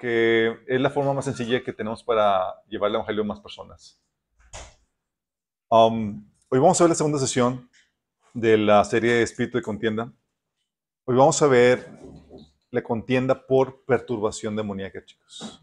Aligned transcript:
porque 0.00 0.56
es 0.66 0.80
la 0.80 0.88
forma 0.88 1.12
más 1.12 1.26
sencilla 1.26 1.62
que 1.62 1.74
tenemos 1.74 2.02
para 2.02 2.54
llevar 2.68 2.88
el 2.88 2.94
Evangelio 2.94 3.22
a 3.22 3.26
más 3.26 3.40
personas. 3.40 4.00
Um, 5.68 6.26
hoy 6.48 6.58
vamos 6.58 6.80
a 6.80 6.84
ver 6.84 6.88
la 6.88 6.94
segunda 6.94 7.18
sesión 7.18 7.68
de 8.32 8.56
la 8.56 8.82
serie 8.84 9.20
Espíritu 9.20 9.58
de 9.58 9.62
Contienda. 9.62 10.10
Hoy 11.04 11.16
vamos 11.16 11.42
a 11.42 11.46
ver 11.48 11.86
la 12.70 12.82
contienda 12.82 13.46
por 13.46 13.84
perturbación 13.84 14.56
demoníaca, 14.56 15.04
chicos. 15.04 15.62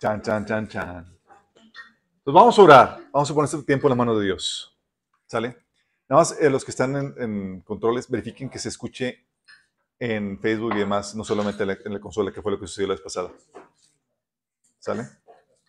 Chan, 0.00 0.22
chan, 0.22 0.44
chan, 0.44 0.66
chan. 0.66 1.16
Entonces 1.54 2.34
vamos 2.34 2.58
a 2.58 2.62
orar. 2.62 3.00
Vamos 3.12 3.30
a 3.30 3.34
poner 3.34 3.44
este 3.44 3.62
tiempo 3.62 3.86
en 3.86 3.90
la 3.90 3.96
mano 3.96 4.18
de 4.18 4.24
Dios. 4.24 4.76
¿Sale? 5.26 5.56
Nada 6.08 6.22
más 6.22 6.36
eh, 6.40 6.50
los 6.50 6.64
que 6.64 6.72
están 6.72 7.14
en, 7.16 7.60
controles, 7.60 8.10
verifiquen 8.10 8.50
que 8.50 8.58
se 8.58 8.70
escuche 8.70 9.24
en 9.98 10.38
Facebook 10.40 10.74
y 10.74 10.78
demás, 10.78 11.14
no 11.14 11.24
solamente 11.24 11.62
en 11.62 11.92
la, 11.92 12.00
consola, 12.00 12.32
que 12.32 12.42
fue 12.42 12.52
lo 12.52 12.60
que 12.60 12.66
sucedió 12.66 12.88
la 12.88 12.94
vez 12.94 13.02
pasada. 13.02 13.30
¿Sale? 14.78 15.04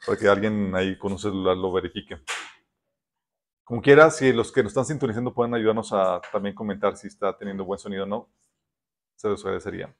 Para 0.06 0.18
que 0.18 0.28
alguien 0.28 0.76
ahí 0.76 0.98
con 0.98 1.12
un 1.12 1.20
celular 1.20 1.56
lo 1.58 1.72
verifique. 1.72 2.22
Como 3.64 3.82
quiera, 3.82 4.10
si 4.12 4.32
los 4.32 4.52
que 4.52 4.64
nos 4.64 4.72
están 4.72 4.86
sintonizando 4.86 5.34
pueden 5.34 5.54
ayudarnos 5.54 5.92
a 5.92 6.22
también 6.32 6.56
comentar 6.56 6.96
si 6.96 7.08
está 7.08 7.38
teniendo 7.38 7.66
buen 7.66 7.80
sonido 7.80 8.04
o 8.04 8.08
no, 8.08 8.30
se 9.16 9.28
los 9.28 9.44
agradecería. 9.44 9.94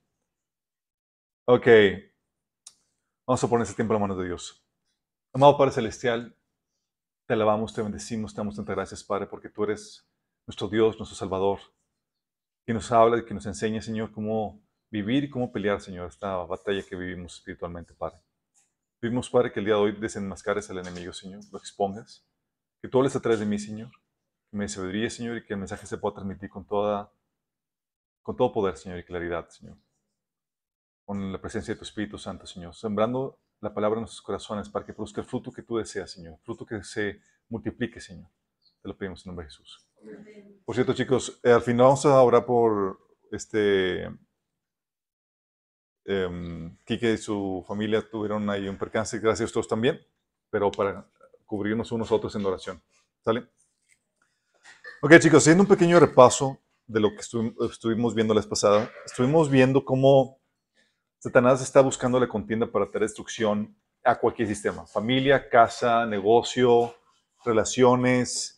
Ok. 1.46 1.68
Vamos 3.26 3.44
a 3.44 3.48
poner 3.50 3.66
ese 3.66 3.74
tiempo 3.74 3.94
en 3.94 4.02
la 4.02 4.08
mano 4.08 4.20
de 4.20 4.28
Dios. 4.28 4.64
Amado 5.34 5.58
Padre 5.58 5.74
Celestial, 5.74 6.36
te 7.26 7.34
alabamos, 7.34 7.74
te 7.74 7.82
bendecimos, 7.82 8.34
te 8.34 8.38
damos 8.38 8.56
tantas 8.56 8.76
gracias, 8.76 9.04
Padre, 9.04 9.28
porque 9.28 9.50
tú 9.50 9.66
eres 9.66 10.10
nuestro 10.46 10.70
Dios, 10.70 10.98
nuestro 10.98 11.18
Salvador, 11.18 11.60
que 12.68 12.74
nos 12.74 12.92
habla 12.92 13.24
que 13.24 13.34
nos 13.34 13.46
enseña, 13.46 13.82
Señor, 13.82 14.12
cómo 14.12 14.62
vivir 14.92 15.24
y 15.24 15.30
cómo 15.30 15.54
pelear, 15.54 15.80
Señor, 15.80 16.10
esta 16.10 16.36
batalla 16.36 16.84
que 16.84 16.98
vivimos 16.98 17.36
espiritualmente, 17.36 17.94
Padre. 17.94 18.20
Vivimos, 19.02 19.30
Padre, 19.30 19.54
que 19.54 19.62
el 19.62 19.66
día 19.68 19.76
de 19.76 19.80
hoy 19.80 19.92
desenmascares 19.94 20.70
al 20.70 20.80
enemigo, 20.80 21.14
Señor, 21.14 21.46
lo 21.50 21.60
expongas 21.60 22.28
que 22.82 22.90
tú 22.90 22.98
hables 22.98 23.16
a 23.16 23.22
través 23.22 23.40
de 23.40 23.46
mí, 23.46 23.58
Señor. 23.58 23.90
Que 24.52 24.58
me 24.58 24.68
sabiduría, 24.68 25.10
Señor, 25.10 25.38
y 25.38 25.46
que 25.46 25.54
el 25.54 25.60
mensaje 25.60 25.88
se 25.88 25.98
pueda 25.98 26.16
transmitir 26.16 26.50
con, 26.50 26.68
toda, 26.68 27.10
con 28.22 28.36
todo 28.36 28.52
poder, 28.52 28.76
Señor, 28.76 29.00
y 29.00 29.06
claridad, 29.06 29.48
Señor. 29.48 29.78
Con 31.06 31.32
la 31.32 31.40
presencia 31.40 31.74
de 31.74 31.78
tu 31.78 31.86
Espíritu 31.86 32.18
Santo, 32.18 32.46
Señor. 32.46 32.76
Sembrando 32.76 33.40
la 33.62 33.74
palabra 33.74 34.00
en 34.00 34.02
nuestros 34.02 34.22
corazones 34.22 34.68
para 34.68 34.86
que 34.86 34.92
produzca 34.92 35.22
el 35.22 35.28
fruto 35.28 35.54
que 35.54 35.64
tú 35.64 35.78
deseas, 35.78 36.12
Señor. 36.12 36.38
Fruto 36.44 36.66
que 36.66 36.84
se 36.84 37.22
multiplique, 37.48 38.02
Señor. 38.02 38.30
Te 38.82 38.90
lo 38.90 38.98
pedimos 38.98 39.26
en 39.26 39.30
nombre 39.30 39.46
de 39.46 39.52
Jesús. 39.52 39.87
Por 40.66 40.76
cierto, 40.76 40.94
chicos, 40.94 41.40
eh, 41.44 41.52
al 41.52 41.62
final 41.62 41.86
vamos 41.86 42.06
a 42.06 42.22
orar 42.22 42.46
por 42.46 43.00
este. 43.32 44.10
Eh, 46.06 46.72
y 46.88 47.18
su 47.18 47.64
familia 47.68 48.02
tuvieron 48.10 48.50
ahí 48.50 48.68
un 48.68 48.78
percance, 48.78 49.20
gracias 49.20 49.50
a 49.50 49.54
todos 49.54 49.68
también, 49.68 50.00
pero 50.50 50.72
para 50.72 51.06
cubrirnos 51.46 51.92
unos 51.92 52.12
otros 52.12 52.36
en 52.36 52.46
oración. 52.46 52.82
¿Sale? 53.24 53.48
Ok, 55.02 55.20
chicos, 55.20 55.44
haciendo 55.44 55.64
un 55.64 55.70
pequeño 55.70 56.00
repaso 56.00 56.60
de 56.86 57.00
lo 57.00 57.10
que 57.10 57.22
estuvimos 57.70 58.16
viendo 58.16 58.34
la 58.34 58.40
vez 58.40 58.48
pasada, 58.48 58.90
estuvimos 59.06 59.50
viendo 59.50 59.84
cómo 59.84 60.40
Satanás 61.20 61.62
está 61.62 61.82
buscando 61.82 62.20
la 62.20 62.28
contienda 62.28 62.72
para 62.72 62.90
traer 62.90 63.04
destrucción 63.04 63.76
a 64.04 64.18
cualquier 64.18 64.48
sistema, 64.48 64.86
familia, 64.86 65.50
casa, 65.50 66.06
negocio, 66.06 66.96
relaciones, 67.44 68.57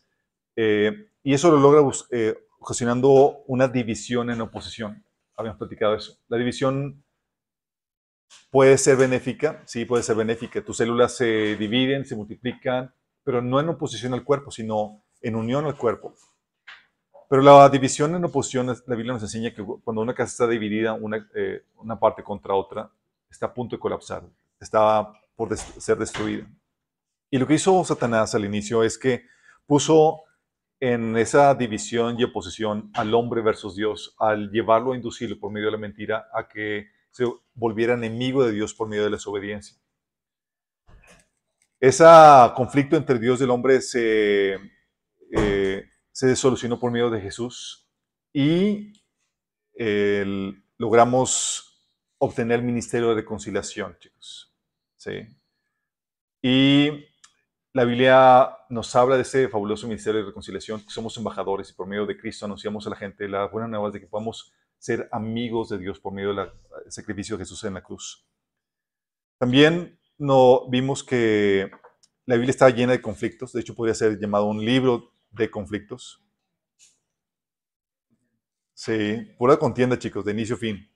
eh, 0.61 1.11
y 1.23 1.33
eso 1.33 1.51
lo 1.51 1.57
logra 1.59 1.81
eh, 2.11 2.35
ocasionando 2.59 3.43
una 3.47 3.67
división 3.69 4.29
en 4.29 4.41
oposición. 4.41 5.05
Habíamos 5.37 5.57
platicado 5.57 5.95
eso. 5.95 6.17
La 6.27 6.37
división 6.37 7.01
Puede 8.51 8.77
ser 8.77 8.97
benéfica, 8.97 9.61
sí, 9.65 9.85
puede 9.85 10.03
ser 10.03 10.15
benéfica. 10.15 10.63
Tus 10.63 10.77
células 10.77 11.15
se 11.15 11.55
dividen, 11.55 12.05
se 12.05 12.15
multiplican, 12.15 12.93
pero 13.23 13.41
no 13.41 13.59
en 13.59 13.69
oposición 13.69 14.13
al 14.13 14.23
cuerpo, 14.23 14.51
sino 14.51 15.03
en 15.21 15.35
unión 15.35 15.65
al 15.65 15.77
cuerpo. 15.77 16.15
Pero 17.29 17.43
la 17.43 17.69
división 17.69 18.15
en 18.15 18.25
oposición, 18.25 18.67
la 18.67 18.95
Biblia 18.95 19.13
nos 19.13 19.21
enseña 19.21 19.53
que 19.53 19.63
cuando 19.63 20.01
una 20.01 20.15
casa 20.15 20.31
está 20.31 20.47
dividida, 20.47 20.93
una, 20.93 21.27
eh, 21.35 21.63
una 21.77 21.99
parte 21.99 22.23
contra 22.23 22.55
otra, 22.55 22.91
está 23.29 23.47
a 23.47 23.53
punto 23.53 23.75
de 23.75 23.79
colapsar, 23.79 24.23
está 24.59 25.11
por 25.35 25.55
ser 25.55 25.97
destruida. 25.97 26.47
Y 27.29 27.37
lo 27.37 27.45
que 27.45 27.53
hizo 27.53 27.83
Satanás 27.83 28.33
al 28.33 28.45
inicio 28.45 28.83
es 28.83 28.97
que 28.97 29.25
puso 29.67 30.23
en 30.79 31.17
esa 31.17 31.53
división 31.55 32.19
y 32.19 32.23
oposición 32.23 32.89
al 32.93 33.13
hombre 33.13 33.41
versus 33.41 33.75
Dios, 33.75 34.15
al 34.17 34.49
llevarlo 34.51 34.93
a 34.93 34.95
inducirlo 34.95 35.39
por 35.39 35.51
medio 35.51 35.67
de 35.67 35.71
la 35.73 35.77
mentira 35.77 36.29
a 36.33 36.47
que 36.47 36.87
se 37.11 37.25
volviera 37.53 37.93
enemigo 37.93 38.45
de 38.45 38.53
Dios 38.53 38.73
por 38.73 38.87
medio 38.87 39.03
de 39.03 39.09
la 39.09 39.17
desobediencia. 39.17 39.77
Ese 41.79 42.05
conflicto 42.55 42.95
entre 42.95 43.19
Dios 43.19 43.39
y 43.39 43.43
el 43.43 43.49
hombre 43.49 43.81
se, 43.81 44.57
eh, 45.31 45.89
se 46.11 46.35
solucionó 46.35 46.79
por 46.79 46.91
medio 46.91 47.09
de 47.09 47.21
Jesús 47.21 47.89
y 48.33 48.93
logramos 50.77 51.69
obtener 52.17 52.59
el 52.59 52.65
ministerio 52.65 53.09
de 53.09 53.15
reconciliación, 53.15 53.97
chicos. 53.99 54.53
¿Sí? 54.97 55.25
Y 56.41 57.05
la 57.73 57.83
Biblia 57.83 58.57
nos 58.69 58.95
habla 58.95 59.15
de 59.15 59.21
ese 59.21 59.47
fabuloso 59.47 59.87
ministerio 59.87 60.21
de 60.21 60.27
reconciliación, 60.27 60.81
somos 60.87 61.15
embajadores 61.17 61.69
y 61.69 61.73
por 61.73 61.87
medio 61.87 62.05
de 62.05 62.17
Cristo 62.17 62.45
anunciamos 62.45 62.87
a 62.87 62.89
la 62.89 62.95
gente 62.95 63.27
la 63.27 63.45
buena 63.47 63.67
nueva 63.67 63.91
de 63.91 63.99
que 63.99 64.07
podamos 64.07 64.51
ser 64.77 65.07
amigos 65.11 65.69
de 65.69 65.77
Dios 65.77 65.99
por 65.99 66.13
medio 66.13 66.33
del 66.33 66.49
sacrificio 66.87 67.37
de 67.37 67.43
Jesús 67.43 67.63
en 67.65 67.75
la 67.75 67.83
cruz. 67.83 68.25
También 69.37 69.99
no, 70.17 70.67
vimos 70.69 71.03
que 71.03 71.69
la 72.25 72.35
Biblia 72.35 72.51
está 72.51 72.69
llena 72.69 72.93
de 72.93 73.01
conflictos, 73.01 73.53
de 73.53 73.61
hecho 73.61 73.75
podría 73.75 73.93
ser 73.93 74.19
llamado 74.19 74.45
un 74.45 74.63
libro 74.63 75.11
de 75.31 75.51
conflictos. 75.51 76.23
Sí, 78.73 79.35
pura 79.37 79.57
contienda, 79.57 79.99
chicos, 79.99 80.25
de 80.25 80.31
inicio 80.31 80.55
a 80.55 80.59
fin. 80.59 80.89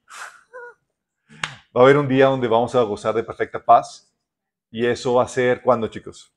Va 1.75 1.81
a 1.81 1.83
haber 1.83 1.97
un 1.97 2.07
día 2.07 2.27
donde 2.27 2.47
vamos 2.47 2.73
a 2.75 2.81
gozar 2.83 3.13
de 3.13 3.23
perfecta 3.23 3.63
paz 3.63 4.13
y 4.71 4.85
eso 4.85 5.15
va 5.15 5.23
a 5.23 5.27
ser 5.27 5.61
cuando, 5.61 5.87
chicos? 5.87 6.33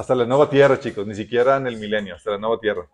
Hasta 0.00 0.14
la 0.14 0.24
nueva 0.24 0.48
tierra, 0.48 0.80
chicos, 0.80 1.06
ni 1.06 1.14
siquiera 1.14 1.58
en 1.58 1.66
el 1.66 1.76
milenio, 1.76 2.14
hasta 2.14 2.30
la 2.30 2.38
nueva 2.38 2.58
tierra. 2.58 2.88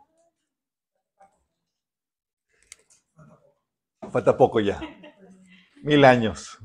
Falta 4.10 4.36
poco 4.36 4.58
ya. 4.58 4.80
Mil 5.84 6.04
años. 6.04 6.58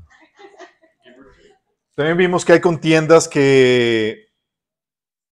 También 1.94 2.18
vimos 2.18 2.44
que 2.44 2.54
hay 2.54 2.60
contiendas 2.60 3.28
que, 3.28 4.30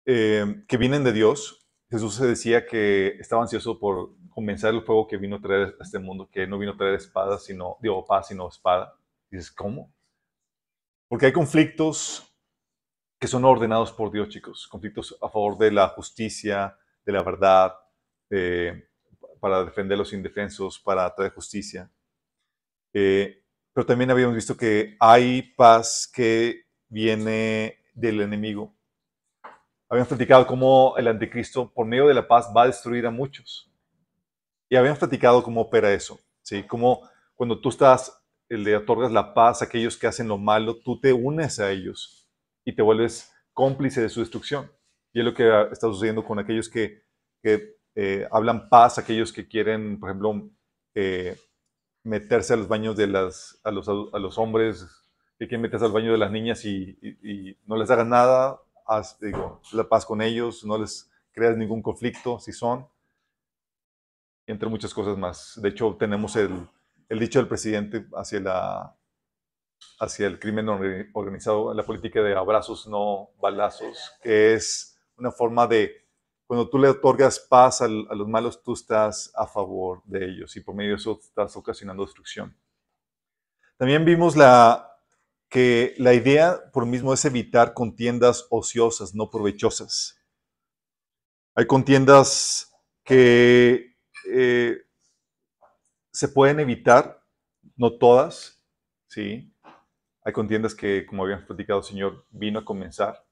eh, 0.06 0.64
que 0.68 0.78
vienen 0.78 1.03
de 1.03 1.12
Dios. 1.12 1.68
Jesús 1.90 2.14
se 2.14 2.28
decía 2.28 2.68
que 2.68 3.08
estaba 3.19 3.42
ansioso 3.42 3.80
por 3.80 4.12
comenzar 4.30 4.75
el 4.75 4.84
fuego 4.84 5.08
que 5.08 5.18
vino 5.18 5.38
a 5.38 5.42
traer 5.42 5.75
a 5.80 5.84
este 5.84 5.98
mundo, 5.98 6.30
que 6.31 6.46
no 6.46 6.59
vino 6.59 6.74
a 6.74 6.78
traer 6.78 6.94
espada, 6.94 7.40
sino, 7.40 7.78
digo, 7.81 8.06
paz, 8.06 8.28
sino 8.28 8.48
espada. 8.48 8.94
Y 9.31 9.38
dices, 9.38 9.52
¿cómo? 9.52 9.92
Porque 11.08 11.25
hay 11.25 11.34
conflictos 11.34 12.29
que 13.19 13.28
son 13.28 13.44
ordenados 13.44 13.91
por 13.91 14.12
Dios, 14.12 14.30
chicos. 14.30 14.68
Conflictos 14.68 15.18
a 15.22 15.30
favor 15.30 15.57
de 15.57 15.72
la 15.72 15.90
justicia, 15.90 16.78
de 17.06 17.12
la 17.12 17.22
verdad, 17.22 17.75
para 19.41 19.66
defender 19.66 19.97
los 19.97 20.13
indefensos, 20.13 20.80
para 20.80 21.13
traer 21.13 21.34
justicia. 21.34 21.91
Eh, 22.94 23.44
pero 23.74 23.85
también 23.85 24.09
habíamos 24.09 24.35
visto 24.35 24.56
que 24.56 24.96
hay 25.00 25.41
paz 25.41 26.09
que 26.12 26.63
viene 26.88 27.80
del 27.94 28.22
enemigo. 28.22 28.74
Habíamos 29.90 30.07
platicado 30.07 30.47
cómo 30.47 30.96
el 30.97 31.07
anticristo, 31.07 31.72
por 31.74 31.86
medio 31.86 32.07
de 32.07 32.13
la 32.13 32.28
paz, 32.28 32.50
va 32.56 32.63
a 32.63 32.68
destruir 32.68 33.06
a 33.06 33.12
muchos. 33.12 33.69
Y 34.69 34.75
habíamos 34.75 35.00
platicado 35.00 35.44
cómo 35.44 35.62
opera 35.62 35.91
eso. 35.91 36.19
¿sí? 36.41 36.63
Cómo 36.63 37.09
cuando 37.36 37.59
tú 37.59 37.69
estás, 37.69 38.16
le 38.47 38.78
otorgas 38.78 39.12
la 39.12 39.34
paz 39.34 39.62
a 39.62 39.66
aquellos 39.66 39.97
que 39.97 40.07
hacen 40.07 40.27
lo 40.27 40.38
malo, 40.38 40.77
tú 40.77 41.00
te 41.00 41.12
unes 41.12 41.60
a 41.60 41.72
ellos 41.72 42.19
y 42.69 42.75
te 42.75 42.83
vuelves 42.83 43.33
cómplice 43.51 44.01
de 44.01 44.10
su 44.10 44.19
destrucción. 44.19 44.71
Y 45.12 45.19
es 45.19 45.25
lo 45.25 45.33
que 45.33 45.50
está 45.71 45.88
sucediendo 45.88 46.24
con 46.24 46.38
aquellos 46.38 46.69
que, 46.69 47.01
que 47.42 47.77
eh, 47.95 48.27
hablan 48.31 48.69
paz, 48.69 49.00
aquellos 49.00 49.33
que 49.33 49.48
quieren, 49.48 50.00
por 50.00 50.10
ejemplo, 50.10 50.51
eh, 50.94 51.36
meterse 52.04 52.54
a 52.54 52.57
los 52.57 52.68
baños 52.68 52.95
de 52.95 53.07
las, 53.07 53.60
a 53.63 53.71
los, 53.71 53.89
a 53.89 54.19
los 54.19 54.38
hombres, 54.38 54.86
que 55.39 55.48
quieren 55.48 55.62
meterse 55.62 55.86
al 55.86 55.92
baño 55.92 56.12
de 56.12 56.19
las 56.19 56.31
niñas 56.31 56.63
y, 56.63 57.57
no 57.66 57.75
les 57.75 57.89
hagas 57.89 58.06
nada, 58.06 58.62
haz 58.86 59.19
digo, 59.19 59.62
la 59.74 59.89
paz 59.89 60.06
con 60.06 60.22
ellos, 60.22 60.63
no 60.63 60.77
les 60.77 61.10
creas 61.31 61.57
ningún 61.57 61.81
conflicto, 61.81 62.39
si 62.39 62.51
son, 62.51 62.88
entre 64.45 64.69
muchas 64.69 64.94
cosas 64.94 65.18
más. 65.18 65.60
De 65.60 65.69
hecho, 65.69 65.95
tenemos 66.00 66.36
el, 66.36 66.51
el 67.07 67.19
dicho 67.19 67.39
del 67.39 67.48
presidente 67.48 68.06
hacia, 68.13 68.39
la, 68.39 68.99
hacia 70.00 70.28
el 70.28 70.40
crimen 70.40 70.70
organizado, 71.14 71.74
la 71.74 71.84
política 71.84 72.22
de 72.22 72.36
abrazos, 72.36 72.88
no 72.88 73.31
balazos, 73.42 74.12
que 74.22 74.54
es 74.54 74.98
una 75.18 75.31
forma 75.31 75.68
de 75.68 76.08
cuando 76.48 76.68
tú 76.68 76.80
le 76.80 76.88
otorgas 76.88 77.40
paz 77.40 77.81
a 77.81 77.88
los 77.88 78.28
malos, 78.28 78.64
tú 78.64 78.74
estás 78.74 79.31
a 79.36 79.46
favor 79.46 80.02
de 80.06 80.26
ellos 80.26 80.56
y 80.56 80.62
por 80.62 80.74
medio 80.74 80.92
de 80.92 80.96
eso 80.96 81.20
estás 81.22 81.56
ocasionando 81.56 82.04
destrucción. 82.04 82.58
También 83.78 84.04
vimos 84.04 84.36
la, 84.36 85.00
que 85.48 85.94
la 85.98 86.14
idea 86.14 86.72
por 86.72 86.86
mismo 86.86 87.14
es 87.14 87.24
evitar 87.25 87.74
contiendas 87.74 88.48
ociosas, 88.50 89.14
no 89.14 89.30
provechosas. 89.30 90.18
Hay 91.56 91.68
contiendas 91.68 92.74
que 93.04 93.96
eh, 94.28 94.78
se 96.12 96.28
pueden 96.30 96.60
evitar, 96.60 97.24
no 97.75 97.98
todas, 97.98 98.64
¿sí? 99.08 99.54
Hay 100.30 100.34
contiendas 100.34 100.76
que, 100.76 101.08
como 101.08 101.24
habíamos 101.24 101.46
platicado, 101.46 101.80
el 101.80 101.86
Señor 101.86 102.24
vino 102.30 102.60
a 102.60 102.64
comenzar, 102.64 103.26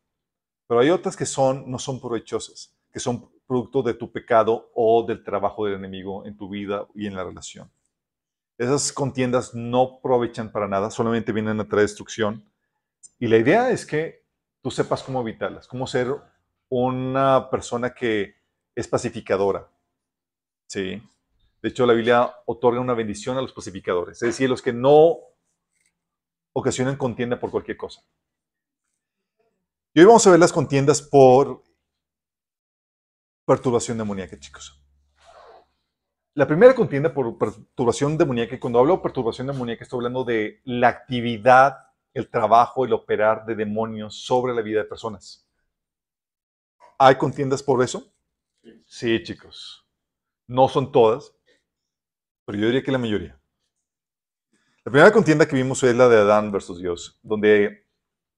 pero 0.65 0.79
hay 0.79 0.89
otras 0.89 1.15
que 1.15 1.27
son, 1.27 1.69
no 1.69 1.77
son 1.77 2.01
provechosas, 2.01 2.75
que 2.91 2.99
son 2.99 3.29
producto 3.45 3.83
de 3.83 3.93
tu 3.93 4.11
pecado 4.11 4.71
o 4.73 5.05
del 5.07 5.23
trabajo 5.23 5.65
del 5.65 5.75
enemigo 5.75 6.25
en 6.25 6.35
tu 6.35 6.49
vida 6.49 6.87
y 6.95 7.05
en 7.05 7.15
la 7.15 7.23
relación. 7.23 7.69
Esas 8.57 8.91
contiendas 8.91 9.53
no 9.53 9.99
aprovechan 9.99 10.51
para 10.51 10.67
nada, 10.67 10.89
solamente 10.89 11.31
vienen 11.31 11.59
a 11.59 11.67
traer 11.67 11.83
destrucción. 11.83 12.43
Y 13.19 13.27
la 13.27 13.37
idea 13.37 13.69
es 13.69 13.85
que 13.85 14.25
tú 14.63 14.71
sepas 14.71 15.03
cómo 15.03 15.21
evitarlas, 15.21 15.67
cómo 15.67 15.85
ser 15.85 16.15
una 16.67 17.47
persona 17.51 17.93
que 17.93 18.37
es 18.73 18.87
pacificadora. 18.87 19.69
Sí. 20.65 20.99
De 21.61 21.69
hecho, 21.69 21.85
la 21.85 21.93
Biblia 21.93 22.33
otorga 22.47 22.79
una 22.79 22.95
bendición 22.95 23.37
a 23.37 23.43
los 23.43 23.53
pacificadores, 23.53 24.19
es 24.23 24.29
decir, 24.29 24.49
los 24.49 24.63
que 24.63 24.73
no 24.73 25.26
ocasionan 26.59 26.97
contienda 26.97 27.39
por 27.39 27.51
cualquier 27.51 27.77
cosa. 27.77 28.01
Y 29.93 29.99
hoy 29.99 30.05
vamos 30.05 30.25
a 30.25 30.31
ver 30.31 30.39
las 30.39 30.51
contiendas 30.51 31.03
por 31.03 31.63
perturbación 33.45 33.97
demoníaca, 33.99 34.39
chicos. 34.39 34.83
La 36.33 36.47
primera 36.47 36.73
contienda 36.73 37.13
por 37.13 37.37
perturbación 37.37 38.17
demoníaca, 38.17 38.55
y 38.55 38.59
cuando 38.59 38.79
hablo 38.79 38.95
de 38.95 39.03
perturbación 39.03 39.45
demoníaca, 39.45 39.83
estoy 39.83 39.97
hablando 39.97 40.23
de 40.23 40.61
la 40.65 40.87
actividad, 40.87 41.77
el 42.13 42.27
trabajo, 42.27 42.85
el 42.85 42.93
operar 42.93 43.45
de 43.45 43.53
demonios 43.53 44.15
sobre 44.25 44.55
la 44.55 44.61
vida 44.61 44.79
de 44.79 44.89
personas. 44.89 45.47
¿Hay 46.97 47.15
contiendas 47.17 47.61
por 47.61 47.83
eso? 47.83 48.11
Sí, 48.87 49.21
chicos. 49.21 49.87
No 50.47 50.67
son 50.67 50.91
todas, 50.91 51.35
pero 52.45 52.57
yo 52.57 52.65
diría 52.65 52.83
que 52.83 52.91
la 52.91 52.97
mayoría. 52.97 53.39
La 54.87 54.91
primera 54.91 55.11
contienda 55.11 55.45
que 55.45 55.57
vimos 55.57 55.83
es 55.83 55.93
la 55.93 56.07
de 56.07 56.15
Adán 56.15 56.49
versus 56.49 56.79
Dios, 56.79 57.19
donde 57.21 57.87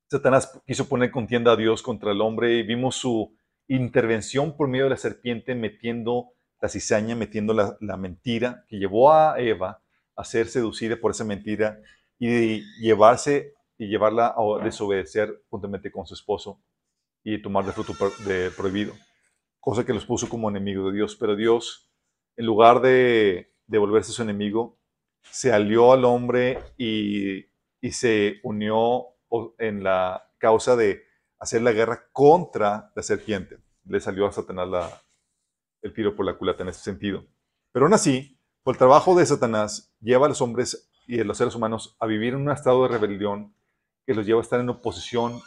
Satanás 0.10 0.60
quiso 0.66 0.90
poner 0.90 1.12
contienda 1.12 1.51
a 1.51 1.56
Dios 1.56 1.84
contra 1.84 2.12
el 2.12 2.22
hombre 2.22 2.56
y 2.56 2.63
vimos 2.63 2.96
su 2.96 3.38
intervención 3.68 4.57
por 4.57 4.68
medio 4.68 4.86
de 4.86 4.90
la 4.90 4.98
serpiente 4.98 5.54
metiendo 5.54 6.31
la 6.60 6.68
cizaña, 6.68 7.16
metiendo 7.16 7.54
la, 7.54 7.98
mentira 7.98 8.66
que 8.68 8.80
llevó 8.80 9.13
a 9.13 9.40
Eva 9.40 9.84
a 10.16 10.24
ser 10.24 10.48
seducida 10.48 10.96
por 10.96 11.12
esa 11.12 11.24
mentira 11.24 11.80
y 12.18 12.62
llevarse 12.81 13.54
y 13.78 13.86
llevarla 13.86 14.34
a 14.36 14.63
desobedecer 14.63 15.44
juntamente 15.52 15.92
con 15.92 16.07
su 16.07 16.16
esposo 16.16 16.60
y 17.24 17.40
tomar 17.44 17.63
de 17.63 17.74
fruto 17.74 17.94
de 18.25 18.50
prohibido, 18.50 18.95
cosa 19.60 19.86
que 19.86 19.94
los 19.94 20.04
puso 20.04 20.28
como 20.28 20.50
enemigos 20.50 20.88
de 20.88 20.98
Dios. 20.98 21.16
Pero 21.16 21.36
Dios, 21.36 21.92
en 22.38 22.48
lugar 22.48 22.81
de, 22.81 23.54
de 23.68 23.78
volverse 23.78 24.12
su 24.12 24.24
enemigo, 24.24 24.79
se 25.24 25.51
alió 25.51 25.92
al 25.94 26.06
hombre 26.06 26.60
y, 26.77 27.45
y 27.81 27.92
se 27.92 28.39
unió 28.44 29.06
en 29.57 29.83
la 29.83 30.31
causa 30.38 30.75
de 30.75 31.04
hacer 31.39 31.62
la 31.62 31.71
guerra 31.71 32.10
contra 32.12 32.92
la 32.95 33.04
serpiente. 33.04 33.60
Le 33.86 34.00
salió 34.00 34.25
a 34.27 34.31
Satanás 34.31 35.04
el 35.81 35.94
tiro 35.94 36.16
por 36.16 36.25
la 36.25 36.38
culata 36.38 36.63
en 36.63 36.69
ese 36.69 36.81
sentido. 36.81 37.25
Pero 37.71 37.86
aún 37.86 37.94
así, 37.94 38.39
por 38.63 38.75
el 38.75 38.80
trabajo 38.80 39.16
de 39.16 39.25
Satanás, 39.25 39.94
lleva 40.01 40.25
a 40.25 40.30
los 40.30 40.42
hombres 40.42 40.92
y 41.07 41.19
a 41.19 41.24
los 41.24 41.38
seres 41.38 41.56
humanos 41.56 41.95
a 42.00 42.06
vivir 42.06 42.33
en 42.33 42.42
un 42.42 42.51
estado 42.51 42.83
de 42.83 42.89
rebelión 42.89 43.56
que 44.06 44.13
los 44.13 44.25
lleva 44.25 44.39
a 44.39 44.44
estar 44.44 44.60
en 44.60 44.69
oposición 44.69 45.39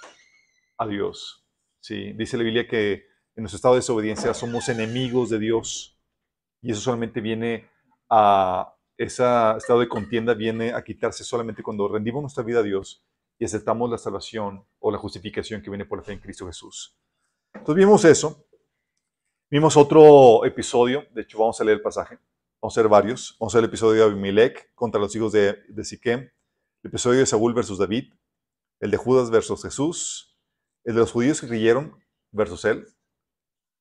a 0.78 0.86
Dios. 0.86 1.46
¿sí? 1.80 2.12
Dice 2.14 2.36
la 2.36 2.44
Biblia 2.44 2.66
que 2.66 3.06
en 3.34 3.42
nuestro 3.42 3.56
estado 3.56 3.74
de 3.74 3.80
desobediencia 3.80 4.34
somos 4.34 4.68
enemigos 4.68 5.30
de 5.30 5.38
Dios 5.38 5.98
y 6.60 6.72
eso 6.72 6.80
solamente 6.80 7.20
viene 7.20 7.68
a, 8.08 8.74
ese 9.02 9.24
estado 9.56 9.80
de 9.80 9.88
contienda 9.88 10.34
viene 10.34 10.72
a 10.72 10.82
quitarse 10.82 11.24
solamente 11.24 11.62
cuando 11.62 11.88
rendimos 11.88 12.22
nuestra 12.22 12.44
vida 12.44 12.60
a 12.60 12.62
Dios 12.62 13.04
y 13.38 13.44
aceptamos 13.44 13.90
la 13.90 13.98
salvación 13.98 14.64
o 14.78 14.92
la 14.92 14.98
justificación 14.98 15.60
que 15.60 15.70
viene 15.70 15.84
por 15.84 15.98
la 15.98 16.04
fe 16.04 16.12
en 16.12 16.20
Cristo 16.20 16.46
Jesús. 16.46 16.96
Entonces 17.52 17.84
vimos 17.84 18.04
eso. 18.04 18.46
Vimos 19.50 19.76
otro 19.76 20.44
episodio, 20.46 21.04
de 21.12 21.22
hecho 21.22 21.38
vamos 21.38 21.60
a 21.60 21.64
leer 21.64 21.78
el 21.78 21.82
pasaje, 21.82 22.18
vamos 22.60 22.78
a 22.78 22.80
ver 22.80 22.88
varios. 22.88 23.36
Vamos 23.38 23.54
a 23.54 23.58
ver 23.58 23.64
el 23.64 23.68
episodio 23.68 24.04
de 24.06 24.10
Abimelech 24.10 24.72
contra 24.74 25.00
los 25.00 25.14
hijos 25.14 25.32
de, 25.32 25.58
de 25.68 25.84
Siquem, 25.84 26.20
el 26.20 26.88
episodio 26.88 27.18
de 27.18 27.26
Saúl 27.26 27.52
versus 27.52 27.78
David, 27.78 28.14
el 28.80 28.90
de 28.90 28.96
Judas 28.96 29.30
versus 29.30 29.62
Jesús, 29.62 30.38
el 30.84 30.94
de 30.94 31.00
los 31.00 31.12
judíos 31.12 31.40
que 31.40 31.48
creyeron 31.48 32.02
versus 32.30 32.64
él, 32.64 32.86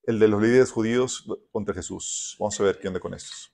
el 0.04 0.20
de 0.20 0.28
los 0.28 0.42
líderes 0.42 0.72
judíos 0.72 1.26
contra 1.52 1.74
Jesús. 1.74 2.36
Vamos 2.40 2.60
a 2.60 2.64
ver 2.64 2.80
qué 2.80 2.88
onda 2.88 3.00
con 3.00 3.14
estos. 3.14 3.51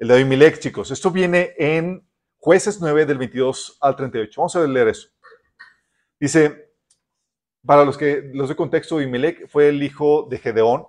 El 0.00 0.08
de 0.08 0.14
Abimelech, 0.14 0.58
chicos, 0.60 0.90
esto 0.90 1.10
viene 1.10 1.52
en 1.58 2.08
Jueces 2.38 2.80
9 2.80 3.04
del 3.04 3.18
22 3.18 3.76
al 3.82 3.96
38. 3.96 4.40
Vamos 4.40 4.56
a 4.56 4.66
leer 4.66 4.88
eso. 4.88 5.10
Dice, 6.18 6.72
para 7.66 7.84
los 7.84 7.98
que 7.98 8.30
los 8.32 8.48
de 8.48 8.56
contexto, 8.56 8.96
Abimelech 8.96 9.46
fue 9.46 9.68
el 9.68 9.82
hijo 9.82 10.26
de 10.30 10.38
Gedeón, 10.38 10.86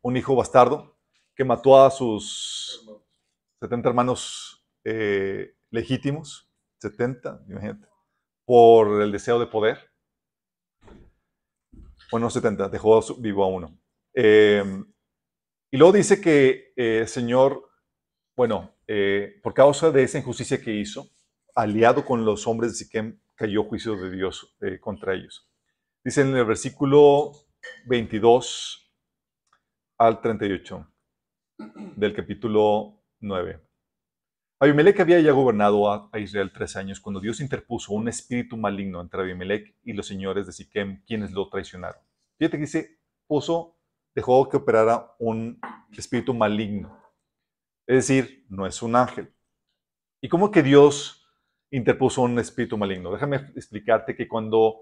un 0.00 0.16
hijo 0.16 0.34
bastardo 0.34 0.96
que 1.34 1.44
mató 1.44 1.84
a 1.84 1.90
sus 1.90 2.90
70 3.60 3.90
hermanos 3.90 4.66
eh, 4.84 5.54
legítimos, 5.68 6.50
70, 6.78 7.44
imagínate, 7.46 7.86
por 8.46 9.02
el 9.02 9.12
deseo 9.12 9.38
de 9.38 9.48
poder. 9.48 9.92
Bueno, 12.10 12.30
70, 12.30 12.70
dejó 12.70 13.02
vivo 13.18 13.44
a 13.44 13.48
uno. 13.48 13.78
Eh, 14.14 14.64
y 15.70 15.76
luego 15.76 15.92
dice 15.92 16.22
que 16.22 16.72
el 16.74 17.02
eh, 17.02 17.06
Señor, 17.06 17.68
bueno, 18.36 18.74
por 19.42 19.54
causa 19.54 19.90
de 19.90 20.02
esa 20.02 20.18
injusticia 20.18 20.60
que 20.60 20.74
hizo, 20.74 21.10
aliado 21.54 22.04
con 22.04 22.24
los 22.24 22.46
hombres 22.46 22.72
de 22.72 22.78
Siquem, 22.78 23.20
cayó 23.34 23.64
juicio 23.64 23.96
de 23.96 24.10
Dios 24.10 24.56
contra 24.80 25.14
ellos. 25.14 25.50
Dice 26.04 26.22
en 26.22 26.34
el 26.36 26.44
versículo 26.44 27.32
22 27.86 28.92
al 29.98 30.20
38 30.20 30.86
del 31.96 32.14
capítulo 32.14 33.04
9. 33.20 33.60
Abimelech 34.58 35.00
había 35.00 35.20
ya 35.20 35.32
gobernado 35.32 35.90
a, 35.90 36.08
Israel 36.20 36.52
tres 36.52 36.76
años 36.76 37.00
cuando 37.00 37.20
Dios 37.20 37.40
interpuso 37.40 37.92
un 37.94 38.08
espíritu 38.08 38.56
maligno 38.56 39.00
entre 39.00 39.22
Abimelech 39.22 39.76
y 39.82 39.92
los 39.92 40.06
señores 40.06 40.46
de 40.46 40.52
Siquem, 40.52 41.02
quienes 41.04 41.32
lo 41.32 41.48
traicionaron. 41.48 42.00
Fíjate 42.38 42.58
que 42.58 42.62
dice, 42.62 43.00
puso, 43.26 43.76
dejó 44.14 44.48
que 44.48 44.56
operara 44.56 45.14
un 45.18 45.60
espíritu 45.90 46.32
maligno. 46.32 47.01
Es 47.86 48.08
decir, 48.08 48.44
no 48.48 48.66
es 48.66 48.82
un 48.82 48.96
ángel. 48.96 49.34
¿Y 50.20 50.28
cómo 50.28 50.50
que 50.50 50.62
Dios 50.62 51.26
interpuso 51.70 52.22
un 52.22 52.38
espíritu 52.38 52.78
maligno? 52.78 53.12
Déjame 53.12 53.36
explicarte 53.56 54.14
que 54.14 54.28
cuando 54.28 54.80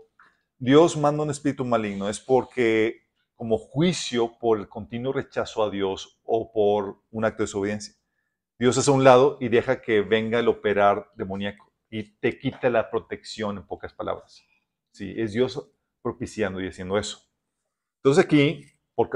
Dios 0.58 0.96
manda 0.96 1.22
un 1.22 1.30
espíritu 1.30 1.64
maligno 1.64 2.08
es 2.08 2.20
porque 2.20 3.08
como 3.34 3.56
juicio 3.56 4.38
por 4.38 4.58
el 4.58 4.68
continuo 4.68 5.14
rechazo 5.14 5.64
a 5.64 5.70
Dios 5.70 6.20
o 6.24 6.52
por 6.52 7.02
un 7.10 7.24
acto 7.24 7.38
de 7.38 7.46
desobediencia. 7.46 7.94
Dios 8.58 8.76
es 8.76 8.86
a 8.86 8.92
un 8.92 9.02
lado 9.02 9.38
y 9.40 9.48
deja 9.48 9.80
que 9.80 10.02
venga 10.02 10.38
el 10.38 10.48
operar 10.48 11.10
demoníaco 11.14 11.72
y 11.88 12.18
te 12.18 12.38
quita 12.38 12.68
la 12.68 12.90
protección, 12.90 13.56
en 13.56 13.66
pocas 13.66 13.94
palabras. 13.94 14.44
Sí, 14.92 15.14
es 15.16 15.32
Dios 15.32 15.66
propiciando 16.02 16.60
y 16.60 16.68
haciendo 16.68 16.98
eso. 16.98 17.18
Entonces 18.02 18.22
aquí, 18.22 18.66
por, 18.94 19.08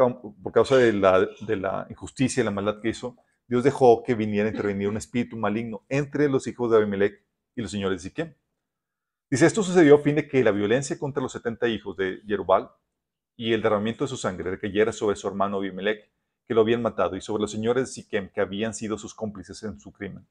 causa 0.53 0.79
de 0.79 0.95
la, 0.95 1.29
de 1.47 1.57
la 1.57 1.87
injusticia 1.91 2.41
y 2.41 2.45
la 2.45 2.51
maldad 2.51 2.81
que 2.81 2.89
hizo, 2.89 3.17
Dios 3.47 3.63
dejó 3.63 4.03
que 4.03 4.15
viniera 4.15 4.49
a 4.49 4.51
intervenir 4.51 4.89
un 4.89 4.97
espíritu 4.97 5.37
maligno 5.37 5.85
entre 5.89 6.29
los 6.29 6.47
hijos 6.47 6.71
de 6.71 6.79
Abimelech 6.79 7.23
y 7.55 7.63
los 7.63 7.71
señores 7.71 8.03
de 8.03 8.09
Siquem. 8.09 8.35
Dice, 9.31 9.47
esto 9.47 9.63
sucedió 9.63 9.97
a 9.97 9.99
fin 9.99 10.17
de 10.17 10.29
que 10.29 10.45
la 10.45 10.51
violencia 10.51 10.99
contra 10.99 11.23
los 11.23 11.33
70 11.33 11.69
hijos 11.69 11.97
de 11.97 12.23
Jerubal 12.27 12.71
y 13.37 13.53
el 13.53 13.63
derramamiento 13.63 14.05
de 14.05 14.09
su 14.09 14.17
sangre 14.17 14.59
cayera 14.59 14.93
sobre 14.93 15.17
su 15.17 15.27
hermano 15.27 15.59
Abimelech, 15.59 16.11
que 16.47 16.55
lo 16.55 16.61
habían 16.61 16.83
matado, 16.83 17.17
y 17.17 17.21
sobre 17.21 17.41
los 17.41 17.51
señores 17.51 17.85
de 17.85 17.93
Siquem, 17.93 18.31
que 18.31 18.41
habían 18.41 18.75
sido 18.75 18.97
sus 18.97 19.15
cómplices 19.15 19.63
en 19.63 19.81
su 19.81 19.93
crimen. 19.93 20.27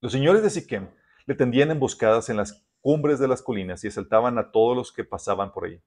Los 0.00 0.12
señores 0.12 0.42
de 0.42 0.50
Siquem 0.50 0.88
le 1.26 1.34
tendían 1.34 1.70
emboscadas 1.70 2.28
en 2.28 2.36
las 2.36 2.64
cumbres 2.80 3.18
de 3.18 3.28
las 3.28 3.42
colinas 3.42 3.82
y 3.84 3.88
asaltaban 3.88 4.38
a 4.38 4.52
todos 4.52 4.76
los 4.76 4.92
que 4.92 5.04
pasaban 5.04 5.52
por 5.52 5.64
ahí. 5.64 5.80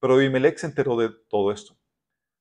Pero 0.00 0.14
Abimelech 0.14 0.58
se 0.58 0.66
enteró 0.66 0.96
de 0.96 1.10
todo 1.28 1.52
esto. 1.52 1.76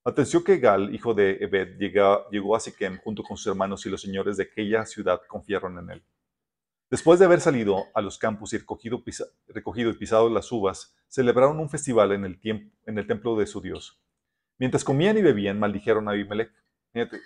Atención 0.06 0.44
que 0.44 0.58
Gal, 0.58 0.94
hijo 0.94 1.14
de 1.14 1.38
Ebed, 1.40 1.78
llegó 1.80 2.56
a 2.56 2.60
Siquem 2.60 2.98
junto 2.98 3.24
con 3.24 3.38
sus 3.38 3.48
hermanos 3.48 3.86
y 3.86 3.90
los 3.90 4.02
señores 4.02 4.36
de 4.36 4.44
aquella 4.44 4.86
ciudad 4.86 5.22
confiaron 5.28 5.80
en 5.80 5.92
él. 5.92 6.04
Después 6.92 7.20
de 7.20 7.26
haber 7.26 7.40
salido 7.40 7.86
a 7.94 8.02
los 8.02 8.18
campos 8.18 8.52
y 8.52 8.58
recogido, 8.58 9.02
y 9.90 9.94
pisado 9.94 10.30
las 10.30 10.52
uvas, 10.52 10.94
celebraron 11.08 11.58
un 11.58 11.70
festival 11.70 12.12
en 12.12 12.26
el, 12.26 13.08
templo 13.08 13.38
de 13.38 13.48
su 13.48 13.62
Dios. 13.62 13.98
Mientras 14.60 14.84
comían 14.84 15.18
y 15.18 15.22
bebían, 15.22 15.58
maldijeron 15.58 16.10
a 16.10 16.12
Abimelech. 16.12 16.52
Fíjate, 16.92 17.22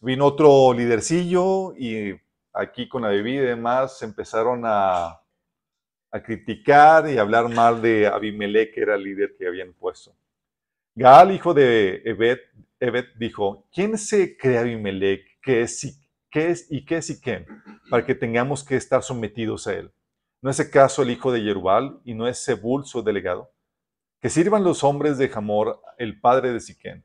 vino 0.00 0.24
otro 0.24 0.72
lidercillo 0.72 1.76
y 1.76 2.18
aquí 2.54 2.88
con 2.88 3.02
la 3.02 3.08
bebida 3.08 3.42
y 3.42 3.46
demás, 3.46 4.02
empezaron 4.02 4.62
a, 4.64 5.20
a 6.10 6.22
criticar 6.22 7.10
y 7.10 7.18
hablar 7.18 7.50
mal 7.50 7.82
de 7.82 8.06
Abimelech, 8.06 8.72
que 8.72 8.80
era 8.80 8.94
el 8.94 9.02
líder 9.04 9.36
que 9.36 9.46
habían 9.46 9.74
puesto. 9.74 10.16
Gaal, 10.96 11.32
hijo 11.32 11.54
de 11.54 12.02
Ebed, 12.04 13.06
dijo, 13.18 13.66
¿quién 13.72 13.98
se 13.98 14.36
cree 14.36 14.58
Abimelech? 14.58 15.40
¿Qué 15.42 15.62
es, 15.62 16.00
qué 16.30 16.50
es 16.50 16.70
y 16.70 16.84
qué 16.84 16.98
es 16.98 17.06
Siquem? 17.06 17.46
Para 17.90 18.06
que 18.06 18.14
tengamos 18.14 18.62
que 18.62 18.76
estar 18.76 19.02
sometidos 19.02 19.66
a 19.66 19.74
él. 19.74 19.92
¿No 20.40 20.50
es 20.50 20.60
acaso 20.60 21.02
el 21.02 21.10
hijo 21.10 21.32
de 21.32 21.40
Jerubal 21.40 22.00
y 22.04 22.14
no 22.14 22.28
es 22.28 22.38
Sebul 22.38 22.84
su 22.86 23.02
delegado? 23.02 23.52
Que 24.20 24.30
sirvan 24.30 24.62
los 24.62 24.84
hombres 24.84 25.18
de 25.18 25.28
Hamor, 25.34 25.80
el 25.98 26.20
padre 26.20 26.52
de 26.52 26.60
Siquem. 26.60 27.02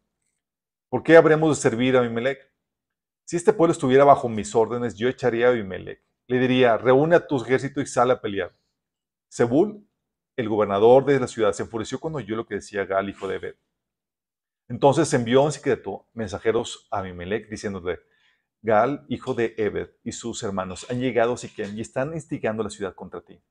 ¿Por 0.90 1.02
qué 1.02 1.18
habremos 1.18 1.58
de 1.58 1.62
servir 1.70 1.98
a 1.98 2.02
Abimelech? 2.02 2.40
Si 3.26 3.38
este 3.38 3.54
pueblo 3.54 3.72
estuviera 3.72 4.04
bajo 4.04 4.30
mis 4.30 4.54
órdenes, 4.54 4.96
yo 4.98 5.10
echaría 5.10 5.48
a 5.48 5.50
Abimelech. 5.50 6.04
Le 6.28 6.38
diría, 6.38 6.78
reúne 6.78 7.16
a 7.16 7.26
tu 7.26 7.42
ejército 7.42 7.82
y 7.82 7.88
sal 7.88 8.12
a 8.12 8.22
pelear. 8.22 8.56
Sebul, 9.30 9.84
el 10.36 10.48
gobernador 10.48 11.06
de 11.06 11.20
la 11.20 11.28
ciudad, 11.28 11.54
se 11.54 11.64
enfureció 11.64 12.00
cuando 12.00 12.20
oyó 12.20 12.36
lo 12.36 12.46
que 12.46 12.56
decía 12.56 12.86
Gal, 12.86 13.10
hijo 13.10 13.28
de 13.28 13.38
Ebed. 13.38 13.56
Entonces 14.70 15.12
envió 15.16 15.44
en 15.46 15.52
secreto 15.52 16.06
mensajeros 16.14 16.88
a 16.92 17.00
Abimelech 17.00 17.50
diciéndole, 17.50 18.00
Gal, 18.62 19.04
hijo 19.10 19.34
de 19.34 19.56
Ebed, 19.58 19.90
y 20.04 20.12
sus 20.12 20.44
hermanos 20.44 20.86
han 20.90 21.00
llegado 21.00 21.34
a 21.34 21.38
Siquem 21.38 21.76
y 21.76 21.82
están 21.82 22.14
instigando 22.14 22.62
la 22.62 22.70
ciudad 22.70 22.94
contra 22.94 23.22
ti. 23.22 23.42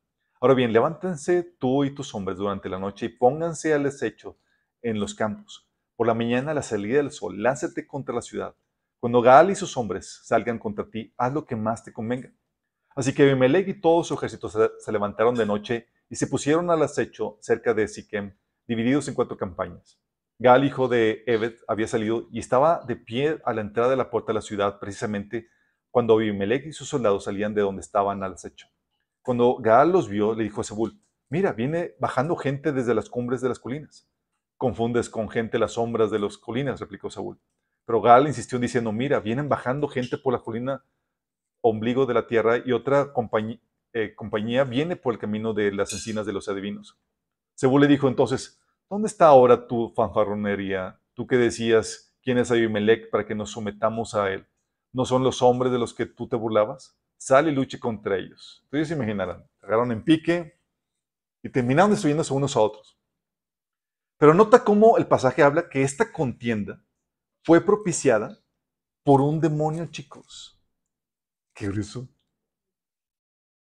Ahora 0.40 0.54
bien, 0.54 0.72
levántense 0.72 1.42
tú 1.42 1.84
y 1.84 1.90
tus 1.92 2.14
hombres 2.14 2.38
durante 2.38 2.68
la 2.68 2.78
noche 2.78 3.06
y 3.06 3.08
pónganse 3.08 3.74
al 3.74 3.82
desecho 3.82 4.38
en 4.80 5.00
los 5.00 5.14
campos. 5.14 5.68
Por 5.96 6.06
la 6.06 6.14
mañana, 6.14 6.52
a 6.52 6.54
la 6.54 6.62
salida 6.62 6.98
del 6.98 7.10
sol, 7.10 7.42
lánzate 7.42 7.86
contra 7.88 8.14
la 8.14 8.22
ciudad. 8.22 8.54
Cuando 9.00 9.20
Gal 9.20 9.50
y 9.50 9.56
sus 9.56 9.76
hombres 9.76 10.20
salgan 10.22 10.60
contra 10.60 10.88
ti, 10.88 11.12
haz 11.16 11.32
lo 11.32 11.44
que 11.44 11.56
más 11.56 11.82
te 11.82 11.92
convenga. 11.92 12.30
Así 12.94 13.12
que 13.12 13.24
Abimelech 13.24 13.66
y 13.66 13.80
todo 13.80 14.04
su 14.04 14.14
ejército 14.14 14.48
se, 14.48 14.92
levantaron 14.92 15.34
de 15.34 15.46
noche 15.46 15.88
y 16.08 16.14
se 16.14 16.28
pusieron 16.28 16.70
al 16.70 16.82
acecho 16.82 17.38
cerca 17.40 17.74
de 17.74 17.88
Siquem, 17.88 18.36
divididos 18.68 19.08
en 19.08 19.14
cuatro 19.14 19.36
campañas. 19.36 19.98
Gal, 20.40 20.64
hijo 20.64 20.86
de 20.86 21.24
Ebed, 21.26 21.54
había 21.66 21.88
salido 21.88 22.28
y 22.30 22.38
estaba 22.38 22.84
de 22.86 22.94
pie 22.94 23.40
a 23.44 23.52
la 23.52 23.60
entrada 23.60 23.90
de 23.90 23.96
la 23.96 24.08
puerta 24.08 24.28
de 24.28 24.34
la 24.34 24.40
ciudad, 24.40 24.78
precisamente 24.78 25.48
cuando 25.90 26.14
Abimelech 26.14 26.66
y 26.66 26.72
sus 26.72 26.88
soldados 26.88 27.24
salían 27.24 27.54
de 27.54 27.62
donde 27.62 27.80
estaban 27.80 28.22
al 28.22 28.34
acecho. 28.34 28.68
Cuando 29.20 29.56
Gaal 29.56 29.90
los 29.90 30.08
vio, 30.08 30.34
le 30.34 30.44
dijo 30.44 30.60
a 30.60 30.64
Zebul, 30.64 31.02
mira, 31.28 31.52
viene 31.52 31.94
bajando 31.98 32.36
gente 32.36 32.72
desde 32.72 32.94
las 32.94 33.10
cumbres 33.10 33.40
de 33.40 33.48
las 33.48 33.58
colinas. 33.58 34.08
Confundes 34.56 35.10
con 35.10 35.28
gente 35.28 35.58
las 35.58 35.72
sombras 35.72 36.10
de 36.12 36.20
las 36.20 36.38
colinas, 36.38 36.78
replicó 36.78 37.10
Saúl. 37.10 37.40
Pero 37.84 38.00
Gaal 38.00 38.28
insistió 38.28 38.60
diciendo, 38.60 38.92
mira, 38.92 39.18
vienen 39.18 39.48
bajando 39.48 39.88
gente 39.88 40.18
por 40.18 40.32
la 40.32 40.38
colina 40.38 40.84
ombligo 41.60 42.06
de 42.06 42.14
la 42.14 42.28
tierra 42.28 42.58
y 42.64 42.70
otra 42.72 43.12
eh, 43.92 44.14
compañía, 44.14 44.64
viene 44.64 44.94
por 44.94 45.14
el 45.14 45.18
camino 45.18 45.52
de 45.52 45.72
las 45.72 45.92
encinas 45.92 46.26
de 46.26 46.32
los 46.32 46.48
adivinos. 46.48 46.96
Sebú 47.54 47.78
le 47.78 47.88
dijo 47.88 48.06
entonces, 48.06 48.57
¿dónde 48.88 49.08
está 49.08 49.26
ahora 49.26 49.66
tu 49.66 49.90
fanfarronería? 49.90 51.00
Tú 51.14 51.26
que 51.26 51.36
decías, 51.36 52.14
¿quién 52.22 52.38
es 52.38 52.50
Abimelech 52.50 53.10
para 53.10 53.26
que 53.26 53.34
nos 53.34 53.50
sometamos 53.50 54.14
a 54.14 54.30
él? 54.30 54.46
¿No 54.92 55.04
son 55.04 55.22
los 55.22 55.42
hombres 55.42 55.72
de 55.72 55.78
los 55.78 55.94
que 55.94 56.06
tú 56.06 56.28
te 56.28 56.36
burlabas? 56.36 56.98
Sal 57.16 57.48
y 57.48 57.52
luche 57.52 57.78
contra 57.78 58.16
ellos. 58.16 58.60
Ustedes 58.64 58.88
se 58.88 58.94
imaginarán, 58.94 59.46
agarraron 59.60 59.92
en 59.92 60.04
pique 60.04 60.58
y 61.42 61.50
terminaron 61.50 61.90
destruyéndose 61.90 62.32
unos 62.32 62.56
a 62.56 62.60
otros. 62.60 62.98
Pero 64.16 64.34
nota 64.34 64.64
cómo 64.64 64.98
el 64.98 65.06
pasaje 65.06 65.42
habla 65.42 65.68
que 65.68 65.82
esta 65.82 66.12
contienda 66.12 66.82
fue 67.44 67.60
propiciada 67.60 68.38
por 69.04 69.20
un 69.20 69.40
demonio, 69.40 69.86
chicos. 69.86 70.60
Qué 71.54 71.68
grueso. 71.68 72.08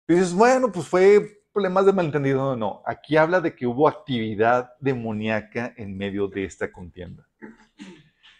Dices, 0.07 0.33
bueno, 0.33 0.71
pues 0.71 0.87
fue 0.87 1.42
problemas 1.53 1.85
de 1.85 1.93
malentendido. 1.93 2.39
No, 2.39 2.55
no, 2.55 2.83
aquí 2.85 3.15
habla 3.15 3.39
de 3.39 3.55
que 3.55 3.67
hubo 3.67 3.87
actividad 3.87 4.73
demoníaca 4.79 5.73
en 5.77 5.95
medio 5.95 6.27
de 6.27 6.45
esta 6.45 6.71
contienda. 6.71 7.27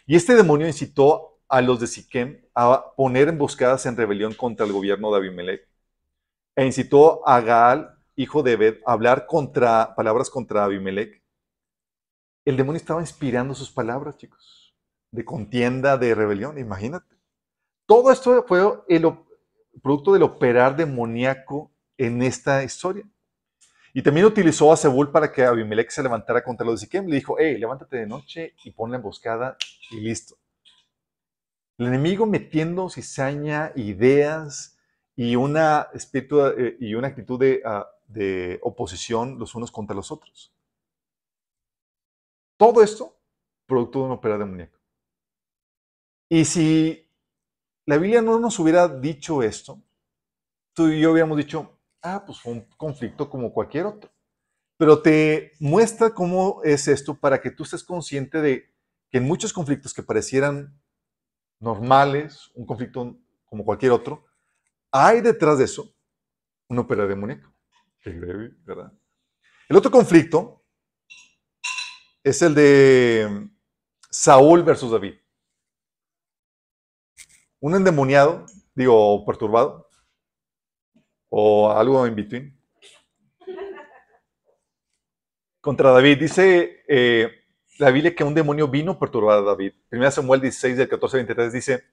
Y 0.06 0.16
este 0.16 0.34
demonio 0.34 0.66
incitó 0.66 1.38
a 1.48 1.62
los 1.62 1.80
de 1.80 1.86
Siquem 1.86 2.44
a 2.54 2.92
poner 2.96 3.28
emboscadas 3.28 3.86
en 3.86 3.96
rebelión 3.96 4.34
contra 4.34 4.66
el 4.66 4.72
gobierno 4.72 5.10
de 5.10 5.18
Abimelech. 5.18 5.68
E 6.56 6.66
incitó 6.66 7.26
a 7.26 7.40
Gaal, 7.40 7.98
hijo 8.16 8.42
de 8.42 8.52
Ebed, 8.52 8.78
a 8.86 8.92
hablar 8.92 9.26
contra, 9.26 9.94
palabras 9.94 10.30
contra 10.30 10.64
Abimelech. 10.64 11.22
El 12.44 12.56
demonio 12.56 12.76
estaba 12.76 13.00
inspirando 13.00 13.54
sus 13.54 13.70
palabras, 13.70 14.18
chicos, 14.18 14.74
de 15.10 15.24
contienda, 15.24 15.96
de 15.96 16.14
rebelión, 16.14 16.58
imagínate. 16.58 17.14
Todo 17.86 18.10
esto 18.10 18.44
fue 18.46 18.62
el, 18.88 19.02
producto 19.82 20.12
del 20.12 20.22
operar 20.22 20.76
demoníaco 20.76 21.70
en 21.96 22.22
esta 22.22 22.62
historia. 22.64 23.04
Y 23.92 24.02
también 24.02 24.26
utilizó 24.26 24.72
a 24.72 24.76
Zebul 24.76 25.12
para 25.12 25.30
que 25.30 25.44
Abimelech 25.44 25.90
se 25.90 26.02
levantara 26.02 26.42
contra 26.42 26.66
los 26.66 26.80
de 26.80 26.86
Siquem. 26.86 27.06
Le 27.06 27.16
dijo, 27.16 27.36
hey, 27.38 27.56
levántate 27.58 27.96
de 27.96 28.06
noche 28.06 28.54
y 28.64 28.72
pon 28.72 28.90
la 28.90 28.96
emboscada 28.96 29.56
y 29.90 30.00
listo. 30.00 30.36
El 31.78 31.86
enemigo 31.86 32.26
metiendo 32.26 32.88
cizaña, 32.90 33.72
ideas 33.76 34.78
y 35.14 35.36
una, 35.36 35.88
espíritu, 35.94 36.44
eh, 36.46 36.76
y 36.80 36.94
una 36.94 37.08
actitud 37.08 37.38
de, 37.38 37.62
ah, 37.64 37.88
de 38.08 38.58
oposición 38.62 39.38
los 39.38 39.54
unos 39.54 39.70
contra 39.70 39.94
los 39.94 40.10
otros. 40.10 40.52
Todo 42.56 42.82
esto 42.82 43.16
producto 43.66 44.00
de 44.00 44.04
un 44.06 44.10
operar 44.12 44.38
demoníaco. 44.38 44.78
Y 46.28 46.44
si 46.44 47.08
la 47.86 47.96
Biblia 47.98 48.22
no 48.22 48.38
nos 48.38 48.58
hubiera 48.58 48.88
dicho 48.88 49.42
esto, 49.42 49.80
tú 50.72 50.88
y 50.88 51.00
yo 51.00 51.12
hubiéramos 51.12 51.36
dicho, 51.36 51.73
ah, 52.04 52.22
pues 52.24 52.38
fue 52.38 52.52
un 52.52 52.68
conflicto 52.76 53.28
como 53.28 53.52
cualquier 53.52 53.86
otro. 53.86 54.12
Pero 54.76 55.02
te 55.02 55.52
muestra 55.58 56.14
cómo 56.14 56.60
es 56.62 56.86
esto 56.86 57.18
para 57.18 57.40
que 57.40 57.50
tú 57.50 57.64
estés 57.64 57.82
consciente 57.82 58.40
de 58.40 58.72
que 59.10 59.18
en 59.18 59.24
muchos 59.24 59.52
conflictos 59.52 59.92
que 59.92 60.02
parecieran 60.02 60.80
normales, 61.58 62.50
un 62.54 62.66
conflicto 62.66 63.18
como 63.44 63.64
cualquier 63.64 63.92
otro, 63.92 64.24
hay 64.92 65.20
detrás 65.20 65.58
de 65.58 65.64
eso 65.64 65.92
un 66.68 66.78
opera 66.78 67.06
demoníaco. 67.06 67.52
¿verdad? 68.04 68.92
El 69.68 69.76
otro 69.76 69.90
conflicto 69.90 70.64
es 72.22 72.42
el 72.42 72.54
de 72.54 73.48
Saúl 74.10 74.62
versus 74.62 74.92
David 74.92 75.14
un 77.64 77.74
endemoniado, 77.74 78.44
digo, 78.74 79.24
perturbado, 79.24 79.83
o 81.36 81.68
algo 81.68 82.06
en 82.06 82.14
between. 82.14 82.56
Contra 85.60 85.90
David, 85.90 86.20
dice 86.20 86.84
eh, 86.86 87.28
la 87.78 87.90
Biblia 87.90 88.14
que 88.14 88.22
un 88.22 88.34
demonio 88.34 88.68
vino 88.68 89.00
perturbar 89.00 89.38
a 89.38 89.42
David. 89.42 89.72
Primera 89.88 90.12
Samuel 90.12 90.40
16, 90.40 90.76
del 90.76 90.88
14 90.88 91.16
al 91.16 91.20
23 91.26 91.52
dice 91.52 91.84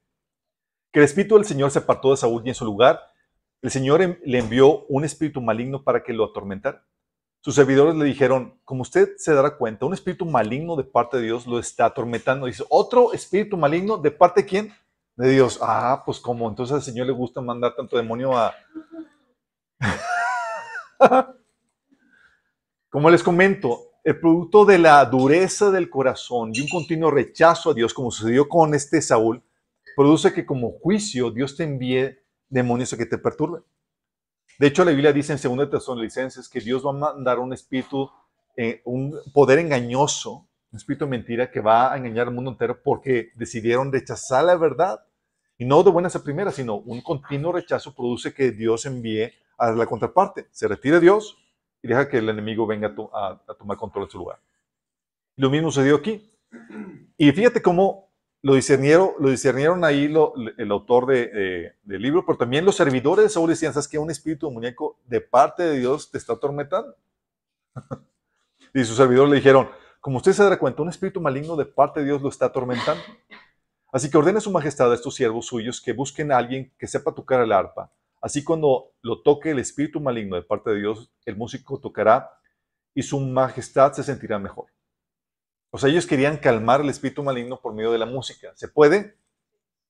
que 0.91 0.99
el 0.99 1.05
espíritu 1.05 1.37
del 1.37 1.45
Señor 1.45 1.71
se 1.71 1.79
apartó 1.79 2.11
de 2.11 2.17
Saúl 2.17 2.43
y 2.45 2.49
en 2.49 2.55
su 2.55 2.65
lugar 2.65 2.99
el 3.63 3.71
Señor 3.71 4.19
le 4.23 4.37
envió 4.37 4.85
un 4.89 5.05
espíritu 5.05 5.41
maligno 5.41 5.83
para 5.83 6.03
que 6.03 6.13
lo 6.13 6.25
atormentara. 6.25 6.85
Sus 7.39 7.55
servidores 7.55 7.95
le 7.95 8.05
dijeron, 8.05 8.59
como 8.63 8.83
usted 8.83 9.09
se 9.17 9.33
dará 9.33 9.57
cuenta, 9.57 9.87
un 9.87 9.95
espíritu 9.95 10.25
maligno 10.25 10.75
de 10.75 10.83
parte 10.83 11.17
de 11.17 11.23
Dios 11.23 11.47
lo 11.47 11.57
está 11.57 11.85
atormentando. 11.85 12.45
Dice, 12.45 12.63
¿otro 12.69 13.11
espíritu 13.11 13.57
maligno 13.57 13.97
de 13.97 14.11
parte 14.11 14.41
de 14.41 14.47
quién? 14.47 14.73
de 15.15 15.29
Dios. 15.29 15.59
Ah, 15.61 16.01
pues 16.05 16.19
como 16.19 16.49
entonces 16.49 16.75
al 16.75 16.81
Señor 16.81 17.07
le 17.07 17.13
gusta 17.13 17.41
mandar 17.41 17.75
tanto 17.75 17.97
demonio 17.97 18.37
a... 18.37 18.53
como 22.89 23.09
les 23.09 23.23
comento, 23.23 23.91
el 24.03 24.19
producto 24.19 24.65
de 24.65 24.79
la 24.79 25.05
dureza 25.05 25.69
del 25.71 25.89
corazón 25.89 26.51
y 26.53 26.61
un 26.61 26.67
continuo 26.67 27.11
rechazo 27.11 27.71
a 27.71 27.73
Dios, 27.73 27.93
como 27.93 28.11
sucedió 28.11 28.49
con 28.49 28.73
este 28.73 29.01
Saúl, 29.01 29.43
produce 29.95 30.33
que 30.33 30.45
como 30.45 30.71
juicio 30.79 31.29
Dios 31.31 31.55
te 31.55 31.63
envíe 31.63 32.17
demonios 32.49 32.93
a 32.93 32.97
que 32.97 33.05
te 33.05 33.17
perturben. 33.17 33.63
De 34.57 34.67
hecho, 34.67 34.85
la 34.85 34.91
Biblia 34.91 35.13
dice 35.13 35.33
en 35.33 35.57
2 35.57 35.69
Tesalonicenses 35.69 36.47
que 36.49 36.59
Dios 36.59 36.85
va 36.85 36.91
a 36.91 37.13
mandar 37.13 37.39
un 37.39 37.53
espíritu, 37.53 38.09
eh, 38.55 38.81
un 38.85 39.15
poder 39.33 39.59
engañoso, 39.59 40.47
un 40.71 40.77
espíritu 40.77 41.05
de 41.05 41.11
mentira 41.11 41.49
que 41.49 41.61
va 41.61 41.93
a 41.93 41.97
engañar 41.97 42.27
al 42.27 42.33
mundo 42.33 42.51
entero 42.51 42.79
porque 42.83 43.31
decidieron 43.35 43.91
rechazar 43.91 44.45
la 44.45 44.55
verdad. 44.55 45.03
Y 45.57 45.65
no 45.65 45.83
de 45.83 45.91
buenas 45.91 46.15
a 46.15 46.23
primeras, 46.23 46.55
sino 46.55 46.75
un 46.77 47.01
continuo 47.01 47.51
rechazo 47.51 47.93
produce 47.93 48.33
que 48.33 48.51
Dios 48.51 48.85
envíe 48.85 49.31
a 49.61 49.71
la 49.71 49.85
contraparte. 49.85 50.47
Se 50.51 50.67
retire 50.67 50.99
Dios 50.99 51.37
y 51.83 51.87
deja 51.87 52.09
que 52.09 52.17
el 52.17 52.29
enemigo 52.29 52.65
venga 52.65 52.93
a, 53.13 53.55
tomar 53.57 53.77
control 53.77 54.05
de 54.05 54.11
su 54.11 54.17
lugar. 54.17 54.39
Lo 55.35 55.51
mismo 55.51 55.71
sucedió 55.71 55.97
aquí. 55.97 56.31
Y 57.15 57.31
fíjate 57.31 57.61
cómo 57.61 58.09
lo 58.41 58.55
discernieron, 58.55 59.11
lo 59.19 59.29
discernieron 59.29 59.85
ahí 59.85 60.05
el 60.57 60.71
autor 60.71 61.05
del 61.05 62.01
libro, 62.01 62.25
pero 62.25 62.39
también 62.39 62.65
los 62.65 62.75
servidores 62.75 63.23
de 63.25 63.29
Saúl 63.29 63.49
decían, 63.49 63.71
¿sabes 63.71 63.87
que 63.87 63.99
Un 63.99 64.09
espíritu 64.09 64.47
demoníaco 64.47 64.99
de 65.05 65.21
parte 65.21 65.61
de 65.63 65.77
Dios 65.77 66.09
te 66.09 66.17
está 66.17 66.33
atormentando. 66.33 66.95
y 68.73 68.83
sus 68.83 68.97
servidores 68.97 69.29
le 69.29 69.35
dijeron, 69.37 69.69
como 69.99 70.17
usted 70.17 70.33
se 70.33 70.43
da 70.43 70.57
cuenta, 70.57 70.81
un 70.81 70.89
espíritu 70.89 71.21
maligno 71.21 71.55
de 71.55 71.65
parte 71.65 71.99
de 71.99 72.07
Dios 72.07 72.21
lo 72.21 72.29
está 72.29 72.47
atormentando. 72.47 73.03
Así 73.91 74.09
que 74.09 74.17
ordene 74.17 74.41
su 74.41 74.49
majestad 74.49 74.91
a 74.91 74.95
estos 74.95 75.13
siervos 75.13 75.45
suyos 75.45 75.79
que 75.79 75.93
busquen 75.93 76.31
a 76.31 76.37
alguien 76.37 76.71
que 76.79 76.87
sepa 76.87 77.13
tocar 77.13 77.41
el 77.41 77.51
arpa. 77.51 77.91
Así 78.21 78.43
cuando 78.43 78.93
lo 79.01 79.23
toque 79.23 79.49
el 79.49 79.59
espíritu 79.59 79.99
maligno 79.99 80.35
de 80.35 80.43
parte 80.43 80.69
de 80.69 80.79
Dios, 80.79 81.11
el 81.25 81.35
músico 81.35 81.79
tocará 81.79 82.29
y 82.93 83.01
su 83.01 83.19
majestad 83.19 83.93
se 83.93 84.03
sentirá 84.03 84.37
mejor. 84.37 84.67
O 85.71 85.77
sea, 85.77 85.89
ellos 85.89 86.05
querían 86.05 86.37
calmar 86.37 86.81
el 86.81 86.89
espíritu 86.89 87.23
maligno 87.23 87.59
por 87.59 87.73
medio 87.73 87.91
de 87.91 87.97
la 87.97 88.05
música. 88.05 88.51
¿Se 88.55 88.67
puede? 88.67 89.17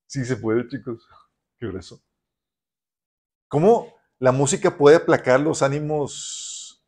Sí, 0.08 0.24
se 0.24 0.38
puede, 0.38 0.68
chicos. 0.68 1.06
Qué 1.60 1.68
grueso. 1.68 2.02
¿Cómo 3.48 3.94
la 4.18 4.32
música 4.32 4.78
puede 4.78 4.96
aplacar 4.96 5.40
los 5.42 5.62
ánimos 5.62 6.82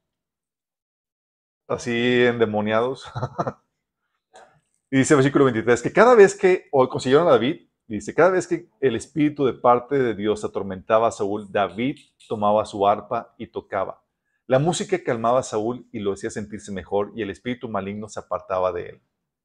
así 1.68 2.24
endemoniados? 2.24 3.06
y 4.92 5.00
dice 5.00 5.16
el 5.16 5.18
versículo 5.18 5.46
23 5.46 5.82
que 5.82 5.92
cada 5.92 6.16
vez 6.16 6.36
que 6.36 6.70
consiguieron 6.72 7.28
a 7.28 7.32
David, 7.32 7.68
dice, 7.96 8.14
cada 8.14 8.32
vez 8.32 8.48
que 8.48 8.70
el 8.82 8.96
espíritu 8.96 9.46
de 9.46 9.54
parte 9.54 9.98
de 10.00 10.16
Dios 10.16 10.44
atormentaba 10.44 11.08
a 11.08 11.12
Saúl, 11.12 11.52
David 11.52 11.98
tomaba 12.28 12.66
su 12.66 12.88
arpa 12.88 13.34
y 13.38 13.48
tocaba. 13.48 14.04
La 14.48 14.60
música 14.60 15.02
calmaba 15.04 15.40
a 15.40 15.44
Saúl 15.44 15.88
y 15.92 16.00
lo 16.00 16.14
hacía 16.14 16.30
sentirse 16.30 16.72
mejor 16.72 17.12
y 17.16 17.22
el 17.22 17.30
espíritu 17.30 17.70
maligno 17.70 18.10
se 18.10 18.20
apartaba 18.20 18.72
de 18.72 18.90
él. 18.90 19.02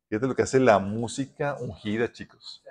Fíjate 0.08 0.26
lo 0.26 0.34
que 0.34 0.42
hace 0.42 0.58
la 0.58 0.78
música 0.78 1.56
ungida, 1.60 2.12
chicos. 2.12 2.64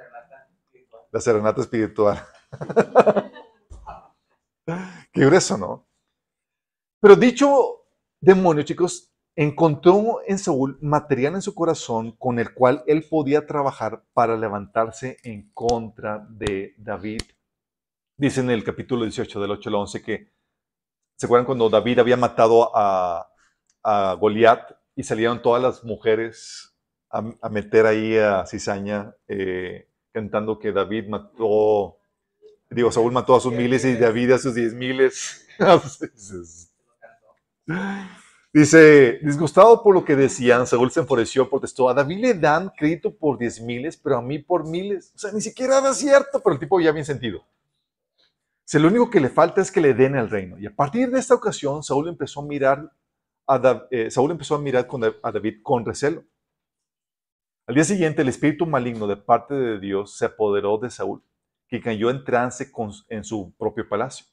La 1.11 1.21
serenata 1.21 1.61
espiritual. 1.61 2.19
Qué 5.13 5.25
grueso, 5.25 5.57
¿no? 5.57 5.87
Pero 6.99 7.15
dicho 7.15 7.85
demonio, 8.19 8.63
chicos, 8.63 9.06
encontró 9.37 10.19
en 10.27 10.39
Saúl 10.39 10.77
material 10.81 11.35
en 11.35 11.41
su 11.41 11.55
corazón 11.55 12.11
con 12.13 12.39
el 12.39 12.53
cual 12.53 12.83
él 12.87 13.05
podía 13.07 13.45
trabajar 13.45 14.03
para 14.13 14.35
levantarse 14.35 15.17
en 15.23 15.51
contra 15.53 16.25
de 16.29 16.73
David. 16.77 17.21
Dice 18.17 18.41
en 18.41 18.49
el 18.49 18.63
capítulo 18.63 19.03
18 19.03 19.39
del 19.39 19.51
8 19.51 19.69
al 19.69 19.75
11 19.75 20.01
que 20.01 20.37
¿Se 21.17 21.25
acuerdan 21.25 21.45
cuando 21.45 21.69
David 21.69 21.97
había 21.97 22.15
matado 22.15 22.71
a, 22.75 23.27
a 23.83 24.13
Goliat 24.19 24.71
y 24.95 25.01
salieron 25.01 25.41
todas 25.41 25.61
las 25.61 25.83
mujeres 25.83 26.75
a, 27.09 27.49
meter 27.49 27.87
ahí 27.87 28.15
a 28.17 28.45
cizaña 28.45 29.15
eh, 29.27 29.87
cantando 30.11 30.59
que 30.59 30.71
David 30.71 31.07
mató, 31.07 31.97
digo, 32.69 32.91
Saúl 32.91 33.11
mató 33.11 33.35
a 33.35 33.39
sus 33.39 33.51
miles 33.51 33.83
y 33.85 33.95
David 33.95 34.33
a 34.33 34.37
sus 34.37 34.53
diez 34.53 34.75
miles? 34.75 35.47
Dice, 38.57 39.19
disgustado 39.21 39.83
por 39.83 39.93
lo 39.93 40.03
que 40.03 40.15
decían, 40.15 40.65
Saúl 40.65 40.89
se 40.89 41.01
enfureció, 41.01 41.47
protestó. 41.47 41.89
A 41.89 41.93
David 41.93 42.17
le 42.17 42.33
dan 42.33 42.71
crédito 42.75 43.15
por 43.15 43.37
diez 43.37 43.61
miles, 43.61 43.95
pero 43.97 44.17
a 44.17 44.21
mí 44.23 44.39
por 44.39 44.67
miles. 44.67 45.11
O 45.13 45.19
sea, 45.19 45.31
ni 45.31 45.41
siquiera 45.41 45.77
era 45.77 45.93
cierto, 45.93 46.41
pero 46.41 46.55
el 46.55 46.59
tipo 46.59 46.81
ya 46.81 46.91
bien 46.91 47.05
sentido. 47.05 47.45
Si 48.65 48.79
lo 48.79 48.87
único 48.87 49.11
que 49.11 49.19
le 49.19 49.29
falta 49.29 49.61
es 49.61 49.71
que 49.71 49.79
le 49.79 49.93
den 49.93 50.15
el 50.15 50.27
reino. 50.27 50.57
Y 50.57 50.65
a 50.65 50.75
partir 50.75 51.11
de 51.11 51.19
esta 51.19 51.35
ocasión, 51.35 51.83
Saúl 51.83 52.09
empezó 52.09 52.41
a 52.41 52.45
mirar 52.45 52.91
a, 53.45 53.85
eh, 53.91 54.09
Saúl 54.09 54.31
empezó 54.31 54.55
a 54.55 54.59
mirar 54.59 54.87
a 55.21 55.31
David 55.31 55.59
con 55.61 55.85
recelo. 55.85 56.23
Al 57.67 57.75
día 57.75 57.83
siguiente, 57.83 58.23
el 58.23 58.29
espíritu 58.29 58.65
maligno 58.65 59.05
de 59.05 59.17
parte 59.17 59.53
de 59.53 59.79
Dios 59.79 60.17
se 60.17 60.25
apoderó 60.25 60.79
de 60.79 60.89
Saúl, 60.89 61.21
que 61.67 61.79
cayó 61.79 62.09
en 62.09 62.23
trance 62.23 62.71
en 63.09 63.23
su 63.23 63.53
propio 63.55 63.87
palacio. 63.87 64.25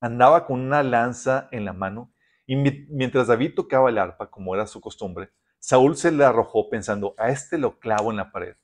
Andaba 0.00 0.46
con 0.46 0.58
una 0.58 0.82
lanza 0.82 1.50
en 1.52 1.66
la 1.66 1.74
mano 1.74 2.12
y 2.52 2.56
mientras 2.56 3.28
David 3.28 3.54
tocaba 3.54 3.88
el 3.88 3.96
arpa, 3.96 4.30
como 4.30 4.54
era 4.54 4.66
su 4.66 4.78
costumbre, 4.78 5.30
Saúl 5.58 5.96
se 5.96 6.12
le 6.12 6.22
arrojó 6.22 6.68
pensando, 6.68 7.14
a 7.16 7.30
este 7.30 7.56
lo 7.56 7.78
clavo 7.78 8.10
en 8.10 8.18
la 8.18 8.30
pared. 8.30 8.56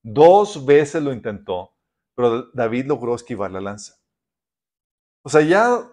Dos 0.00 0.64
veces 0.64 1.02
lo 1.02 1.12
intentó, 1.12 1.74
pero 2.14 2.52
David 2.52 2.86
logró 2.86 3.16
esquivar 3.16 3.50
la 3.50 3.60
lanza. 3.60 3.94
O 5.22 5.28
sea, 5.28 5.40
ya 5.40 5.90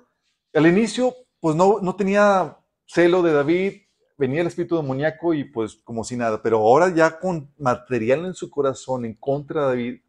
al 0.53 0.68
inicio, 0.68 1.15
pues 1.39 1.56
no, 1.56 1.79
no 1.82 1.96
tenía 1.96 2.56
celo 2.86 3.24
de 3.24 3.34
David, 3.34 3.82
venía 4.15 4.41
el 4.41 4.48
espíritu 4.48 4.76
demoníaco 4.76 5.34
y 5.34 5.43
pues 5.43 5.78
como 5.84 6.04
si 6.04 6.17
nada, 6.17 6.43
pero 6.43 6.58
ahora 6.58 6.93
ya 6.93 7.19
con 7.19 7.52
material 7.58 8.28
en 8.28 8.36
su 8.36 8.52
corazón 8.52 9.06
en 9.06 9.15
contra 9.15 9.62
de 9.62 9.67
David, 9.69 10.02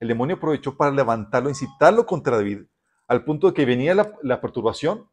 el 0.00 0.08
demonio 0.08 0.36
aprovechó 0.36 0.78
para 0.78 0.92
levantarlo, 0.92 1.50
incitarlo 1.50 2.06
contra 2.06 2.36
David, 2.36 2.62
al 3.06 3.22
punto 3.22 3.48
de 3.48 3.52
que 3.52 3.66
venía 3.66 3.94
la, 3.94 4.40
perturbación 4.40 5.10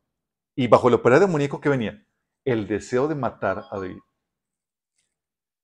y 0.55 0.67
bajo 0.67 0.87
el 0.87 0.95
operador 0.95 1.27
demoníaco 1.27 1.59
que 1.59 1.69
venía, 1.69 2.05
el 2.45 2.67
deseo 2.67 3.07
de 3.07 3.15
matar 3.15 3.65
a 3.71 3.79
David. 3.79 3.99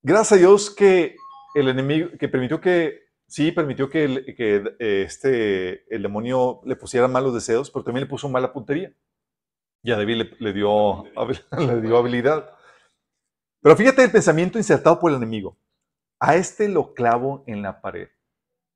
Gracias 0.01 0.31
a 0.33 0.37
Dios 0.37 0.69
que 0.69 1.15
el 1.55 1.67
enemigo, 1.67 2.09
que 2.17 2.29
permitió 2.29 2.61
que 2.61 3.09
sí 3.27 3.51
permitió 3.51 3.89
que, 3.89 4.03
el, 4.03 4.75
eh, 4.79 5.03
este, 5.05 5.93
el 5.93 6.01
demonio 6.01 6.61
le 6.65 6.75
pusiera 6.75 7.07
malos 7.07 7.33
deseos, 7.33 7.69
pero 7.69 7.83
también 7.83 8.05
le 8.05 8.09
puso 8.09 8.27
mala 8.27 8.51
puntería. 8.51 8.93
Y 9.83 9.91
a 9.91 9.97
David 9.97 10.33
le, 10.39 10.53
dio, 10.53 11.05
le 11.57 11.81
dio 11.81 11.97
habilidad. 11.97 12.49
Pero 13.61 13.75
fíjate 13.75 14.03
el 14.03 14.11
pensamiento 14.11 14.57
insertado 14.57 14.99
por 14.99 15.11
el 15.11 15.17
enemigo. 15.17 15.57
A 16.19 16.35
este 16.35 16.67
lo 16.67 16.93
clavo 16.93 17.43
en 17.47 17.61
la 17.61 17.81
pared. 17.81 18.09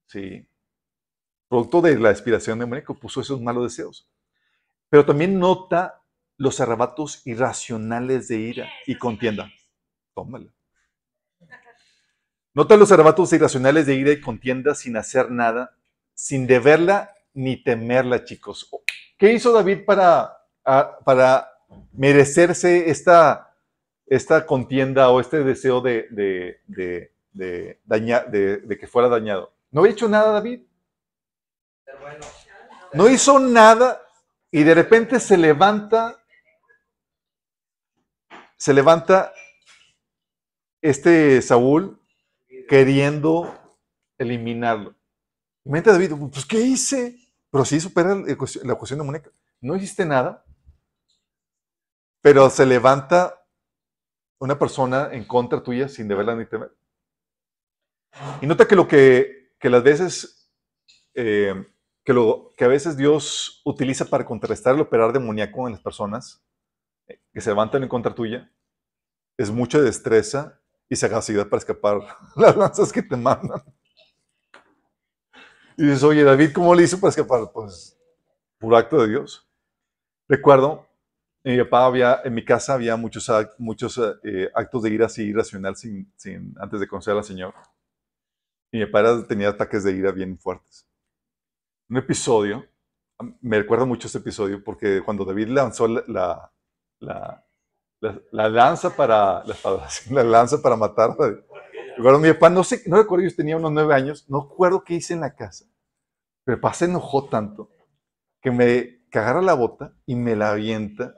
Sí. 0.08 0.48
Producto 1.50 1.82
de 1.82 1.98
la 2.00 2.12
inspiración 2.12 2.60
demoníaca 2.60 2.94
puso 2.94 3.22
esos 3.22 3.42
malos 3.42 3.64
deseos. 3.64 4.10
Pero 4.90 5.06
también 5.06 5.40
nota 5.40 6.03
los 6.44 6.60
arrebatos 6.60 7.26
irracionales 7.26 8.28
de 8.28 8.36
ira 8.36 8.70
y 8.86 8.98
contienda. 8.98 9.50
Tómala. 10.14 10.52
Nota 12.54 12.76
los 12.76 12.92
arrebatos 12.92 13.32
irracionales 13.32 13.86
de 13.88 13.96
ira 13.96 14.12
y 14.12 14.20
contienda 14.20 14.76
sin 14.76 14.98
hacer 14.98 15.32
nada, 15.32 15.76
sin 16.14 16.46
deberla 16.46 17.16
ni 17.34 17.64
temerla, 17.64 18.26
chicos. 18.26 18.70
¿Qué 19.18 19.32
hizo 19.32 19.54
David 19.54 19.86
para, 19.86 20.38
para 21.06 21.50
merecerse 21.94 22.90
esta, 22.92 23.56
esta 24.06 24.46
contienda 24.46 25.10
o 25.10 25.22
este 25.22 25.44
deseo 25.46 25.80
de, 25.80 26.08
de, 26.12 26.62
de, 26.68 27.80
de, 27.88 28.78
que 28.78 28.88
fuera 28.88 29.08
dañado? 29.08 29.54
¿No 29.72 29.80
había 29.80 29.94
hecho 29.94 30.10
nada 30.10 30.34
David? 30.34 30.62
No 32.92 33.10
hizo 33.10 33.40
nada 33.40 34.02
y 34.52 34.62
de 34.62 34.76
repente 34.76 35.20
se 35.20 35.36
levanta, 35.36 36.23
se 38.58 38.74
levanta 38.74 39.34
este 40.82 41.42
Saúl 41.42 42.00
queriendo 42.68 43.54
eliminarlo. 44.18 44.96
Mente 45.64 45.92
David, 45.92 46.14
pues 46.32 46.46
¿qué 46.46 46.60
hice? 46.60 47.18
Pero 47.50 47.66
sí 47.66 47.80
supera 47.80 48.16
la 48.16 48.76
cuestión 48.76 49.00
de 49.00 49.06
Mónica. 49.06 49.32
No 49.62 49.76
hiciste 49.76 50.06
nada, 50.06 50.44
pero 52.22 52.50
se 52.50 52.66
levanta 52.66 53.46
una 54.40 54.60
persona 54.60 55.10
en 55.14 55.26
contra 55.26 55.64
tuya 55.64 55.88
sin 55.88 56.08
deberla 56.08 56.36
ni 56.36 56.46
temer. 56.46 56.76
Y 58.42 58.48
nota 58.48 58.68
que 58.68 58.76
lo 58.76 58.88
que, 58.88 59.54
que 59.60 59.70
eh, 61.16 61.66
lo, 62.08 62.52
que 62.58 62.66
a 62.66 62.68
veces 62.68 62.98
Dios 62.98 63.62
utiliza 63.64 64.06
para 64.06 64.26
contrarrestar 64.26 64.76
el 64.76 64.82
operar 64.82 65.14
demoníaco 65.14 65.68
en 65.68 65.74
las 65.74 65.82
personas 65.82 66.44
que 67.06 67.42
se 67.42 67.50
levantan 67.50 67.84
en 67.84 67.90
contra 67.90 68.14
tuya, 68.14 68.52
es 69.38 69.50
mucha 69.50 69.82
destreza 69.82 70.60
y 70.90 70.96
sagacidad 70.96 71.48
para 71.48 71.60
escapar 71.60 72.02
las 72.36 72.56
lanzas 72.56 72.92
que 72.92 73.02
te 73.02 73.16
mandan. 73.16 73.62
Y 75.76 75.86
dices, 75.86 76.04
oye, 76.04 76.24
David, 76.24 76.52
¿cómo 76.54 76.76
le 76.76 76.84
hizo 76.84 77.00
para 77.00 77.10
escapar? 77.10 77.52
Pues, 77.52 77.98
puro 78.60 78.78
acto 78.78 79.02
de 79.02 79.10
Dios. 79.10 79.50
Recuerdo, 80.28 80.88
en 81.44 81.58
mi 81.58 81.64
papá 81.64 81.86
había, 81.86 82.22
en 82.24 82.34
mi 82.34 82.46
casa 82.46 82.76
había 82.76 82.96
muchos, 82.96 83.30
muchos 83.58 84.00
eh, 84.24 84.50
actos 84.54 84.84
de 84.84 84.92
ira 84.92 85.08
así 85.08 85.24
irracional 85.24 85.76
sin, 85.76 86.12
sin, 86.16 86.56
antes 86.60 86.80
de 86.80 86.88
conocer 86.88 87.18
al 87.18 87.24
Señor. 87.24 87.54
Y 88.72 88.78
mi 88.78 88.86
papá 88.86 89.26
tenía 89.28 89.50
ataques 89.50 89.84
de 89.84 89.94
ira 89.94 90.12
bien 90.12 90.38
fuertes. 90.38 90.88
Un 91.90 91.98
episodio, 91.98 92.66
me 93.42 93.58
recuerdo 93.58 93.86
mucho 93.86 94.08
este 94.08 94.20
episodio 94.20 94.64
porque 94.64 95.02
cuando 95.04 95.26
David 95.26 95.50
lanzó 95.50 95.88
la, 95.88 96.04
la 96.08 96.52
la, 97.04 98.50
lanza 98.50 98.96
para 98.96 99.44
la, 99.46 100.24
lanza 100.24 100.62
para 100.62 100.76
matar. 100.76 101.16
Recuerdo 101.96 102.20
mi 102.20 102.32
papá, 102.34 102.50
no 102.50 102.64
sé, 102.64 102.82
no 102.88 102.98
recuerdo, 102.98 103.26
yo 103.26 103.36
tenía 103.36 103.58
unos 103.58 103.72
nueve 103.72 103.94
años, 103.94 104.26
no 104.30 104.48
recuerdo 104.50 104.84
qué 104.84 104.96
hice 104.96 105.14
en 105.14 105.22
la 105.22 105.36
casa. 105.36 105.66
Pero 106.44 106.58
mi 106.58 106.62
papá 106.62 106.74
se 106.74 106.86
enojó 106.86 107.26
tanto 107.26 107.70
que 108.42 108.52
me 108.52 109.04
cagara 109.10 109.42
la 109.42 109.54
bota 109.54 109.94
y 110.06 110.16
me 110.16 110.36
la 110.36 110.52
avienta. 110.52 111.16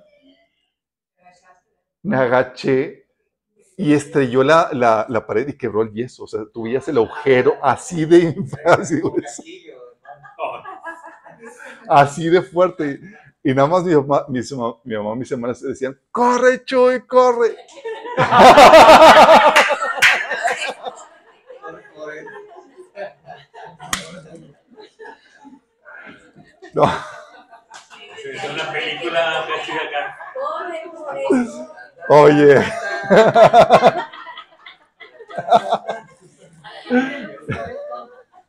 Me 2.03 2.17
agaché 2.17 3.05
y 3.77 3.93
estrelló 3.93 4.43
la, 4.43 4.69
la, 4.73 5.25
pared 5.25 5.47
y 5.47 5.57
quebró 5.57 5.81
el 5.81 5.91
yeso. 5.91 6.25
O 6.25 6.27
sea, 6.27 6.41
tuvías 6.53 6.87
el 6.87 6.97
agujero 6.97 7.55
así 7.63 8.05
de, 8.05 8.35
así, 8.65 9.01
así 11.89 12.29
de 12.29 12.41
fuerte. 12.41 12.99
Y 13.47 13.53
nada 13.53 13.67
más 13.67 13.83
mi 13.83 13.93
mamá, 13.93 14.25
mi, 14.27 14.39
mi 14.85 14.97
mamá, 14.97 15.15
mis 15.15 15.31
hermanas 15.31 15.61
decían, 15.61 15.95
corre, 16.11 16.65
Chuy, 16.65 17.01
corre. 17.01 17.55
no. 26.73 26.91
Es 28.25 28.43
una 28.49 28.71
película 28.71 29.41
acá. 29.41 30.17
Oye. 32.09 32.55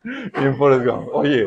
Oye. 1.13 1.47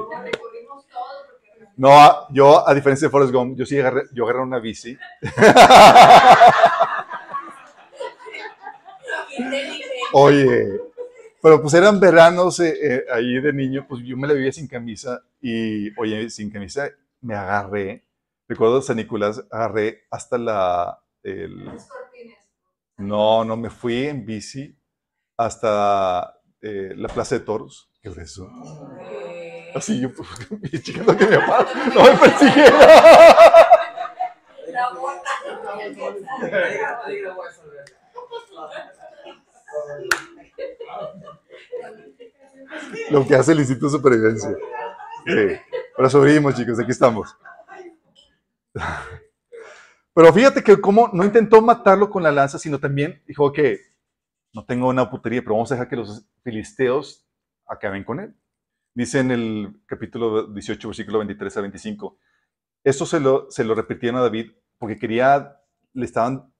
No, 1.80 2.28
yo, 2.30 2.68
a 2.68 2.74
diferencia 2.74 3.08
de 3.08 3.12
Forrest 3.12 3.32
Gump, 3.32 3.58
yo 3.58 3.66
sí 3.66 3.80
agarré, 3.80 4.04
yo 4.12 4.26
agarré 4.26 4.42
una 4.42 4.60
bici. 4.60 4.98
Oye, 10.12 10.68
pero 11.42 11.62
pues 11.62 11.74
eran 11.74 11.98
veranos 12.02 12.60
eh, 12.60 12.76
eh, 12.84 13.06
ahí 13.14 13.40
de 13.40 13.54
niño, 13.54 13.86
pues 13.88 14.04
yo 14.04 14.18
me 14.18 14.28
la 14.28 14.34
vivía 14.34 14.52
sin 14.52 14.68
camisa 14.68 15.24
y, 15.42 15.98
oye, 15.98 16.30
sin 16.30 16.52
camisa 16.52 16.90
me 17.22 17.36
agarré, 17.36 18.04
recuerdo 18.46 18.82
San 18.82 18.98
Nicolás, 18.98 19.42
agarré 19.50 20.02
hasta 20.12 20.38
la, 20.38 21.02
el, 21.24 21.66
no, 22.98 23.46
no, 23.46 23.56
me 23.56 23.70
fui 23.70 24.08
en 24.08 24.26
bici 24.26 24.78
hasta 25.38 26.42
eh, 26.62 26.92
la 26.94 27.08
Plaza 27.08 27.36
de 27.36 27.46
Toros. 27.46 27.90
¿Qué 28.02 28.10
es 28.10 28.18
eso? 28.18 28.52
Así 29.76 30.00
yo, 30.00 30.10
chingando 30.82 31.16
que 31.16 31.26
mi 31.26 31.38
papá 31.38 31.68
no 31.94 32.04
me 32.04 32.18
persiguiera. 32.18 33.70
Lo 43.12 43.26
que 43.28 43.36
hace 43.36 43.52
el 43.52 43.60
Instituto 43.60 43.88
de 43.88 43.92
Supervivencia. 43.92 44.56
Sí. 45.26 45.60
Pero 45.96 46.10
sobrevivimos, 46.10 46.56
chicos, 46.56 46.80
aquí 46.80 46.92
estamos. 46.92 47.36
Pero 50.14 50.34
fíjate 50.34 50.64
que 50.64 50.80
como 50.80 51.10
no 51.14 51.24
intentó 51.24 51.62
matarlo 51.62 52.10
con 52.10 52.24
la 52.24 52.32
lanza, 52.32 52.60
sino 52.60 52.80
también 52.80 53.22
dijo 53.26 53.52
que 53.52 53.80
no 54.54 54.66
tengo 54.66 54.90
una 54.90 55.10
putería, 55.10 55.42
pero 55.42 55.56
vamos 55.56 55.72
a 55.72 55.76
dejar 55.76 55.90
que 55.90 55.96
los 55.96 56.26
filisteos 56.44 57.26
acaben 57.68 58.04
con 58.04 58.20
él. 58.20 58.36
Dice 58.94 59.20
en 59.20 59.32
el 59.32 59.82
capítulo 59.86 60.48
18, 60.48 60.88
versículo 60.88 61.20
23 61.20 61.58
a 61.58 61.62
25. 61.62 62.18
Esto 62.84 63.06
se 63.06 63.20
lo, 63.20 63.50
se 63.52 63.64
lo 63.64 63.76
repitieron 63.76 64.20
a 64.20 64.24
David 64.24 64.52
porque 64.78 64.98
quería, 64.98 65.58
le 65.94 66.06
estaban 66.06 66.54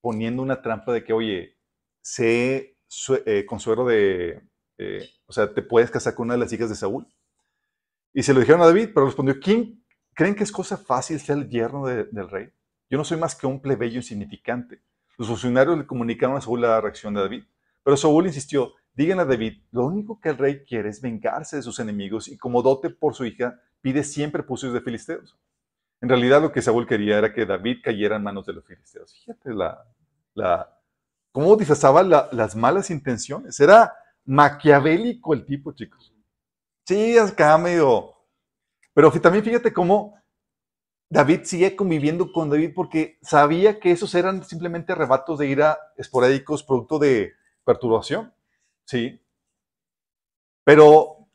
poniendo 0.00 0.42
una 0.42 0.60
trampa 0.62 0.92
de 0.92 1.04
que, 1.04 1.12
oye, 1.12 1.58
sé 2.02 2.76
eh, 3.26 3.46
consuelo 3.46 3.86
de, 3.86 4.42
eh, 4.78 5.08
o 5.26 5.32
sea, 5.32 5.52
te 5.52 5.62
puedes 5.62 5.90
casar 5.90 6.14
con 6.14 6.26
una 6.26 6.34
de 6.34 6.40
las 6.40 6.52
hijas 6.52 6.68
de 6.68 6.74
Saúl. 6.74 7.06
Y 8.12 8.22
se 8.22 8.34
lo 8.34 8.40
dijeron 8.40 8.62
a 8.62 8.66
David, 8.66 8.90
pero 8.92 9.06
respondió, 9.06 9.40
¿quién 9.40 9.84
creen 10.14 10.34
que 10.34 10.44
es 10.44 10.52
cosa 10.52 10.76
fácil 10.76 11.18
ser 11.18 11.38
el 11.38 11.48
yerno 11.48 11.86
de- 11.86 12.04
del 12.04 12.28
rey? 12.28 12.50
Yo 12.90 12.98
no 12.98 13.04
soy 13.04 13.16
más 13.18 13.34
que 13.34 13.46
un 13.46 13.62
plebeyo 13.62 13.96
insignificante. 13.96 14.82
Los 15.16 15.28
funcionarios 15.28 15.78
le 15.78 15.86
comunicaron 15.86 16.36
a 16.36 16.40
Saúl 16.40 16.60
la 16.60 16.80
reacción 16.80 17.14
de 17.14 17.20
David, 17.20 17.44
pero 17.82 17.96
Saúl 17.96 18.26
insistió, 18.26 18.74
díganle 18.94 19.22
a 19.22 19.26
David, 19.26 19.62
lo 19.70 19.86
único 19.86 20.20
que 20.20 20.30
el 20.30 20.38
rey 20.38 20.64
quiere 20.64 20.88
es 20.88 21.00
vengarse 21.00 21.56
de 21.56 21.62
sus 21.62 21.78
enemigos 21.80 22.28
y 22.28 22.36
como 22.38 22.62
dote 22.62 22.90
por 22.90 23.14
su 23.14 23.24
hija, 23.24 23.60
pide 23.80 24.04
siempre 24.04 24.42
puestos 24.42 24.72
de 24.72 24.80
filisteos. 24.80 25.36
En 26.00 26.08
realidad 26.08 26.42
lo 26.42 26.52
que 26.52 26.62
Saúl 26.62 26.86
quería 26.86 27.18
era 27.18 27.32
que 27.32 27.46
David 27.46 27.78
cayera 27.82 28.16
en 28.16 28.22
manos 28.24 28.46
de 28.46 28.54
los 28.54 28.64
filisteos. 28.66 29.14
Fíjate 29.14 29.54
la, 29.54 29.84
la, 30.34 30.78
cómo 31.32 31.56
disfrazaba 31.56 32.02
la- 32.02 32.28
las 32.32 32.56
malas 32.56 32.90
intenciones. 32.90 33.58
Era 33.60 33.94
maquiavélico 34.26 35.34
el 35.34 35.44
tipo, 35.46 35.72
chicos. 35.72 36.12
Sí, 36.86 37.16
acá 37.18 37.56
medio... 37.58 38.14
Pero 38.94 39.10
también 39.12 39.44
fíjate 39.44 39.72
cómo 39.72 40.16
David 41.10 41.42
sigue 41.44 41.76
conviviendo 41.76 42.32
con 42.32 42.50
David 42.50 42.72
porque 42.74 43.18
sabía 43.22 43.78
que 43.78 43.90
esos 43.92 44.14
eran 44.14 44.44
simplemente 44.44 44.92
arrebatos 44.92 45.38
de 45.38 45.46
ira 45.48 45.78
esporádicos 45.96 46.62
producto 46.64 46.98
de 46.98 47.32
perturbación. 47.64 48.32
Sí. 48.84 49.20
Pero 50.64 51.28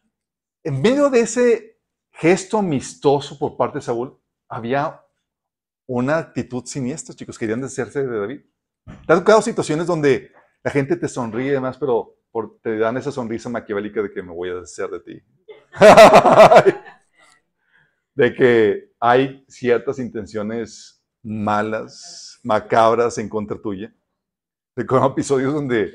en 0.63 0.81
medio 0.81 1.09
de 1.09 1.21
ese 1.21 1.79
gesto 2.11 2.57
amistoso 2.57 3.37
por 3.37 3.57
parte 3.57 3.77
de 3.77 3.83
Saúl, 3.83 4.19
había 4.49 5.01
una 5.85 6.17
actitud 6.17 6.65
siniestra, 6.65 7.15
chicos, 7.15 7.37
querían 7.37 7.61
deshacerse 7.61 8.05
de 8.05 8.19
David. 8.19 8.41
¿Te 9.05 9.13
ha 9.13 9.17
tocado 9.17 9.41
situaciones 9.41 9.87
donde 9.87 10.31
la 10.63 10.71
gente 10.71 10.95
te 10.95 11.07
sonríe 11.07 11.47
y 11.47 11.51
demás, 11.51 11.77
pero 11.77 12.19
te 12.61 12.77
dan 12.77 12.97
esa 12.97 13.11
sonrisa 13.11 13.49
maquiavélica 13.49 14.01
de 14.01 14.11
que 14.11 14.21
me 14.21 14.33
voy 14.33 14.49
a 14.49 14.55
deshacer 14.55 14.89
de 14.89 14.99
ti? 14.99 15.23
de 18.15 18.33
que 18.33 18.91
hay 18.99 19.45
ciertas 19.47 19.99
intenciones 19.99 21.03
malas, 21.23 22.39
macabras 22.43 23.17
en 23.17 23.29
contra 23.29 23.61
tuya. 23.61 23.93
Recuerdo 24.75 25.07
episodios 25.07 25.53
donde, 25.53 25.93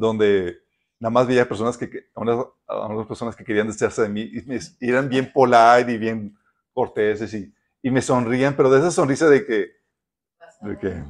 donde 0.00 0.58
nada 0.98 1.10
más 1.10 1.26
veía 1.26 1.48
personas 1.48 1.78
que, 1.78 2.10
a 2.14 3.06
personas 3.06 3.36
que 3.36 3.44
querían 3.44 3.66
deshacerse 3.66 4.02
de 4.02 4.08
mí 4.08 4.22
y, 4.22 4.88
eran 4.88 5.08
bien 5.08 5.32
polite 5.32 5.92
y 5.92 5.98
bien 5.98 6.36
corteses 6.72 7.32
y, 7.34 7.52
me 7.82 8.02
sonrían, 8.02 8.54
pero 8.54 8.70
de 8.70 8.78
esa 8.78 8.90
sonrisa 8.90 9.28
de 9.28 9.44
que, 9.46 9.70
de 10.60 10.78
que 10.78 11.02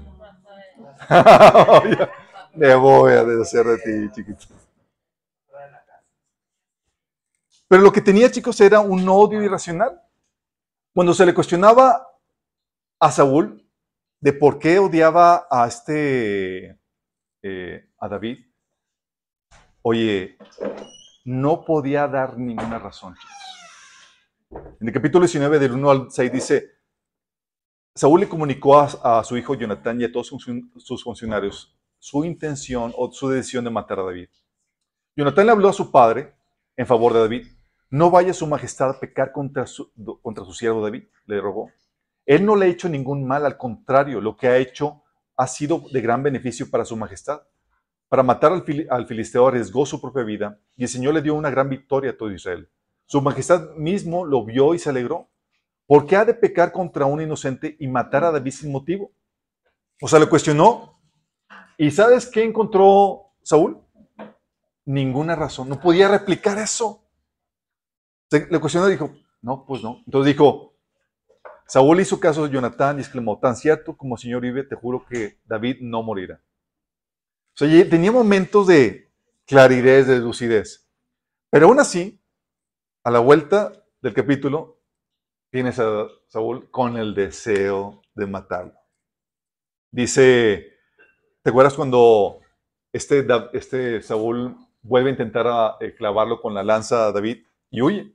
me 2.55 2.75
voy 2.77 3.13
a 3.13 3.25
deshacer 3.25 3.67
de 3.67 3.79
ti, 3.79 4.13
chiquito. 4.13 4.55
Pero 7.71 7.83
lo 7.83 7.93
que 7.93 8.01
tenía, 8.01 8.31
chicos, 8.31 8.61
era 8.61 8.81
un 8.81 9.09
odio 9.09 9.43
irracional. 9.43 10.03
Cuando 10.93 11.15
se 11.15 11.25
le 11.25 11.33
cuestionaba 11.33 12.05
a 12.99 13.11
Saúl 13.13 13.65
de 14.21 14.33
por 14.33 14.59
qué 14.59 14.79
odiaba 14.81 15.47
a 15.49 15.69
este, 15.69 16.79
eh, 17.43 17.89
a 17.99 18.09
David, 18.09 18.50
oye, 19.83 20.37
no 21.25 21.65
podía 21.65 22.07
dar 22.09 22.39
ninguna 22.39 22.79
razón. 22.79 23.15
En 24.51 24.89
el 24.89 24.93
capítulo 24.93 25.25
19, 25.25 25.59
del 25.59 25.73
1 25.73 25.91
al 25.91 26.11
6, 26.11 26.33
dice, 26.33 26.71
Saúl 27.95 28.21
le 28.21 28.29
comunicó 28.29 28.79
a, 28.79 29.23
su 29.25 29.37
hijo 29.37 29.55
Jonatán 29.55 30.01
y 30.01 30.05
a 30.05 30.13
todos 30.13 30.29
sus, 30.29 30.47
sus 30.79 31.05
funcionarios 31.05 31.77
su 31.99 32.25
intención 32.25 32.93
o 32.97 33.13
su 33.13 33.29
decisión 33.29 33.65
de 33.65 33.71
matar 33.71 34.01
a 34.01 34.05
David. 34.05 34.29
Jonatán 35.15 35.47
le 35.47 35.53
habló 35.53 35.69
a 35.69 35.73
su 35.73 35.91
padre 35.93 36.35
en 36.77 36.87
favor 36.87 37.13
de 37.13 37.21
David. 37.21 37.47
No 37.91 38.11
vaya 38.11 38.33
su 38.33 38.47
majestad 38.47 38.91
a 38.91 39.01
pecar 39.01 39.33
contra 39.33 39.67
su, 39.67 39.93
contra 40.23 40.45
su 40.45 40.55
siervo 40.55 40.83
David, 40.83 41.05
le 41.27 41.41
rogó. 41.41 41.71
Él 42.25 42.47
no 42.47 42.57
le 42.57 42.67
ha 42.67 42.69
hecho 42.69 42.89
ningún 42.89 43.27
mal, 43.27 43.45
al 43.45 43.59
contrario, 43.59 44.21
lo 44.21 44.37
que 44.37 44.49
ha 44.49 44.57
hecho 44.57 45.03
ha 45.37 45.47
sido 45.47 45.83
de 45.93 46.01
gran 46.01 46.23
beneficio 46.23 46.71
para 46.71 46.85
su 46.85 46.97
majestad. 46.97 47.43
Para 48.11 48.23
matar 48.25 48.53
al, 48.53 48.65
fili- 48.65 48.87
al 48.91 49.07
filisteo 49.07 49.47
arriesgó 49.47 49.87
su 49.87 50.01
propia 50.01 50.25
vida 50.25 50.59
y 50.77 50.83
el 50.83 50.89
Señor 50.89 51.15
le 51.15 51.23
dio 51.23 51.33
una 51.35 51.49
gran 51.49 51.71
victoria 51.71 52.11
a 52.11 52.17
todo 52.17 52.31
Israel. 52.33 52.69
Su 53.07 53.23
majestad 53.23 53.71
mismo 53.77 54.27
lo 54.27 54.45
vio 54.45 54.75
y 54.75 54.79
se 54.79 54.91
alegró. 54.91 55.31
¿Por 55.87 56.07
qué 56.07 56.17
ha 56.17 56.25
de 56.25 56.35
pecar 56.35 56.73
contra 56.73 57.07
un 57.07 57.23
inocente 57.23 57.77
y 57.79 57.87
matar 57.89 58.25
a 58.25 58.33
David 58.33 58.51
sin 58.51 58.73
motivo? 58.73 59.13
O 60.03 60.09
sea, 60.09 60.19
le 60.19 60.27
cuestionó. 60.27 61.01
¿Y 61.79 61.91
sabes 61.93 62.27
qué 62.27 62.43
encontró 62.45 63.33
Saúl? 63.43 63.81
Ninguna 64.85 65.37
razón. 65.37 65.69
No 65.69 65.81
podía 65.81 66.09
replicar 66.09 66.59
eso. 66.59 67.05
Le 68.31 68.59
cuestionó 68.61 68.89
y 68.89 68.93
dijo, 68.93 69.13
no, 69.41 69.65
pues 69.67 69.83
no. 69.83 70.03
Entonces 70.05 70.33
dijo, 70.35 70.75
Saúl 71.67 72.01
hizo 72.01 72.19
caso 72.19 72.45
de 72.45 72.53
Jonatán 72.53 72.99
y 72.99 73.03
exclamó, 73.03 73.39
tan 73.39 73.55
cierto 73.55 73.97
como 73.97 74.17
el 74.17 74.21
Señor 74.21 74.43
vive, 74.43 74.65
te 74.65 74.75
juro 74.75 75.07
que 75.09 75.39
David 75.45 75.79
no 75.81 76.03
morirá. 76.03 76.41
O 77.63 77.89
tenía 77.91 78.11
momentos 78.11 78.67
de 78.69 79.11
claridad, 79.47 80.07
de 80.07 80.19
lucidez. 80.19 80.89
Pero 81.51 81.67
aún 81.67 81.79
así, 81.79 82.19
a 83.05 83.11
la 83.11 83.19
vuelta 83.19 83.73
del 84.01 84.15
capítulo, 84.15 84.81
tienes 85.51 85.79
a 85.79 86.07
Saúl 86.29 86.71
con 86.71 86.97
el 86.97 87.15
deseo 87.15 88.01
de 88.15 88.27
matarlo. 88.27 88.73
Dice, 89.91 90.73
¿te 91.43 91.51
acuerdas 91.51 91.75
cuando 91.75 92.41
este, 92.95 93.27
este 93.53 94.01
Saúl 94.01 94.57
vuelve 94.81 95.11
a 95.11 95.13
intentar 95.13 95.47
a, 95.47 95.77
eh, 95.81 95.95
clavarlo 95.95 96.41
con 96.41 96.55
la 96.55 96.63
lanza 96.63 97.09
a 97.09 97.13
David 97.13 97.45
y 97.71 97.83
huye? 97.83 98.15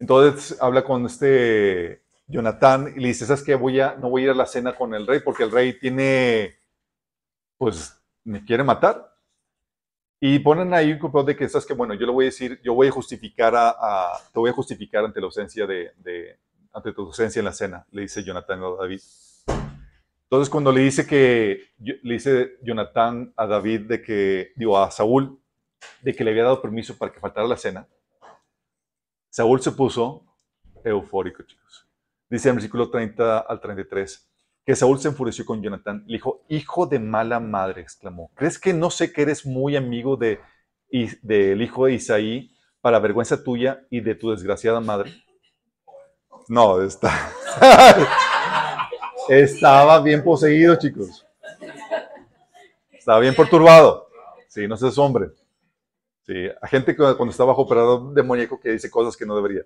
Entonces 0.00 0.60
habla 0.60 0.82
con 0.82 1.06
este 1.06 2.02
Jonatán 2.26 2.92
y 2.96 3.00
le 3.00 3.08
dice, 3.08 3.24
¿sabes 3.24 3.44
qué? 3.44 3.54
Voy 3.54 3.78
a, 3.78 3.94
no 3.94 4.10
voy 4.10 4.22
a 4.22 4.24
ir 4.24 4.30
a 4.30 4.34
la 4.34 4.46
cena 4.46 4.74
con 4.74 4.94
el 4.94 5.06
rey 5.06 5.20
porque 5.20 5.44
el 5.44 5.52
rey 5.52 5.78
tiene, 5.78 6.56
pues, 7.56 7.95
me 8.26 8.44
quiere 8.44 8.62
matar. 8.62 9.14
Y 10.20 10.38
ponen 10.38 10.72
ahí 10.74 10.92
un 10.92 10.98
complot 10.98 11.26
de 11.26 11.36
que, 11.36 11.48
¿sabes 11.48 11.66
qué? 11.66 11.74
Bueno, 11.74 11.94
yo 11.94 12.06
le 12.06 12.12
voy 12.12 12.24
a 12.24 12.26
decir, 12.26 12.60
yo 12.62 12.74
voy 12.74 12.88
a 12.88 12.90
justificar 12.90 13.54
a, 13.54 14.12
te 14.32 14.38
voy 14.38 14.50
a 14.50 14.54
justificar 14.54 15.04
ante 15.04 15.20
la 15.20 15.26
ausencia 15.26 15.66
de, 15.66 16.38
ante 16.72 16.92
tu 16.92 17.02
ausencia 17.02 17.38
en 17.40 17.44
la 17.44 17.52
cena, 17.52 17.86
le 17.90 18.02
dice 18.02 18.24
Jonatán 18.24 18.62
a 18.62 18.70
David. 18.80 19.00
Entonces 20.24 20.50
cuando 20.50 20.72
le 20.72 20.80
dice 20.80 21.06
que, 21.06 21.74
le 21.78 22.14
dice 22.14 22.56
Jonatán 22.62 23.32
a 23.36 23.46
David 23.46 23.82
de 23.82 24.02
que, 24.02 24.52
digo, 24.56 24.78
a 24.78 24.90
Saúl, 24.90 25.38
de 26.02 26.14
que 26.14 26.24
le 26.24 26.30
había 26.30 26.44
dado 26.44 26.62
permiso 26.62 26.96
para 26.96 27.12
que 27.12 27.20
faltara 27.20 27.46
la 27.46 27.56
cena, 27.56 27.86
Saúl 29.28 29.60
se 29.60 29.72
puso 29.72 30.24
eufórico, 30.82 31.42
chicos. 31.42 31.86
Dice 32.28 32.48
en 32.48 32.54
el 32.54 32.56
versículo 32.56 32.90
30 32.90 33.40
al 33.40 33.60
33 33.60 34.28
que 34.66 34.74
Saúl 34.74 34.98
se 34.98 35.08
enfureció 35.08 35.46
con 35.46 35.62
Jonathan. 35.62 36.02
Le 36.08 36.14
dijo, 36.14 36.44
hijo 36.48 36.86
de 36.86 36.98
mala 36.98 37.38
madre, 37.38 37.82
exclamó. 37.82 38.32
¿Crees 38.34 38.58
que 38.58 38.74
no 38.74 38.90
sé 38.90 39.12
que 39.12 39.22
eres 39.22 39.46
muy 39.46 39.76
amigo 39.76 40.16
de, 40.16 40.40
del 41.22 41.62
hijo 41.62 41.86
de 41.86 41.94
Isaí 41.94 42.50
para 42.80 42.98
vergüenza 42.98 43.44
tuya 43.44 43.86
y 43.90 44.00
de 44.00 44.16
tu 44.16 44.32
desgraciada 44.32 44.80
madre? 44.80 45.14
No, 46.48 46.82
está. 46.82 47.30
Estaba 49.28 50.02
bien 50.02 50.24
poseído, 50.24 50.74
chicos. 50.74 51.24
Estaba 52.90 53.20
bien 53.20 53.36
perturbado. 53.36 54.08
Sí, 54.48 54.66
no 54.66 54.76
seas 54.76 54.98
hombre. 54.98 55.28
Sí, 56.22 56.48
a 56.60 56.66
gente 56.66 56.96
cuando 56.96 57.30
está 57.30 57.44
bajo 57.44 57.62
operador 57.62 58.12
demoníaco 58.12 58.58
que 58.58 58.72
dice 58.72 58.90
cosas 58.90 59.16
que 59.16 59.26
no 59.26 59.36
debería. 59.36 59.62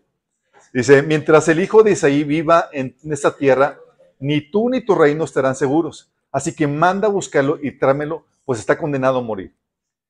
Dice, 0.75 1.03
mientras 1.03 1.49
el 1.49 1.59
hijo 1.61 1.83
de 1.83 1.93
Isaí 1.93 2.23
viva 2.23 2.69
en 2.71 2.95
esta 3.11 3.35
tierra, 3.35 3.79
ni 4.21 4.41
tú 4.51 4.69
ni 4.69 4.85
tu 4.85 4.95
reino 4.95 5.25
estarán 5.25 5.57
seguros. 5.57 6.13
Así 6.31 6.55
que 6.55 6.67
manda 6.67 7.09
a 7.09 7.11
buscarlo 7.11 7.59
y 7.61 7.73
trámelo, 7.73 8.27
pues 8.45 8.61
está 8.61 8.79
condenado 8.79 9.19
a 9.19 9.23
morir. 9.23 9.57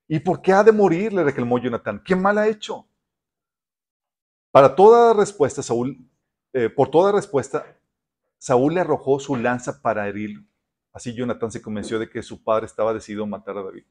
¿Y 0.07 0.18
por 0.18 0.42
qué 0.42 0.53
ha 0.53 0.64
de 0.64 0.73
morir? 0.73 1.12
le 1.12 1.25
reclamó 1.25 1.59
Jonathan. 1.59 2.03
¿Qué 2.05 2.16
mal 2.16 2.37
ha 2.37 2.49
hecho? 2.49 2.87
Para 4.51 4.75
toda 4.75 5.14
respuesta, 5.14 5.62
Saúl, 5.62 5.96
eh, 6.53 6.68
por 6.68 6.90
toda 6.90 7.12
respuesta, 7.12 7.64
Saúl 8.37 8.75
le 8.75 8.81
arrojó 8.81 9.20
su 9.20 9.37
lanza 9.37 9.81
para 9.81 10.09
herirlo. 10.09 10.42
Así 10.92 11.14
Jonathan 11.14 11.53
se 11.53 11.62
convenció 11.62 11.99
de 11.99 12.11
que 12.11 12.23
su 12.23 12.42
padre 12.42 12.66
estaba 12.66 12.92
decidido 12.92 13.23
a 13.23 13.29
matar 13.29 13.57
a 13.57 13.62
David. 13.62 13.85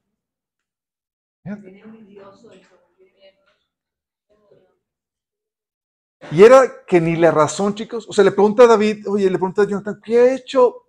Y 6.31 6.43
era 6.43 6.85
que 6.85 6.99
ni 6.99 7.15
la 7.15 7.31
razón, 7.31 7.75
chicos. 7.75 8.07
O 8.07 8.13
sea, 8.13 8.23
le 8.23 8.31
pregunta 8.31 8.63
a 8.63 8.67
David, 8.67 9.07
oye, 9.07 9.29
le 9.29 9.37
pregunta 9.37 9.61
a 9.61 9.65
Jonathan, 9.65 9.99
¿qué 10.03 10.19
ha 10.19 10.35
hecho? 10.35 10.87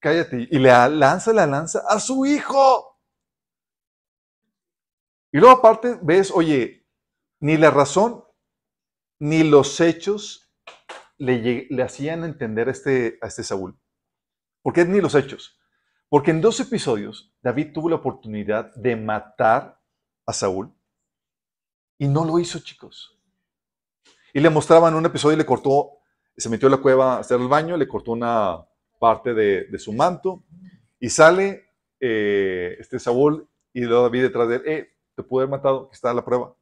Cállate. 0.00 0.48
Y 0.50 0.58
le 0.58 0.70
lanza 0.70 1.32
la 1.32 1.46
lanza 1.46 1.82
a 1.88 1.98
su 1.98 2.24
hijo. 2.24 3.00
Y 5.32 5.38
luego 5.38 5.56
aparte 5.56 5.98
ves, 6.02 6.30
oye, 6.30 6.86
ni 7.40 7.56
la 7.56 7.70
razón 7.70 8.24
ni 9.20 9.42
los 9.42 9.80
hechos 9.80 10.52
le, 11.18 11.68
hacían 11.82 12.24
entender 12.24 12.68
a 12.68 12.72
este, 12.72 13.18
a 13.20 13.26
este 13.26 13.42
Saúl. 13.42 13.78
¿Por 14.62 14.72
qué 14.72 14.84
ni 14.84 15.00
los 15.00 15.14
hechos? 15.14 15.58
Porque 16.08 16.30
en 16.30 16.40
dos 16.40 16.60
episodios 16.60 17.34
David 17.42 17.72
tuvo 17.72 17.90
la 17.90 17.96
oportunidad 17.96 18.74
de 18.74 18.96
matar 18.96 19.80
a 20.24 20.32
Saúl 20.32 20.72
y 21.98 22.06
no 22.08 22.24
lo 22.24 22.38
hizo, 22.38 22.60
chicos. 22.60 23.17
Y 24.32 24.40
le 24.40 24.50
mostraban 24.50 24.94
un 24.94 25.06
episodio 25.06 25.34
y 25.34 25.38
le 25.38 25.46
cortó, 25.46 25.98
se 26.36 26.48
metió 26.48 26.68
a 26.68 26.72
la 26.72 26.76
cueva 26.78 27.16
a 27.16 27.18
hacer 27.20 27.40
el 27.40 27.48
baño, 27.48 27.76
le 27.76 27.88
cortó 27.88 28.12
una 28.12 28.64
parte 28.98 29.34
de, 29.34 29.78
su 29.78 29.92
manto 29.92 30.44
y 30.98 31.08
sale 31.08 31.70
eh, 32.00 32.76
este 32.78 32.98
Saúl 32.98 33.48
y 33.72 33.82
luego 33.82 34.02
David 34.04 34.22
detrás 34.22 34.48
de 34.48 34.56
él, 34.56 34.62
eh, 34.66 34.88
te 35.14 35.22
pude 35.22 35.44
haber 35.44 35.56
matado, 35.56 35.86
aquí 35.86 35.94
está 35.94 36.12
la 36.12 36.24
prueba. 36.24 36.54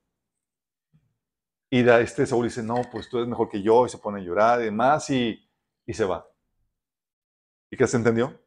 Y 1.70 1.82
da, 1.82 2.00
este 2.00 2.26
Saúl 2.26 2.44
dice, 2.44 2.62
no, 2.62 2.82
pues 2.92 3.08
tú 3.08 3.18
eres 3.18 3.28
mejor 3.28 3.48
que 3.48 3.60
yo, 3.62 3.86
y 3.86 3.88
se 3.88 3.98
pone 3.98 4.20
a 4.20 4.24
llorar 4.24 4.60
y 4.60 4.64
demás, 4.64 5.10
y, 5.10 5.38
y 5.84 5.92
se 5.92 6.04
va. 6.04 6.26
¿Y 7.70 7.76
qué 7.76 7.86
se 7.86 7.96
entendió? 7.96 8.40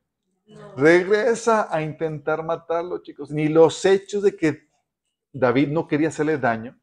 Regresa 0.78 1.68
a 1.70 1.82
intentar 1.82 2.44
matarlo, 2.44 3.00
chicos. 3.00 3.30
Ni 3.30 3.50
los 3.50 3.84
hechos 3.86 4.24
de 4.24 4.36
que 4.36 4.70
David 5.32 5.68
no 5.68 5.88
quería 5.88 6.08
hacerle 6.08 6.38
daño 6.38 6.80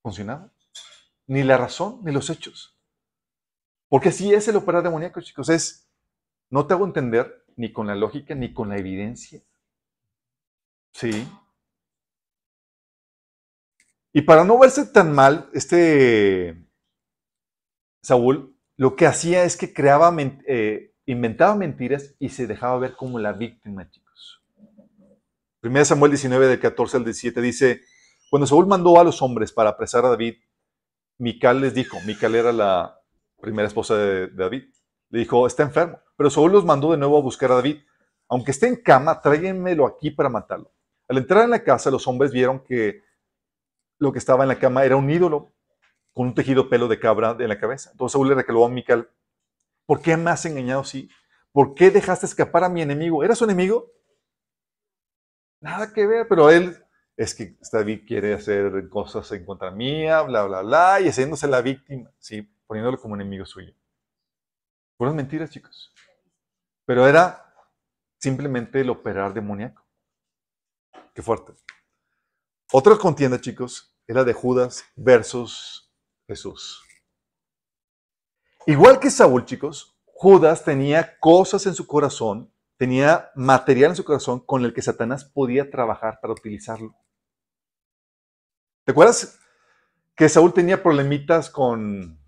funcionaban 0.00 0.50
ni 1.28 1.44
la 1.44 1.56
razón, 1.56 2.00
ni 2.02 2.10
los 2.10 2.28
hechos. 2.30 2.76
Porque 3.88 4.08
así 4.08 4.34
es 4.34 4.48
el 4.48 4.56
operar 4.56 4.82
demoníaco, 4.82 5.20
chicos. 5.20 5.48
Es, 5.48 5.88
no 6.50 6.66
te 6.66 6.74
hago 6.74 6.84
entender 6.84 7.44
ni 7.56 7.72
con 7.72 7.86
la 7.86 7.94
lógica 7.94 8.34
ni 8.34 8.52
con 8.52 8.68
la 8.68 8.78
evidencia. 8.78 9.40
Sí. 10.92 11.28
Y 14.12 14.22
para 14.22 14.44
no 14.44 14.58
verse 14.58 14.86
tan 14.86 15.12
mal, 15.12 15.48
este 15.52 16.66
Saúl 18.02 18.58
lo 18.76 18.94
que 18.96 19.06
hacía 19.06 19.44
es 19.44 19.56
que 19.56 19.74
creaba, 19.74 20.14
eh, 20.46 20.94
inventaba 21.04 21.56
mentiras 21.56 22.14
y 22.18 22.28
se 22.30 22.46
dejaba 22.46 22.78
ver 22.78 22.94
como 22.94 23.18
la 23.18 23.32
víctima, 23.32 23.90
chicos. 23.90 24.40
1 25.62 25.84
Samuel 25.84 26.12
19, 26.12 26.46
del 26.46 26.60
14 26.60 26.96
al 26.98 27.04
17 27.04 27.40
dice, 27.40 27.82
cuando 28.30 28.46
Saúl 28.46 28.68
mandó 28.68 29.00
a 29.00 29.04
los 29.04 29.20
hombres 29.20 29.52
para 29.52 29.70
apresar 29.70 30.04
a 30.04 30.10
David, 30.10 30.36
Mical 31.18 31.60
les 31.60 31.74
dijo, 31.74 31.98
Mical 32.06 32.34
era 32.34 32.52
la 32.52 33.00
primera 33.40 33.66
esposa 33.66 33.96
de, 33.96 34.28
David, 34.28 34.64
le 35.10 35.18
dijo, 35.18 35.46
está 35.46 35.62
enfermo, 35.64 36.00
pero 36.16 36.30
Saúl 36.30 36.52
los 36.52 36.64
mandó 36.64 36.92
de 36.92 36.98
nuevo 36.98 37.18
a 37.18 37.22
buscar 37.22 37.50
a 37.52 37.56
David. 37.56 37.78
Aunque 38.28 38.50
esté 38.50 38.68
en 38.68 38.76
cama, 38.76 39.20
tráiganmelo 39.20 39.86
aquí 39.86 40.10
para 40.10 40.28
matarlo. 40.28 40.72
Al 41.08 41.18
entrar 41.18 41.44
en 41.44 41.50
la 41.50 41.64
casa, 41.64 41.90
los 41.90 42.06
hombres 42.06 42.30
vieron 42.30 42.62
que 42.62 43.02
lo 43.98 44.12
que 44.12 44.18
estaba 44.18 44.44
en 44.44 44.48
la 44.48 44.58
cama 44.58 44.84
era 44.84 44.96
un 44.96 45.10
ídolo 45.10 45.54
con 46.12 46.28
un 46.28 46.34
tejido 46.34 46.68
pelo 46.68 46.88
de 46.88 46.98
cabra 47.00 47.36
en 47.38 47.48
la 47.48 47.58
cabeza. 47.58 47.90
Entonces 47.90 48.12
Saúl 48.12 48.28
le 48.28 48.34
reclamó 48.34 48.66
a 48.66 48.68
Mical, 48.68 49.08
¿por 49.86 50.02
qué 50.02 50.16
me 50.16 50.30
has 50.30 50.44
engañado 50.44 50.82
así? 50.82 51.08
¿Por 51.52 51.74
qué 51.74 51.90
dejaste 51.90 52.26
escapar 52.26 52.64
a 52.64 52.68
mi 52.68 52.82
enemigo? 52.82 53.24
¿Era 53.24 53.34
su 53.34 53.44
enemigo? 53.44 53.90
Nada 55.60 55.92
que 55.92 56.06
ver, 56.06 56.28
pero 56.28 56.50
él 56.50 56.76
es 57.18 57.34
que 57.34 57.56
David 57.72 58.06
quiere 58.06 58.32
hacer 58.32 58.88
cosas 58.88 59.30
en 59.32 59.44
contra 59.44 59.72
mía, 59.72 60.22
bla, 60.22 60.44
bla, 60.44 60.62
bla, 60.62 61.00
y 61.00 61.08
haciéndose 61.08 61.48
la 61.48 61.60
víctima, 61.60 62.08
¿sí? 62.20 62.42
poniéndolo 62.64 62.96
como 63.00 63.16
enemigo 63.16 63.44
suyo. 63.44 63.74
Fueron 64.96 65.16
mentiras, 65.16 65.50
chicos. 65.50 65.92
Pero 66.86 67.08
era 67.08 67.52
simplemente 68.18 68.80
el 68.80 68.90
operar 68.90 69.34
demoníaco. 69.34 69.84
Qué 71.12 71.20
fuerte. 71.20 71.54
Otra 72.72 72.96
contienda, 72.96 73.40
chicos, 73.40 73.92
era 74.06 74.22
de 74.22 74.32
Judas 74.32 74.84
versus 74.94 75.92
Jesús. 76.28 76.84
Igual 78.64 79.00
que 79.00 79.10
Saúl, 79.10 79.44
chicos, 79.44 79.98
Judas 80.04 80.62
tenía 80.62 81.18
cosas 81.18 81.66
en 81.66 81.74
su 81.74 81.84
corazón, 81.84 82.52
tenía 82.76 83.32
material 83.34 83.90
en 83.90 83.96
su 83.96 84.04
corazón 84.04 84.38
con 84.38 84.64
el 84.64 84.72
que 84.72 84.82
Satanás 84.82 85.24
podía 85.24 85.68
trabajar 85.68 86.20
para 86.20 86.32
utilizarlo. 86.32 86.94
¿Te 88.88 88.92
acuerdas 88.92 89.38
que 90.16 90.30
Saúl 90.30 90.54
tenía 90.54 90.82
problemitas 90.82 91.50
con... 91.50 92.18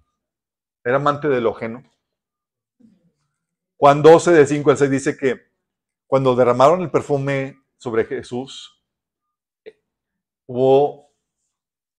Era 0.85 0.97
amante 0.97 1.27
del 1.27 1.47
ojeno? 1.47 1.83
Juan 3.79 4.03
12, 4.03 4.33
de 4.33 4.47
5 4.47 4.71
al 4.71 4.77
6 4.77 4.91
dice 4.91 5.17
que 5.17 5.41
cuando 6.07 6.37
derramaron 6.37 6.83
el 6.83 6.91
perfume 6.91 7.59
sobre 7.79 8.05
Jesús, 8.05 8.79
hubo 10.45 11.11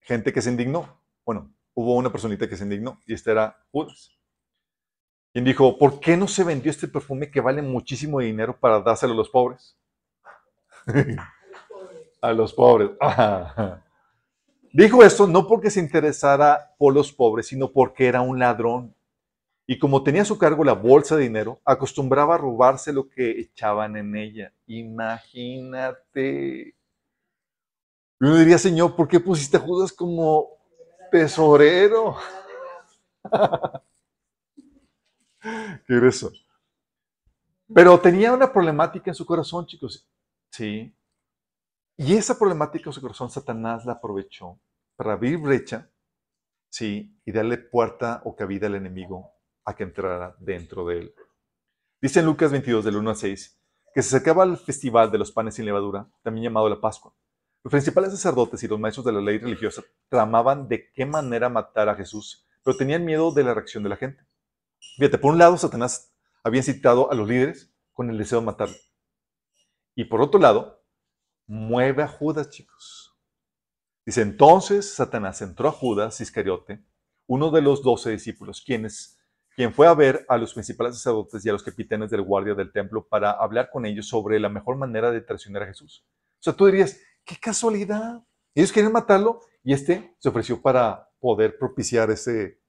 gente 0.02 0.32
que 0.32 0.44
se 0.44 0.52
indignó. 0.52 0.96
Bueno, 1.26 1.52
hubo 1.74 1.96
una 1.96 2.12
personita 2.12 2.48
que 2.48 2.56
se 2.56 2.64
indignó 2.64 3.02
y 3.08 3.16
este 3.16 3.32
era 3.32 3.66
Judas. 3.72 4.12
Quien 5.34 5.44
dijo, 5.44 5.76
¿por 5.80 6.00
qué 6.00 6.16
no 6.16 6.28
se 6.28 6.44
vendió 6.44 6.70
este 6.70 6.88
perfume 6.88 7.32
que 7.32 7.42
vale 7.42 7.64
muchísimo 7.64 8.20
dinero 8.20 8.60
para 8.60 8.80
dárselo 8.80 9.14
a 9.14 9.18
los 9.18 9.30
pobres? 9.32 9.76
a 12.22 12.32
los 12.32 12.54
pobres. 12.54 12.92
Dijo 14.74 15.04
esto 15.04 15.28
no 15.28 15.48
porque 15.48 15.70
se 15.70 15.82
interesara 15.82 16.74
por 16.78 16.94
los 16.94 17.12
pobres, 17.12 17.48
sino 17.48 17.72
porque 17.72 18.08
era 18.08 18.22
un 18.22 18.40
ladrón. 18.40 18.96
Y 19.68 19.78
como 19.80 20.04
tenía 20.04 20.22
a 20.24 20.26
su 20.26 20.38
cargo 20.38 20.64
la 20.64 20.74
bolsa 20.74 21.16
de 21.16 21.24
dinero, 21.24 21.60
acostumbraba 21.66 22.36
a 22.36 22.38
robarse 22.38 22.94
lo 22.94 23.10
que 23.10 23.32
echaban 23.40 23.98
en 23.98 24.16
ella. 24.16 24.54
Imagínate. 24.68 25.96
Uno 28.20 28.38
diría, 28.38 28.58
Señor, 28.58 28.96
¿por 28.96 29.08
qué 29.08 29.20
pusiste 29.20 29.58
a 29.58 29.62
Judas 29.62 29.92
como 29.92 30.48
tesorero? 31.12 32.16
qué 35.42 36.08
eso. 36.08 36.32
Pero 37.74 38.00
tenía 38.00 38.34
una 38.34 38.52
problemática 38.52 39.12
en 39.12 39.16
su 39.16 39.26
corazón, 39.26 39.66
chicos. 39.66 40.08
Sí. 40.50 40.94
Y 42.04 42.16
esa 42.16 42.40
problemática 42.40 42.90
en 42.90 42.94
su 42.94 43.00
corazón, 43.00 43.30
Satanás 43.30 43.86
la 43.86 43.94
aprovechó 43.94 44.60
para 44.96 45.14
abrir 45.14 45.38
brecha, 45.38 45.92
sí, 46.68 47.16
y 47.24 47.32
darle 47.32 47.60
puerta 47.60 48.24
o 48.26 48.36
cabida 48.36 48.66
al 48.66 48.74
enemigo 48.74 49.36
a 49.66 49.76
que 49.76 49.84
entrara 49.84 50.36
dentro 50.40 50.84
de 50.88 50.98
él. 50.98 51.16
Dice 52.02 52.22
en 52.22 52.26
Lucas 52.26 52.52
22, 52.52 52.84
del 52.84 52.96
1 52.96 53.12
al 53.12 53.16
6, 53.16 53.62
que 53.94 54.02
se 54.02 54.16
acercaba 54.16 54.42
al 54.42 54.58
festival 54.58 55.12
de 55.12 55.20
los 55.20 55.32
panes 55.32 55.54
sin 55.54 55.66
levadura, 55.66 56.10
también 56.24 56.46
llamado 56.46 56.68
la 56.70 56.82
Pascua. 56.82 57.14
Los 57.64 57.70
principales 57.70 58.10
sacerdotes 58.10 58.64
y 58.64 58.68
los 58.68 58.80
maestros 58.80 59.06
de 59.06 59.12
la 59.12 59.22
ley 59.22 59.38
religiosa 59.38 59.84
tramaban 60.10 60.68
de 60.68 60.92
qué 60.94 61.06
manera 61.06 61.50
matar 61.50 61.88
a 61.88 61.94
Jesús, 61.94 62.48
pero 62.64 62.76
tenían 62.78 63.06
miedo 63.06 63.32
de 63.32 63.44
la 63.44 63.54
reacción 63.54 63.84
de 63.84 63.90
la 63.90 63.98
gente. 63.98 64.26
Fíjate, 64.98 65.20
por 65.20 65.34
un 65.34 65.38
lado, 65.38 65.56
Satanás 65.56 66.12
había 66.44 66.62
incitado 66.62 67.12
a 67.12 67.14
los 67.14 67.30
líderes 67.30 67.72
con 67.94 68.10
el 68.10 68.18
deseo 68.18 68.40
de 68.40 68.48
matarlo. 68.48 68.78
Y 69.94 70.06
por 70.06 70.20
otro 70.22 70.40
lado, 70.40 70.81
mueve 71.52 72.02
a 72.02 72.08
Judas, 72.08 72.50
chicos. 72.50 73.14
Dice, 74.06 74.22
entonces 74.22 74.94
Satanás 74.94 75.42
entró 75.42 75.68
a 75.68 75.74
Judas 75.74 76.22
Iscariote, 76.22 76.82
uno 77.28 77.52
de 77.52 77.62
los 77.62 77.84
doce 77.84 78.10
discípulos, 78.10 78.64
quienes, 78.66 79.20
quien 79.54 79.74
fue 79.74 79.86
a 79.88 79.94
ver 79.94 80.26
a 80.30 80.38
los 80.38 80.54
principales 80.54 80.96
sacerdotes 80.96 81.46
y 81.46 81.50
a 81.50 81.52
los 81.52 81.62
capitanes 81.62 82.10
del 82.10 82.22
guardia 82.22 82.56
del 82.56 82.72
templo 82.72 83.06
para 83.06 83.32
hablar 83.32 83.70
con 83.70 83.86
ellos 83.86 84.08
sobre 84.08 84.40
la 84.40 84.48
mejor 84.48 84.78
manera 84.78 85.12
de 85.12 85.20
traicionar 85.20 85.64
a 85.64 85.68
Jesús. 85.68 86.06
O 86.40 86.44
sea, 86.44 86.54
tú 86.54 86.68
dirías, 86.68 86.98
qué 87.26 87.36
casualidad. 87.36 88.24
Ellos 88.56 88.72
quieren 88.72 88.94
matarlo 88.94 89.42
y 89.62 89.74
este 89.74 90.16
se 90.20 90.30
ofreció 90.30 90.62
para 90.62 91.10
poder 91.20 91.58
propiciar 91.60 92.10
ese, 92.12 92.62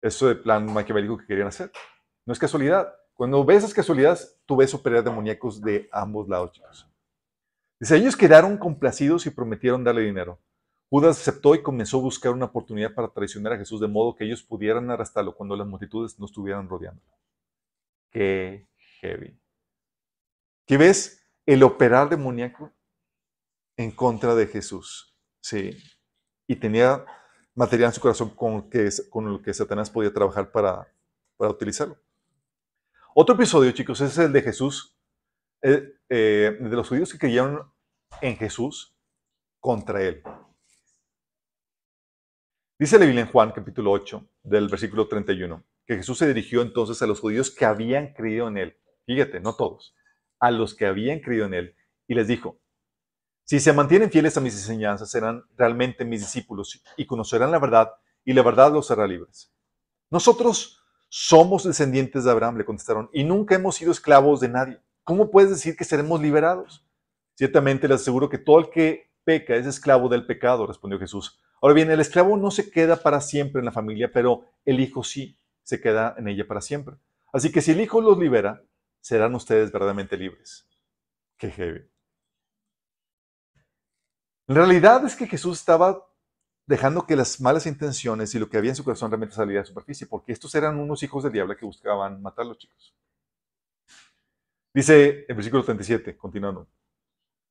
eso 0.00 0.28
de 0.28 0.36
plan 0.36 0.72
maquiavélico 0.72 1.18
que 1.18 1.26
querían 1.26 1.48
hacer. 1.48 1.70
No 2.24 2.32
es 2.32 2.38
casualidad. 2.38 2.94
Cuando 3.12 3.44
ves 3.44 3.58
esas 3.58 3.74
casualidades, 3.74 4.40
tú 4.46 4.56
ves 4.56 4.72
operar 4.72 5.04
demoníacos 5.04 5.60
de 5.60 5.86
ambos 5.92 6.28
lados, 6.28 6.52
chicos. 6.52 6.95
Dice, 7.78 7.96
ellos 7.96 8.16
quedaron 8.16 8.56
complacidos 8.56 9.26
y 9.26 9.30
prometieron 9.30 9.84
darle 9.84 10.02
dinero. 10.02 10.40
Judas 10.88 11.20
aceptó 11.20 11.54
y 11.54 11.62
comenzó 11.62 11.98
a 11.98 12.02
buscar 12.02 12.32
una 12.32 12.46
oportunidad 12.46 12.94
para 12.94 13.08
traicionar 13.08 13.52
a 13.54 13.58
Jesús 13.58 13.80
de 13.80 13.88
modo 13.88 14.14
que 14.14 14.24
ellos 14.24 14.42
pudieran 14.42 14.90
arrestarlo 14.90 15.34
cuando 15.34 15.56
las 15.56 15.66
multitudes 15.66 16.18
no 16.18 16.26
estuvieran 16.26 16.68
rodeándolo. 16.68 17.12
Qué 18.10 18.68
heavy. 19.00 19.38
¿Qué 20.64 20.76
ves? 20.76 21.22
El 21.44 21.62
operar 21.62 22.08
demoníaco 22.08 22.72
en 23.76 23.90
contra 23.90 24.34
de 24.34 24.46
Jesús. 24.46 25.16
Sí. 25.40 25.76
Y 26.46 26.56
tenía 26.56 27.04
material 27.54 27.88
en 27.88 27.94
su 27.94 28.00
corazón 28.00 28.30
con, 28.30 28.70
que, 28.70 28.88
con 29.10 29.28
el 29.28 29.42
que 29.42 29.52
Satanás 29.52 29.90
podía 29.90 30.12
trabajar 30.12 30.50
para, 30.50 30.92
para 31.36 31.50
utilizarlo. 31.50 31.96
Otro 33.14 33.34
episodio, 33.34 33.72
chicos, 33.72 34.00
es 34.00 34.16
el 34.18 34.32
de 34.32 34.42
Jesús, 34.42 34.95
eh, 35.62 35.94
eh, 36.08 36.56
de 36.60 36.76
los 36.76 36.88
judíos 36.88 37.12
que 37.12 37.18
creyeron 37.18 37.70
en 38.20 38.36
Jesús 38.36 38.96
contra 39.60 40.02
él. 40.02 40.22
Dice 42.78 42.98
la 42.98 43.06
Biblia 43.06 43.22
en 43.22 43.30
Juan 43.30 43.52
capítulo 43.52 43.90
8, 43.92 44.28
del 44.42 44.68
versículo 44.68 45.08
31, 45.08 45.64
que 45.86 45.96
Jesús 45.96 46.18
se 46.18 46.28
dirigió 46.28 46.60
entonces 46.60 47.00
a 47.00 47.06
los 47.06 47.20
judíos 47.20 47.50
que 47.50 47.64
habían 47.64 48.12
creído 48.12 48.48
en 48.48 48.58
él. 48.58 48.76
Fíjate, 49.06 49.40
no 49.40 49.54
todos, 49.54 49.94
a 50.38 50.50
los 50.50 50.74
que 50.74 50.86
habían 50.86 51.20
creído 51.20 51.46
en 51.46 51.54
él, 51.54 51.76
y 52.06 52.14
les 52.14 52.28
dijo, 52.28 52.60
si 53.44 53.60
se 53.60 53.72
mantienen 53.72 54.10
fieles 54.10 54.36
a 54.36 54.40
mis 54.40 54.54
enseñanzas, 54.54 55.10
serán 55.10 55.44
realmente 55.56 56.04
mis 56.04 56.20
discípulos 56.20 56.82
y 56.96 57.06
conocerán 57.06 57.50
la 57.50 57.60
verdad, 57.60 57.92
y 58.24 58.32
la 58.32 58.42
verdad 58.42 58.72
los 58.72 58.90
hará 58.90 59.06
libres. 59.06 59.54
Nosotros 60.10 60.82
somos 61.08 61.64
descendientes 61.64 62.24
de 62.24 62.30
Abraham, 62.30 62.58
le 62.58 62.64
contestaron, 62.64 63.08
y 63.12 63.24
nunca 63.24 63.54
hemos 63.54 63.76
sido 63.76 63.92
esclavos 63.92 64.40
de 64.40 64.48
nadie. 64.48 64.82
¿Cómo 65.06 65.30
puedes 65.30 65.50
decir 65.50 65.76
que 65.76 65.84
seremos 65.84 66.20
liberados? 66.20 66.84
Ciertamente 67.36 67.86
les 67.86 68.00
aseguro 68.00 68.28
que 68.28 68.38
todo 68.38 68.58
el 68.58 68.70
que 68.70 69.12
peca 69.22 69.54
es 69.54 69.64
esclavo 69.64 70.08
del 70.08 70.26
pecado, 70.26 70.66
respondió 70.66 70.98
Jesús. 70.98 71.40
Ahora 71.62 71.74
bien, 71.76 71.92
el 71.92 72.00
esclavo 72.00 72.36
no 72.36 72.50
se 72.50 72.72
queda 72.72 72.96
para 72.96 73.20
siempre 73.20 73.60
en 73.60 73.66
la 73.66 73.70
familia, 73.70 74.10
pero 74.12 74.46
el 74.64 74.80
hijo 74.80 75.04
sí 75.04 75.38
se 75.62 75.80
queda 75.80 76.16
en 76.18 76.26
ella 76.26 76.44
para 76.48 76.60
siempre. 76.60 76.96
Así 77.32 77.52
que 77.52 77.60
si 77.60 77.70
el 77.70 77.80
hijo 77.80 78.00
los 78.00 78.18
libera, 78.18 78.64
serán 79.00 79.32
ustedes 79.36 79.70
verdaderamente 79.70 80.16
libres. 80.16 80.68
Qué 81.38 81.52
heavy. 81.52 81.88
La 84.48 84.56
realidad 84.56 85.04
es 85.04 85.14
que 85.14 85.28
Jesús 85.28 85.60
estaba 85.60 86.04
dejando 86.66 87.06
que 87.06 87.14
las 87.14 87.40
malas 87.40 87.66
intenciones 87.66 88.34
y 88.34 88.40
lo 88.40 88.50
que 88.50 88.56
había 88.56 88.72
en 88.72 88.76
su 88.76 88.82
corazón 88.82 89.12
realmente 89.12 89.36
saliera 89.36 89.60
a 89.60 89.62
la 89.62 89.68
superficie, 89.68 90.08
porque 90.08 90.32
estos 90.32 90.52
eran 90.56 90.80
unos 90.80 91.00
hijos 91.04 91.22
del 91.22 91.32
diablo 91.32 91.56
que 91.56 91.64
buscaban 91.64 92.20
matar 92.20 92.44
a 92.44 92.48
los 92.48 92.58
chicos. 92.58 92.96
Dice 94.76 95.24
el 95.26 95.34
versículo 95.34 95.64
37, 95.64 96.18
continuando. 96.18 96.68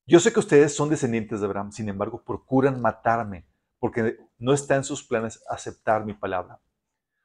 Yo 0.06 0.20
sé 0.20 0.32
que 0.32 0.38
ustedes 0.38 0.76
son 0.76 0.90
descendientes 0.90 1.40
de 1.40 1.48
Abraham, 1.48 1.72
sin 1.72 1.90
embargo, 1.90 2.22
procuran 2.24 2.80
matarme, 2.80 3.48
porque 3.80 4.20
no 4.38 4.54
está 4.54 4.76
en 4.76 4.84
sus 4.84 5.04
planes 5.04 5.44
aceptar 5.50 6.06
mi 6.06 6.14
palabra. 6.14 6.60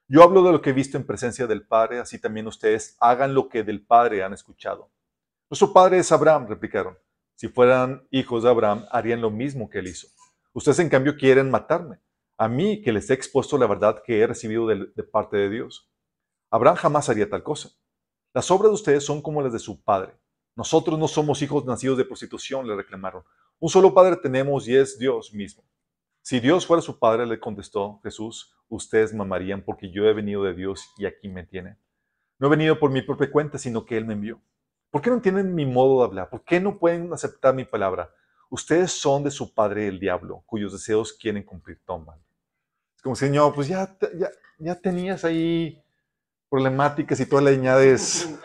Yo 0.09 0.23
hablo 0.23 0.43
de 0.43 0.53
lo 0.53 0.63
que 0.63 0.71
he 0.71 0.73
visto 0.73 0.97
en 0.97 1.05
presencia 1.05 1.47
del 1.47 1.67
Padre, 1.67 2.01
así 2.01 2.19
también 2.19 2.47
ustedes 2.47 2.97
hagan 2.99 3.35
lo 3.35 3.51
que 3.51 3.63
del 3.63 3.85
Padre 3.85 4.23
han 4.23 4.33
escuchado. 4.33 4.91
Nuestro 5.51 5.71
Padre 5.75 5.99
es 5.99 6.11
Abraham, 6.13 6.47
replicaron. 6.49 6.97
Si 7.35 7.49
fueran 7.49 8.09
hijos 8.11 8.45
de 8.45 8.49
Abraham, 8.49 8.87
harían 8.91 9.21
lo 9.21 9.31
mismo 9.31 9.69
que 9.69 9.81
él 9.81 9.89
hizo. 9.89 10.09
Ustedes, 10.55 10.79
en 10.79 10.89
cambio, 10.89 11.19
quieren 11.19 11.51
matarme. 11.51 11.99
A 12.39 12.49
mí, 12.49 12.81
que 12.81 12.93
les 12.93 13.11
he 13.11 13.13
expuesto 13.13 13.59
la 13.59 13.67
verdad 13.67 14.03
que 14.03 14.21
he 14.21 14.27
recibido 14.27 14.67
de, 14.67 15.03
parte 15.03 15.37
de 15.37 15.51
Dios. 15.51 15.93
Abraham 16.51 16.77
jamás 16.77 17.11
haría 17.11 17.29
tal 17.29 17.43
cosa. 17.43 17.73
Las 18.33 18.51
obras 18.51 18.71
de 18.71 18.75
ustedes 18.75 19.05
son 19.05 19.21
como 19.21 19.43
las 19.43 19.53
de 19.53 19.59
su 19.59 19.83
padre. 19.83 20.15
Nosotros 20.55 20.99
no 20.99 21.09
somos 21.09 21.43
hijos 21.43 21.65
nacidos 21.65 21.99
de 21.99 22.05
prostitución, 22.05 22.67
le 22.67 22.77
reclamaron. 22.77 23.25
Un 23.59 23.69
solo 23.69 23.93
padre 23.93 24.17
tenemos 24.17 24.69
y 24.69 24.77
es 24.77 24.99
Dios 24.99 25.33
mismo. 25.33 25.65
Si 26.23 26.39
Dios 26.39 26.67
fuera 26.67 26.83
su 26.83 26.99
padre, 26.99 27.27
le 27.27 27.41
contestó 27.41 28.01
Jesús, 28.03 28.55
ustedes 28.69 29.13
mamarían 29.13 29.63
porque 29.63 29.91
yo 29.91 30.05
he 30.05 30.13
venido 30.13 30.45
de 30.45 30.55
Dios 30.55 30.93
y 30.97 31.07
aquí 31.07 31.29
me 31.29 31.45
tienen. 31.45 31.77
No 32.39 32.47
he 32.47 32.51
venido 32.51 32.79
por 32.79 32.91
mi 32.91 33.03
propia 33.03 33.31
cuenta, 33.31 33.59
sino 33.59 33.85
que 33.85 33.97
Él 33.97 34.05
me 34.07 34.15
envió. 34.15 34.41
¿Por 34.91 35.03
qué 35.03 35.11
no 35.11 35.17
entienden 35.17 35.55
mi 35.55 35.67
modo 35.67 35.99
de 35.99 36.05
hablar? 36.07 36.31
¿Por 36.31 36.45
qué 36.45 36.61
no 36.61 36.79
pueden 36.79 37.13
aceptar 37.13 37.55
mi 37.55 37.65
palabra? 37.65 38.13
Ustedes 38.49 38.93
son 38.93 39.25
de 39.25 39.31
su 39.31 39.55
padre 39.55 39.89
el 39.89 39.99
diablo, 40.01 40.43
cuyos 40.47 40.73
deseos 40.73 41.13
quieren 41.13 41.43
cumplir. 41.43 41.81
Toman. 41.85 42.19
Es 42.97 43.03
como, 43.03 43.15
Señor, 43.15 43.55
pues 43.55 43.69
ya, 43.69 43.97
ya, 44.19 44.31
ya 44.59 44.75
tenías 44.75 45.25
ahí 45.25 45.83
problemáticas 46.51 47.21
y 47.21 47.27
toda 47.27 47.43
le 47.43 47.53
añades. 47.53 48.29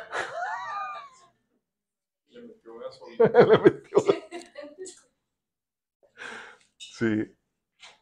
Le 3.18 3.58
metió 3.60 4.02
Sí. 6.78 7.36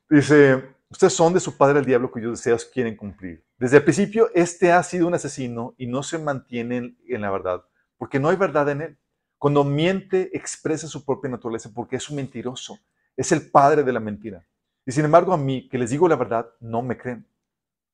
Dice, 0.09 0.75
ustedes 0.89 1.13
son 1.13 1.33
de 1.33 1.39
su 1.39 1.57
padre 1.57 1.79
el 1.79 1.85
diablo 1.85 2.11
cuyos 2.11 2.31
deseos 2.31 2.65
quieren 2.65 2.95
cumplir. 2.95 3.43
Desde 3.57 3.77
el 3.77 3.83
principio, 3.83 4.29
este 4.35 4.71
ha 4.71 4.83
sido 4.83 5.07
un 5.07 5.15
asesino 5.15 5.73
y 5.77 5.87
no 5.87 6.03
se 6.03 6.19
mantiene 6.19 6.95
en 7.07 7.21
la 7.21 7.31
verdad, 7.31 7.63
porque 7.97 8.19
no 8.19 8.29
hay 8.29 8.35
verdad 8.35 8.69
en 8.69 8.81
él. 8.81 8.97
Cuando 9.39 9.63
miente, 9.63 10.29
expresa 10.37 10.87
su 10.87 11.03
propia 11.03 11.31
naturaleza 11.31 11.71
porque 11.73 11.95
es 11.95 12.09
un 12.09 12.17
mentiroso. 12.17 12.77
Es 13.17 13.31
el 13.31 13.49
padre 13.49 13.83
de 13.83 13.93
la 13.93 13.99
mentira. 13.99 14.45
Y 14.85 14.91
sin 14.91 15.05
embargo, 15.05 15.33
a 15.33 15.37
mí, 15.37 15.67
que 15.69 15.77
les 15.77 15.89
digo 15.89 16.07
la 16.07 16.15
verdad, 16.15 16.47
no 16.59 16.81
me 16.81 16.97
creen. 16.97 17.27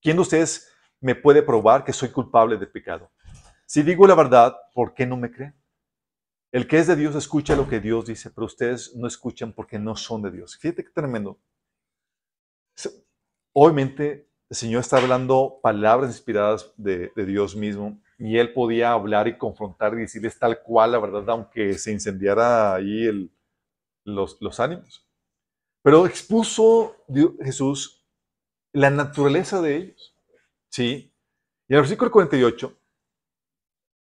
¿Quién 0.01 0.17
de 0.17 0.21
ustedes 0.21 0.69
me 1.01 1.15
puede 1.15 1.41
probar 1.41 1.83
que 1.83 1.93
soy 1.93 2.09
culpable 2.09 2.57
de 2.57 2.67
pecado? 2.67 3.11
Si 3.65 3.83
digo 3.83 4.07
la 4.07 4.15
verdad, 4.15 4.55
¿por 4.73 4.93
qué 4.93 5.05
no 5.05 5.17
me 5.17 5.31
creen? 5.31 5.55
El 6.51 6.67
que 6.67 6.79
es 6.79 6.87
de 6.87 6.95
Dios 6.95 7.15
escucha 7.15 7.55
lo 7.55 7.69
que 7.69 7.79
Dios 7.79 8.07
dice, 8.07 8.31
pero 8.31 8.45
ustedes 8.45 8.95
no 8.95 9.07
escuchan 9.07 9.53
porque 9.53 9.77
no 9.77 9.95
son 9.95 10.23
de 10.23 10.31
Dios. 10.31 10.57
Fíjate 10.57 10.83
qué 10.83 10.89
tremendo. 10.89 11.39
Obviamente, 13.53 14.27
el 14.49 14.57
Señor 14.57 14.81
está 14.81 14.97
hablando 14.97 15.59
palabras 15.61 16.09
inspiradas 16.09 16.73
de, 16.75 17.11
Dios 17.15 17.55
mismo 17.55 18.01
y 18.17 18.37
él 18.37 18.51
podía 18.51 18.93
hablar 18.93 19.27
y 19.27 19.37
confrontar 19.37 19.93
y 19.93 19.97
decirles 19.97 20.39
tal 20.39 20.63
cual 20.63 20.93
la 20.93 20.99
verdad, 20.99 21.29
aunque 21.29 21.73
se 21.75 21.91
incendiara 21.91 22.73
ahí 22.73 23.29
los, 24.03 24.41
los 24.41 24.59
ánimos. 24.59 25.07
Pero 25.83 26.07
expuso 26.07 26.95
Jesús 27.43 28.03
la 28.73 28.89
naturaleza 28.89 29.61
de 29.61 29.75
ellos. 29.75 30.18
¿Sí? 30.69 31.13
Y 31.67 31.73
en 31.73 31.77
el 31.77 31.81
versículo 31.81 32.11
48, 32.11 32.77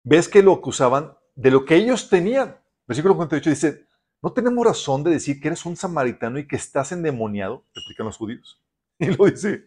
ves 0.04 0.28
que 0.28 0.42
lo 0.42 0.52
acusaban 0.52 1.16
de 1.34 1.50
lo 1.50 1.64
que 1.64 1.76
ellos 1.76 2.08
tenían. 2.08 2.60
Versículo 2.86 3.16
48 3.16 3.50
dice, 3.50 3.86
no 4.22 4.32
tenemos 4.32 4.64
razón 4.64 5.04
de 5.04 5.10
decir 5.10 5.40
que 5.40 5.48
eres 5.48 5.64
un 5.66 5.76
samaritano 5.76 6.38
y 6.38 6.46
que 6.46 6.56
estás 6.56 6.92
endemoniado, 6.92 7.64
explican 7.74 8.06
los 8.06 8.16
judíos. 8.16 8.62
Y 8.98 9.14
lo 9.14 9.26
dice, 9.26 9.66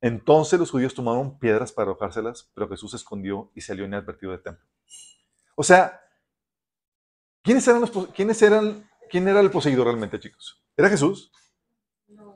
entonces 0.00 0.58
los 0.58 0.70
judíos 0.70 0.94
tomaron 0.94 1.38
piedras 1.38 1.70
para 1.70 1.90
arrojárselas, 1.90 2.50
pero 2.54 2.66
Jesús 2.68 2.92
se 2.92 2.96
escondió 2.96 3.50
y 3.54 3.60
salió 3.60 3.84
inadvertido 3.84 4.32
del 4.32 4.42
templo. 4.42 4.64
O 5.54 5.62
sea, 5.62 6.00
¿quiénes 7.42 7.68
eran 7.68 7.84
quiénes 8.14 8.40
eran, 8.40 8.88
¿quién 9.10 9.28
era 9.28 9.40
el 9.40 9.50
poseído 9.50 9.84
realmente, 9.84 10.18
chicos? 10.18 10.64
¿Era 10.76 10.88
Jesús? 10.88 11.30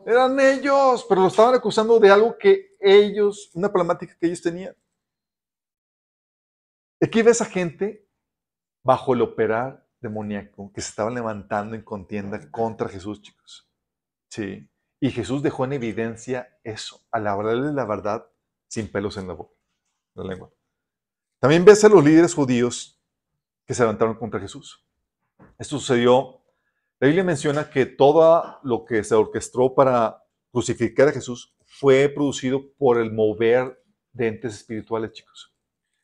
Eran 0.05 0.39
ellos, 0.41 1.07
pero 1.09 1.23
lo 1.23 1.29
estaban 1.29 1.55
acusando 1.55 1.99
de 2.01 2.11
algo 2.11 2.37
que 2.37 2.77
ellos, 2.81 3.51
una 3.55 3.71
problemática 3.71 4.17
que 4.19 4.27
ellos 4.27 4.43
tenían. 4.43 4.75
Aquí 7.01 7.23
ves 7.23 7.41
a 7.41 7.45
gente 7.45 8.09
bajo 8.83 9.15
el 9.15 9.23
operar 9.23 9.87
demoníaco 10.01 10.73
que 10.73 10.81
se 10.81 10.91
estaban 10.91 11.15
levantando 11.15 11.75
en 11.75 11.83
contienda 11.83 12.51
contra 12.51 12.89
Jesús, 12.89 13.23
chicos. 13.23 13.71
Sí. 14.29 14.69
Y 15.01 15.11
Jesús 15.11 15.43
dejó 15.43 15.65
en 15.65 15.75
evidencia 15.75 16.59
eso, 16.63 17.01
al 17.11 17.27
hablarle 17.27 17.73
la 17.73 17.85
verdad 17.85 18.27
sin 18.69 18.91
pelos 18.91 19.17
en 19.17 19.29
la 19.29 19.35
boca, 19.35 19.55
la 20.15 20.25
lengua. 20.25 20.51
También 21.39 21.65
ves 21.65 21.85
a 21.85 21.89
los 21.89 22.05
líderes 22.05 22.35
judíos 22.35 23.01
que 23.67 23.75
se 23.75 23.83
levantaron 23.83 24.15
contra 24.15 24.41
Jesús. 24.41 24.87
Esto 25.59 25.79
sucedió, 25.79 26.42
la 27.03 27.09
Biblia 27.09 27.25
menciona 27.25 27.69
que 27.69 27.85
todo 27.85 28.61
lo 28.63 28.85
que 28.85 29.03
se 29.03 29.17
orquestó 29.17 29.75
para 29.75 30.23
crucificar 30.53 31.09
a 31.09 31.13
Jesús 31.13 31.53
fue 31.65 32.09
producido 32.09 32.63
por 32.79 32.97
el 32.97 33.11
mover 33.13 33.83
de 34.13 34.29
entes 34.29 34.55
espirituales, 34.55 35.11
chicos. 35.11 35.53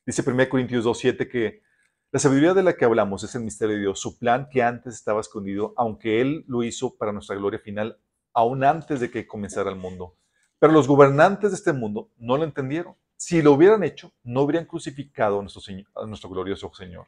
Dice 0.05 0.29
1 0.29 0.49
Corintios 0.49 0.85
2.7 0.85 1.31
que 1.31 1.63
la 2.11 2.19
sabiduría 2.19 2.53
de 2.53 2.65
la 2.65 2.73
que 2.73 2.85
hablamos 2.85 3.23
es 3.23 3.33
el 3.37 3.45
misterio 3.45 3.77
de 3.77 3.83
Dios, 3.83 4.01
su 4.01 4.19
plan 4.19 4.49
que 4.51 4.65
antes 4.65 4.97
estaba 4.97 5.21
escondido, 5.21 5.73
aunque 5.77 6.21
Él 6.21 6.45
lo 6.49 6.65
hizo 6.65 6.97
para 6.97 7.13
nuestra 7.13 7.37
gloria 7.37 7.61
final, 7.61 8.01
aún 8.33 8.65
antes 8.65 8.99
de 8.99 9.09
que 9.09 9.29
comenzara 9.29 9.71
el 9.71 9.77
mundo. 9.77 10.17
Pero 10.59 10.73
los 10.73 10.89
gobernantes 10.89 11.53
de 11.53 11.59
este 11.59 11.73
mundo 11.73 12.11
no 12.17 12.37
lo 12.37 12.43
entendieron. 12.43 12.97
Si 13.17 13.41
lo 13.41 13.53
hubieran 13.53 13.85
hecho, 13.85 14.11
no 14.25 14.41
habrían 14.41 14.67
crucificado 14.67 15.39
a 15.39 15.43
nuestro, 15.43 15.63
a 15.95 16.07
nuestro 16.07 16.29
glorioso 16.29 16.73
Señor. 16.75 17.07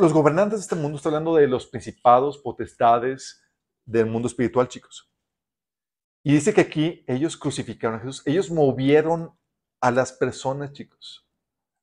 Los 0.00 0.12
gobernantes 0.12 0.60
de 0.60 0.62
este 0.62 0.74
mundo, 0.74 0.96
está 0.96 1.08
hablando 1.08 1.34
de 1.34 1.48
los 1.48 1.66
principados, 1.66 2.38
potestades 2.38 3.42
del 3.84 4.06
mundo 4.06 4.28
espiritual, 4.28 4.68
chicos. 4.68 5.12
Y 6.22 6.34
dice 6.34 6.54
que 6.54 6.60
aquí 6.60 7.04
ellos 7.08 7.36
crucificaron 7.36 7.98
a 7.98 8.00
Jesús. 8.00 8.22
Ellos 8.26 8.50
movieron 8.50 9.36
a 9.80 9.90
las 9.90 10.12
personas, 10.12 10.72
chicos, 10.72 11.26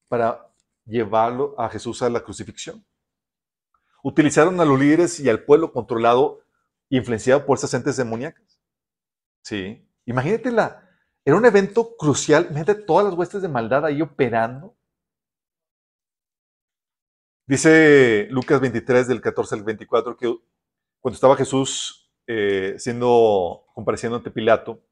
para 0.07 0.53
llevarlo 0.85 1.55
a 1.59 1.69
Jesús 1.69 2.01
a 2.01 2.09
la 2.09 2.21
crucifixión. 2.21 2.85
Utilizaron 4.01 4.59
a 4.61 4.65
los 4.65 4.79
líderes 4.79 5.19
y 5.19 5.29
al 5.29 5.43
pueblo 5.43 5.73
controlado 5.73 6.41
e 6.89 6.97
influenciado 6.97 7.45
por 7.45 7.57
esas 7.57 7.73
entes 7.73 7.97
demoníacas. 7.97 8.59
Sí. 9.43 9.85
Imagínate 10.05 10.51
la. 10.51 10.89
Era 11.25 11.35
un 11.35 11.45
evento 11.45 11.95
crucial. 11.97 12.45
Imagínate 12.45 12.75
todas 12.75 13.05
las 13.05 13.13
huestes 13.15 13.41
de 13.41 13.49
maldad 13.49 13.85
ahí 13.85 14.01
operando. 14.01 14.77
Dice 17.49 18.27
Lucas 18.29 18.61
23, 18.61 19.07
del 19.07 19.21
14 19.21 19.55
al 19.55 19.63
24, 19.63 20.15
que 20.15 20.31
cuando 20.99 21.15
estaba 21.15 21.35
Jesús 21.35 22.13
eh, 22.27 22.75
siendo, 22.77 23.65
compareciendo 23.73 24.17
ante 24.17 24.29
Pilato, 24.29 24.83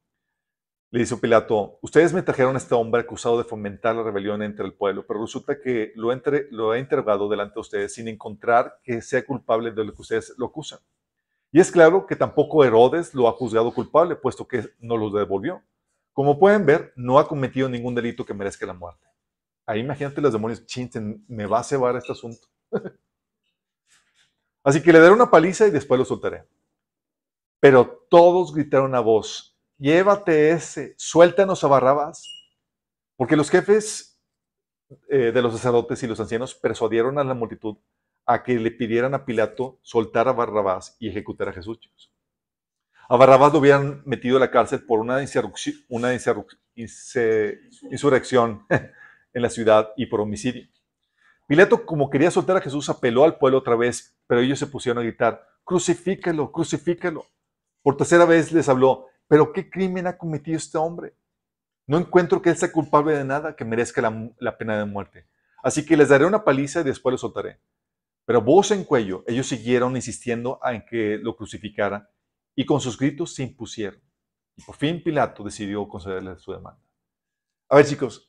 le 0.90 0.98
dice 0.98 1.16
Pilato, 1.18 1.78
ustedes 1.82 2.12
me 2.12 2.22
trajeron 2.22 2.56
a 2.56 2.58
este 2.58 2.74
hombre 2.74 3.02
acusado 3.02 3.38
de 3.38 3.44
fomentar 3.44 3.94
la 3.94 4.02
rebelión 4.02 4.42
entre 4.42 4.66
el 4.66 4.74
pueblo, 4.74 5.06
pero 5.06 5.20
resulta 5.20 5.60
que 5.60 5.92
lo, 5.94 6.12
entre, 6.12 6.48
he 6.50 6.78
interrogado 6.80 7.28
delante 7.28 7.54
de 7.54 7.60
ustedes 7.60 7.94
sin 7.94 8.08
encontrar 8.08 8.80
que 8.82 9.02
sea 9.02 9.24
culpable 9.24 9.70
de 9.70 9.84
lo 9.84 9.94
que 9.94 10.02
ustedes 10.02 10.34
lo 10.36 10.46
acusan. 10.46 10.80
Y 11.52 11.60
es 11.60 11.70
claro 11.70 12.08
que 12.08 12.16
tampoco 12.16 12.64
Herodes 12.64 13.14
lo 13.14 13.28
ha 13.28 13.32
juzgado 13.34 13.72
culpable, 13.72 14.16
puesto 14.16 14.48
que 14.48 14.64
no 14.80 14.96
lo 14.96 15.10
devolvió. 15.10 15.62
Como 16.12 16.40
pueden 16.40 16.66
ver, 16.66 16.92
no 16.96 17.20
ha 17.20 17.28
cometido 17.28 17.68
ningún 17.68 17.94
delito 17.94 18.26
que 18.26 18.34
merezca 18.34 18.66
la 18.66 18.74
muerte. 18.74 19.06
Ahí 19.68 19.80
imagínate 19.80 20.22
los 20.22 20.32
demonios, 20.32 20.64
chinten, 20.64 21.22
me 21.28 21.44
va 21.44 21.58
a 21.58 21.62
cebar 21.62 21.94
este 21.94 22.12
asunto. 22.12 22.48
Así 24.64 24.82
que 24.82 24.90
le 24.90 24.98
daré 24.98 25.12
una 25.12 25.30
paliza 25.30 25.66
y 25.66 25.70
después 25.70 25.98
lo 25.98 26.06
soltaré. 26.06 26.48
Pero 27.60 28.06
todos 28.08 28.54
gritaron 28.54 28.94
a 28.94 29.00
voz, 29.00 29.58
llévate 29.76 30.52
ese, 30.52 30.94
suéltanos 30.96 31.62
a 31.64 31.68
Barrabás. 31.68 32.34
Porque 33.14 33.36
los 33.36 33.50
jefes 33.50 34.18
eh, 35.06 35.32
de 35.32 35.42
los 35.42 35.52
sacerdotes 35.52 36.02
y 36.02 36.06
los 36.06 36.18
ancianos 36.18 36.54
persuadieron 36.54 37.18
a 37.18 37.24
la 37.24 37.34
multitud 37.34 37.76
a 38.24 38.42
que 38.42 38.58
le 38.58 38.70
pidieran 38.70 39.12
a 39.12 39.26
Pilato 39.26 39.80
soltar 39.82 40.28
a 40.28 40.32
Barrabás 40.32 40.96
y 40.98 41.10
ejecutar 41.10 41.50
a 41.50 41.52
Jesús. 41.52 41.78
A 43.06 43.16
Barrabás 43.16 43.52
lo 43.52 43.58
habían 43.58 44.02
metido 44.06 44.38
a 44.38 44.40
la 44.40 44.50
cárcel 44.50 44.82
por 44.86 45.00
una, 45.00 45.18
una 45.90 46.14
insurrección 47.90 48.66
en 49.32 49.42
la 49.42 49.50
ciudad 49.50 49.90
y 49.96 50.06
por 50.06 50.20
homicidio. 50.20 50.68
Pilato, 51.46 51.86
como 51.86 52.10
quería 52.10 52.30
soltar 52.30 52.58
a 52.58 52.60
Jesús, 52.60 52.88
apeló 52.90 53.24
al 53.24 53.38
pueblo 53.38 53.58
otra 53.58 53.74
vez, 53.74 54.18
pero 54.26 54.40
ellos 54.40 54.58
se 54.58 54.66
pusieron 54.66 55.02
a 55.02 55.06
gritar, 55.06 55.42
crucifícalo, 55.64 56.52
crucifícalo. 56.52 57.24
Por 57.82 57.96
tercera 57.96 58.26
vez 58.26 58.52
les 58.52 58.68
habló, 58.68 59.06
pero 59.28 59.52
¿qué 59.52 59.70
crimen 59.70 60.06
ha 60.06 60.18
cometido 60.18 60.56
este 60.56 60.76
hombre? 60.76 61.14
No 61.86 61.96
encuentro 61.96 62.42
que 62.42 62.50
él 62.50 62.56
sea 62.56 62.70
culpable 62.70 63.16
de 63.16 63.24
nada 63.24 63.56
que 63.56 63.64
merezca 63.64 64.02
la, 64.38 64.58
pena 64.58 64.78
de 64.78 64.84
muerte. 64.84 65.26
Así 65.62 65.86
que 65.86 65.96
les 65.96 66.10
daré 66.10 66.26
una 66.26 66.44
paliza 66.44 66.80
y 66.80 66.84
después 66.84 67.12
lo 67.12 67.18
soltaré. 67.18 67.60
Pero 68.26 68.42
voz 68.42 68.70
en 68.72 68.84
cuello, 68.84 69.24
ellos 69.26 69.46
siguieron 69.46 69.96
insistiendo 69.96 70.60
en 70.62 70.84
que 70.84 71.16
lo 71.16 71.34
crucificara 71.34 72.10
y 72.54 72.66
con 72.66 72.82
sus 72.82 72.98
gritos 72.98 73.34
se 73.34 73.42
impusieron. 73.42 74.02
Y 74.54 74.62
por 74.62 74.76
fin 74.76 75.02
Pilato 75.02 75.42
decidió 75.42 75.88
concederle 75.88 76.38
su 76.38 76.52
demanda. 76.52 76.82
A 77.70 77.76
ver, 77.76 77.86
chicos, 77.86 78.27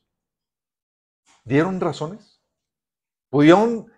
¿dieron 1.43 1.79
razones? 1.79 2.41
¿Pudieron 3.29 3.91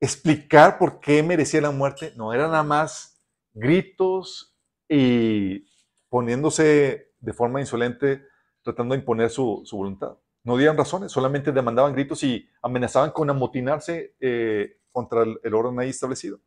explicar 0.00 0.78
por 0.78 1.00
qué 1.00 1.22
merecía 1.22 1.60
la 1.60 1.70
muerte? 1.70 2.12
No, 2.16 2.32
eran 2.32 2.50
nada 2.50 2.62
más 2.62 3.20
gritos 3.52 4.56
y 4.88 5.66
poniéndose 6.08 7.12
de 7.20 7.32
forma 7.32 7.60
insolente, 7.60 8.24
tratando 8.62 8.94
de 8.94 9.00
imponer 9.00 9.30
su, 9.30 9.66
voluntad. 9.72 10.18
No 10.44 10.56
dieron 10.56 10.76
razones, 10.76 11.12
solamente 11.12 11.52
demandaban 11.52 11.92
gritos 11.92 12.22
y 12.22 12.48
amenazaban 12.62 13.10
con 13.10 13.28
amotinarse 13.28 14.16
eh, 14.20 14.80
contra 14.92 15.22
el, 15.22 15.54
orden 15.54 15.78
ahí 15.78 15.90
establecido. 15.90 16.40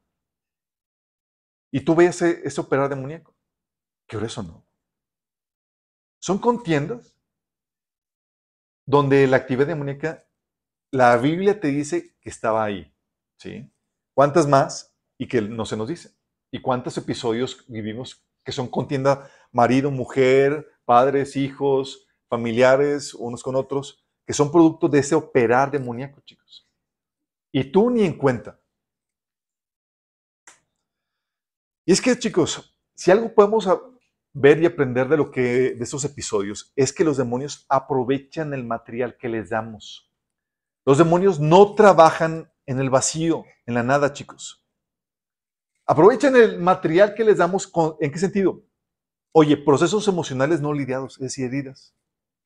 Y 1.71 1.81
tú 1.81 1.95
ves 1.95 2.21
ese, 2.21 2.41
ese 2.45 2.61
operar 2.61 2.89
demoníaco. 2.89 3.35
¿Qué 4.07 4.17
eso 4.17 4.43
no? 4.43 4.65
Son 6.19 6.37
contiendas 6.37 7.15
donde 8.91 9.25
la 9.25 9.37
actividad 9.37 9.67
demoníaca, 9.67 10.25
la 10.91 11.15
Biblia 11.15 11.61
te 11.61 11.69
dice 11.69 12.17
que 12.19 12.29
estaba 12.29 12.63
ahí. 12.63 12.93
¿sí? 13.37 13.71
¿Cuántas 14.13 14.47
más? 14.47 14.93
Y 15.17 15.27
que 15.27 15.41
no 15.41 15.65
se 15.65 15.77
nos 15.77 15.87
dice. 15.87 16.11
¿Y 16.51 16.59
cuántos 16.59 16.97
episodios 16.97 17.63
vivimos 17.69 18.21
que 18.43 18.51
son 18.51 18.67
contienda 18.67 19.31
marido, 19.53 19.91
mujer, 19.91 20.67
padres, 20.83 21.37
hijos, 21.37 22.05
familiares, 22.27 23.13
unos 23.13 23.43
con 23.43 23.55
otros, 23.55 24.03
que 24.25 24.33
son 24.33 24.51
producto 24.51 24.89
de 24.89 24.99
ese 24.99 25.15
operar 25.15 25.71
demoníaco, 25.71 26.19
chicos. 26.21 26.67
Y 27.51 27.71
tú 27.71 27.89
ni 27.89 28.03
en 28.03 28.17
cuenta. 28.17 28.59
Y 31.85 31.93
es 31.93 32.01
que, 32.01 32.17
chicos, 32.19 32.75
si 32.93 33.09
algo 33.09 33.33
podemos 33.33 33.67
ver 34.33 34.61
y 34.61 34.65
aprender 34.65 35.07
de 35.09 35.17
lo 35.17 35.31
que 35.31 35.75
de 35.75 35.83
esos 35.83 36.05
episodios 36.05 36.71
es 36.75 36.93
que 36.93 37.03
los 37.03 37.17
demonios 37.17 37.65
aprovechan 37.69 38.53
el 38.53 38.63
material 38.63 39.17
que 39.17 39.29
les 39.29 39.49
damos. 39.49 40.09
Los 40.85 40.97
demonios 40.97 41.39
no 41.39 41.75
trabajan 41.75 42.51
en 42.65 42.79
el 42.79 42.89
vacío, 42.89 43.45
en 43.65 43.73
la 43.75 43.83
nada, 43.83 44.13
chicos. 44.13 44.65
Aprovechan 45.85 46.35
el 46.35 46.59
material 46.59 47.13
que 47.13 47.23
les 47.23 47.37
damos. 47.37 47.71
¿En 47.99 48.11
qué 48.11 48.17
sentido? 48.17 48.63
Oye, 49.33 49.57
procesos 49.57 50.07
emocionales 50.07 50.61
no 50.61 50.73
lidiados, 50.73 51.15
es 51.15 51.23
decir, 51.23 51.45
heridas. 51.45 51.95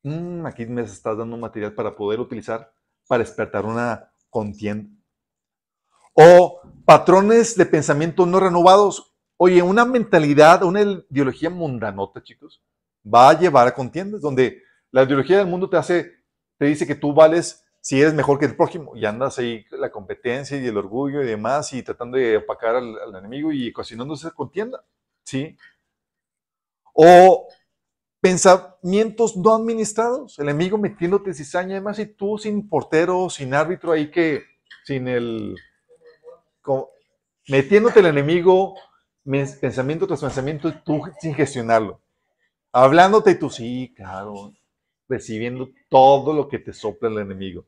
Mm, 0.02 0.46
aquí 0.46 0.66
me 0.66 0.82
estás 0.82 1.16
dando 1.16 1.36
material 1.36 1.74
para 1.74 1.96
poder 1.96 2.20
utilizar 2.20 2.72
para 3.06 3.22
despertar 3.22 3.64
una 3.64 4.12
contienda. 4.30 4.90
O 6.12 6.60
patrones 6.84 7.56
de 7.56 7.66
pensamiento 7.66 8.26
no 8.26 8.40
renovados. 8.40 9.15
Oye, 9.38 9.62
una 9.62 9.84
mentalidad, 9.84 10.62
una 10.62 10.80
ideología 10.80 11.50
mundanota, 11.50 12.22
chicos, 12.22 12.62
va 13.04 13.30
a 13.30 13.38
llevar 13.38 13.68
a 13.68 13.74
contiendas 13.74 14.20
donde 14.20 14.62
la 14.90 15.02
ideología 15.02 15.38
del 15.38 15.46
mundo 15.46 15.68
te 15.68 15.76
hace, 15.76 16.24
te 16.58 16.66
dice 16.66 16.86
que 16.86 16.94
tú 16.94 17.12
vales 17.12 17.66
si 17.86 18.00
eres 18.00 18.14
mejor 18.14 18.38
que 18.38 18.46
el 18.46 18.56
prójimo 18.56 18.96
y 18.96 19.04
andas 19.04 19.38
ahí 19.38 19.64
la 19.70 19.92
competencia 19.92 20.56
y 20.56 20.66
el 20.66 20.76
orgullo 20.76 21.22
y 21.22 21.26
demás 21.26 21.72
y 21.72 21.84
tratando 21.84 22.16
de 22.16 22.38
opacar 22.38 22.74
al, 22.74 23.14
enemigo 23.14 23.52
y 23.52 23.70
ocasionándose 23.70 24.32
contienda, 24.32 24.84
¿sí? 25.22 25.56
O 26.92 27.46
pensamientos 28.20 29.36
no 29.36 29.54
administrados, 29.54 30.36
el 30.38 30.48
enemigo 30.48 30.78
metiéndote 30.78 31.32
cizaña 31.32 31.72
y 31.72 31.74
demás 31.74 31.98
y 32.00 32.06
tú 32.06 32.38
sin 32.38 32.68
portero, 32.68 33.30
sin 33.30 33.54
árbitro 33.54 33.92
ahí 33.92 34.10
que, 34.10 34.42
sin 34.84 35.06
el, 35.06 35.54
metiéndote 37.46 38.00
el 38.00 38.06
enemigo 38.06 38.74
pensamiento 39.60 40.06
tras 40.06 40.20
pensamiento 40.20 40.72
tú 40.84 41.02
sin 41.20 41.34
gestionarlo. 41.34 42.00
Hablándote 42.72 43.34
tú, 43.34 43.50
sí, 43.50 43.92
claro, 43.96 44.52
recibiendo 45.08 45.68
todo 45.88 46.32
lo 46.32 46.48
que 46.48 46.58
te 46.58 46.72
sopla 46.72 47.08
el 47.08 47.18
enemigo. 47.18 47.66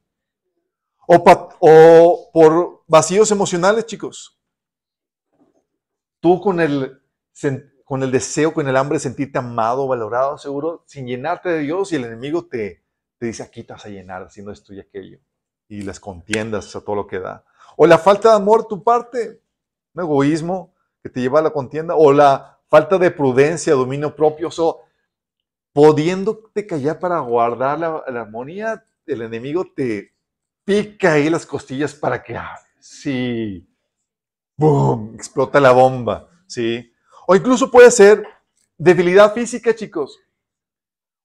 O, 1.07 2.31
por 2.33 2.83
vacíos 2.87 3.31
emocionales, 3.31 3.87
chicos. 3.87 4.39
Tú 6.21 6.41
con 6.41 6.61
el, 6.61 7.01
con 7.85 8.03
el 8.03 8.11
deseo, 8.11 8.53
con 8.53 8.69
el 8.69 8.77
hambre 8.77 8.97
de 8.97 9.01
sentirte 9.01 9.39
amado, 9.39 9.87
valorado, 9.87 10.37
seguro, 10.37 10.85
sin 10.87 11.07
llenarte 11.07 11.49
de 11.49 11.61
Dios 11.61 11.93
y 11.93 11.97
el 11.97 12.05
enemigo 12.05 12.47
te, 12.47 12.85
te 13.19 13.27
dice, 13.27 13.43
aquí 13.43 13.65
te 13.65 13.73
vas 13.73 13.87
a 13.87 13.89
llenar 13.89 14.23
haciendo 14.23 14.53
esto 14.53 14.75
y 14.75 14.81
aquello. 14.81 15.19
Y 15.69 15.83
las 15.83 16.01
contiendas 16.01 16.75
a 16.77 16.83
todo 16.83 16.97
lo 16.97 17.07
que 17.07 17.21
da. 17.21 17.45
O 17.77 17.87
la 17.87 17.99
falta 17.99 18.31
de 18.31 18.37
amor 18.37 18.67
tu 18.67 18.83
parte, 18.83 19.41
un 19.95 20.03
egoísmo 20.03 20.75
que 21.03 21.09
te 21.09 21.21
lleva 21.21 21.41
a 21.41 21.43
la 21.43 21.51
contienda. 21.51 21.95
O 21.97 22.13
la 22.13 22.59
falta 22.69 22.99
de 22.99 23.11
prudencia, 23.11 23.75
dominio 23.75 24.15
propio. 24.15 24.49
O 24.59 24.83
pudiéndote 25.73 26.67
callar 26.67 26.99
para 26.99 27.19
guardar 27.21 27.79
la 27.79 28.03
armonía, 28.07 28.85
el 29.07 29.23
enemigo 29.23 29.65
te, 29.75 30.13
pica 30.69 31.15
ahí 31.15 31.31
las 31.31 31.47
costillas 31.47 31.95
para 31.95 32.23
que, 32.23 32.37
ah, 32.37 32.59
sí, 32.79 33.67
boom, 34.55 35.15
explota 35.15 35.59
la 35.59 35.73
bomba, 35.73 36.29
¿sí? 36.47 36.93
O 37.27 37.35
incluso 37.35 37.71
puede 37.71 37.91
ser 37.91 38.23
debilidad 38.77 39.33
física, 39.33 39.75
chicos. 39.75 40.21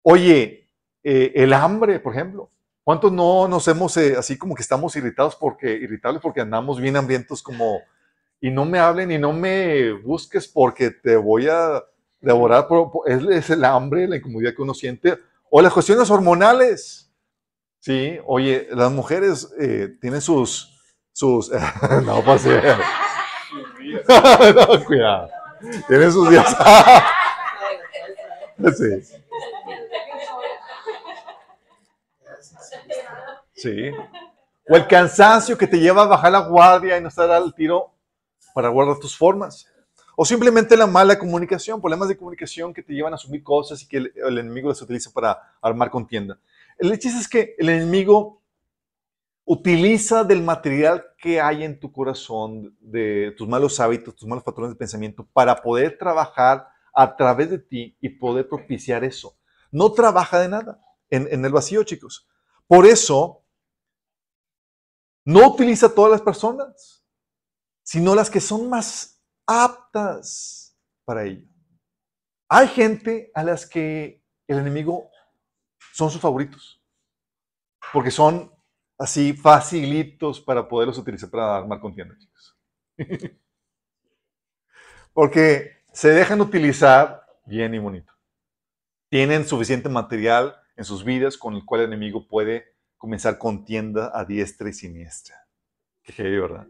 Oye, 0.02 0.70
eh, 1.04 1.34
el 1.36 1.52
hambre, 1.52 2.00
por 2.00 2.14
ejemplo. 2.14 2.50
¿Cuántos 2.86 3.12
no 3.12 3.50
nos 3.50 3.68
hemos, 3.68 3.98
eh, 3.98 4.16
así 4.18 4.38
como 4.38 4.56
que 4.56 4.62
estamos 4.62 4.96
irritados 4.96 5.36
porque, 5.36 5.74
irritables 5.74 6.22
porque 6.22 6.40
andamos 6.40 6.80
bien 6.80 6.96
hambrientos 6.96 7.44
como, 7.44 7.82
y 8.44 8.52
no 8.52 8.66
me 8.66 8.78
hablen 8.78 9.10
y 9.10 9.18
no 9.18 9.32
me 9.32 9.94
busques 9.94 10.50
porque 10.50 10.92
te 10.92 11.16
voy 11.16 11.48
a 11.48 11.82
Devorar 12.20 12.68
es, 13.06 13.50
el 13.50 13.64
hambre, 13.66 14.08
la 14.08 14.16
incomodidad 14.16 14.54
que 14.56 14.62
uno 14.62 14.74
siente, 14.74 15.20
o 15.50 15.62
las 15.62 15.74
cuestiones 15.74 16.10
hormonales. 16.10 17.12
Sí, 17.80 18.18
oye, 18.26 18.70
las 18.72 18.90
mujeres 18.92 19.54
eh, 19.60 19.98
tienen 20.00 20.22
sus, 20.22 20.80
sus, 21.12 21.52
no, 22.06 22.24
pues 22.24 22.44
sí. 22.44 22.50
no, 24.56 24.86
cuidado. 24.86 25.30
Tienen 25.90 26.14
sus 26.14 26.30
días. 26.30 26.56
sí. 28.78 29.02
Sí. 33.54 33.92
O 34.70 34.78
el 34.78 34.88
cansancio 34.88 35.58
que 35.58 35.68
te 35.68 35.78
lleva 35.78 36.04
a 36.04 36.08
bajar 36.08 36.32
la 36.32 36.40
guardia 36.40 36.98
y 36.98 37.02
no 37.02 37.10
estar 37.10 37.30
al 37.30 37.54
tiro 37.54 37.94
para 38.54 38.70
guardar 38.70 39.00
tus 39.00 39.18
formas. 39.18 39.68
O 40.16 40.26
simplemente 40.26 40.78
la 40.78 40.86
mala 40.86 41.18
comunicación, 41.18 41.82
problemas 41.82 42.08
de 42.08 42.18
comunicación 42.18 42.74
que 42.74 42.84
te 42.84 42.94
llevan 42.94 43.14
a 43.14 43.16
asumir 43.16 43.44
cosas 43.44 43.82
y 43.82 43.88
que 43.88 43.98
el, 43.98 44.38
enemigo 44.38 44.70
las 44.70 44.82
utiliza 44.82 45.12
para 45.12 45.58
armar 45.62 45.90
contienda. 45.90 46.40
El 46.78 46.98
chiste 47.00 47.20
es 47.20 47.28
que 47.28 47.56
el 47.58 47.70
enemigo 47.70 48.42
utiliza 49.46 50.24
del 50.24 50.44
material 50.44 51.04
que 51.18 51.42
hay 51.42 51.64
en 51.64 51.80
tu 51.80 51.92
corazón, 51.92 52.78
de 52.80 53.34
tus 53.38 53.48
malos 53.48 53.80
hábitos, 53.80 54.16
tus 54.16 54.28
malos 54.28 54.44
patrones 54.44 54.74
de 54.74 54.78
pensamiento, 54.78 55.28
para 55.34 55.62
poder 55.62 55.98
trabajar 55.98 56.68
a 56.94 57.16
través 57.16 57.50
de 57.50 57.58
ti 57.58 57.98
y 58.00 58.10
poder 58.10 58.48
propiciar 58.48 59.04
eso. 59.04 59.36
No 59.72 59.92
trabaja 59.94 60.40
de 60.40 60.48
nada 60.48 60.80
en, 61.10 61.28
en 61.32 61.44
el 61.44 61.52
vacío, 61.52 61.84
chicos. 61.84 62.28
Por 62.68 62.86
eso, 62.86 63.44
no 65.26 65.48
utiliza 65.48 65.88
a 65.88 65.94
todas 65.94 66.12
las 66.12 66.22
personas, 66.22 67.03
sino 67.84 68.16
las 68.16 68.30
que 68.30 68.40
son 68.40 68.70
más 68.70 69.22
aptas 69.46 70.78
para 71.06 71.24
ello. 71.26 71.48
Hay 72.48 72.68
gente 72.68 73.32
a 73.34 73.44
las 73.44 73.66
que 73.66 74.24
el 74.48 74.58
enemigo 74.58 75.10
son 75.94 76.10
sus 76.10 76.22
favoritos, 76.22 76.82
porque 77.92 78.12
son 78.12 78.52
así 78.98 79.34
facilitos 79.34 80.40
para 80.40 80.68
poderlos 80.68 80.98
utilizar 80.98 81.30
para 81.30 81.58
armar 81.58 81.80
contienda, 81.80 82.16
chicos. 82.18 82.58
porque 85.14 85.84
se 85.92 86.10
dejan 86.10 86.42
utilizar 86.42 87.26
bien 87.46 87.74
y 87.74 87.80
bonito. 87.80 88.14
Tienen 89.10 89.46
suficiente 89.46 89.90
material 89.90 90.56
en 90.76 90.86
sus 90.86 91.04
vidas 91.04 91.38
con 91.38 91.54
el 91.54 91.66
cual 91.66 91.82
el 91.82 91.88
enemigo 91.88 92.28
puede 92.28 92.76
comenzar 92.98 93.38
contienda 93.38 94.12
a 94.14 94.26
diestra 94.26 94.70
y 94.70 94.74
siniestra. 94.74 95.48
Qué 96.02 96.14
heavy, 96.14 96.40
¿verdad? 96.40 96.68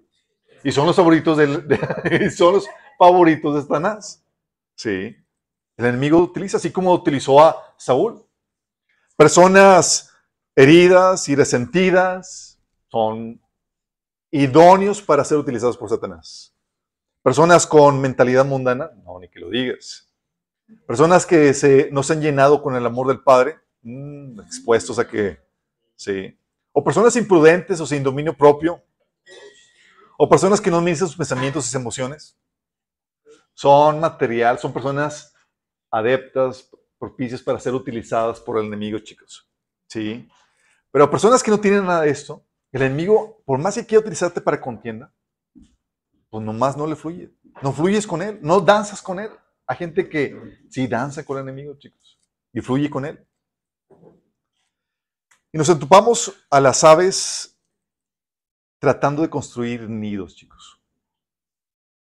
Y 0.63 0.71
son 0.71 0.87
los 0.87 0.95
favoritos 0.95 1.37
del, 1.37 1.67
de, 1.67 2.31
son 2.35 2.55
los 2.55 2.67
favoritos 2.97 3.55
de 3.55 3.61
Satanás. 3.61 4.23
Sí. 4.75 5.15
El 5.77 5.85
enemigo 5.85 6.19
utiliza, 6.19 6.57
así 6.57 6.71
como 6.71 6.93
utilizó 6.93 7.41
a 7.41 7.75
Saúl. 7.77 8.23
Personas 9.17 10.11
heridas 10.55 11.27
y 11.29 11.35
resentidas 11.35 12.59
son 12.89 13.41
idóneos 14.31 15.01
para 15.01 15.23
ser 15.23 15.37
utilizados 15.37 15.77
por 15.77 15.89
Satanás. 15.89 16.55
Personas 17.21 17.65
con 17.67 18.01
mentalidad 18.01 18.45
mundana, 18.45 18.91
no, 19.05 19.19
ni 19.19 19.29
que 19.29 19.39
lo 19.39 19.49
digas. 19.49 20.11
Personas 20.87 21.25
que 21.25 21.53
se, 21.53 21.89
no 21.91 22.03
se 22.03 22.13
han 22.13 22.21
llenado 22.21 22.61
con 22.61 22.75
el 22.75 22.85
amor 22.85 23.07
del 23.07 23.21
Padre, 23.21 23.57
mmm, 23.81 24.41
expuestos 24.41 24.99
a 24.99 25.07
que, 25.07 25.39
sí. 25.95 26.37
O 26.71 26.83
personas 26.83 27.15
imprudentes 27.15 27.79
o 27.79 27.85
sin 27.85 28.03
dominio 28.03 28.35
propio, 28.35 28.81
o 30.23 30.29
personas 30.29 30.61
que 30.61 30.71
no 30.71 30.77
administran 30.77 31.09
sus 31.09 31.17
pensamientos 31.17 31.65
y 31.65 31.67
sus 31.67 31.75
emociones. 31.75 32.39
Son 33.53 33.99
material, 33.99 34.57
son 34.57 34.71
personas 34.71 35.35
adeptas, 35.91 36.69
propicias 36.97 37.41
para 37.41 37.59
ser 37.59 37.73
utilizadas 37.73 38.39
por 38.39 38.57
el 38.57 38.67
enemigo, 38.67 38.99
chicos. 38.99 39.51
¿Sí? 39.89 40.25
Pero 40.91 41.11
personas 41.11 41.43
que 41.43 41.51
no 41.51 41.59
tienen 41.59 41.85
nada 41.85 42.03
de 42.03 42.09
esto, 42.09 42.47
el 42.71 42.83
enemigo, 42.83 43.43
por 43.45 43.59
más 43.59 43.75
que 43.75 43.85
quiera 43.85 43.99
utilizarte 43.99 44.39
para 44.39 44.61
contienda, 44.61 45.13
pues 46.29 46.45
nomás 46.45 46.77
no 46.77 46.87
le 46.87 46.95
fluye. 46.95 47.29
No 47.61 47.73
fluyes 47.73 48.07
con 48.07 48.21
él, 48.21 48.39
no 48.41 48.61
danzas 48.61 49.01
con 49.01 49.19
él. 49.19 49.29
Hay 49.67 49.75
gente 49.75 50.07
que 50.07 50.39
sí 50.69 50.87
danza 50.87 51.25
con 51.25 51.37
el 51.37 51.43
enemigo, 51.43 51.77
chicos, 51.77 52.17
y 52.53 52.61
fluye 52.61 52.89
con 52.89 53.03
él. 53.03 53.27
Y 55.51 55.57
nos 55.57 55.67
entupamos 55.67 56.33
a 56.49 56.61
las 56.61 56.81
aves 56.85 57.52
tratando 58.83 59.21
de 59.21 59.29
construir 59.29 59.89
nidos, 59.89 60.35
chicos. 60.35 60.77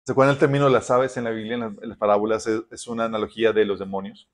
¿Se 0.06 0.14
acuerdan 0.14 0.36
el 0.36 0.40
término 0.40 0.64
de 0.64 0.72
las 0.72 0.90
aves 0.92 1.18
en 1.18 1.26
la 1.26 1.32
Biblia, 1.32 1.56
en 1.56 1.90
las, 1.90 1.98
parábolas? 1.98 2.48
Es, 2.48 2.88
una 2.88 3.04
analogía 3.04 3.52
de 3.52 3.66
los 3.66 3.80
demonios. 3.80 4.30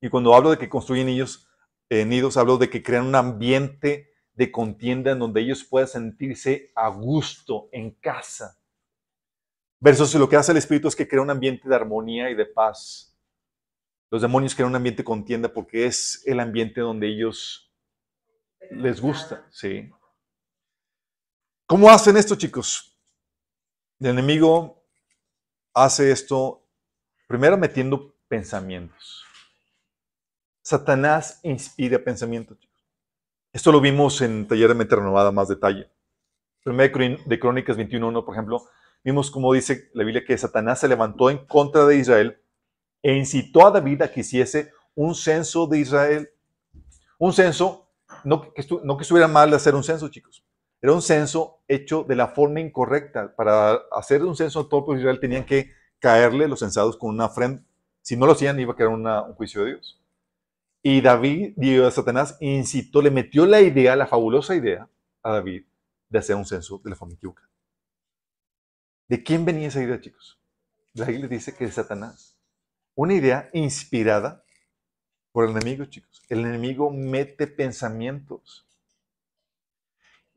Y 0.00 0.08
cuando 0.08 0.34
hablo 0.34 0.50
de 0.50 0.58
que 0.58 0.68
construyen 0.68 1.06
nidos, 1.06 1.48
eh, 1.88 2.04
nidos, 2.04 2.36
hablo 2.36 2.58
de 2.58 2.68
que 2.68 2.82
crean 2.82 3.06
un 3.06 3.14
ambiente 3.14 4.10
de 4.34 4.50
contienda 4.50 5.12
en 5.12 5.20
donde 5.20 5.42
ellos 5.42 5.62
puedan 5.62 5.86
sentirse 5.86 6.72
a 6.74 6.88
gusto, 6.88 7.68
en 7.70 7.92
casa. 7.92 8.58
Versus 9.78 10.12
lo 10.16 10.28
que 10.28 10.34
hace 10.34 10.50
el 10.50 10.58
Espíritu 10.58 10.88
es 10.88 10.96
que 10.96 11.06
crea 11.06 11.22
un 11.22 11.30
ambiente 11.30 11.68
de 11.68 11.76
armonía 11.76 12.30
y 12.30 12.34
de 12.34 12.46
paz. 12.46 13.16
Los 14.10 14.22
demonios 14.22 14.56
crean 14.56 14.70
un 14.70 14.76
ambiente 14.76 15.02
de 15.02 15.04
contienda 15.04 15.52
porque 15.52 15.86
es 15.86 16.24
el 16.26 16.40
ambiente 16.40 16.80
donde 16.80 17.06
ellos 17.06 17.72
les 18.72 19.00
gusta, 19.00 19.46
¿sí? 19.52 19.88
¿Cómo 21.70 21.88
hacen 21.88 22.16
esto, 22.16 22.34
chicos? 22.34 22.98
El 24.00 24.08
enemigo 24.08 24.82
hace 25.72 26.10
esto 26.10 26.66
primero 27.28 27.56
metiendo 27.56 28.12
pensamientos. 28.26 29.24
Satanás 30.62 31.38
inspira 31.44 32.02
pensamientos. 32.02 32.58
Esto 33.52 33.70
lo 33.70 33.80
vimos 33.80 34.20
en 34.20 34.48
Taller 34.48 34.70
de 34.70 34.74
Mente 34.74 34.96
Renovada, 34.96 35.30
más 35.30 35.46
detalle. 35.46 35.88
Primero 36.64 37.22
de 37.24 37.38
Crónicas 37.38 37.78
21.1, 37.78 38.24
por 38.24 38.34
ejemplo, 38.34 38.66
vimos 39.04 39.30
como 39.30 39.52
dice 39.52 39.92
la 39.94 40.02
Biblia 40.02 40.24
que 40.26 40.36
Satanás 40.36 40.80
se 40.80 40.88
levantó 40.88 41.30
en 41.30 41.46
contra 41.46 41.86
de 41.86 41.98
Israel 41.98 42.42
e 43.00 43.14
incitó 43.14 43.68
a 43.68 43.70
David 43.70 44.02
a 44.02 44.10
que 44.10 44.22
hiciese 44.22 44.72
un 44.96 45.14
censo 45.14 45.68
de 45.68 45.78
Israel. 45.78 46.30
Un 47.16 47.32
censo, 47.32 47.88
no 48.24 48.52
que, 48.52 48.66
no 48.82 48.96
que 48.96 49.02
estuviera 49.02 49.28
mal 49.28 49.54
hacer 49.54 49.76
un 49.76 49.84
censo, 49.84 50.08
chicos. 50.08 50.44
Era 50.82 50.92
un 50.92 51.02
censo 51.02 51.62
hecho 51.68 52.04
de 52.04 52.16
la 52.16 52.28
forma 52.28 52.60
incorrecta. 52.60 53.34
Para 53.34 53.72
hacer 53.92 54.24
un 54.24 54.36
censo 54.36 54.60
a 54.60 54.68
todo 54.68 54.86
pueblo 54.86 55.00
Israel 55.00 55.20
tenían 55.20 55.44
que 55.44 55.70
caerle 55.98 56.48
los 56.48 56.60
censados 56.60 56.96
con 56.96 57.10
una 57.10 57.26
ofrenda. 57.26 57.62
Si 58.02 58.16
no 58.16 58.26
lo 58.26 58.32
hacían, 58.32 58.58
iba 58.58 58.74
a 58.78 58.88
una, 58.88 59.22
un 59.22 59.34
juicio 59.34 59.62
de 59.64 59.72
Dios. 59.72 60.00
Y 60.82 61.02
David, 61.02 61.52
Dios, 61.56 61.92
Satanás, 61.92 62.36
incitó, 62.40 63.02
le 63.02 63.10
metió 63.10 63.44
la 63.44 63.60
idea, 63.60 63.96
la 63.96 64.06
fabulosa 64.06 64.54
idea 64.54 64.88
a 65.22 65.32
David 65.32 65.64
de 66.08 66.18
hacer 66.18 66.36
un 66.36 66.46
censo 66.46 66.80
de 66.82 66.90
la 66.90 66.96
forma 66.96 67.14
equivocada. 67.14 67.48
¿De 69.08 69.22
quién 69.22 69.44
venía 69.44 69.68
esa 69.68 69.82
idea, 69.82 70.00
chicos? 70.00 70.40
La 70.94 71.04
Biblia 71.04 71.28
dice 71.28 71.54
que 71.54 71.66
de 71.66 71.72
Satanás. 71.72 72.38
Una 72.94 73.14
idea 73.14 73.50
inspirada 73.52 74.44
por 75.32 75.44
el 75.44 75.50
enemigo, 75.50 75.84
chicos. 75.84 76.22
El 76.28 76.40
enemigo 76.40 76.90
mete 76.90 77.46
pensamientos. 77.46 78.66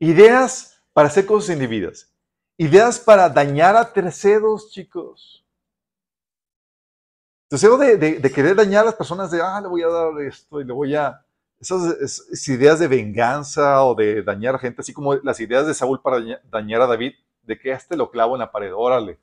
Ideas 0.04 0.82
para 0.92 1.08
hacer 1.08 1.24
cosas 1.24 1.54
indebidas. 1.54 2.12
Ideas 2.58 3.00
para 3.00 3.30
dañar 3.30 3.74
a 3.74 3.90
terceros, 3.90 4.70
chicos. 4.70 5.46
Deseo 7.48 7.78
de, 7.78 8.20
querer 8.34 8.54
dañar 8.54 8.82
a 8.82 8.86
las 8.86 8.94
personas, 8.94 9.30
de, 9.30 9.40
ah, 9.40 9.60
le 9.62 9.68
voy 9.68 9.82
a 9.82 9.88
dar 9.88 10.20
esto 10.20 10.60
y 10.60 10.64
le 10.64 10.72
voy 10.74 10.94
a... 10.94 11.24
Esas, 11.58 11.98
esas 12.00 12.48
ideas 12.48 12.78
de 12.80 12.88
venganza 12.88 13.82
o 13.82 13.94
de 13.94 14.22
dañar 14.22 14.56
a 14.56 14.58
gente, 14.58 14.82
así 14.82 14.92
como 14.92 15.14
las 15.14 15.40
ideas 15.40 15.66
de 15.66 15.72
Saúl 15.72 16.02
para 16.02 16.22
dañar 16.50 16.82
a 16.82 16.86
David, 16.86 17.14
de 17.42 17.58
que 17.58 17.72
este 17.72 17.96
lo 17.96 18.10
clavo 18.10 18.34
en 18.34 18.40
la 18.40 18.52
pared, 18.52 18.74
órale. 18.74 19.18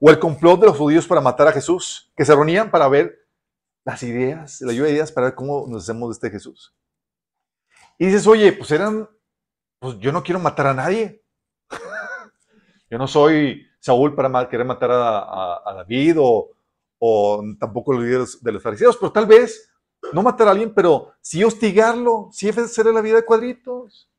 O 0.00 0.08
el 0.08 0.18
complot 0.18 0.60
de 0.60 0.66
los 0.68 0.78
judíos 0.78 1.06
para 1.06 1.20
matar 1.20 1.48
a 1.48 1.52
Jesús, 1.52 2.10
que 2.16 2.24
se 2.24 2.34
reunían 2.34 2.70
para 2.70 2.88
ver 2.88 3.26
las 3.84 4.02
ideas, 4.02 4.62
la 4.62 4.72
lluvia 4.72 4.86
de 4.86 4.94
ideas 4.94 5.12
para 5.12 5.26
ver 5.26 5.34
cómo 5.34 5.66
nos 5.68 5.82
hacemos 5.82 6.08
de 6.08 6.12
este 6.14 6.30
Jesús. 6.30 6.74
Y 7.98 8.06
dices, 8.06 8.26
oye, 8.26 8.50
pues 8.54 8.70
eran, 8.70 9.10
pues 9.84 9.98
yo 9.98 10.10
no 10.12 10.22
quiero 10.22 10.40
matar 10.40 10.68
a 10.68 10.72
nadie. 10.72 11.22
yo 12.90 12.96
no 12.96 13.06
soy 13.06 13.66
Saúl 13.78 14.14
para 14.14 14.48
querer 14.48 14.64
matar 14.64 14.90
a, 14.90 15.74
David 15.76 16.16
o, 16.18 16.50
tampoco 17.60 17.92
los 17.92 18.02
líderes 18.02 18.42
de 18.42 18.52
los 18.52 18.62
fariseos, 18.62 18.96
pero 18.96 19.12
tal 19.12 19.26
vez 19.26 19.70
no 20.14 20.22
matar 20.22 20.48
a 20.48 20.52
alguien, 20.52 20.72
pero 20.72 21.12
sí 21.20 21.44
hostigarlo, 21.44 22.30
sí 22.32 22.48
hacerle 22.48 22.94
la 22.94 23.02
vida 23.02 23.16
de 23.16 23.26
cuadritos. 23.26 24.10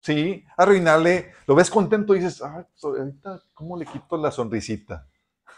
Sí, 0.00 0.44
arruinarle, 0.56 1.32
lo 1.46 1.54
ves 1.54 1.70
contento 1.70 2.16
y 2.16 2.18
dices, 2.18 2.40
pues 2.40 2.82
ahorita, 2.82 3.44
¿cómo 3.54 3.76
le 3.76 3.86
quito 3.86 4.16
la 4.16 4.32
sonrisita? 4.32 5.06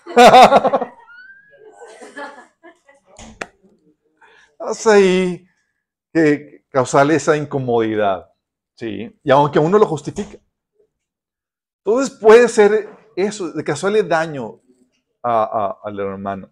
Vas 4.59 4.87
ahí 4.87 5.47
que 6.13 6.67
causarle 6.69 7.15
esa 7.15 7.39
incomodidad, 7.39 8.32
¿sí? 8.83 9.17
Y 9.23 9.31
aunque 9.31 9.61
uno 9.61 9.79
lo 9.79 9.87
justifica. 9.87 10.39
Entonces 11.85 12.19
puede 12.19 12.49
ser 12.49 12.89
eso, 13.15 13.53
de 13.53 13.63
causarle 13.63 14.03
daño 14.03 14.61
a, 15.23 15.45
a, 15.45 15.79
al 15.89 16.01
hermano. 16.01 16.51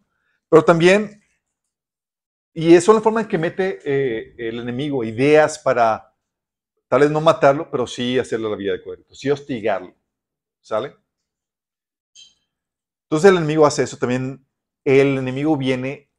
Pero 0.48 0.64
también, 0.64 1.20
y 2.54 2.74
eso 2.74 2.92
es 2.92 2.96
la 2.96 3.02
forma 3.02 3.22
en 3.22 3.28
que 3.28 3.38
mete 3.38 3.80
eh, 3.84 4.34
el 4.38 4.60
enemigo 4.60 5.02
ideas 5.02 5.58
para 5.58 6.14
tal 6.88 7.00
vez 7.00 7.10
no 7.10 7.20
matarlo, 7.20 7.68
pero 7.68 7.86
sí 7.86 8.18
hacerle 8.18 8.48
la 8.48 8.56
vida 8.56 8.72
de 8.72 8.82
cuadrito, 8.82 9.14
sí 9.14 9.28
hostigarlo. 9.28 9.94
¿Sale? 10.60 10.94
Entonces 13.04 13.30
el 13.30 13.38
enemigo 13.38 13.66
hace 13.66 13.82
eso. 13.82 13.96
También 13.96 14.46
el 14.84 15.18
enemigo 15.18 15.56
viene 15.56 16.12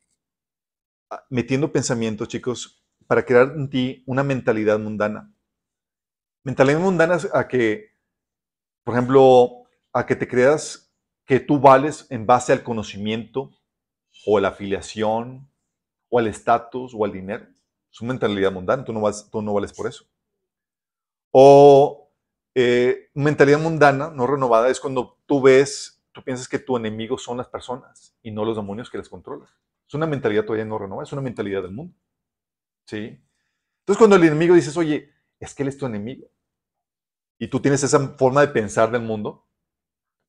metiendo 1.30 1.72
pensamientos, 1.72 2.28
chicos, 2.28 2.84
para 3.08 3.26
crear 3.26 3.54
en 3.56 3.70
ti 3.70 4.04
una 4.08 4.24
mentalidad 4.24 4.78
mundana. 4.78 5.31
Mentalidad 6.44 6.80
mundana 6.80 7.16
es 7.16 7.30
a 7.34 7.48
que, 7.48 7.92
por 8.84 8.96
ejemplo, 8.96 9.64
a 9.94 10.06
que 10.06 10.16
te 10.16 10.28
creas 10.28 10.92
que 11.26 11.40
tú 11.40 11.60
vales 11.60 12.08
en 12.10 12.26
base 12.26 12.52
al 12.52 12.64
conocimiento 12.64 13.52
o 14.26 14.38
a 14.38 14.42
la 14.42 14.50
afiliación 14.50 15.50
o 16.10 16.20
al 16.20 16.28
estatus 16.28 16.94
o 16.96 17.06
al 17.06 17.12
dinero. 17.12 17.48
Es 17.92 18.02
una 18.02 18.14
mentalidad 18.14 18.52
mundana, 18.52 18.84
tú 18.84 18.92
no, 18.92 19.02
vas, 19.02 19.30
tú 19.30 19.42
no 19.42 19.54
vales 19.54 19.72
por 19.74 19.88
eso. 19.88 20.06
O 21.32 22.12
eh, 22.56 23.10
mentalidad 23.14 23.60
mundana, 23.60 24.10
no 24.10 24.26
renovada, 24.26 24.70
es 24.70 24.80
cuando 24.80 25.20
tú 25.26 25.42
ves, 25.42 26.04
tú 26.12 26.24
piensas 26.24 26.48
que 26.48 26.60
tu 26.60 26.76
enemigo 26.76 27.18
son 27.18 27.38
las 27.38 27.48
personas 27.48 28.16
y 28.22 28.32
no 28.32 28.44
los 28.44 28.56
demonios 28.56 28.90
que 28.90 28.98
les 28.98 29.10
controlan. 29.10 29.48
Es 29.88 29.94
una 29.94 30.08
mentalidad 30.08 30.44
todavía 30.44 30.66
no 30.66 30.80
renovada, 30.80 31.04
es 31.04 31.14
una 31.14 31.22
mentalidad 31.22 31.62
del 31.62 31.72
mundo. 31.72 31.96
¿Sí? 32.86 33.22
Entonces 33.80 33.98
cuando 33.98 34.16
el 34.16 34.24
enemigo 34.24 34.56
dices, 34.56 34.76
oye, 34.76 35.12
es 35.42 35.54
que 35.54 35.64
él 35.64 35.70
es 35.70 35.78
tu 35.78 35.86
enemigo, 35.86 36.28
y 37.42 37.48
tú 37.48 37.60
tienes 37.60 37.82
esa 37.82 38.00
forma 38.18 38.42
de 38.42 38.50
pensar 38.50 38.92
del 38.92 39.02
mundo, 39.02 39.44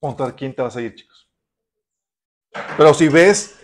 ¿contra 0.01 0.35
quién 0.35 0.55
te 0.55 0.63
vas 0.63 0.75
a 0.75 0.81
ir, 0.81 0.95
chicos? 0.95 1.31
Pero 2.75 2.95
si 2.95 3.09
ves, 3.09 3.61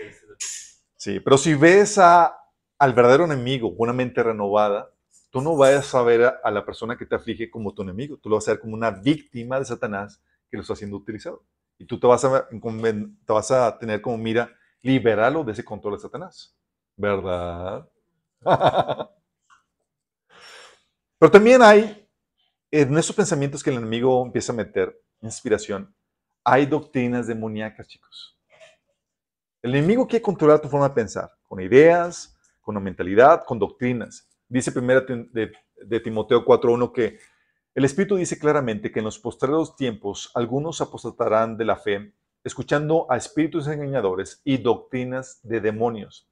sí, 0.96 1.18
pero 1.18 1.38
si 1.38 1.54
ves 1.54 1.96
a, 1.96 2.36
al 2.78 2.92
verdadero 2.92 3.24
enemigo, 3.24 3.70
una 3.78 3.94
mente 3.94 4.22
renovada, 4.22 4.92
tú 5.30 5.40
no 5.40 5.56
vas 5.56 5.94
a 5.94 6.02
ver 6.02 6.38
a, 6.42 6.50
la 6.50 6.64
persona 6.66 6.98
que 6.98 7.06
te 7.06 7.14
aflige 7.14 7.50
como 7.50 7.72
tu 7.72 7.80
enemigo, 7.80 8.18
tú 8.18 8.28
lo 8.28 8.36
vas 8.36 8.46
a 8.48 8.52
ver 8.52 8.60
como 8.60 8.74
una 8.74 8.90
víctima 8.90 9.58
de 9.58 9.64
Satanás 9.64 10.22
que 10.50 10.58
lo 10.58 10.60
está 10.60 10.74
haciendo 10.74 10.98
utilizado. 10.98 11.42
Y 11.78 11.86
tú 11.86 11.98
te 11.98 12.06
vas 12.06 12.26
a, 12.26 12.48
te 12.48 13.32
vas 13.32 13.50
a 13.50 13.78
tener 13.78 14.02
como 14.02 14.18
mira 14.18 14.50
liberarlo 14.82 15.42
de 15.42 15.52
ese 15.52 15.64
control 15.64 15.94
de 15.94 16.00
Satanás. 16.00 16.54
¿Verdad? 16.96 17.88
Pero 21.18 21.30
también 21.30 21.62
hay, 21.62 22.08
en 22.70 22.96
esos 22.96 23.14
pensamientos 23.14 23.62
que 23.62 23.70
el 23.70 23.76
enemigo 23.76 24.24
empieza 24.24 24.52
a 24.52 24.56
meter, 24.56 25.00
inspiración, 25.20 25.94
hay 26.44 26.66
doctrinas 26.66 27.26
demoníacas, 27.26 27.88
chicos. 27.88 28.38
El 29.60 29.74
enemigo 29.74 30.06
quiere 30.06 30.22
controlar 30.22 30.60
tu 30.60 30.68
forma 30.68 30.88
de 30.88 30.94
pensar, 30.94 31.32
con 31.42 31.60
ideas, 31.60 32.38
con 32.60 32.80
mentalidad, 32.82 33.44
con 33.44 33.58
doctrinas. 33.58 34.28
Dice 34.48 34.70
primero 34.70 35.00
de, 35.00 35.52
de 35.76 36.00
Timoteo 36.00 36.44
4.1 36.44 36.92
que 36.92 37.18
el 37.74 37.84
Espíritu 37.84 38.16
dice 38.16 38.38
claramente 38.38 38.90
que 38.90 39.00
en 39.00 39.04
los 39.04 39.18
postreros 39.18 39.76
tiempos 39.76 40.30
algunos 40.34 40.80
apostatarán 40.80 41.56
de 41.56 41.64
la 41.64 41.76
fe, 41.76 42.12
escuchando 42.44 43.06
a 43.10 43.16
espíritus 43.16 43.66
engañadores 43.66 44.40
y 44.44 44.58
doctrinas 44.58 45.40
de 45.42 45.60
demonios. 45.60 46.28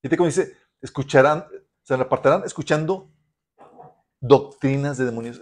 Fíjate 0.00 0.16
cómo 0.16 0.26
dice, 0.26 0.56
escucharán, 0.80 1.46
se 1.82 1.94
apartarán 1.94 2.44
escuchando 2.44 3.10
doctrinas 4.20 4.98
de 4.98 5.06
demonios. 5.06 5.40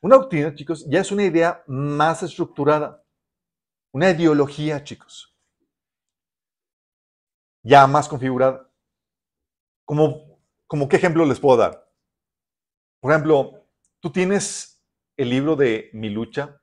Una 0.00 0.16
doctrina, 0.16 0.54
chicos, 0.54 0.86
ya 0.88 1.00
es 1.00 1.12
una 1.12 1.24
idea 1.24 1.62
más 1.66 2.22
estructurada, 2.22 3.04
una 3.92 4.10
ideología, 4.10 4.82
chicos, 4.82 5.36
ya 7.62 7.86
más 7.86 8.08
configurada. 8.08 8.70
Como 9.84 10.30
¿Como 10.70 10.88
qué 10.88 10.98
ejemplo 10.98 11.26
les 11.26 11.40
puedo 11.40 11.56
dar? 11.56 11.84
Por 13.00 13.10
ejemplo, 13.10 13.66
tú 13.98 14.12
tienes 14.12 14.80
el 15.16 15.28
libro 15.28 15.56
de 15.56 15.90
Mi 15.92 16.10
lucha, 16.10 16.62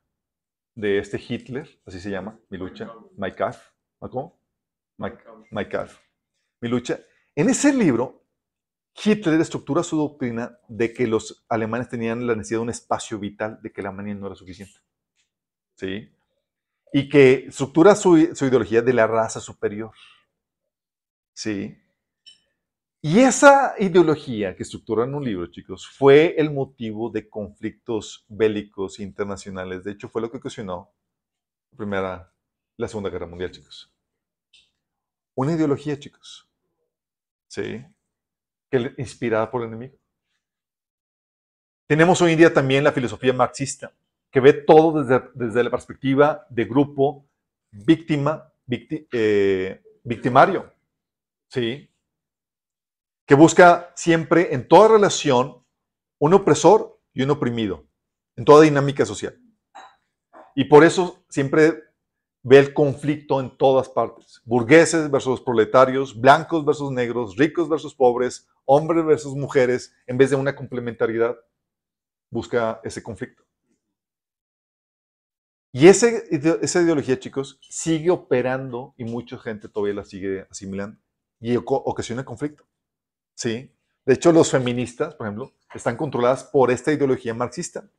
de 0.75 0.99
este 0.99 1.19
Hitler, 1.19 1.67
así 1.85 1.99
se 1.99 2.09
llama, 2.09 2.39
Mi 2.49 2.57
lucha, 2.57 2.89
My 3.17 3.35
Kampf, 3.35 3.57
¿cómo? 3.99 4.39
My, 4.97 5.09
My 5.51 5.67
Mi 6.61 6.69
lucha. 6.69 7.01
En 7.35 7.49
ese 7.49 7.73
libro, 7.73 8.26
Hitler 9.03 9.39
estructura 9.39 9.83
su 9.83 9.97
doctrina 9.97 10.57
de 10.67 10.91
que 10.93 11.05
los 11.05 11.45
alemanes 11.49 11.89
tenían 11.89 12.25
la 12.25 12.35
necesidad 12.35 12.59
de 12.59 12.63
un 12.63 12.69
espacio 12.69 13.19
vital, 13.19 13.59
de 13.61 13.71
que 13.71 13.81
la 13.81 13.89
Alemania 13.89 14.15
no 14.15 14.27
era 14.27 14.35
suficiente. 14.35 14.75
¿Sí? 15.75 16.11
Y 16.91 17.07
que 17.09 17.45
estructura 17.47 17.95
su, 17.95 18.35
su 18.35 18.45
ideología 18.45 18.81
de 18.81 18.93
la 18.93 19.05
raza 19.05 19.39
superior. 19.39 19.91
¿Sí? 21.33 21.77
Y 23.01 23.19
esa 23.19 23.75
ideología 23.77 24.55
que 24.55 24.63
estructura 24.63 25.05
en 25.05 25.13
un 25.13 25.23
libro, 25.23 25.47
chicos, 25.47 25.87
fue 25.87 26.35
el 26.37 26.51
motivo 26.51 27.11
de 27.11 27.29
conflictos 27.29 28.25
bélicos 28.27 28.99
internacionales. 28.99 29.83
De 29.83 29.91
hecho, 29.91 30.09
fue 30.09 30.21
lo 30.21 30.31
que 30.31 30.37
ocasionó 30.37 30.91
la, 31.71 31.77
primera, 31.77 32.33
la 32.75 32.87
Segunda 32.87 33.11
Guerra 33.11 33.27
Mundial, 33.27 33.51
chicos. 33.51 33.93
Una 35.35 35.53
ideología, 35.53 35.99
chicos. 35.99 36.49
¿Sí? 37.47 37.85
Que 38.69 38.93
inspirada 38.97 39.49
por 39.49 39.61
el 39.61 39.69
enemigo. 39.69 39.97
Tenemos 41.87 42.21
hoy 42.21 42.33
en 42.33 42.37
día 42.37 42.53
también 42.53 42.83
la 42.83 42.91
filosofía 42.91 43.33
marxista, 43.33 43.93
que 44.29 44.41
ve 44.41 44.53
todo 44.53 45.03
desde, 45.03 45.29
desde 45.33 45.63
la 45.63 45.71
perspectiva 45.71 46.45
de 46.49 46.65
grupo 46.65 47.25
víctima, 47.71 48.51
eh, 48.69 49.81
victimario. 50.03 50.73
¿Sí? 51.49 51.89
que 53.27 53.35
busca 53.35 53.91
siempre 53.93 54.53
en 54.53 54.67
toda 54.67 54.87
relación 54.87 55.63
un 56.19 56.33
opresor 56.33 56.99
y 57.13 57.23
un 57.23 57.31
oprimido, 57.31 57.85
en 58.37 58.45
toda 58.45 58.63
dinámica 58.63 59.05
social. 59.05 59.37
Y 60.55 60.63
por 60.63 60.83
eso 60.83 61.25
siempre 61.29 61.83
ve 62.47 62.59
el 62.59 62.73
conflicto 62.73 63.41
en 63.41 63.57
todas 63.57 63.89
partes. 63.89 64.41
Burgueses 64.45 65.11
versus 65.11 65.41
proletarios, 65.41 66.17
blancos 66.17 66.63
versus 66.63 66.89
negros, 66.93 67.35
ricos 67.35 67.67
versus 67.67 67.93
pobres, 67.93 68.47
hombres 68.63 69.05
versus 69.05 69.35
mujeres, 69.35 69.93
en 70.05 70.17
vez 70.17 70.29
de 70.29 70.37
una 70.37 70.55
complementariedad, 70.55 71.35
busca 72.31 72.79
ese 72.85 73.03
conflicto. 73.03 73.43
Y 75.73 75.89
ese, 75.89 76.23
esa 76.61 76.81
ideología, 76.81 77.19
chicos, 77.19 77.59
sigue 77.69 78.11
operando 78.11 78.93
y 78.97 79.03
mucha 79.03 79.37
gente 79.37 79.67
todavía 79.67 79.95
la 79.95 80.05
sigue 80.05 80.47
asimilando 80.49 80.97
y 81.41 81.57
ocasiona 81.57 82.23
conflicto. 82.23 82.65
¿sí? 83.35 83.75
De 84.05 84.13
hecho, 84.13 84.31
los 84.31 84.49
feministas, 84.49 85.15
por 85.15 85.27
ejemplo, 85.27 85.51
están 85.73 85.97
controladas 85.97 86.45
por 86.45 86.71
esta 86.71 86.93
ideología 86.93 87.33
marxista. 87.33 87.89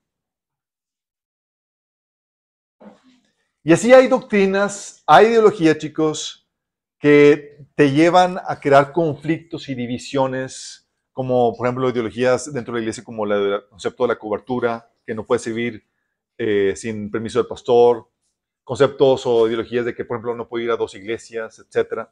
Y 3.68 3.72
así 3.74 3.92
hay 3.92 4.08
doctrinas, 4.08 5.02
hay 5.06 5.26
ideologías, 5.26 5.76
chicos, 5.76 6.48
que 6.98 7.66
te 7.74 7.90
llevan 7.92 8.38
a 8.38 8.60
crear 8.60 8.92
conflictos 8.92 9.68
y 9.68 9.74
divisiones, 9.74 10.88
como 11.12 11.54
por 11.54 11.66
ejemplo 11.66 11.90
ideologías 11.90 12.50
dentro 12.50 12.72
de 12.72 12.80
la 12.80 12.84
iglesia 12.84 13.04
como 13.04 13.26
el 13.26 13.62
concepto 13.68 14.04
de 14.04 14.08
la 14.08 14.18
cobertura, 14.18 14.90
que 15.04 15.14
no 15.14 15.26
puede 15.26 15.40
servir 15.40 15.86
eh, 16.38 16.72
sin 16.76 17.10
permiso 17.10 17.40
del 17.40 17.46
pastor, 17.46 18.08
conceptos 18.64 19.26
o 19.26 19.46
ideologías 19.46 19.84
de 19.84 19.94
que, 19.94 20.06
por 20.06 20.16
ejemplo, 20.16 20.34
no 20.34 20.48
puede 20.48 20.64
ir 20.64 20.70
a 20.70 20.76
dos 20.78 20.94
iglesias, 20.94 21.58
etc. 21.58 22.08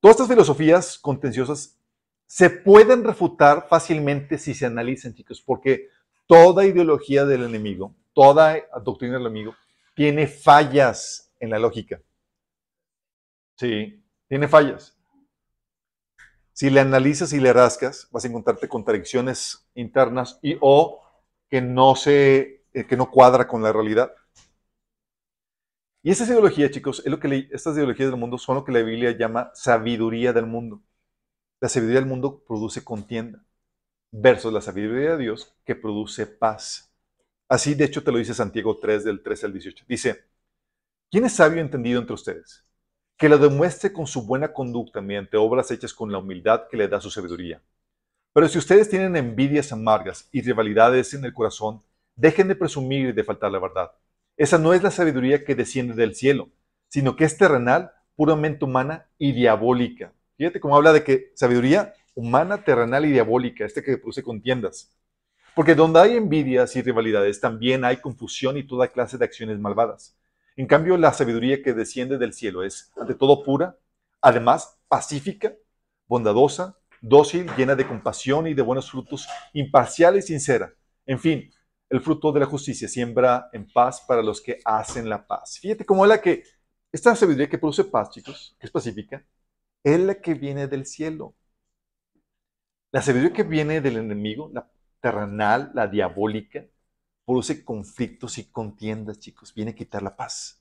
Todas 0.00 0.16
estas 0.16 0.26
filosofías 0.26 0.98
contenciosas 0.98 1.78
se 2.26 2.50
pueden 2.50 3.04
refutar 3.04 3.68
fácilmente 3.68 4.36
si 4.36 4.54
se 4.54 4.66
analizan, 4.66 5.14
chicos, 5.14 5.40
porque 5.40 5.90
toda 6.26 6.66
ideología 6.66 7.24
del 7.24 7.44
enemigo, 7.44 7.94
toda 8.12 8.56
doctrina 8.82 9.12
del 9.12 9.26
enemigo, 9.26 9.54
tiene 10.00 10.26
fallas 10.26 11.30
en 11.40 11.50
la 11.50 11.58
lógica. 11.58 12.00
Sí, 13.58 14.02
tiene 14.28 14.48
fallas. 14.48 14.98
Si 16.54 16.70
le 16.70 16.80
analizas 16.80 17.34
y 17.34 17.38
le 17.38 17.52
rascas, 17.52 18.08
vas 18.10 18.24
a 18.24 18.28
encontrarte 18.28 18.66
contradicciones 18.66 19.68
internas 19.74 20.38
y 20.40 20.56
o 20.62 21.02
que 21.50 21.60
no 21.60 21.96
se, 21.96 22.64
eh, 22.72 22.86
que 22.86 22.96
no 22.96 23.10
cuadra 23.10 23.46
con 23.46 23.62
la 23.62 23.74
realidad. 23.74 24.10
Y 26.02 26.12
esa 26.12 26.24
ideología, 26.24 26.70
chicos, 26.70 27.02
es 27.04 27.10
lo 27.10 27.20
que 27.20 27.50
estas 27.50 27.76
ideologías 27.76 28.08
del 28.08 28.18
mundo 28.18 28.38
son 28.38 28.54
lo 28.54 28.64
que 28.64 28.72
la 28.72 28.80
Biblia 28.80 29.10
llama 29.10 29.50
sabiduría 29.52 30.32
del 30.32 30.46
mundo. 30.46 30.82
La 31.60 31.68
sabiduría 31.68 32.00
del 32.00 32.08
mundo 32.08 32.42
produce 32.48 32.82
contienda, 32.82 33.44
versus 34.10 34.50
la 34.50 34.62
sabiduría 34.62 35.10
de 35.10 35.24
Dios 35.24 35.54
que 35.66 35.74
produce 35.74 36.26
paz. 36.26 36.89
Así, 37.50 37.74
de 37.74 37.84
hecho, 37.84 38.04
te 38.04 38.12
lo 38.12 38.18
dice 38.18 38.32
Santiago 38.32 38.78
3, 38.78 39.02
del 39.02 39.24
13 39.24 39.46
al 39.46 39.52
18. 39.52 39.84
Dice, 39.88 40.24
¿quién 41.10 41.24
es 41.24 41.32
sabio 41.32 41.58
y 41.58 41.60
entendido 41.62 42.00
entre 42.00 42.14
ustedes? 42.14 42.64
Que 43.18 43.28
lo 43.28 43.38
demuestre 43.38 43.92
con 43.92 44.06
su 44.06 44.24
buena 44.24 44.52
conducta 44.52 45.00
mediante 45.00 45.36
obras 45.36 45.68
hechas 45.72 45.92
con 45.92 46.12
la 46.12 46.18
humildad 46.18 46.68
que 46.70 46.76
le 46.76 46.86
da 46.86 47.00
su 47.00 47.10
sabiduría. 47.10 47.60
Pero 48.32 48.46
si 48.46 48.56
ustedes 48.56 48.88
tienen 48.88 49.16
envidias 49.16 49.72
amargas 49.72 50.28
y 50.30 50.42
rivalidades 50.42 51.12
en 51.12 51.24
el 51.24 51.34
corazón, 51.34 51.82
dejen 52.14 52.46
de 52.46 52.54
presumir 52.54 53.08
y 53.08 53.12
de 53.12 53.24
faltar 53.24 53.50
la 53.50 53.58
verdad. 53.58 53.90
Esa 54.36 54.56
no 54.56 54.72
es 54.72 54.84
la 54.84 54.92
sabiduría 54.92 55.44
que 55.44 55.56
desciende 55.56 55.94
del 55.94 56.14
cielo, 56.14 56.50
sino 56.88 57.16
que 57.16 57.24
es 57.24 57.36
terrenal, 57.36 57.90
puramente 58.14 58.64
humana 58.64 59.08
y 59.18 59.32
diabólica. 59.32 60.12
Fíjate 60.36 60.60
cómo 60.60 60.76
habla 60.76 60.92
de 60.92 61.02
que 61.02 61.32
sabiduría 61.34 61.94
humana, 62.14 62.62
terrenal 62.62 63.06
y 63.06 63.10
diabólica, 63.10 63.64
este 63.64 63.82
que 63.82 63.98
produce 63.98 64.22
contiendas. 64.22 64.96
Porque 65.54 65.74
donde 65.74 66.00
hay 66.00 66.16
envidias 66.16 66.76
y 66.76 66.82
rivalidades, 66.82 67.40
también 67.40 67.84
hay 67.84 67.98
confusión 67.98 68.56
y 68.56 68.66
toda 68.66 68.88
clase 68.88 69.18
de 69.18 69.24
acciones 69.24 69.58
malvadas. 69.58 70.16
En 70.56 70.66
cambio, 70.66 70.96
la 70.96 71.12
sabiduría 71.12 71.62
que 71.62 71.72
desciende 71.72 72.18
del 72.18 72.32
cielo 72.32 72.62
es, 72.62 72.92
ante 73.00 73.14
todo, 73.14 73.42
pura, 73.42 73.76
además 74.20 74.78
pacífica, 74.88 75.54
bondadosa, 76.06 76.76
dócil, 77.00 77.50
llena 77.56 77.74
de 77.74 77.86
compasión 77.86 78.46
y 78.46 78.54
de 78.54 78.62
buenos 78.62 78.90
frutos, 78.90 79.28
imparcial 79.52 80.16
y 80.16 80.22
sincera. 80.22 80.72
En 81.06 81.18
fin, 81.18 81.50
el 81.88 82.00
fruto 82.00 82.30
de 82.32 82.40
la 82.40 82.46
justicia 82.46 82.88
siembra 82.88 83.48
en 83.52 83.70
paz 83.72 84.02
para 84.06 84.22
los 84.22 84.40
que 84.40 84.58
hacen 84.64 85.08
la 85.08 85.26
paz. 85.26 85.58
Fíjate 85.60 85.84
cómo 85.84 86.04
es 86.04 86.08
la 86.08 86.20
que, 86.20 86.44
esta 86.92 87.14
sabiduría 87.14 87.48
que 87.48 87.58
produce 87.58 87.84
paz, 87.84 88.10
chicos, 88.10 88.56
que 88.58 88.66
es 88.66 88.72
pacífica, 88.72 89.24
es 89.82 89.98
la 89.98 90.14
que 90.14 90.34
viene 90.34 90.66
del 90.66 90.86
cielo. 90.86 91.34
La 92.92 93.02
sabiduría 93.02 93.32
que 93.32 93.44
viene 93.44 93.80
del 93.80 93.96
enemigo, 93.96 94.50
la 94.52 94.68
terrenal, 95.00 95.70
la 95.74 95.86
diabólica, 95.86 96.64
produce 97.24 97.64
conflictos 97.64 98.38
y 98.38 98.44
contiendas, 98.50 99.18
chicos. 99.18 99.54
Viene 99.54 99.72
a 99.72 99.74
quitar 99.74 100.02
la 100.02 100.16
paz. 100.16 100.60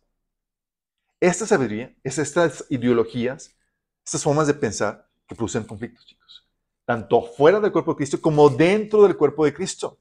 Esta 1.19 1.45
sabiduría, 1.45 1.93
es 2.03 2.17
estas 2.17 2.65
ideologías, 2.69 3.57
estas 4.05 4.23
formas 4.23 4.47
de 4.47 4.53
pensar 4.53 5.09
que 5.27 5.35
producen 5.35 5.63
conflictos, 5.65 6.05
chicos. 6.05 6.47
Tanto 6.85 7.21
fuera 7.21 7.59
del 7.59 7.71
cuerpo 7.71 7.91
de 7.91 7.97
Cristo 7.97 8.21
como 8.21 8.49
dentro 8.49 9.03
del 9.03 9.17
cuerpo 9.17 9.45
de 9.45 9.53
Cristo. 9.53 9.99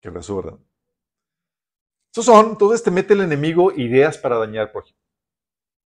Qué 0.00 0.10
brazo, 0.10 0.36
¿verdad? 0.36 0.58
Esos 2.12 2.24
son, 2.24 2.50
entonces 2.50 2.82
te 2.82 2.90
mete 2.90 3.14
el 3.14 3.20
enemigo 3.20 3.72
ideas 3.72 4.18
para 4.18 4.38
dañar, 4.38 4.72
por 4.72 4.84
ejemplo. 4.84 5.04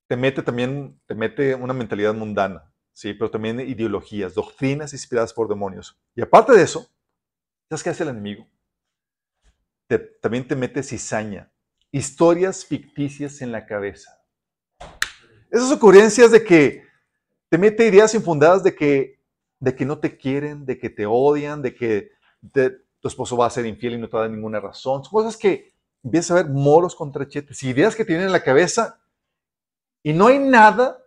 Te 0.08 0.16
mete 0.16 0.42
también, 0.42 1.00
te 1.06 1.16
mete 1.16 1.56
una 1.56 1.74
mentalidad 1.74 2.14
mundana, 2.14 2.69
¿sí? 3.00 3.14
Pero 3.14 3.32
también 3.32 3.62
ideologías, 3.62 4.34
doctrinas 4.34 4.92
inspiradas 4.92 5.32
por 5.32 5.48
demonios. 5.48 5.98
Y 6.16 6.22
aparte 6.22 6.52
de 6.52 6.64
eso, 6.64 6.90
¿sabes 7.70 7.82
qué 7.82 7.90
hace 7.92 8.04
el 8.04 8.10
enemigo? 8.10 8.46
también 10.22 10.48
te 10.48 10.56
mete 10.56 10.84
cizaña, 10.84 11.52
historias 11.92 12.64
ficticias 12.64 13.42
en 13.42 13.52
la 13.52 13.66
cabeza. 13.66 14.22
Esas 15.50 15.72
ocurrencias 15.72 16.30
de 16.30 16.44
que 16.44 16.84
te 17.50 17.58
mete 17.58 17.88
ideas 17.88 18.14
infundadas 18.14 18.62
de 18.62 18.76
que, 18.76 19.20
de 19.60 19.74
que 19.74 19.86
no 19.86 19.98
te 19.98 20.16
quieren, 20.16 20.64
de 20.64 20.78
que 20.78 20.92
te 20.92 21.08
odian, 21.08 21.64
de 21.64 21.74
que 21.74 22.12
tu 23.00 23.08
esposo 23.08 23.36
va 23.36 23.48
a 23.48 23.50
ser 23.50 23.66
infiel 23.66 23.94
y 23.94 23.98
no 23.98 24.08
te 24.08 24.18
da 24.18 24.28
ninguna 24.28 24.60
razón. 24.60 25.04
Son 25.04 25.12
cosas 25.12 25.36
que 25.36 25.74
empiezas 26.04 26.32
a 26.32 26.44
ver 26.44 26.52
moros 26.52 26.96
contra 26.96 27.28
chetes, 27.28 27.64
ideas 27.64 27.96
que 27.96 28.06
tienen 28.06 28.28
en 28.28 28.32
la 28.32 28.44
cabeza 28.44 29.02
y 30.04 30.14
no 30.14 30.28
hay 30.28 30.38
nada 30.38 31.00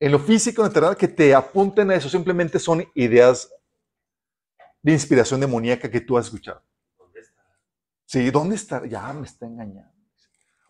en 0.00 0.12
lo 0.12 0.18
físico, 0.18 0.62
en 0.62 0.68
lo 0.68 0.72
terrenal, 0.72 0.96
que 0.96 1.08
te 1.08 1.34
apunten 1.34 1.90
a 1.90 1.94
eso. 1.94 2.08
Simplemente 2.08 2.58
son 2.58 2.84
ideas 2.94 3.52
de 4.82 4.92
inspiración 4.92 5.40
demoníaca 5.40 5.90
que 5.90 6.00
tú 6.00 6.16
has 6.16 6.26
escuchado. 6.26 6.62
¿Dónde 6.98 7.20
está? 7.20 7.42
Sí, 8.06 8.30
¿dónde 8.30 8.56
está? 8.56 8.86
Ya 8.86 9.12
me 9.12 9.26
está 9.26 9.44
engañando. 9.46 9.92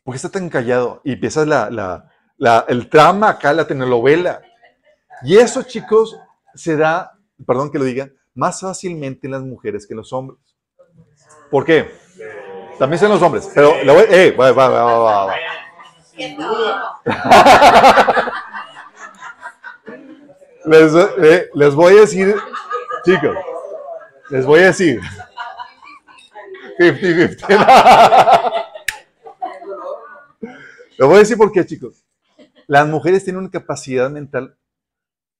¿Por 0.03 0.13
qué 0.13 0.17
está 0.17 0.29
tan 0.31 0.49
callado? 0.49 1.01
Y 1.05 1.13
empiezas 1.13 1.47
la, 1.47 1.71
la, 1.71 2.11
la, 2.37 2.65
el 2.69 2.89
trama 2.89 3.29
acá, 3.29 3.53
la 3.53 3.67
telenovela. 3.67 4.43
Y 5.23 5.37
eso, 5.37 5.63
chicos, 5.63 6.19
se 6.55 6.77
da, 6.77 7.13
perdón 7.47 7.71
que 7.71 7.79
lo 7.79 7.85
diga, 7.85 8.11
más 8.35 8.61
fácilmente 8.61 9.29
en 9.29 9.33
las 9.33 9.43
mujeres 9.43 9.87
que 9.87 9.93
en 9.93 9.99
los 9.99 10.13
hombres. 10.13 10.41
¿Por 11.51 11.65
qué? 11.65 11.89
También 12.79 12.99
son 12.99 13.11
los 13.11 13.23
hombres, 13.23 13.49
pero 13.55 13.73
voy, 13.85 14.05
eh, 14.09 14.33
va, 14.33 14.53
va, 14.53 14.69
va, 14.69 14.99
va, 14.99 15.27
va. 15.27 15.35
les, 20.65 20.95
eh, 20.95 21.51
les 21.55 21.75
voy 21.75 21.97
a 21.97 22.01
decir, 22.01 22.35
chicos, 23.05 23.37
les 24.31 24.45
voy 24.45 24.61
a 24.61 24.67
decir. 24.67 25.01
50-50. 26.79 28.65
Les 30.99 31.09
voy 31.09 31.17
a 31.17 31.21
decir 31.21 31.37
por 31.37 31.51
qué, 31.53 31.65
chicos. 31.65 32.05
Las 32.67 32.87
mujeres 32.87 33.25
tienen 33.25 33.41
una 33.41 33.51
capacidad 33.51 34.11
mental 34.11 34.57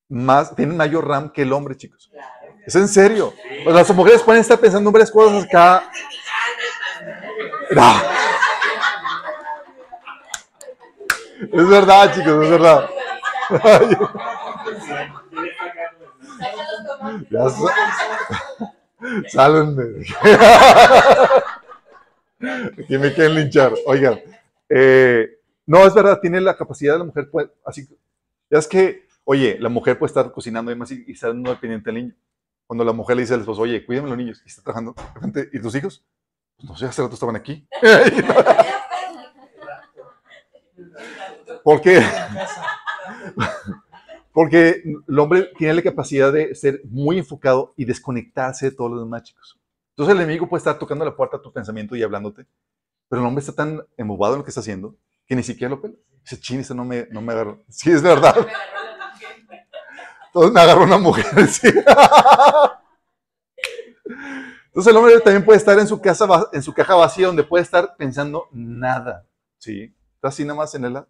más, 0.09 0.55
tienen 0.57 0.77
mayor 0.77 1.07
RAM 1.07 1.31
que 1.31 1.43
el 1.43 1.53
hombre, 1.53 1.77
chicos. 1.77 2.11
Es 2.67 2.75
en 2.75 2.89
serio. 2.89 3.33
Pues 3.65 3.75
las 3.75 3.95
mujeres 3.95 4.23
pueden 4.23 4.41
estar 4.41 4.59
pensando 4.59 4.89
en 4.89 4.93
varias 4.93 5.11
cosas 5.11 5.45
acá. 5.45 5.91
Es 11.53 11.69
verdad, 11.69 12.15
chicos, 12.15 12.45
es 12.45 12.51
verdad. 12.51 12.91
Ya 17.31 17.49
Sálenme. 19.29 20.05
Aquí 22.79 22.99
me 22.99 23.15
quieren 23.15 23.35
linchar. 23.35 23.73
Oigan, 23.87 24.21
eh, 24.69 25.39
no, 25.67 25.87
es 25.87 25.95
verdad, 25.95 26.21
tiene 26.21 26.41
la 26.41 26.57
capacidad 26.57 26.95
de 26.95 26.99
la 26.99 27.05
mujer, 27.05 27.29
pues, 27.31 27.49
así, 27.65 27.89
ya 28.51 28.59
es 28.59 28.67
que, 28.67 29.07
oye, 29.25 29.57
la 29.59 29.69
mujer 29.69 29.99
puede 29.99 30.11
estar 30.11 30.31
cocinando 30.33 30.71
y 30.71 30.75
demás 30.75 30.91
y, 30.91 31.05
y 31.07 31.13
estar 31.13 31.35
no 31.35 31.51
dependiente 31.51 31.91
del 31.91 32.03
niño. 32.03 32.15
Cuando 32.67 32.85
la 32.85 32.93
mujer 32.93 33.17
le 33.17 33.23
dice 33.23 33.35
al 33.35 33.41
esposo, 33.41 33.63
oye, 33.63 33.85
cuídame 33.85 34.09
los 34.09 34.19
niños, 34.19 34.43
y 34.45 34.49
está 34.49 34.63
trabajando, 34.63 34.95
¿y 35.53 35.61
tus 35.61 35.75
hijos? 35.75 36.05
Pues 36.57 36.69
no 36.69 36.77
sé, 36.77 36.87
hace 36.87 37.03
rato 37.03 37.15
estaban 37.15 37.37
aquí. 37.37 37.67
Porque, 41.65 42.03
porque 44.33 44.83
el 45.09 45.19
hombre 45.19 45.51
tiene 45.59 45.75
la 45.75 45.83
capacidad 45.83 46.33
de 46.33 46.55
ser 46.55 46.81
muy 46.85 47.19
enfocado 47.19 47.75
y 47.77 47.85
desconectarse 47.85 48.71
de 48.71 48.77
todos 48.77 48.91
los 48.91 49.01
demás 49.01 49.23
chicos. 49.25 49.59
Entonces 49.91 50.15
el 50.15 50.23
enemigo 50.23 50.49
puede 50.49 50.61
estar 50.61 50.79
tocando 50.79 51.05
la 51.05 51.17
puerta 51.17 51.37
a 51.37 51.43
tu 51.43 51.53
pensamiento 51.53 51.97
y 51.97 52.03
hablándote, 52.03 52.47
pero 53.09 53.23
el 53.23 53.29
hombre 53.29 53.41
está 53.41 53.53
tan 53.53 53.83
embobado 53.97 54.35
en 54.35 54.39
lo 54.39 54.45
que 54.45 54.51
está 54.51 54.61
haciendo 54.61 54.97
que 55.31 55.37
ni 55.37 55.43
siquiera 55.45 55.71
lo 55.71 55.81
pela. 55.81 55.95
Dice, 56.23 56.41
ching, 56.41 56.59
eso 56.59 56.75
no 56.75 56.85
me, 56.85 57.07
no 57.11 57.23
me 57.23 57.33
agarró. 57.33 57.63
Sí, 57.69 57.93
es 57.93 58.03
verdad. 58.03 58.35
Entonces 60.27 60.53
me 60.53 60.61
agarró 60.61 60.83
una 60.83 60.99
mujer. 60.99 61.25
Entonces 64.67 64.91
el 64.91 64.97
hombre 64.97 65.21
también 65.21 65.45
puede 65.45 65.59
estar 65.59 65.79
en 65.79 65.87
su, 65.87 66.01
casa, 66.01 66.27
en 66.53 66.63
su 66.63 66.75
caja 66.75 66.97
vacía 66.97 67.29
donde 67.29 67.45
puede 67.45 67.63
estar 67.63 67.97
pensando 67.97 68.49
nada. 68.51 69.25
¿Sí? 69.59 69.95
Está 70.17 70.29
así 70.29 70.45
nada 70.45 70.57
más 70.57 70.75
en 70.75 70.85
el... 70.85 71.05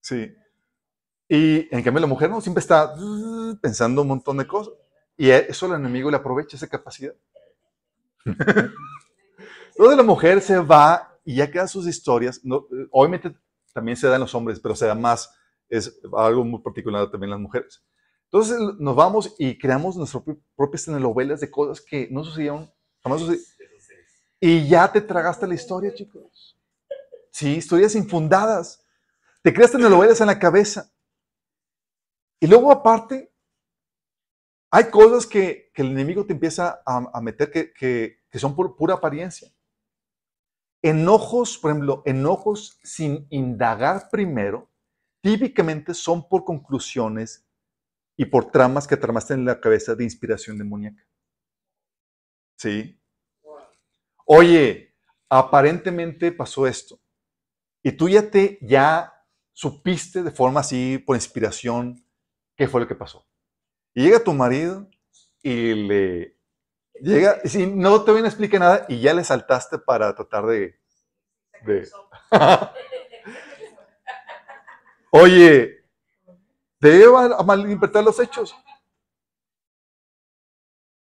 Sí. 0.00 0.32
Y 1.28 1.74
en 1.74 1.82
cambio 1.82 2.00
la 2.00 2.06
mujer 2.06 2.30
no, 2.30 2.40
siempre 2.40 2.60
está 2.60 2.94
pensando 3.60 4.02
un 4.02 4.08
montón 4.08 4.36
de 4.36 4.46
cosas. 4.46 4.74
Y 5.16 5.30
eso 5.30 5.66
el 5.66 5.74
enemigo 5.74 6.10
le 6.10 6.16
aprovecha 6.16 6.56
esa 6.56 6.68
capacidad. 6.68 7.14
Entonces 8.24 9.96
la 9.96 10.02
mujer 10.02 10.40
se 10.40 10.58
va 10.58 11.18
y 11.24 11.36
ya 11.36 11.50
quedan 11.50 11.68
sus 11.68 11.86
historias. 11.86 12.40
obviamente 12.90 13.34
también 13.72 13.96
se 13.96 14.06
da 14.06 14.14
en 14.14 14.20
los 14.20 14.34
hombres, 14.34 14.60
pero 14.60 14.76
se 14.76 14.86
da 14.86 14.94
más, 14.94 15.34
es 15.68 16.00
algo 16.16 16.44
muy 16.44 16.60
particular 16.60 17.10
también 17.10 17.28
en 17.28 17.38
las 17.38 17.40
mujeres. 17.40 17.84
Entonces 18.24 18.58
nos 18.78 18.96
vamos 18.96 19.34
y 19.38 19.58
creamos 19.58 19.96
nuestras 19.96 20.22
propias 20.56 20.84
telenovelas 20.84 21.40
de 21.40 21.50
cosas 21.50 21.84
que 21.84 22.08
no 22.10 22.24
sucedieron, 22.24 22.72
jamás 23.02 23.20
sucedieron. 23.20 23.54
Y 24.40 24.68
ya 24.68 24.90
te 24.90 25.00
tragaste 25.00 25.46
la 25.46 25.54
historia, 25.54 25.94
chicos. 25.94 26.58
Sí, 27.30 27.56
historias 27.56 27.94
infundadas. 27.94 28.84
Te 29.42 29.54
creas 29.54 29.72
telenovelas 29.72 30.20
en 30.20 30.26
la 30.26 30.38
cabeza. 30.38 30.90
Y 32.44 32.46
luego 32.46 32.70
aparte, 32.70 33.32
hay 34.70 34.90
cosas 34.90 35.26
que, 35.26 35.72
el 35.76 35.92
enemigo 35.92 36.26
te 36.26 36.34
empieza 36.34 36.82
a, 36.84 37.18
meter 37.22 37.50
que, 37.50 37.72
que, 37.72 38.38
son 38.38 38.54
por 38.54 38.76
pura 38.76 38.96
apariencia. 38.96 39.50
Enojos, 40.82 41.56
por 41.56 41.70
ejemplo, 41.70 42.02
enojos 42.04 42.78
sin 42.82 43.26
indagar 43.30 44.10
primero, 44.10 44.70
típicamente 45.22 45.94
son 45.94 46.28
por 46.28 46.44
conclusiones 46.44 47.48
y 48.14 48.26
por 48.26 48.50
tramas 48.50 48.86
que 48.86 48.98
tramaste 48.98 49.32
en 49.32 49.46
la 49.46 49.58
cabeza 49.58 49.94
de 49.94 50.04
inspiración 50.04 50.58
demoníaca. 50.58 51.02
¿Sí? 52.58 53.00
Oye, 54.26 54.94
aparentemente 55.30 56.30
pasó 56.30 56.66
esto. 56.66 57.00
Y 57.82 57.92
tú 57.92 58.10
ya 58.10 58.30
te, 58.30 58.58
ya 58.60 59.14
supiste 59.54 60.22
de 60.22 60.30
forma 60.30 60.60
así, 60.60 60.98
por 60.98 61.16
inspiración, 61.16 62.03
qué 62.56 62.68
fue 62.68 62.80
lo 62.80 62.88
que 62.88 62.94
pasó. 62.94 63.26
Y 63.94 64.04
llega 64.04 64.22
tu 64.22 64.32
marido 64.32 64.88
y 65.42 65.74
le 65.74 66.36
llega, 67.00 67.40
y 67.44 67.66
no 67.66 68.02
te 68.02 68.12
viene 68.12 68.28
a 68.28 68.30
explicar 68.30 68.60
nada 68.60 68.86
y 68.88 69.00
ya 69.00 69.14
le 69.14 69.24
saltaste 69.24 69.78
para 69.78 70.14
tratar 70.14 70.46
de... 70.46 70.78
de 71.64 71.88
Oye, 75.10 75.84
Debe 76.84 77.06
a 77.16 77.42
malinterpretar 77.42 78.04
los 78.04 78.20
hechos. 78.20 78.54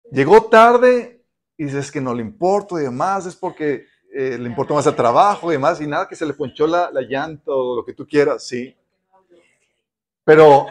Llegó 0.09 0.45
tarde 0.45 1.23
y 1.55 1.65
dices 1.65 1.91
que 1.91 2.01
no 2.01 2.15
le 2.15 2.23
importa 2.23 2.81
y 2.81 2.85
demás, 2.85 3.27
es 3.27 3.35
porque 3.35 3.85
eh, 4.11 4.39
le 4.39 4.49
importó 4.49 4.73
más 4.73 4.87
el 4.87 4.95
trabajo 4.95 5.51
y 5.51 5.53
demás, 5.53 5.79
y 5.79 5.85
nada 5.85 6.07
que 6.07 6.15
se 6.15 6.25
le 6.25 6.33
ponchó 6.33 6.65
la 6.65 6.89
llanta 7.07 7.51
o 7.51 7.75
lo 7.75 7.85
que 7.85 7.93
tú 7.93 8.07
quieras, 8.07 8.47
sí. 8.47 8.75
Pero, 10.27 10.67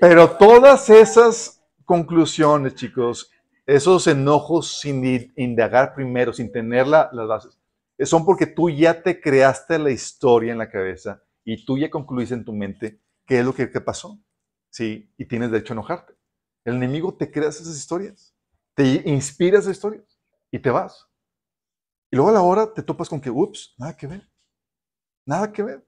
pero 0.00 0.30
todas 0.36 0.90
esas 0.90 1.64
conclusiones, 1.84 2.74
chicos, 2.74 3.30
esos 3.64 4.08
enojos 4.08 4.80
sin 4.80 5.32
indagar 5.36 5.94
primero, 5.94 6.32
sin 6.32 6.50
tener 6.50 6.88
las 6.88 7.12
bases, 7.12 7.60
son 8.00 8.24
porque 8.24 8.46
tú 8.46 8.70
ya 8.70 9.04
te 9.04 9.20
creaste 9.20 9.78
la 9.78 9.92
historia 9.92 10.50
en 10.50 10.58
la 10.58 10.68
cabeza 10.68 11.22
y 11.44 11.64
tú 11.64 11.78
ya 11.78 11.88
concluiste 11.88 12.34
en 12.34 12.44
tu 12.44 12.52
mente 12.52 12.98
qué 13.26 13.38
es 13.38 13.44
lo 13.44 13.54
que, 13.54 13.68
pasó. 13.68 14.18
Sí, 14.68 15.12
y 15.16 15.26
tienes 15.26 15.52
derecho 15.52 15.74
a 15.74 15.76
enojarte. 15.76 16.12
El 16.64 16.74
enemigo 16.74 17.14
te 17.14 17.30
crea 17.30 17.50
esas 17.50 17.68
historias, 17.68 18.34
te 18.74 19.00
inspira 19.08 19.60
esas 19.60 19.76
historias 19.76 20.18
y 20.50 20.58
te 20.58 20.70
vas. 20.70 21.08
Y 22.14 22.16
luego 22.16 22.30
a 22.30 22.34
la 22.34 22.42
hora 22.42 22.72
te 22.72 22.84
topas 22.84 23.08
con 23.08 23.20
que, 23.20 23.28
ups, 23.28 23.74
nada 23.76 23.96
que 23.96 24.06
ver. 24.06 24.30
Nada 25.26 25.50
que 25.50 25.64
ver. 25.64 25.84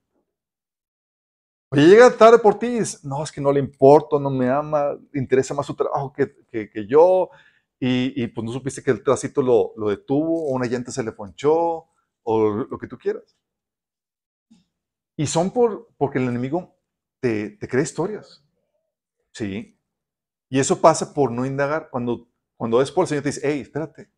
Oye, 1.70 1.86
llega 1.86 2.16
tarde 2.16 2.40
por 2.40 2.58
ti 2.58 2.66
y 2.66 2.78
dices, 2.80 3.04
no, 3.04 3.22
es 3.22 3.30
que 3.30 3.40
no 3.40 3.52
le 3.52 3.60
importo, 3.60 4.18
no 4.18 4.28
me 4.28 4.50
ama, 4.50 4.98
interesa 5.14 5.54
más 5.54 5.66
su 5.66 5.76
trabajo 5.76 6.12
que, 6.12 6.34
que, 6.50 6.86
yo. 6.88 7.30
Y, 7.78 8.20
y, 8.20 8.26
pues 8.26 8.44
no 8.44 8.50
supiste 8.50 8.82
que 8.82 8.90
el 8.90 9.04
tracito 9.04 9.40
lo, 9.40 9.72
lo, 9.76 9.88
detuvo, 9.88 10.48
o 10.48 10.54
una 10.56 10.66
llanta 10.66 10.90
se 10.90 11.04
le 11.04 11.12
ponchó, 11.12 11.86
o 12.24 12.50
lo 12.68 12.76
que 12.76 12.88
tú 12.88 12.98
quieras. 12.98 13.36
Y 15.16 15.28
son 15.28 15.52
por, 15.52 15.94
porque 15.96 16.18
el 16.18 16.26
enemigo 16.26 16.76
te, 17.20 17.50
te 17.50 17.68
crea 17.68 17.84
historias. 17.84 18.44
¿Sí? 19.30 19.78
Y 20.48 20.58
eso 20.58 20.80
pasa 20.80 21.14
por 21.14 21.30
no 21.30 21.46
indagar. 21.46 21.88
Cuando, 21.88 22.28
cuando 22.56 22.82
es 22.82 22.90
por 22.90 23.04
el 23.04 23.08
Señor 23.10 23.22
te 23.22 23.28
dice, 23.28 23.42
hey, 23.44 23.60
espérate, 23.60 24.10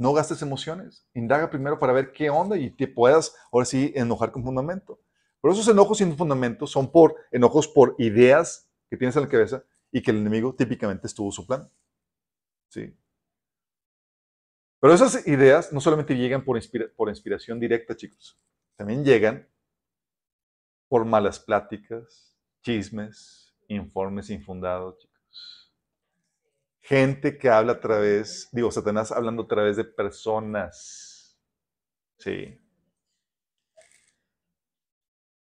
no 0.00 0.14
gastes 0.14 0.40
emociones. 0.40 1.06
Indaga 1.12 1.50
primero 1.50 1.78
para 1.78 1.92
ver 1.92 2.12
qué 2.12 2.30
onda 2.30 2.56
y 2.56 2.70
te 2.70 2.88
puedas, 2.88 3.36
ahora 3.52 3.66
sí, 3.66 3.92
enojar 3.94 4.32
con 4.32 4.42
fundamento. 4.42 4.98
Pero 5.42 5.52
esos 5.52 5.68
enojos 5.68 5.98
sin 5.98 6.16
fundamento 6.16 6.66
son 6.66 6.90
por 6.90 7.16
enojos 7.30 7.68
por 7.68 7.96
ideas 7.98 8.72
que 8.88 8.96
tienes 8.96 9.14
en 9.16 9.24
la 9.24 9.28
cabeza 9.28 9.62
y 9.92 10.00
que 10.00 10.10
el 10.10 10.16
enemigo 10.16 10.54
típicamente 10.54 11.06
estuvo 11.06 11.30
su 11.30 11.46
plan. 11.46 11.70
¿Sí? 12.70 12.96
Pero 14.80 14.94
esas 14.94 15.26
ideas 15.28 15.70
no 15.70 15.82
solamente 15.82 16.16
llegan 16.16 16.46
por, 16.46 16.58
por 16.96 17.10
inspiración 17.10 17.60
directa, 17.60 17.94
chicos. 17.94 18.40
También 18.76 19.04
llegan 19.04 19.46
por 20.88 21.04
malas 21.04 21.38
pláticas, 21.38 22.34
chismes, 22.62 23.54
informes 23.68 24.30
infundados, 24.30 25.09
gente 26.90 27.38
que 27.38 27.48
habla 27.48 27.74
a 27.74 27.80
través, 27.80 28.48
digo, 28.50 28.72
Satanás 28.72 29.12
hablando 29.12 29.44
a 29.44 29.46
través 29.46 29.76
de 29.76 29.84
personas. 29.84 31.40
Sí. 32.18 32.58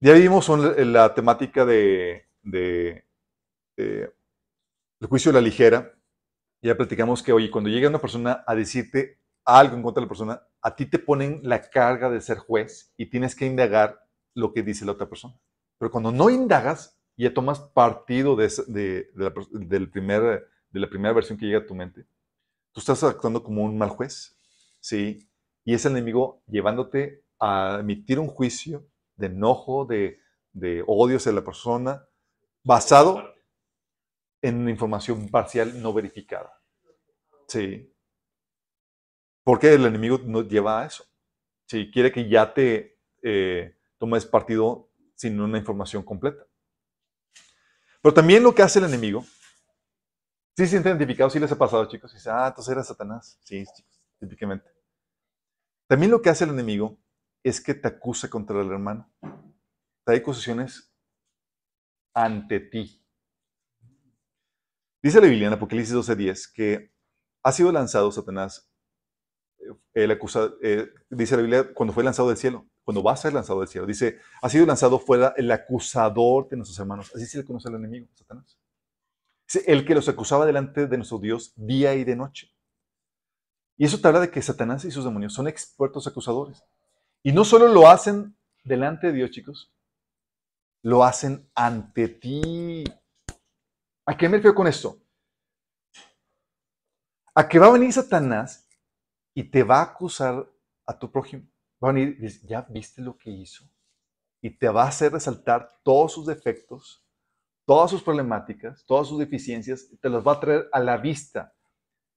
Ya 0.00 0.14
vimos 0.14 0.48
la 0.48 1.12
temática 1.12 1.66
de, 1.66 2.26
el 3.76 4.12
juicio 5.06 5.30
de 5.30 5.38
la 5.38 5.44
ligera. 5.44 5.92
Ya 6.62 6.74
platicamos 6.74 7.22
que, 7.22 7.34
oye, 7.34 7.50
cuando 7.50 7.68
llega 7.68 7.90
una 7.90 8.00
persona 8.00 8.42
a 8.46 8.54
decirte 8.54 9.20
algo 9.44 9.76
en 9.76 9.82
contra 9.82 10.00
de 10.00 10.06
la 10.06 10.08
persona, 10.08 10.42
a 10.62 10.74
ti 10.74 10.86
te 10.86 10.98
ponen 10.98 11.40
la 11.42 11.60
carga 11.60 12.08
de 12.08 12.22
ser 12.22 12.38
juez 12.38 12.94
y 12.96 13.10
tienes 13.10 13.36
que 13.36 13.44
indagar 13.44 14.08
lo 14.34 14.54
que 14.54 14.62
dice 14.62 14.86
la 14.86 14.92
otra 14.92 15.10
persona. 15.10 15.38
Pero 15.78 15.90
cuando 15.90 16.10
no 16.10 16.30
indagas, 16.30 16.98
ya 17.14 17.34
tomas 17.34 17.60
partido 17.60 18.36
de, 18.36 19.10
del 19.52 19.90
primer 19.90 20.55
de 20.70 20.80
la 20.80 20.88
primera 20.88 21.14
versión 21.14 21.38
que 21.38 21.46
llega 21.46 21.60
a 21.60 21.66
tu 21.66 21.74
mente, 21.74 22.06
tú 22.72 22.80
estás 22.80 23.02
actuando 23.04 23.42
como 23.42 23.62
un 23.62 23.76
mal 23.78 23.90
juez, 23.90 24.38
¿sí? 24.80 25.28
Y 25.64 25.74
es 25.74 25.84
el 25.84 25.92
enemigo 25.92 26.42
llevándote 26.46 27.24
a 27.38 27.78
emitir 27.80 28.18
un 28.18 28.28
juicio 28.28 28.86
de 29.16 29.26
enojo, 29.26 29.84
de, 29.84 30.20
de 30.52 30.84
odio 30.86 31.16
hacia 31.16 31.32
la 31.32 31.44
persona, 31.44 32.06
basado 32.62 33.34
en 34.42 34.68
información 34.68 35.28
parcial 35.28 35.80
no 35.82 35.92
verificada. 35.92 36.60
Sí. 37.48 37.92
Porque 39.42 39.74
el 39.74 39.86
enemigo 39.86 40.18
nos 40.24 40.48
lleva 40.48 40.82
a 40.82 40.86
eso. 40.86 41.04
Sí, 41.66 41.90
quiere 41.90 42.12
que 42.12 42.28
ya 42.28 42.52
te 42.52 42.98
eh, 43.22 43.76
tomes 43.98 44.26
partido 44.26 44.90
sin 45.14 45.40
una 45.40 45.58
información 45.58 46.02
completa. 46.02 46.46
Pero 48.02 48.14
también 48.14 48.42
lo 48.42 48.54
que 48.54 48.62
hace 48.62 48.78
el 48.78 48.84
enemigo 48.84 49.24
Sí, 50.56 50.64
se 50.64 50.70
sienten 50.70 50.92
identificados, 50.92 51.34
sí 51.34 51.38
les 51.38 51.52
ha 51.52 51.58
pasado, 51.58 51.84
chicos. 51.86 52.10
Y 52.12 52.16
dice, 52.16 52.30
ah, 52.30 52.46
entonces 52.48 52.72
era 52.72 52.82
Satanás. 52.82 53.38
Sí, 53.44 53.62
chicos, 53.76 54.00
típicamente. 54.18 54.66
También 55.86 56.10
lo 56.10 56.22
que 56.22 56.30
hace 56.30 56.44
el 56.44 56.50
enemigo 56.50 56.98
es 57.44 57.60
que 57.60 57.74
te 57.74 57.88
acusa 57.88 58.30
contra 58.30 58.62
el 58.62 58.70
hermano. 58.70 59.12
Trae 60.02 60.16
acusaciones 60.16 60.90
ante 62.14 62.60
ti. 62.60 63.04
Dice 65.02 65.20
la 65.20 65.26
Biblia 65.26 65.48
en 65.48 65.52
Apocalipsis 65.52 65.94
12:10 65.94 66.50
que 66.50 66.90
ha 67.42 67.52
sido 67.52 67.70
lanzado 67.70 68.10
Satanás, 68.10 68.72
eh, 69.58 69.74
el 69.92 70.10
acusado, 70.10 70.56
eh, 70.62 70.88
dice 71.10 71.36
la 71.36 71.42
Biblia, 71.42 71.74
cuando 71.74 71.92
fue 71.92 72.02
lanzado 72.02 72.28
del 72.28 72.38
cielo, 72.38 72.66
cuando 72.82 73.02
va 73.02 73.12
a 73.12 73.16
ser 73.16 73.34
lanzado 73.34 73.60
del 73.60 73.68
cielo, 73.68 73.86
dice, 73.86 74.20
ha 74.40 74.48
sido 74.48 74.64
lanzado 74.64 74.98
fuera 74.98 75.34
el 75.36 75.50
acusador 75.50 76.48
de 76.48 76.56
nuestros 76.56 76.78
hermanos. 76.78 77.12
Así 77.14 77.26
se 77.26 77.38
le 77.38 77.44
conoce 77.44 77.68
al 77.68 77.74
enemigo, 77.74 78.08
Satanás 78.14 78.56
el 79.66 79.86
que 79.86 79.94
los 79.94 80.08
acusaba 80.08 80.46
delante 80.46 80.86
de 80.86 80.96
nuestro 80.96 81.18
Dios 81.18 81.52
día 81.56 81.94
y 81.94 82.04
de 82.04 82.16
noche. 82.16 82.52
Y 83.76 83.84
eso 83.84 84.00
te 84.00 84.08
habla 84.08 84.20
de 84.20 84.30
que 84.30 84.42
Satanás 84.42 84.84
y 84.84 84.90
sus 84.90 85.04
demonios 85.04 85.34
son 85.34 85.48
expertos 85.48 86.06
acusadores. 86.06 86.64
Y 87.22 87.32
no 87.32 87.44
solo 87.44 87.68
lo 87.68 87.88
hacen 87.88 88.36
delante 88.64 89.08
de 89.08 89.12
Dios, 89.12 89.30
chicos, 89.30 89.72
lo 90.82 91.04
hacen 91.04 91.50
ante 91.54 92.08
ti. 92.08 92.84
¿A 94.06 94.16
qué 94.16 94.28
me 94.28 94.36
refiero 94.36 94.54
con 94.54 94.66
esto? 94.66 94.98
A 97.34 97.48
que 97.48 97.58
va 97.58 97.66
a 97.66 97.72
venir 97.72 97.92
Satanás 97.92 98.68
y 99.34 99.44
te 99.44 99.62
va 99.62 99.80
a 99.80 99.82
acusar 99.82 100.48
a 100.86 100.98
tu 100.98 101.10
prójimo. 101.10 101.46
Va 101.82 101.90
a 101.90 101.92
venir 101.92 102.16
y 102.18 102.22
dice, 102.22 102.46
¿ya 102.46 102.62
viste 102.62 103.02
lo 103.02 103.18
que 103.18 103.30
hizo? 103.30 103.64
Y 104.40 104.50
te 104.50 104.68
va 104.68 104.84
a 104.84 104.88
hacer 104.88 105.12
resaltar 105.12 105.68
todos 105.82 106.12
sus 106.12 106.26
defectos 106.26 107.05
todas 107.66 107.90
sus 107.90 108.02
problemáticas, 108.02 108.84
todas 108.86 109.08
sus 109.08 109.18
deficiencias, 109.18 109.90
te 110.00 110.08
las 110.08 110.26
va 110.26 110.32
a 110.32 110.40
traer 110.40 110.68
a 110.72 110.80
la 110.80 110.96
vista. 110.96 111.52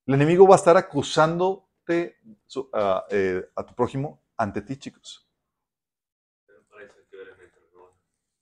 El 0.05 0.13
enemigo 0.13 0.47
va 0.47 0.55
a 0.55 0.57
estar 0.57 0.77
acusándote 0.77 2.17
eh, 3.09 3.49
a 3.55 3.65
tu 3.65 3.75
prójimo 3.75 4.23
ante 4.37 4.61
ti, 4.61 4.77
chicos. 4.77 5.25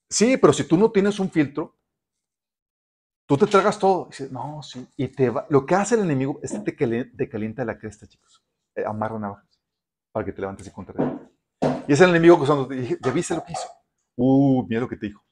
Sí, 0.09 0.37
pero 0.37 0.53
si 0.53 0.65
tú 0.65 0.77
no 0.77 0.91
tienes 0.91 1.19
un 1.19 1.29
filtro, 1.29 1.75
tú 3.25 3.37
te 3.37 3.47
tragas 3.47 3.79
todo. 3.79 4.09
Y 4.17 4.31
no, 4.31 4.61
sí. 4.61 4.87
Y 4.97 5.07
te 5.07 5.29
va, 5.29 5.45
lo 5.49 5.65
que 5.65 5.75
hace 5.75 5.95
el 5.95 6.01
enemigo 6.01 6.39
es 6.43 6.51
que 6.51 6.59
te, 6.59 7.29
calienta 7.29 7.65
la 7.65 7.77
cresta, 7.77 8.07
chicos. 8.07 8.43
Eh, 8.75 8.85
amarra 8.85 9.17
navajas 9.17 9.59
para 10.11 10.25
que 10.25 10.33
te 10.33 10.41
levantes 10.41 10.67
y 10.67 10.71
contra 10.71 11.03
él. 11.03 11.19
Y 11.87 11.93
es 11.93 12.01
el 12.01 12.09
enemigo 12.09 12.35
acusándote. 12.35 12.97
Ya 13.01 13.11
viste 13.11 13.35
lo 13.35 13.43
que 13.43 13.53
hizo. 13.53 13.67
Uh, 14.15 14.65
mira 14.67 14.81
lo 14.81 14.89
que 14.89 14.97
te 14.97 15.07
dijo 15.07 15.26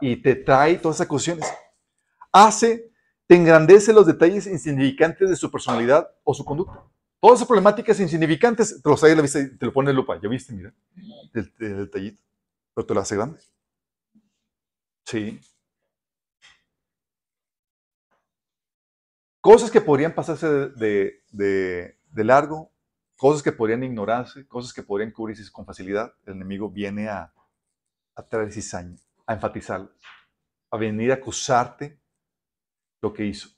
y 0.00 0.16
te 0.16 0.34
trae 0.34 0.76
todas 0.76 0.96
esas 0.96 1.06
acusaciones. 1.06 1.46
Hace, 2.32 2.90
te 3.26 3.34
engrandece 3.34 3.92
los 3.92 4.06
detalles 4.06 4.46
insignificantes 4.46 5.28
de 5.28 5.36
su 5.36 5.50
personalidad 5.50 6.08
o 6.24 6.34
su 6.34 6.44
conducta. 6.44 6.84
Todas 7.20 7.38
esas 7.38 7.48
problemáticas 7.48 7.98
insignificantes 7.98 8.80
te 8.82 8.88
los 8.88 9.00
trae 9.00 9.16
la 9.16 9.22
vista 9.22 9.40
te 9.58 9.66
lo 9.66 9.72
pone 9.72 9.90
en 9.90 9.96
lupa. 9.96 10.20
¿Ya 10.20 10.28
viste? 10.28 10.52
Mira, 10.52 10.72
el, 11.34 11.52
detallito. 11.58 12.22
Pero 12.74 12.86
te 12.86 12.94
lo 12.94 13.00
hace 13.00 13.16
grande. 13.16 13.40
Sí. 15.04 15.40
Cosas 19.40 19.70
que 19.70 19.80
podrían 19.80 20.14
pasarse 20.14 20.46
de, 20.46 21.22
de 21.30 22.24
largo, 22.24 22.72
cosas 23.16 23.42
que 23.42 23.52
podrían 23.52 23.84
ignorarse, 23.84 24.46
cosas 24.46 24.72
que 24.72 24.82
podrían 24.82 25.12
cubrirse 25.12 25.50
con 25.52 25.64
facilidad, 25.64 26.12
el 26.26 26.34
enemigo 26.34 26.68
viene 26.68 27.08
a, 27.08 27.32
a 28.16 28.22
traer 28.26 28.52
cizaña 28.52 28.96
a 29.26 29.34
enfatizar, 29.34 29.90
a 30.70 30.76
venir 30.76 31.10
a 31.10 31.14
acusarte 31.14 32.00
lo 33.02 33.12
que 33.12 33.24
hizo. 33.24 33.48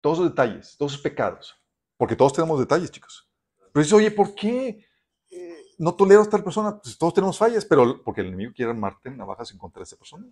Todos 0.00 0.18
los 0.18 0.28
detalles, 0.28 0.76
todos 0.76 0.92
los 0.92 1.00
pecados. 1.00 1.56
Porque 1.96 2.16
todos 2.16 2.32
tenemos 2.32 2.58
detalles, 2.60 2.90
chicos. 2.90 3.30
Pero 3.72 3.82
dices, 3.82 3.92
oye, 3.92 4.10
¿por 4.10 4.34
qué 4.34 4.86
eh, 5.30 5.62
no 5.78 5.94
tolero 5.94 6.20
a 6.20 6.24
esta 6.24 6.42
persona? 6.42 6.78
Pues 6.80 6.96
todos 6.98 7.14
tenemos 7.14 7.38
fallas, 7.38 7.64
pero 7.64 8.02
porque 8.02 8.20
el 8.20 8.28
enemigo 8.28 8.52
quiere 8.54 8.70
armarte 8.70 9.10
navajas 9.10 9.50
en 9.52 9.58
contra 9.58 9.80
de 9.80 9.84
esa 9.84 9.96
persona. 9.96 10.26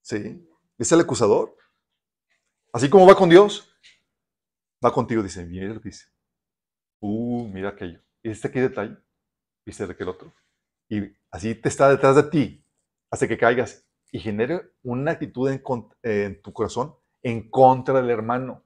Sí. 0.00 0.46
Es 0.78 0.90
el 0.92 1.00
acusador. 1.00 1.54
Así 2.72 2.88
como 2.88 3.06
va 3.06 3.14
con 3.14 3.28
Dios, 3.28 3.74
va 4.84 4.92
contigo. 4.92 5.22
Dice, 5.22 5.44
mira 5.44 5.74
dice. 5.74 6.06
Uh, 7.00 7.46
mira 7.48 7.70
aquello. 7.70 8.00
¿Este 8.22 8.50
qué 8.50 8.62
detalle? 8.62 8.96
¿Viste 9.64 9.84
aquel 9.84 10.08
otro? 10.08 10.34
Y 10.88 11.14
así 11.30 11.54
te 11.54 11.68
está 11.68 11.90
detrás 11.90 12.16
de 12.16 12.22
ti, 12.24 12.64
hasta 13.10 13.28
que 13.28 13.38
caigas 13.38 13.86
y 14.10 14.20
genere 14.20 14.72
una 14.82 15.12
actitud 15.12 15.50
en, 15.50 16.42
tu 16.42 16.52
corazón 16.52 16.94
en 17.22 17.50
contra 17.50 17.94
del 17.94 18.10
hermano. 18.10 18.64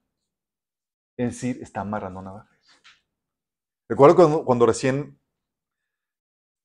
Es 1.17 1.35
decir, 1.35 1.63
está 1.63 1.81
amarrando 1.81 2.23
navajas. 2.23 2.59
Recuerdo 3.89 4.17
cuando, 4.17 4.45
cuando 4.45 4.67
recién, 4.67 5.21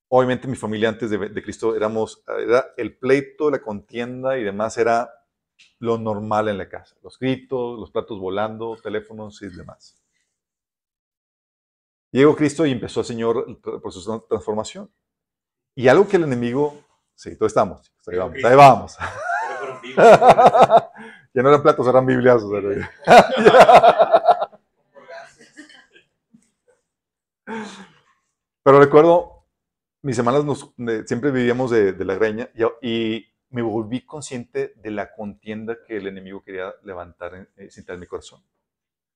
obviamente 0.08 0.48
mi 0.48 0.56
familia 0.56 0.88
antes 0.88 1.10
de, 1.10 1.18
de 1.18 1.42
Cristo 1.42 1.76
éramos, 1.76 2.22
era 2.26 2.72
el 2.76 2.96
pleito, 2.96 3.50
la 3.50 3.60
contienda 3.60 4.38
y 4.38 4.44
demás 4.44 4.78
era 4.78 5.10
lo 5.78 5.98
normal 5.98 6.48
en 6.48 6.58
la 6.58 6.68
casa. 6.68 6.96
Los 7.02 7.18
gritos, 7.18 7.78
los 7.78 7.90
platos 7.90 8.18
volando, 8.18 8.76
teléfonos 8.82 9.42
y 9.42 9.48
demás. 9.48 10.00
Llegó 12.10 12.34
Cristo 12.34 12.64
y 12.64 12.72
empezó 12.72 13.00
el 13.00 13.06
Señor 13.06 13.44
el 13.46 13.58
proceso 13.58 14.18
de 14.18 14.26
transformación. 14.28 14.90
Y 15.74 15.88
algo 15.88 16.08
que 16.08 16.16
el 16.16 16.24
enemigo, 16.24 16.84
sí, 17.18 17.36
todos 17.36 17.50
estamos, 17.50 17.82
chicos, 17.82 18.08
ahí 18.08 18.16
vamos, 18.16 18.44
ahí 18.44 18.56
vamos. 18.56 18.96
ya 21.34 21.42
no 21.42 21.48
eran 21.48 21.62
platos, 21.62 21.86
eran 21.88 22.06
Biblias. 22.06 22.42
Pero 28.62 28.78
recuerdo, 28.78 29.46
mis 30.02 30.14
semanas 30.14 30.44
nos, 30.44 30.72
siempre 31.06 31.32
vivíamos 31.32 31.70
de, 31.72 31.92
de 31.92 32.04
la 32.04 32.14
greña 32.14 32.50
y, 32.54 32.64
y, 32.88 33.26
me 33.50 33.62
volví 33.62 34.04
consciente 34.04 34.74
de 34.76 34.90
la 34.90 35.14
contienda 35.14 35.78
que 35.86 35.96
el 35.96 36.06
enemigo 36.06 36.44
quería 36.44 36.74
levantar, 36.82 37.34
en, 37.34 37.48
eh, 37.56 37.70
en 37.74 37.98
mi 37.98 38.06
corazón. 38.06 38.44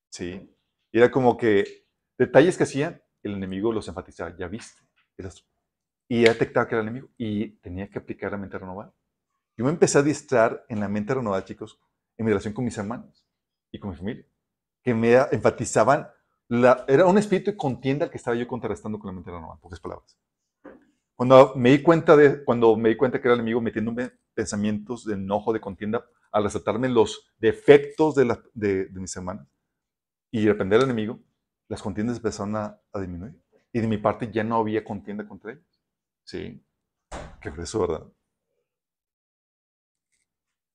Sí. 0.08 0.50
Y 0.90 0.98
era 0.98 1.10
como 1.10 1.36
que 1.36 1.84
detalles 2.16 2.56
que 2.56 2.62
hacían, 2.62 3.02
el 3.22 3.34
enemigo 3.34 3.72
los 3.72 3.88
enfatizaba. 3.88 4.34
Ya 4.36 4.48
viste. 4.48 4.80
Y 6.12 6.24
detectaba 6.24 6.68
que 6.68 6.74
era 6.74 6.82
el 6.82 6.88
enemigo. 6.88 7.08
Y 7.16 7.52
tenía 7.62 7.88
que 7.88 7.98
aplicar 7.98 8.32
la 8.32 8.36
mente 8.36 8.58
renovada. 8.58 8.92
Yo 9.56 9.64
me 9.64 9.70
empecé 9.70 9.96
a 9.96 10.02
distraer 10.02 10.62
en 10.68 10.78
la 10.78 10.86
mente 10.86 11.14
renovada, 11.14 11.42
chicos, 11.42 11.80
en 12.18 12.26
mi 12.26 12.30
relación 12.32 12.52
con 12.52 12.66
mis 12.66 12.76
hermanos 12.76 13.26
y 13.70 13.78
con 13.78 13.88
mi 13.88 13.96
familia. 13.96 14.26
Que 14.82 14.92
me 14.92 15.14
enfatizaban. 15.14 16.06
La, 16.48 16.84
era 16.86 17.06
un 17.06 17.16
espíritu 17.16 17.52
de 17.52 17.56
contienda 17.56 18.10
que 18.10 18.18
estaba 18.18 18.36
yo 18.36 18.46
contrarrestando 18.46 18.98
con 18.98 19.08
la 19.08 19.14
mente 19.14 19.30
renovada, 19.30 19.58
pocas 19.58 19.80
palabras. 19.80 20.18
Cuando 21.16 21.54
me 21.56 21.70
di 21.70 21.80
cuenta 21.80 22.14
de, 22.14 22.44
cuando 22.44 22.76
me 22.76 22.90
di 22.90 22.96
cuenta 22.98 23.18
que 23.18 23.28
era 23.28 23.32
el 23.32 23.40
enemigo 23.40 23.62
metiéndome 23.62 24.10
pensamientos 24.34 25.06
de 25.06 25.14
enojo, 25.14 25.54
de 25.54 25.62
contienda, 25.62 26.04
al 26.30 26.44
resaltarme 26.44 26.90
los 26.90 27.32
defectos 27.38 28.14
de, 28.16 28.26
la, 28.26 28.38
de, 28.52 28.84
de 28.84 29.00
mis 29.00 29.16
hermanas 29.16 29.48
y 30.30 30.46
reprender 30.46 30.80
al 30.80 30.84
enemigo, 30.84 31.20
las 31.68 31.80
contiendas 31.80 32.18
empezaron 32.18 32.54
a, 32.56 32.78
a, 32.92 33.00
disminuir. 33.00 33.34
Y 33.72 33.80
de 33.80 33.86
mi 33.86 33.96
parte 33.96 34.30
ya 34.30 34.44
no 34.44 34.56
había 34.56 34.84
contienda 34.84 35.26
contra 35.26 35.52
ellos. 35.52 35.71
Sí. 36.24 36.64
Qué 37.40 37.52
eso, 37.58 37.80
¿verdad? 37.80 38.06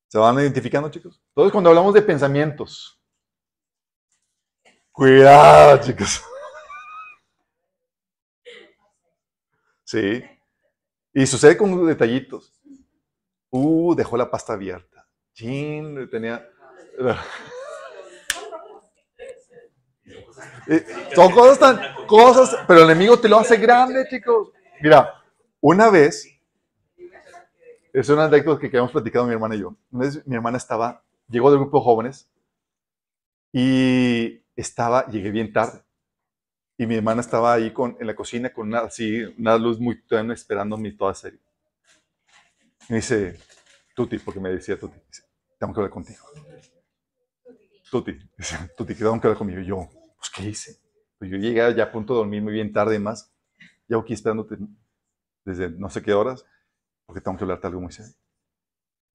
¿Se 0.07 0.17
van 0.17 0.39
identificando, 0.39 0.89
chicos? 0.89 1.21
Entonces, 1.29 1.51
cuando 1.51 1.69
hablamos 1.69 1.93
de 1.93 2.01
pensamientos, 2.01 3.01
cuidado, 4.91 5.77
chicos. 5.81 6.23
Sí. 9.83 10.21
Y 11.13 11.25
sucede 11.25 11.55
con 11.55 11.87
detallitos. 11.87 12.51
Uh, 13.49 13.95
dejó 13.95 14.17
la 14.17 14.29
pasta 14.29 14.51
abierta. 14.51 15.07
Chin, 15.33 16.09
tenía. 16.09 16.47
Eh, 20.69 20.85
son 21.15 21.31
cosas 21.31 21.57
tan. 21.57 22.05
Cosas, 22.05 22.57
pero 22.67 22.81
el 22.81 22.89
enemigo 22.89 23.17
te 23.17 23.29
lo 23.29 23.39
hace 23.39 23.55
grande, 23.55 24.05
chicos. 24.09 24.51
Mira, 24.81 25.16
una 25.69 25.89
vez. 25.89 26.33
Es 27.91 28.07
una 28.09 28.25
anécdota 28.25 28.61
que 28.61 28.67
habíamos 28.67 28.91
platicado 28.91 29.25
mi 29.25 29.33
hermana 29.33 29.55
y 29.55 29.59
yo. 29.59 29.75
Una 29.91 30.05
vez 30.05 30.25
mi 30.25 30.35
hermana 30.35 30.57
estaba. 30.57 31.03
Llegó 31.27 31.51
del 31.51 31.59
grupo 31.59 31.79
de 31.79 31.83
jóvenes. 31.83 32.31
Y 33.51 34.43
estaba. 34.55 35.05
Llegué 35.07 35.29
bien 35.31 35.51
tarde. 35.51 35.83
Y 36.77 36.85
mi 36.85 36.95
hermana 36.95 37.19
estaba 37.19 37.53
ahí 37.53 37.73
con, 37.73 37.97
en 37.99 38.07
la 38.07 38.15
cocina 38.15 38.53
con 38.53 38.67
una, 38.67 38.79
así, 38.79 39.23
una 39.37 39.57
luz 39.57 39.79
muy 39.79 40.01
tenue 40.03 40.35
esperando 40.35 40.77
mi 40.77 40.95
toda 40.95 41.13
serie. 41.13 41.39
Me 42.87 42.97
dice, 42.97 43.37
Tuti, 43.95 44.19
porque 44.19 44.39
me 44.39 44.49
decía 44.51 44.79
Tuti, 44.79 44.97
dice, 45.07 45.23
tengo 45.59 45.73
que 45.73 45.79
hablar 45.79 45.91
contigo. 45.91 46.23
Tuti, 47.89 48.17
dice, 48.37 48.57
Tuti, 48.77 48.93
tengo 48.93 49.19
que 49.19 49.27
hablar 49.27 49.37
conmigo. 49.37 49.59
Y 49.59 49.65
yo, 49.65 49.89
pues, 50.17 50.29
¿qué 50.33 50.43
hice? 50.43 50.77
Pues 51.17 51.31
yo 51.31 51.37
llegué 51.37 51.75
ya 51.75 51.85
a 51.85 51.91
punto 51.91 52.13
de 52.13 52.19
dormir 52.19 52.43
muy 52.43 52.53
bien 52.53 52.71
tarde 52.71 52.95
y 52.95 52.99
más. 52.99 53.33
Llevo 53.87 54.03
aquí 54.03 54.13
esperándote 54.13 54.57
desde 55.47 55.69
no 55.69 55.89
sé 55.89 56.01
qué 56.01 56.13
horas, 56.13 56.45
porque 57.05 57.21
tengo 57.21 57.37
que 57.37 57.45
hablarte 57.45 57.67
algo 57.67 57.79
muy 57.79 57.93
serio. 57.93 58.13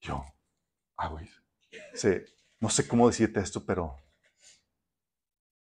Yo, 0.00 0.24
ah, 0.96 1.08
güey. 1.08 1.28
Dice, 1.92 2.24
no 2.58 2.70
sé 2.70 2.88
cómo 2.88 3.06
decirte 3.06 3.40
esto, 3.40 3.64
pero 3.64 3.96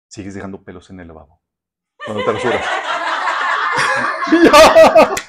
sigues 0.07 0.33
dejando 0.33 0.61
pelos 0.61 0.89
en 0.89 0.99
el 0.99 1.07
lavabo. 1.07 1.41
Cuando 2.05 2.25
te 2.25 2.31
rasuras. 2.33 2.65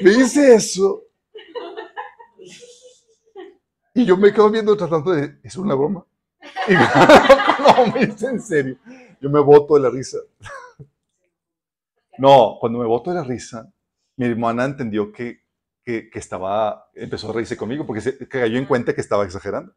Me 0.00 0.10
dice 0.10 0.54
eso. 0.54 1.02
Y 3.94 4.04
yo 4.04 4.16
me 4.18 4.30
quedo 4.32 4.50
viendo 4.50 4.76
tratando 4.76 5.10
de, 5.12 5.38
¿es 5.42 5.56
una 5.56 5.74
broma? 5.74 6.04
Y 6.68 6.74
no, 6.74 7.86
me 7.94 8.06
dice 8.06 8.26
en 8.26 8.42
serio. 8.42 8.76
Yo 9.22 9.30
me 9.30 9.40
boto 9.40 9.74
de 9.74 9.80
la 9.80 9.88
risa. 9.88 10.18
No, 12.18 12.56
cuando 12.60 12.78
me 12.78 12.86
boto 12.86 13.10
de 13.10 13.16
la 13.16 13.24
risa, 13.24 13.72
mi 14.16 14.26
hermana 14.26 14.64
entendió 14.64 15.12
que, 15.12 15.40
que, 15.84 16.10
que 16.10 16.18
estaba, 16.18 16.88
empezó 16.94 17.30
a 17.30 17.34
reírse 17.34 17.56
conmigo 17.56 17.86
porque 17.86 18.00
se 18.00 18.28
cayó 18.28 18.58
en 18.58 18.66
cuenta 18.66 18.94
que 18.94 19.00
estaba 19.00 19.24
exagerando. 19.24 19.74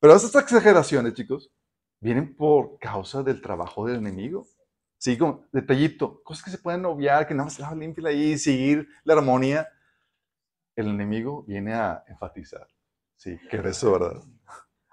Pero 0.00 0.14
esas 0.14 0.34
exageraciones, 0.34 1.14
chicos, 1.14 1.52
vienen 2.00 2.34
por 2.34 2.78
causa 2.78 3.22
del 3.22 3.40
trabajo 3.40 3.86
del 3.86 3.96
enemigo. 3.96 4.46
Sí, 4.98 5.16
como 5.16 5.44
detallito, 5.52 6.22
cosas 6.22 6.44
que 6.44 6.50
se 6.50 6.58
pueden 6.58 6.84
obviar, 6.84 7.26
que 7.26 7.34
no 7.34 7.48
se 7.48 7.62
la 7.62 7.74
limpia 7.74 8.08
ahí, 8.08 8.36
seguir 8.38 8.88
la 9.04 9.14
armonía. 9.14 9.68
El 10.76 10.88
enemigo 10.88 11.44
viene 11.44 11.74
a 11.74 12.04
enfatizar. 12.08 12.66
Sí, 13.16 13.38
que 13.50 13.58
es 13.58 13.64
eso, 13.66 13.92
¿verdad? 13.92 14.22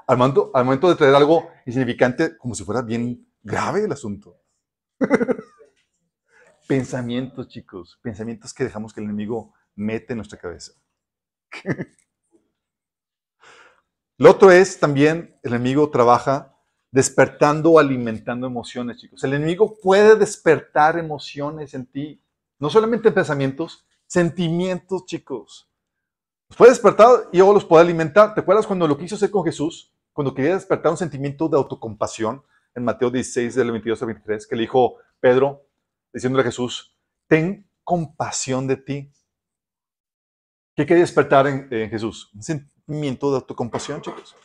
Al 0.07 0.17
momento, 0.17 0.51
al 0.53 0.65
momento 0.65 0.89
de 0.89 0.95
traer 0.95 1.15
algo 1.15 1.49
insignificante, 1.65 2.38
como 2.38 2.55
si 2.55 2.63
fuera 2.63 2.81
bien 2.81 3.27
grave 3.41 3.85
el 3.85 3.91
asunto. 3.91 4.38
pensamientos, 6.68 7.47
chicos, 7.47 7.99
pensamientos 8.01 8.53
que 8.53 8.65
dejamos 8.65 8.93
que 8.93 8.99
el 8.99 9.05
enemigo 9.05 9.53
mete 9.76 10.13
en 10.13 10.18
nuestra 10.18 10.38
cabeza. 10.38 10.74
Lo 14.20 14.32
otro 14.32 14.51
es 14.51 14.80
también, 14.80 15.39
el 15.43 15.53
enemigo 15.53 15.89
trabaja 15.89 16.57
despertando 16.91 17.72
o 17.72 17.80
alimentando 17.80 18.47
emociones, 18.47 18.97
chicos. 18.97 19.24
El 19.24 19.34
enemigo 19.34 19.78
puede 19.82 20.15
despertar 20.15 20.97
emociones 20.97 21.74
en 21.74 21.86
ti, 21.86 22.24
no 22.59 22.70
solamente 22.70 23.11
pensamientos, 23.11 23.86
sentimientos, 24.07 25.05
chicos. 25.05 25.72
Los 26.49 26.57
puede 26.57 26.72
despertar 26.72 27.30
y 27.32 27.38
luego 27.38 27.53
los 27.53 27.65
puede 27.65 27.84
alimentar. 27.84 28.34
¿Te 28.34 28.41
acuerdas 28.41 28.65
cuando 28.65 28.88
lo 28.88 28.97
quiso 28.97 29.15
hacer 29.15 29.30
con 29.30 29.43
Jesús? 29.43 29.93
Cuando 30.13 30.34
quería 30.34 30.55
despertar 30.55 30.91
un 30.91 30.97
sentimiento 30.97 31.47
de 31.47 31.57
autocompasión 31.57 32.41
en 32.74 32.84
Mateo 32.84 33.11
16, 33.11 33.53
del 33.53 33.72
22 33.72 34.01
al 34.01 34.07
23, 34.07 34.47
que 34.47 34.55
le 34.55 34.61
dijo 34.61 34.95
Pedro, 35.20 35.66
diciéndole 36.18 36.41
a 36.41 36.45
Jesús, 36.45 36.95
ten 37.28 37.70
compasión 37.84 38.68
de 38.68 38.78
ti. 38.78 39.11
¿Qué 40.76 40.86
quería 40.86 41.03
despertar 41.03 41.47
en, 41.47 41.68
en 41.72 41.89
Jesús? 41.89 42.32
Un 42.34 42.43
sentimiento 42.43 43.30
de 43.30 43.38
autocompasión, 43.38 44.01
chicos. 44.01 44.36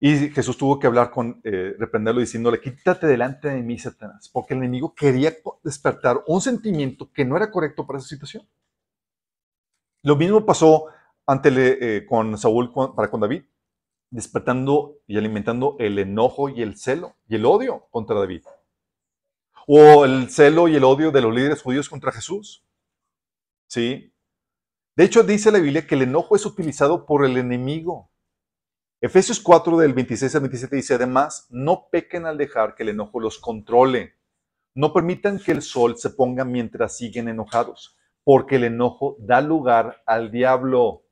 Y 0.00 0.28
Jesús 0.30 0.58
tuvo 0.58 0.78
que 0.78 0.86
hablar 0.86 1.10
con, 1.10 1.40
eh, 1.44 1.74
reprenderlo 1.78 2.20
diciéndole, 2.20 2.60
quítate 2.60 3.06
delante 3.06 3.48
de 3.48 3.62
mí, 3.62 3.78
Satanás, 3.78 4.28
porque 4.30 4.52
el 4.52 4.58
enemigo 4.58 4.94
quería 4.94 5.32
despertar 5.62 6.22
un 6.26 6.40
sentimiento 6.40 7.10
que 7.10 7.24
no 7.24 7.36
era 7.36 7.50
correcto 7.50 7.86
para 7.86 7.98
esa 7.98 8.08
situación. 8.08 8.46
Lo 10.02 10.16
mismo 10.16 10.44
pasó 10.44 10.86
ante 11.26 11.50
eh, 11.56 12.04
con 12.06 12.36
Saúl 12.36 12.70
para 12.94 13.10
con 13.10 13.20
David, 13.20 13.44
despertando 14.10 14.98
y 15.06 15.16
alimentando 15.16 15.76
el 15.78 15.98
enojo 15.98 16.50
y 16.50 16.60
el 16.60 16.76
celo 16.76 17.16
y 17.26 17.36
el 17.36 17.46
odio 17.46 17.86
contra 17.90 18.18
David. 18.18 18.42
O 19.66 20.04
el 20.04 20.30
celo 20.30 20.68
y 20.68 20.76
el 20.76 20.84
odio 20.84 21.10
de 21.10 21.20
los 21.20 21.34
líderes 21.34 21.62
judíos 21.62 21.88
contra 21.88 22.12
Jesús. 22.12 22.64
¿Sí? 23.68 24.12
De 24.96 25.04
hecho, 25.04 25.22
dice 25.22 25.50
la 25.50 25.58
Biblia 25.58 25.86
que 25.86 25.94
el 25.94 26.02
enojo 26.02 26.36
es 26.36 26.46
utilizado 26.46 27.06
por 27.06 27.24
el 27.24 27.36
enemigo 27.36 28.10
Efesios 29.04 29.38
4 29.38 29.76
del 29.76 29.92
26 29.92 30.34
al 30.34 30.40
27 30.40 30.76
dice, 30.76 30.94
además, 30.94 31.46
no 31.50 31.88
pequen 31.90 32.24
al 32.24 32.38
dejar 32.38 32.74
que 32.74 32.84
el 32.84 32.88
enojo 32.88 33.20
los 33.20 33.38
controle. 33.38 34.14
No 34.74 34.94
permitan 34.94 35.38
que 35.38 35.52
el 35.52 35.60
sol 35.60 35.98
se 35.98 36.08
ponga 36.08 36.46
mientras 36.46 36.96
siguen 36.96 37.28
enojados, 37.28 37.98
porque 38.24 38.56
el 38.56 38.64
enojo 38.64 39.18
da 39.18 39.42
lugar 39.42 40.02
al 40.06 40.30
diablo. 40.30 41.03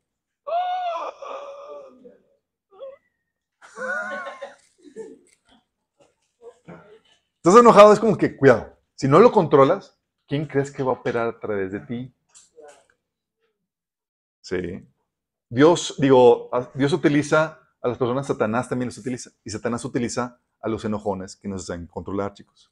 Estás 7.44 7.58
enojado, 7.58 7.92
es 7.92 7.98
como 7.98 8.16
que, 8.16 8.36
cuidado, 8.36 8.78
si 8.94 9.08
no 9.08 9.18
lo 9.18 9.32
controlas, 9.32 9.98
¿quién 10.28 10.46
crees 10.46 10.70
que 10.70 10.84
va 10.84 10.92
a 10.92 10.94
operar 10.94 11.26
a 11.26 11.40
través 11.40 11.72
de 11.72 11.80
ti? 11.80 12.14
Sí. 14.40 14.86
Dios, 15.48 15.96
digo, 15.98 16.48
Dios 16.72 16.92
utiliza 16.92 17.58
a 17.80 17.88
las 17.88 17.98
personas, 17.98 18.28
Satanás 18.28 18.68
también 18.68 18.90
los 18.90 18.98
utiliza. 18.98 19.32
Y 19.42 19.50
Satanás 19.50 19.84
utiliza 19.84 20.38
a 20.60 20.68
los 20.68 20.84
enojones 20.84 21.34
que 21.34 21.48
nos 21.48 21.66
saben 21.66 21.88
controlar, 21.88 22.32
chicos. 22.32 22.70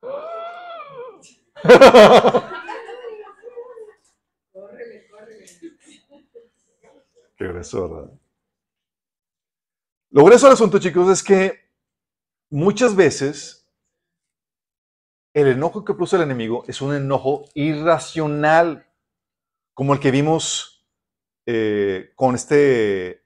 Qué 7.36 7.48
grueso, 7.48 7.88
¿verdad? 7.88 8.12
Lo 10.10 10.24
grueso 10.24 10.46
del 10.46 10.54
asunto, 10.54 10.78
chicos, 10.78 11.10
es 11.10 11.24
que 11.24 11.68
muchas 12.50 12.94
veces 12.94 13.61
el 15.34 15.48
enojo 15.48 15.84
que 15.84 15.94
produce 15.94 16.16
el 16.16 16.22
enemigo 16.22 16.64
es 16.66 16.82
un 16.82 16.94
enojo 16.94 17.44
irracional, 17.54 18.86
como 19.74 19.94
el 19.94 20.00
que 20.00 20.10
vimos 20.10 20.86
eh, 21.46 22.12
con 22.14 22.34
este 22.34 23.24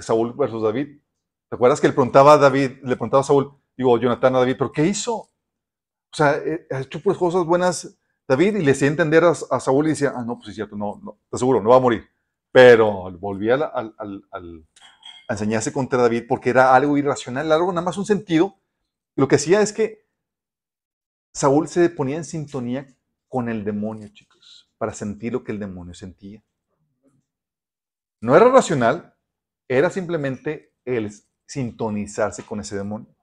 Saúl 0.00 0.34
versus 0.34 0.62
David. 0.62 1.00
¿Te 1.48 1.56
acuerdas 1.56 1.80
que 1.80 1.88
le 1.88 1.94
preguntaba 1.94 2.34
a 2.34 2.38
David, 2.38 2.78
le 2.82 2.96
preguntaba 2.96 3.22
a 3.22 3.24
Saúl, 3.24 3.58
digo, 3.76 3.98
Jonathan 3.98 4.36
a 4.36 4.40
David, 4.40 4.56
¿pero 4.58 4.72
qué 4.72 4.86
hizo? 4.86 5.14
O 5.16 6.16
sea, 6.16 6.36
eh, 6.36 6.66
ha 6.70 6.80
hecho 6.80 7.00
pues 7.00 7.16
cosas 7.16 7.44
buenas 7.44 7.98
David 8.26 8.56
y 8.56 8.62
le 8.62 8.72
hacía 8.72 8.88
entender 8.88 9.24
a, 9.24 9.34
Saúl 9.34 9.86
y 9.86 9.90
decía, 9.90 10.12
ah, 10.14 10.22
no, 10.22 10.36
pues 10.36 10.50
es 10.50 10.54
cierto, 10.56 10.76
no, 10.76 11.00
no, 11.02 11.18
te 11.30 11.36
aseguro, 11.36 11.62
no 11.62 11.70
va 11.70 11.76
a 11.76 11.80
morir. 11.80 12.06
Pero 12.52 13.10
volvía 13.18 13.54
a 13.54 15.32
enseñarse 15.32 15.72
contra 15.72 16.02
David 16.02 16.24
porque 16.28 16.50
era 16.50 16.74
algo 16.74 16.98
irracional, 16.98 17.50
algo 17.50 17.72
nada 17.72 17.84
más 17.84 17.96
un 17.96 18.04
sentido. 18.04 18.56
Lo 19.16 19.28
que 19.28 19.36
hacía 19.36 19.62
es 19.62 19.72
que 19.72 20.07
Saúl 21.32 21.68
se 21.68 21.88
ponía 21.90 22.16
en 22.16 22.24
sintonía 22.24 22.86
con 23.28 23.48
el 23.48 23.64
demonio, 23.64 24.08
chicos, 24.08 24.70
para 24.78 24.92
sentir 24.92 25.32
lo 25.32 25.44
que 25.44 25.52
el 25.52 25.58
demonio 25.58 25.94
sentía. 25.94 26.42
No 28.20 28.34
era 28.34 28.48
racional, 28.48 29.14
era 29.68 29.90
simplemente 29.90 30.74
el 30.84 31.12
sintonizarse 31.46 32.42
con 32.44 32.60
ese 32.60 32.76
demonio. 32.76 33.14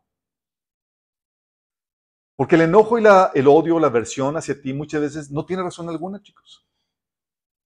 Porque 2.35 2.55
el 2.55 2.61
enojo 2.61 2.99
y 2.99 3.01
la, 3.01 3.31
el 3.33 3.47
odio, 3.47 3.79
la 3.79 3.87
aversión 3.87 4.35
hacia 4.35 4.61
ti 4.61 4.73
muchas 4.73 5.01
veces 5.01 5.31
no 5.31 5.45
tiene 5.45 5.63
razón 5.63 5.89
alguna, 5.89 6.21
chicos. 6.21 6.65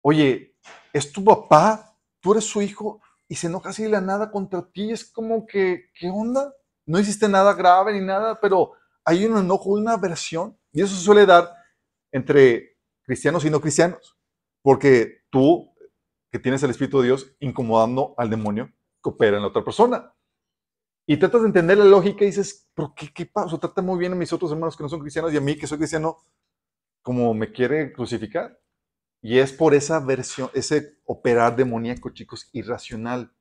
Oye, 0.02 0.56
es 0.94 1.12
tu 1.12 1.24
papá, 1.24 1.98
tú 2.20 2.34
eres 2.34 2.46
su 2.46 2.62
hijo 2.62 3.02
y 3.28 3.36
se 3.36 3.48
enoja 3.48 3.70
así 3.70 3.84
de 3.84 3.90
la 3.90 4.02
nada 4.02 4.32
contra 4.32 4.62
ti. 4.70 4.92
Es 4.92 5.10
como 5.10 5.46
que, 5.46 5.90
¿qué 5.94 6.10
onda? 6.10 6.54
No 6.86 7.00
hiciste 7.00 7.30
nada 7.30 7.54
grave 7.54 7.94
ni 7.94 8.06
nada, 8.06 8.40
pero 8.40 8.74
hay 9.10 9.26
un 9.26 9.38
enojo, 9.38 9.72
una 9.72 9.94
aversión. 9.94 10.58
Y 10.72 10.82
eso 10.82 10.96
se 10.96 11.04
suele 11.04 11.26
dar 11.26 11.52
entre 12.12 12.78
cristianos 13.02 13.44
y 13.44 13.50
no 13.50 13.60
cristianos. 13.60 14.18
Porque 14.62 15.24
tú, 15.32 15.74
que 16.32 16.38
tienes 16.38 16.62
el 16.62 16.70
Espíritu 16.70 17.00
de 17.00 17.08
Dios, 17.08 17.36
incomodando 17.40 18.14
al 18.18 18.30
demonio 18.30 18.72
que 19.02 19.10
opera 19.10 19.38
en 19.38 19.44
la 19.44 19.50
otra 19.50 19.64
persona. 19.64 20.14
Y 21.08 21.18
tratas 21.18 21.42
de 21.42 21.48
entender 21.48 21.80
la 21.80 21.86
lógica 21.86 22.24
y 22.24 22.28
dices, 22.28 22.70
¿pero 22.76 22.94
qué, 22.96 23.12
qué 23.12 23.26
pasa? 23.26 23.58
trata 23.58 23.82
muy 23.82 23.98
bien 23.98 24.12
a 24.12 24.16
mis 24.16 24.32
otros 24.32 24.52
hermanos 24.52 24.78
que 24.78 24.84
no 24.84 24.90
son 24.90 25.00
cristianos 25.00 25.34
y 25.34 25.38
a 25.38 25.42
mí 25.42 25.58
que 25.58 25.66
soy 25.66 25.80
cristiano, 25.80 26.18
como 27.02 27.34
me 27.34 27.52
quiere 27.52 27.92
crucificar. 27.92 28.60
Y 29.22 29.40
es 29.40 29.52
por 29.52 29.74
esa 29.74 30.00
versión, 30.00 30.52
ese 30.54 31.00
operar 31.06 31.56
demoníaco, 31.56 32.12
chicos, 32.12 32.48
irracional. 32.54 33.34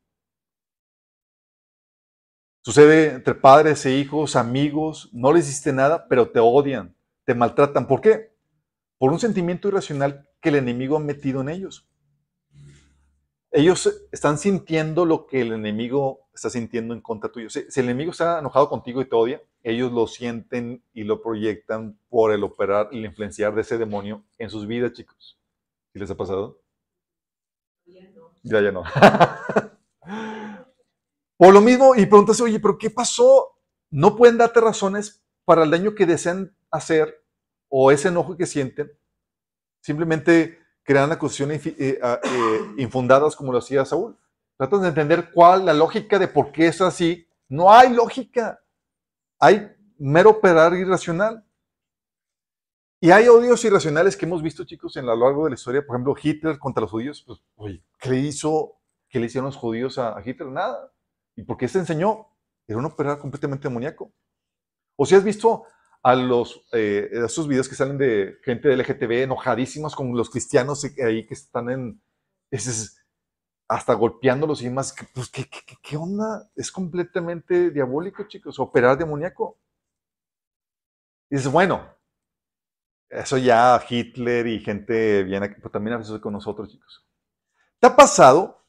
Sucede 2.69 3.15
entre 3.15 3.35
padres 3.35 3.85
e 3.87 3.97
hijos, 3.97 4.37
amigos, 4.37 5.09
no 5.13 5.33
les 5.33 5.49
hiciste 5.49 5.73
nada, 5.73 6.07
pero 6.09 6.31
te 6.31 6.39
odian, 6.39 6.95
te 7.25 7.35
maltratan. 7.35 7.87
¿Por 7.87 8.01
qué? 8.01 8.35
Por 8.99 9.13
un 9.13 9.19
sentimiento 9.19 9.69
irracional 9.69 10.29
que 10.41 10.51
el 10.51 10.57
enemigo 10.57 10.97
ha 10.97 11.01
metido 11.01 11.41
en 11.41 11.49
ellos 11.49 11.89
ellos 13.51 14.07
están 14.13 14.39
sintiendo 14.39 15.05
lo 15.07 15.27
que 15.27 15.41
el 15.41 15.53
enemigo 15.53 16.29
está 16.35 16.51
sintiendo 16.51 16.95
en 16.95 17.01
contra 17.01 17.31
tuyo. 17.31 17.49
Si, 17.51 17.61
el 17.61 17.85
enemigo 17.85 18.11
está 18.11 18.39
enojado 18.39 18.69
contigo 18.69 19.01
y 19.01 19.09
te 19.09 19.17
odia, 19.17 19.43
ellos 19.63 19.93
lo 19.93 20.07
sienten 20.07 20.83
y 20.93 21.05
lo 21.05 21.23
proyectan 21.23 21.99
por 22.09 22.33
el 22.33 22.45
operar 22.45 22.89
y 22.93 22.99
el 22.99 23.07
influenciar 23.07 23.55
de 23.55 23.63
ese 23.63 23.79
demonio 23.79 24.23
en 24.39 24.51
sus 24.51 24.67
vidas, 24.67 24.93
chicos. 24.93 25.39
¿Sí 25.93 25.99
les 25.99 26.11
ha 26.11 26.17
pasado? 26.17 26.61
Ya 27.87 28.03
no. 28.11 28.33
Ya, 28.43 28.61
ya 28.61 28.73
no. 28.73 28.85
por 31.39 31.55
lo 31.55 31.63
mismo, 31.63 31.95
y 31.95 32.05
preguntas, 32.05 32.41
oye, 32.43 32.61
pero 32.61 32.77
¿qué 32.77 32.91
pasó? 32.91 33.57
No 33.91 34.17
pueden 34.17 34.37
darte 34.37 34.61
razones 34.61 35.23
para 35.47 35.63
el 35.63 35.71
daño 35.71 35.95
que 35.95 36.05
desean 36.05 36.55
hacer 36.71 37.25
o 37.69 37.91
ese 37.91 38.09
enojo 38.09 38.37
que 38.37 38.45
sienten. 38.45 38.93
Simplemente 39.81 40.59
crean 40.83 41.13
acusaciones 41.13 41.65
eh, 41.67 41.99
ah, 42.03 42.21
eh, 42.23 42.75
infundadas 42.79 43.37
como 43.37 43.53
lo 43.53 43.59
hacía 43.59 43.85
Saúl. 43.85 44.19
Tratan 44.57 44.83
de 44.83 44.89
entender 44.89 45.31
cuál 45.33 45.65
la 45.65 45.73
lógica 45.73 46.19
de 46.19 46.29
por 46.29 46.51
qué 46.51 46.67
es 46.67 46.81
así. 46.81 47.27
No 47.49 47.73
hay 47.73 47.95
lógica. 47.95 48.61
Hay 49.39 49.71
mero 49.99 50.31
operar 50.31 50.75
irracional. 50.75 51.45
Y 53.01 53.13
hay 53.13 53.29
odios 53.29 53.65
irracionales 53.65 54.17
que 54.17 54.27
hemos 54.27 54.43
visto, 54.43 54.65
chicos, 54.65 54.97
en 54.97 55.07
lo 55.07 55.15
largo 55.15 55.45
de 55.45 55.51
la 55.51 55.55
historia. 55.55 55.87
Por 55.87 55.95
ejemplo, 55.95 56.17
Hitler 56.21 56.59
contra 56.59 56.81
los 56.81 56.91
judíos. 56.91 57.23
Pues, 57.25 57.39
oye, 57.55 57.85
¿qué 58.01 58.17
hizo? 58.17 58.81
¿Qué 59.09 59.21
le 59.21 59.27
hicieron 59.27 59.47
los 59.47 59.57
judíos 59.57 59.99
a, 59.99 60.21
Hitler? 60.25 60.49
Nada. 60.49 60.93
¿Y 61.39 61.45
por 61.45 61.57
qué 61.57 61.69
se 61.69 61.79
enseñó? 61.79 62.27
Era 62.67 62.81
un 62.81 62.85
operar 62.87 63.21
completamente 63.21 63.69
demoníaco. 63.69 64.13
O 64.97 65.07
si 65.07 65.15
has 65.15 65.23
visto 65.23 65.67
a 66.03 66.17
los, 66.17 66.67
eh, 66.73 67.09
esos 67.13 67.47
videos 67.47 67.69
que 67.69 67.77
salen 67.77 67.97
de 67.97 68.39
gente 68.43 68.69
del 68.69 68.81
LGTB 68.81 69.23
enojadísimos 69.23 69.95
con 69.95 70.17
los 70.17 70.31
cristianos 70.31 70.85
ahí 70.85 71.25
que 71.29 71.35
están 71.35 71.71
en, 71.71 72.03
es, 72.51 73.01
hasta 73.69 73.95
golpeándolos 73.95 74.63
y 74.63 74.65
demás. 74.65 74.93
Pues, 75.15 75.31
¿qué, 75.31 75.49
qué, 75.49 75.77
qué, 75.81 75.97
onda? 75.97 76.51
Es 76.57 76.73
completamente 76.73 77.71
diabólico, 77.71 78.25
chicos, 78.25 78.59
operar 78.59 78.99
demoníaco. 78.99 79.61
Y 81.31 81.37
dices, 81.37 81.53
bueno, 81.53 81.89
eso 83.11 83.39
ya 83.39 83.81
Hitler 83.89 84.49
y 84.49 84.59
gente 84.59 85.23
viene, 85.23 85.51
pero 85.51 85.71
también 85.71 85.95
a 85.95 85.99
veces 85.99 86.19
con 86.19 86.33
nosotros, 86.33 86.69
chicos. 86.69 87.07
¿Te 87.79 87.87
ha 87.87 87.95
pasado 87.95 88.67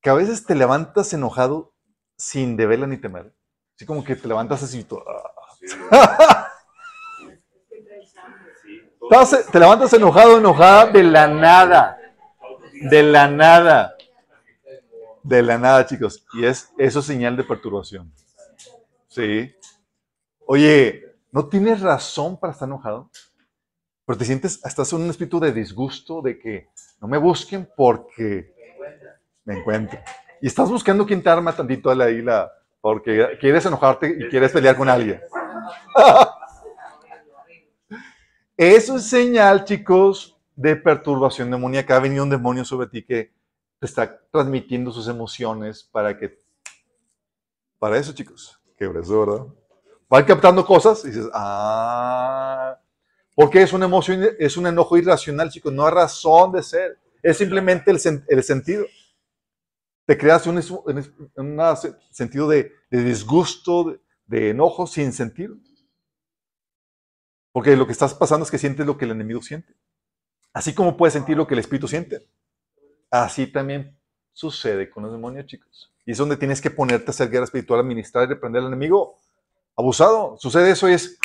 que 0.00 0.10
a 0.10 0.14
veces 0.14 0.44
te 0.44 0.56
levantas 0.56 1.12
enojado 1.12 1.77
sin 2.18 2.56
deberla 2.56 2.86
ni 2.86 2.98
temer? 2.98 3.32
Así 3.74 3.86
como 3.86 4.04
que 4.04 4.16
te 4.16 4.26
levantas 4.28 4.62
así 4.62 4.80
y 4.80 4.84
todo. 4.84 5.04
te 9.52 9.58
levantas 9.58 9.92
enojado, 9.92 10.38
enojada 10.38 10.86
de 10.86 11.04
la 11.04 11.28
nada. 11.28 11.98
De 12.90 13.02
la 13.02 13.28
nada. 13.28 13.94
De 15.22 15.42
la 15.42 15.58
nada, 15.58 15.86
chicos. 15.86 16.26
Y 16.34 16.44
es 16.44 16.72
eso 16.76 17.00
señal 17.02 17.36
de 17.36 17.44
perturbación. 17.44 18.12
Sí. 19.08 19.54
Oye, 20.46 21.16
¿no 21.30 21.48
tienes 21.48 21.80
razón 21.80 22.38
para 22.38 22.52
estar 22.52 22.66
enojado? 22.66 23.10
Pero 24.04 24.18
te 24.18 24.24
sientes, 24.24 24.64
estás 24.64 24.92
en 24.92 25.02
un 25.02 25.10
espíritu 25.10 25.38
de 25.38 25.52
disgusto, 25.52 26.22
de 26.22 26.38
que 26.38 26.70
no 27.00 27.06
me 27.08 27.18
busquen 27.18 27.68
porque 27.76 28.54
me 29.44 29.58
encuentro. 29.58 30.00
Y 30.40 30.46
estás 30.46 30.68
buscando 30.70 31.06
quien 31.06 31.22
te 31.22 31.30
arma 31.30 31.54
tantito 31.54 31.94
la 31.94 32.10
isla 32.10 32.52
porque 32.80 33.38
quieres 33.40 33.66
enojarte 33.66 34.16
y 34.18 34.28
quieres 34.28 34.52
pelear 34.52 34.76
con 34.76 34.88
alguien. 34.88 35.20
Eso 38.56 38.96
es 38.96 39.08
señal, 39.08 39.64
chicos, 39.64 40.36
de 40.56 40.74
perturbación 40.76 41.50
demoníaca. 41.50 41.96
Ha 41.96 42.00
venido 42.00 42.24
un 42.24 42.30
demonio 42.30 42.64
sobre 42.64 42.88
ti 42.88 43.04
que 43.04 43.32
te 43.78 43.86
está 43.86 44.20
transmitiendo 44.30 44.90
sus 44.90 45.06
emociones 45.08 45.84
para 45.84 46.18
que... 46.18 46.40
Para 47.78 47.96
eso, 47.96 48.12
chicos. 48.12 48.60
Qué 48.76 48.86
eso, 48.86 49.20
¿verdad? 49.20 49.46
Van 50.08 50.24
captando 50.24 50.66
cosas 50.66 51.04
y 51.04 51.08
dices, 51.08 51.28
ah... 51.32 52.76
Porque 53.38 53.62
es 53.62 53.72
una 53.72 53.84
emoción, 53.84 54.30
es 54.36 54.56
un 54.56 54.66
enojo 54.66 54.96
irracional, 54.96 55.48
chicos. 55.48 55.72
No 55.72 55.86
hay 55.86 55.92
razón 55.92 56.50
de 56.50 56.60
ser. 56.60 56.98
Es 57.22 57.36
simplemente 57.36 57.92
el, 57.92 58.42
sentido. 58.42 58.84
Te 60.08 60.16
creas 60.16 60.46
un, 60.46 60.62
sentido 62.10 62.48
de, 62.48 62.72
disgusto, 62.90 64.00
de 64.24 64.48
enojo 64.48 64.86
sin 64.86 65.12
sentido. 65.12 65.54
Porque 67.52 67.76
lo 67.76 67.84
que 67.84 67.92
estás 67.92 68.14
pasando 68.14 68.44
es 68.44 68.50
que 68.50 68.56
sientes 68.56 68.86
lo 68.86 68.96
que 68.96 69.04
el 69.04 69.10
enemigo 69.10 69.42
siente. 69.42 69.74
Así 70.54 70.74
como 70.74 70.96
puedes 70.96 71.12
sentir 71.12 71.36
lo 71.36 71.46
que 71.46 71.52
el 71.52 71.60
espíritu 71.60 71.88
siente. 71.88 72.26
Así 73.10 73.48
también 73.48 74.00
sucede 74.32 74.88
con 74.88 75.02
los 75.02 75.12
demonios, 75.12 75.44
chicos. 75.44 75.94
Y 76.06 76.12
es 76.12 76.16
donde 76.16 76.38
tienes 76.38 76.62
que 76.62 76.70
ponerte 76.70 77.08
a 77.08 77.10
hacer 77.10 77.28
guerra 77.28 77.44
espiritual, 77.44 77.80
administrar 77.80 78.24
y 78.24 78.28
reprender 78.28 78.62
al 78.62 78.68
enemigo 78.68 79.18
abusado. 79.76 80.38
Sucede 80.38 80.70
eso 80.70 80.88
y 80.88 80.94
es, 80.94 81.18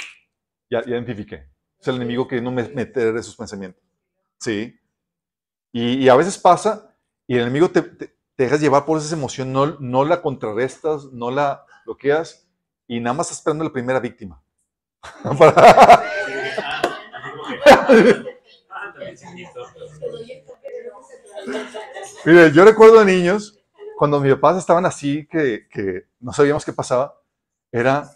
ya, 0.69 0.81
identifiqué. 0.85 1.49
Es 1.79 1.87
el 1.87 1.95
enemigo 1.95 2.27
que 2.27 2.41
no 2.41 2.51
me 2.51 2.67
mete 2.67 3.13
de 3.13 3.23
sus 3.23 3.37
pensamientos. 3.37 3.81
Sí. 4.41 4.77
Y, 5.71 6.09
a 6.09 6.17
veces 6.17 6.37
pasa 6.37 6.93
y 7.25 7.35
el 7.35 7.43
enemigo 7.43 7.71
te, 7.71 7.81
dejas 8.43 8.61
llevar 8.61 8.85
por 8.85 8.97
esa 8.97 9.15
emoción, 9.15 9.51
no, 9.51 9.77
no 9.79 10.05
la 10.05 10.21
contrarrestas, 10.21 11.05
no 11.11 11.31
la 11.31 11.65
bloqueas 11.85 12.47
y 12.87 12.99
nada 12.99 13.13
más 13.13 13.27
estás 13.27 13.39
esperando 13.39 13.63
la 13.63 13.73
primera 13.73 13.99
víctima. 13.99 14.41
Mire, 22.25 22.51
yo 22.51 22.63
recuerdo 22.63 22.99
a 22.99 23.05
niños 23.05 23.59
cuando 23.97 24.19
mis 24.19 24.33
papás 24.33 24.57
estaban 24.57 24.85
así, 24.85 25.27
que, 25.27 25.67
que 25.69 26.07
no 26.19 26.33
sabíamos 26.33 26.65
qué 26.65 26.73
pasaba, 26.73 27.19
era 27.71 28.09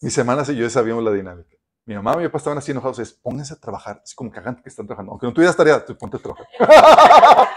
mis 0.00 0.16
hermanas 0.18 0.48
y 0.48 0.56
yo 0.56 0.64
ya 0.64 0.70
sabíamos 0.70 1.04
la 1.04 1.12
dinámica. 1.12 1.56
Mi 1.84 1.94
mamá 1.94 2.14
y 2.14 2.18
mi 2.18 2.24
papá 2.26 2.38
estaban 2.38 2.58
así 2.58 2.70
enojados, 2.70 2.98
es 2.98 3.12
pónganse 3.12 3.54
a 3.54 3.60
trabajar, 3.60 4.00
así 4.02 4.14
como 4.14 4.32
hagan 4.32 4.62
que 4.62 4.68
están 4.68 4.86
trabajando. 4.86 5.12
Aunque 5.12 5.26
no 5.26 5.32
tuvieras 5.32 5.56
tarea, 5.56 5.84
tú 5.84 5.96
ponte 5.96 6.16
a 6.16 6.20
trabajar. 6.20 6.46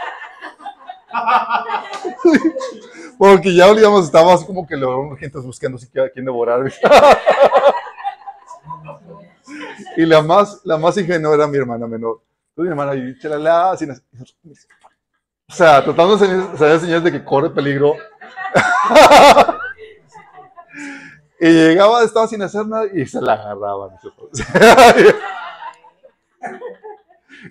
Porque 3.18 3.56
ya 3.56 3.70
olvidamos, 3.70 4.06
estábamos 4.06 4.44
como 4.44 4.68
que 4.68 4.76
lo 4.76 5.16
gente 5.16 5.38
buscando 5.40 5.78
si 5.78 5.88
a 6.00 6.10
quién 6.10 6.26
devorar. 6.26 6.66
y 9.98 10.06
la 10.06 10.22
más, 10.22 10.60
la 10.64 10.78
más 10.78 10.98
ingenua 10.98 11.36
era 11.36 11.48
mi 11.48 11.58
hermana 11.58 11.88
menor. 11.88 12.22
Entonces 12.50 12.76
mi 12.76 12.82
hermana, 12.82 12.94
y 12.96 13.18
chalala, 13.20 13.76
sin, 13.78 13.92
o 13.92 13.96
sea, 15.54 15.84
tratando 15.84 16.18
de 16.18 16.44
hacer 16.54 16.80
señales 16.80 17.04
de 17.04 17.12
que 17.12 17.24
corre 17.24 17.52
peligro. 17.52 17.96
y 21.40 21.48
llegaba, 21.48 22.04
estaba 22.04 22.28
sin 22.28 22.42
hacer 22.42 22.66
nada 22.66 22.88
y 22.92 23.06
se 23.06 23.22
la 23.22 23.34
agarraban. 23.34 23.92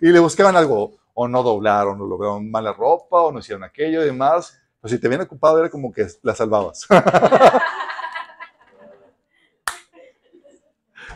y 0.01 0.09
le 0.09 0.19
buscaban 0.19 0.57
algo, 0.57 0.95
o 1.15 1.27
no 1.28 1.43
doblaron, 1.43 2.01
o 2.01 2.07
lograron 2.07 2.51
mala 2.51 2.73
ropa, 2.73 3.23
o 3.23 3.32
no 3.32 3.39
hicieron 3.39 3.65
aquello 3.65 4.03
y 4.03 4.07
demás. 4.07 4.61
Pues 4.81 4.93
si 4.93 4.99
te 4.99 5.07
habían 5.07 5.23
ocupado 5.23 5.59
era 5.59 5.70
como 5.70 5.91
que 5.93 6.07
la 6.23 6.35
salvabas. 6.35 6.86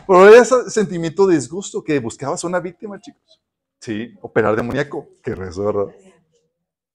Pero 0.07 0.27
era 0.27 0.41
ese 0.41 0.69
sentimiento 0.71 1.27
de 1.27 1.35
disgusto 1.35 1.83
que 1.83 1.99
buscabas 1.99 2.43
una 2.43 2.59
víctima, 2.59 2.99
chicos. 2.99 3.39
Sí, 3.79 4.17
operar 4.21 4.55
demoníaco. 4.55 5.07
Qué 5.21 5.35
rezo, 5.35 5.93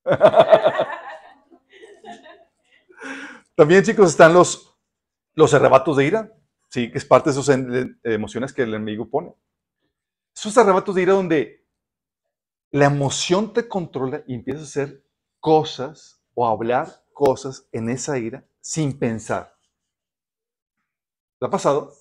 También, 3.54 3.84
chicos, 3.84 4.10
están 4.10 4.34
los, 4.34 4.76
los 5.34 5.54
arrebatos 5.54 5.96
de 5.96 6.06
ira, 6.06 6.32
¿sí? 6.68 6.90
que 6.90 6.98
es 6.98 7.04
parte 7.04 7.30
de 7.30 7.38
esas 7.38 7.56
emociones 8.02 8.52
que 8.52 8.62
el 8.62 8.74
enemigo 8.74 9.08
pone. 9.08 9.32
Esos 10.34 10.58
arrebatos 10.58 10.96
de 10.96 11.02
ira 11.02 11.12
donde 11.12 11.63
la 12.74 12.86
emoción 12.86 13.52
te 13.52 13.68
controla 13.68 14.24
y 14.26 14.34
empiezas 14.34 14.62
a 14.62 14.66
hacer 14.66 15.04
cosas 15.38 16.20
o 16.34 16.44
a 16.44 16.50
hablar 16.50 16.88
cosas 17.12 17.68
en 17.70 17.88
esa 17.88 18.18
ira 18.18 18.44
sin 18.60 18.98
pensar. 18.98 19.56
¿Le 21.40 21.46
ha 21.46 21.50
pasado? 21.50 21.92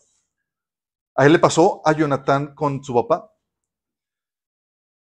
A 1.13 1.27
él 1.27 1.33
le 1.33 1.37
pasó 1.37 1.83
a 1.85 1.91
Jonathan 1.91 2.55
con 2.55 2.83
su 2.83 2.91
papá. 2.91 3.31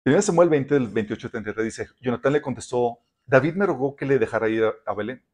Primero 0.03 0.23
Samuel 0.23 0.49
20, 0.49 0.75
del 0.75 0.89
28 0.89 1.31
33 1.31 1.65
dice, 1.65 1.89
Jonathan 2.01 2.33
le 2.33 2.43
contestó, 2.43 2.99
David 3.25 3.55
me 3.55 3.65
rogó 3.65 3.95
que 3.95 4.07
le 4.07 4.19
dejara 4.19 4.49
ir 4.49 4.65
a 4.85 4.93
Belén. 4.93 5.25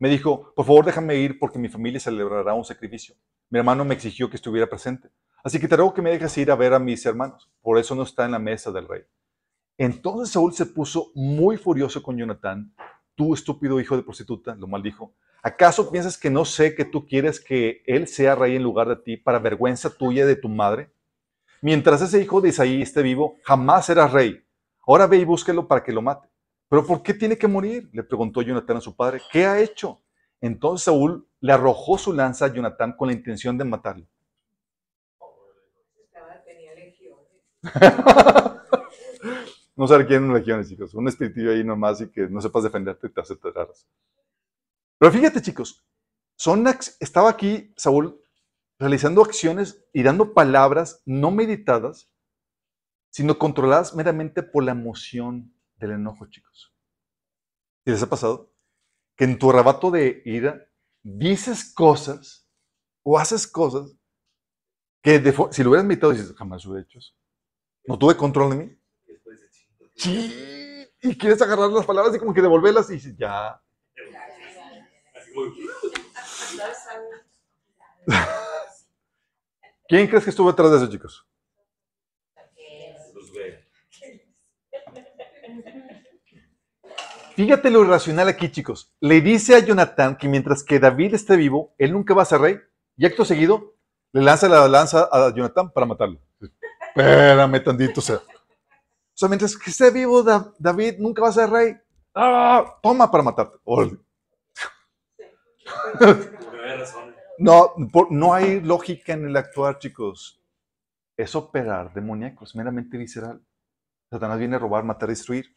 Me 0.00 0.08
dijo, 0.08 0.52
por 0.56 0.66
favor 0.66 0.84
déjame 0.84 1.14
ir 1.18 1.38
porque 1.38 1.60
mi 1.60 1.68
familia 1.68 2.00
celebrará 2.00 2.52
un 2.54 2.64
sacrificio. 2.64 3.14
Mi 3.48 3.60
hermano 3.60 3.84
me 3.84 3.94
exigió 3.94 4.28
que 4.28 4.38
estuviera 4.38 4.68
presente. 4.68 5.08
Así 5.44 5.60
que 5.60 5.68
te 5.68 5.76
ruego 5.76 5.94
que 5.94 6.02
me 6.02 6.10
dejes 6.10 6.36
ir 6.36 6.50
a 6.50 6.56
ver 6.56 6.74
a 6.74 6.80
mis 6.80 7.06
hermanos. 7.06 7.48
Por 7.62 7.78
eso 7.78 7.94
no 7.94 8.02
está 8.02 8.24
en 8.24 8.32
la 8.32 8.40
mesa 8.40 8.72
del 8.72 8.88
rey. 8.88 9.04
Entonces 9.76 10.32
Saúl 10.32 10.52
se 10.52 10.66
puso 10.66 11.10
muy 11.14 11.56
furioso 11.56 12.02
con 12.02 12.16
Jonathan. 12.16 12.72
Tú, 13.14 13.34
estúpido 13.34 13.80
hijo 13.80 13.96
de 13.96 14.02
prostituta, 14.02 14.54
lo 14.54 14.66
maldijo. 14.66 15.14
¿Acaso 15.42 15.90
piensas 15.90 16.16
que 16.16 16.30
no 16.30 16.44
sé 16.44 16.74
que 16.74 16.84
tú 16.84 17.06
quieres 17.06 17.38
que 17.38 17.82
él 17.86 18.08
sea 18.08 18.34
rey 18.34 18.56
en 18.56 18.62
lugar 18.62 18.88
de 18.88 18.96
ti 18.96 19.16
para 19.16 19.38
vergüenza 19.38 19.90
tuya 19.90 20.24
y 20.24 20.26
de 20.26 20.36
tu 20.36 20.48
madre? 20.48 20.90
Mientras 21.60 22.00
ese 22.02 22.20
hijo 22.20 22.40
de 22.40 22.50
Isaí 22.50 22.82
esté 22.82 23.02
vivo, 23.02 23.36
jamás 23.42 23.86
será 23.86 24.06
rey. 24.06 24.42
Ahora 24.86 25.06
ve 25.06 25.18
y 25.18 25.24
búsquelo 25.24 25.66
para 25.66 25.82
que 25.82 25.92
lo 25.92 26.02
mate. 26.02 26.28
¿Pero 26.68 26.86
por 26.86 27.02
qué 27.02 27.14
tiene 27.14 27.36
que 27.36 27.46
morir? 27.46 27.88
Le 27.92 28.02
preguntó 28.02 28.42
Jonatán 28.42 28.78
a 28.78 28.80
su 28.80 28.94
padre. 28.96 29.20
¿Qué 29.30 29.46
ha 29.46 29.60
hecho? 29.60 30.00
Entonces 30.40 30.84
Saúl 30.84 31.26
le 31.40 31.52
arrojó 31.52 31.98
su 31.98 32.12
lanza 32.12 32.46
a 32.46 32.52
Jonatán 32.52 32.94
con 32.96 33.08
la 33.08 33.14
intención 33.14 33.56
de 33.56 33.64
matarlo. 33.64 34.06
no 39.76 39.86
se 39.86 39.98
requieren 39.98 40.32
legiones, 40.32 40.68
chicos. 40.68 40.94
Un 40.94 41.08
espíritu 41.08 41.50
ahí 41.50 41.64
nomás 41.64 42.00
y 42.00 42.10
que 42.10 42.28
no 42.28 42.40
sepas 42.40 42.64
defenderte 42.64 43.08
te 43.08 43.20
hace. 43.20 43.36
Pero 44.98 45.12
fíjate, 45.12 45.42
chicos, 45.42 45.84
son, 46.36 46.64
estaba 47.00 47.30
aquí 47.30 47.72
Saúl 47.76 48.20
realizando 48.78 49.22
acciones 49.22 49.84
y 49.92 50.02
dando 50.02 50.34
palabras 50.34 51.02
no 51.04 51.30
meditadas, 51.30 52.10
sino 53.10 53.38
controladas 53.38 53.94
meramente 53.94 54.42
por 54.42 54.64
la 54.64 54.72
emoción 54.72 55.54
del 55.76 55.92
enojo, 55.92 56.26
chicos. 56.26 56.74
¿Y 57.84 57.90
les 57.90 58.02
ha 58.02 58.08
pasado? 58.08 58.52
Que 59.16 59.24
en 59.24 59.38
tu 59.38 59.50
arrebato 59.50 59.90
de 59.90 60.22
ira 60.24 60.68
dices 61.02 61.72
cosas 61.72 62.50
o 63.02 63.18
haces 63.18 63.46
cosas 63.46 63.96
que 65.02 65.20
si 65.50 65.62
lo 65.62 65.70
hubieras 65.70 65.86
meditado 65.86 66.12
dices, 66.12 66.34
jamás 66.34 66.64
lo 66.64 66.78
he 66.78 66.80
hecho. 66.80 66.98
No 67.86 67.98
tuve 67.98 68.16
control 68.16 68.50
de 68.50 68.56
mí. 68.56 68.78
Y 69.96 71.16
quieres 71.18 71.40
agarrar 71.42 71.70
las 71.70 71.86
palabras 71.86 72.14
y 72.14 72.18
como 72.18 72.34
que 72.34 72.42
devolverlas 72.42 72.90
y 72.90 73.16
ya. 73.16 73.60
¿Quién 79.88 80.06
crees 80.08 80.24
que 80.24 80.30
estuvo 80.30 80.50
detrás 80.50 80.70
de 80.70 80.76
eso, 80.78 80.90
chicos? 80.90 81.26
Fíjate 87.36 87.68
lo 87.68 87.82
irracional 87.82 88.28
aquí, 88.28 88.50
chicos. 88.50 88.94
Le 89.00 89.20
dice 89.20 89.56
a 89.56 89.58
Jonathan 89.58 90.16
que 90.16 90.28
mientras 90.28 90.62
que 90.62 90.78
David 90.78 91.14
esté 91.14 91.36
vivo, 91.36 91.74
él 91.78 91.92
nunca 91.92 92.14
va 92.14 92.22
a 92.22 92.26
ser 92.26 92.40
rey. 92.40 92.58
Y 92.96 93.06
acto 93.06 93.24
seguido, 93.24 93.74
le 94.12 94.22
lanza 94.22 94.48
la 94.48 94.68
lanza 94.68 95.08
a 95.10 95.34
Jonathan 95.34 95.72
para 95.72 95.84
matarlo. 95.84 96.20
Espérame 96.94 97.62
tantito, 97.62 98.00
sea. 98.00 98.20
O 99.14 99.16
sea, 99.16 99.28
mientras 99.28 99.56
que 99.56 99.70
esté 99.70 99.92
vivo 99.92 100.24
David, 100.58 100.96
nunca 100.98 101.22
va 101.22 101.28
a 101.28 101.32
ser 101.32 101.48
rey. 101.48 101.76
¡Ah! 102.14 102.78
Toma 102.82 103.10
para 103.10 103.22
matarte. 103.22 103.58
No, 107.36 107.72
no 108.10 108.32
hay 108.32 108.60
lógica 108.60 109.12
en 109.12 109.26
el 109.26 109.36
actuar, 109.36 109.80
chicos. 109.80 110.40
Es 111.16 111.34
operar 111.34 111.92
demoníacos, 111.92 112.54
meramente 112.54 112.96
visceral. 112.96 113.44
Satanás 114.08 114.38
viene 114.38 114.54
a 114.54 114.60
robar, 114.60 114.84
matar, 114.84 115.08
destruir. 115.08 115.56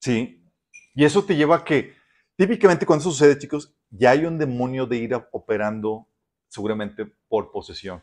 Sí, 0.00 0.48
y 0.94 1.04
eso 1.04 1.24
te 1.24 1.34
lleva 1.34 1.56
a 1.56 1.64
que, 1.64 1.96
típicamente 2.36 2.86
cuando 2.86 3.02
eso 3.02 3.10
sucede, 3.10 3.38
chicos, 3.38 3.74
ya 3.90 4.10
hay 4.10 4.24
un 4.24 4.38
demonio 4.38 4.86
de 4.86 4.98
ira 4.98 5.28
operando 5.32 6.06
seguramente 6.48 7.06
por 7.28 7.50
posesión. 7.50 8.02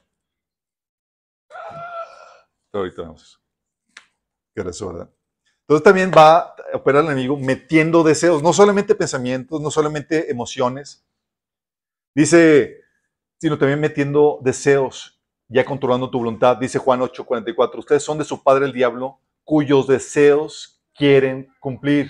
Pero 2.71 2.83
ahorita 2.83 3.01
vemos 3.03 3.23
eso. 3.23 3.44
Qué 4.55 4.61
eso, 4.61 4.87
¿verdad? 4.87 5.11
Entonces 5.61 5.83
también 5.83 6.11
va 6.15 6.37
a 6.37 6.55
operar 6.73 7.03
el 7.03 7.11
enemigo 7.11 7.37
metiendo 7.37 8.03
deseos, 8.03 8.41
no 8.41 8.53
solamente 8.53 8.95
pensamientos, 8.95 9.59
no 9.59 9.69
solamente 9.69 10.31
emociones. 10.31 11.05
Dice, 12.15 12.81
sino 13.39 13.57
también 13.57 13.81
metiendo 13.81 14.39
deseos, 14.41 15.21
ya 15.49 15.65
controlando 15.65 16.09
tu 16.09 16.19
voluntad. 16.19 16.57
Dice 16.57 16.79
Juan 16.79 17.01
8:44, 17.01 17.79
ustedes 17.79 18.03
son 18.03 18.17
de 18.17 18.23
su 18.23 18.41
padre 18.41 18.65
el 18.65 18.73
diablo, 18.73 19.19
cuyos 19.43 19.87
deseos 19.87 20.81
quieren 20.93 21.53
cumplir. 21.59 22.07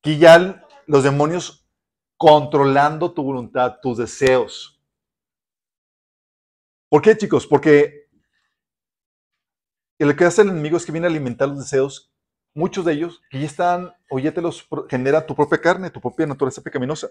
Aquí 0.00 0.18
ya 0.18 0.64
los 0.86 1.04
demonios 1.04 1.68
controlando 2.16 3.12
tu 3.12 3.22
voluntad, 3.22 3.78
tus 3.82 3.98
deseos. 3.98 4.80
¿Por 6.88 7.02
qué, 7.02 7.16
chicos? 7.16 7.46
Porque 7.46 8.05
lo 9.98 10.16
que 10.16 10.24
hace 10.24 10.42
el 10.42 10.50
enemigo 10.50 10.76
es 10.76 10.84
que 10.84 10.92
viene 10.92 11.06
a 11.06 11.10
alimentar 11.10 11.48
los 11.48 11.58
deseos, 11.58 12.12
muchos 12.54 12.84
de 12.84 12.92
ellos, 12.92 13.22
que 13.30 13.40
ya 13.40 13.46
están, 13.46 13.94
o 14.10 14.18
ya 14.18 14.32
te 14.32 14.42
los 14.42 14.68
genera 14.88 15.26
tu 15.26 15.34
propia 15.34 15.58
carne, 15.58 15.90
tu 15.90 16.00
propia 16.00 16.26
naturaleza 16.26 16.62
pecaminosa. 16.62 17.08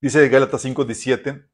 Dice 0.00 0.28
Gálatas 0.28 0.62
5, 0.62 0.84
17, 0.84 1.44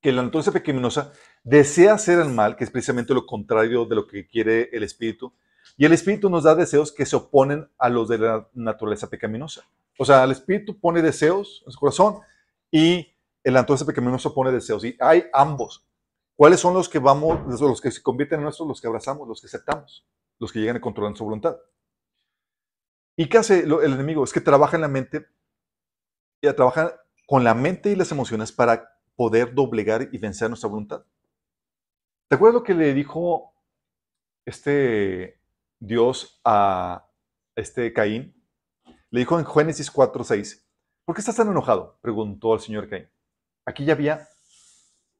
que 0.00 0.12
la 0.12 0.22
naturaleza 0.22 0.52
pecaminosa 0.52 1.12
desea 1.44 1.94
hacer 1.94 2.18
el 2.18 2.28
mal, 2.28 2.56
que 2.56 2.64
es 2.64 2.70
precisamente 2.70 3.12
lo 3.14 3.26
contrario 3.26 3.84
de 3.84 3.94
lo 3.94 4.06
que 4.06 4.26
quiere 4.26 4.70
el 4.72 4.82
espíritu, 4.82 5.34
y 5.76 5.84
el 5.84 5.92
Espíritu 5.92 6.28
nos 6.28 6.44
da 6.44 6.54
deseos 6.54 6.92
que 6.92 7.06
se 7.06 7.16
oponen 7.16 7.68
a 7.78 7.88
los 7.88 8.08
de 8.08 8.18
la 8.18 8.48
naturaleza 8.52 9.08
pecaminosa. 9.08 9.64
O 9.98 10.04
sea, 10.04 10.24
el 10.24 10.32
Espíritu 10.32 10.78
pone 10.78 11.02
deseos 11.02 11.62
en 11.66 11.72
su 11.72 11.78
corazón 11.78 12.18
y 12.70 13.08
la 13.44 13.60
naturaleza 13.60 13.86
pecaminosa 13.86 14.30
pone 14.30 14.52
deseos. 14.52 14.84
Y 14.84 14.96
hay 15.00 15.24
ambos. 15.32 15.84
¿Cuáles 16.42 16.58
son 16.58 16.74
los 16.74 16.88
que 16.88 16.98
vamos, 16.98 17.38
los 17.60 17.80
que 17.80 17.92
se 17.92 18.02
convierten 18.02 18.40
en 18.40 18.42
nuestros, 18.42 18.66
los 18.66 18.80
que 18.80 18.88
abrazamos, 18.88 19.28
los 19.28 19.40
que 19.40 19.46
aceptamos, 19.46 20.04
los 20.40 20.50
que 20.50 20.58
llegan 20.58 20.78
a 20.78 20.80
controlar 20.80 21.16
su 21.16 21.22
voluntad? 21.22 21.56
¿Y 23.16 23.28
qué 23.28 23.38
hace 23.38 23.60
el 23.60 23.92
enemigo? 23.92 24.24
Es 24.24 24.32
que 24.32 24.40
trabaja 24.40 24.76
en 24.76 24.80
la 24.80 24.88
mente, 24.88 25.24
y 26.40 26.52
trabaja 26.52 27.00
con 27.28 27.44
la 27.44 27.54
mente 27.54 27.92
y 27.92 27.94
las 27.94 28.10
emociones 28.10 28.50
para 28.50 28.92
poder 29.14 29.54
doblegar 29.54 30.08
y 30.10 30.18
vencer 30.18 30.48
nuestra 30.48 30.68
voluntad. 30.68 31.04
¿Te 32.28 32.34
acuerdas 32.34 32.54
lo 32.54 32.64
que 32.64 32.74
le 32.74 32.92
dijo 32.92 33.54
este 34.44 35.40
Dios 35.78 36.40
a 36.44 37.08
este 37.54 37.92
Caín, 37.92 38.34
Le 39.10 39.20
dijo 39.20 39.38
en 39.38 39.46
Génesis 39.46 39.92
4, 39.92 40.24
6, 40.24 40.68
¿por 41.04 41.14
qué 41.14 41.20
estás 41.20 41.36
tan 41.36 41.46
enojado? 41.46 42.00
Preguntó 42.02 42.52
al 42.52 42.58
señor 42.58 42.88
Caín. 42.88 43.08
Aquí 43.64 43.84
ya 43.84 43.92
había 43.92 44.28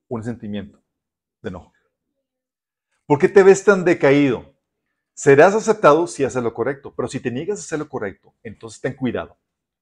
un 0.09 0.25
sentimiento 0.25 0.82
de 1.43 1.49
enojo. 1.51 1.73
¿Por 3.07 3.19
qué 3.19 3.29
te 3.29 3.43
ves 3.43 3.65
tan 3.65 3.85
decaído? 3.85 4.55
Serás 5.15 5.55
aceptado 5.55 6.07
si 6.07 6.25
haces 6.25 6.43
lo 6.43 6.55
correcto, 6.55 6.95
pero 6.97 7.09
si 7.09 7.21
te 7.21 7.31
niegas 7.31 7.59
a 7.59 7.63
hacer 7.63 7.79
lo 7.79 7.89
correcto, 7.89 8.35
entonces 8.43 8.81
ten 8.81 8.95
cuidado. 8.95 9.37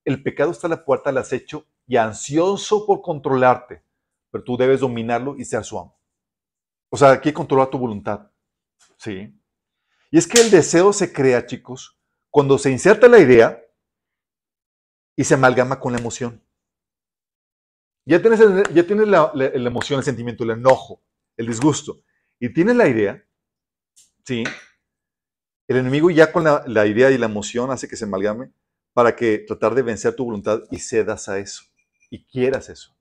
El 0.04 0.22
pecado 0.22 0.50
está 0.50 0.66
a 0.66 0.70
la 0.70 0.84
puerta 0.84 1.10
del 1.10 1.18
acecho 1.18 1.66
y 1.86 1.96
ansioso 1.96 2.86
por 2.86 3.02
controlarte, 3.02 3.82
pero 4.30 4.42
tú 4.42 4.56
debes 4.56 4.80
dominarlo 4.80 5.36
y 5.36 5.44
ser 5.44 5.62
su 5.64 5.78
amo. 5.78 5.96
O 6.88 6.96
sea, 6.96 7.12
aquí 7.12 7.32
controlar 7.32 7.68
tu 7.70 7.78
voluntad. 7.78 8.30
¿Sí? 8.96 9.32
Y 10.10 10.18
es 10.18 10.26
que 10.26 10.40
el 10.40 10.50
deseo 10.50 10.92
se 10.92 11.12
crea, 11.12 11.46
chicos, 11.46 11.96
cuando 12.30 12.58
se 12.58 12.70
inserta 12.70 13.08
la 13.08 13.18
idea 13.18 13.62
y 15.14 15.24
se 15.24 15.34
amalgama 15.34 15.78
con 15.78 15.92
la 15.92 15.98
emoción. 15.98 16.42
Ya 18.04 18.20
tienes, 18.20 18.40
ya 18.72 18.86
tienes 18.86 19.06
la, 19.06 19.30
emoción, 19.34 19.98
el 19.98 20.04
sentimiento, 20.04 20.42
el 20.42 20.50
enojo, 20.50 21.00
el 21.40 21.46
disgusto, 21.46 22.02
y 22.38 22.52
tienes 22.52 22.76
la 22.76 22.86
idea, 22.86 23.24
¿sí? 24.24 24.44
El 25.66 25.76
enemigo 25.78 26.10
ya 26.10 26.30
con 26.30 26.44
la, 26.44 26.86
idea 26.86 27.10
y 27.10 27.16
la 27.16 27.26
emoción 27.26 27.70
hace 27.70 27.88
que 27.88 27.96
se 27.96 28.04
amalgame 28.04 28.52
para 28.92 29.16
que 29.16 29.38
tratar 29.38 29.74
de 29.74 29.82
vencer 29.82 30.14
tu 30.14 30.24
voluntad 30.24 30.60
y 30.70 30.78
cedas 30.78 31.30
a 31.30 31.38
eso, 31.38 31.64
y 32.10 32.24
quieras 32.26 32.68
eso. 32.68 32.94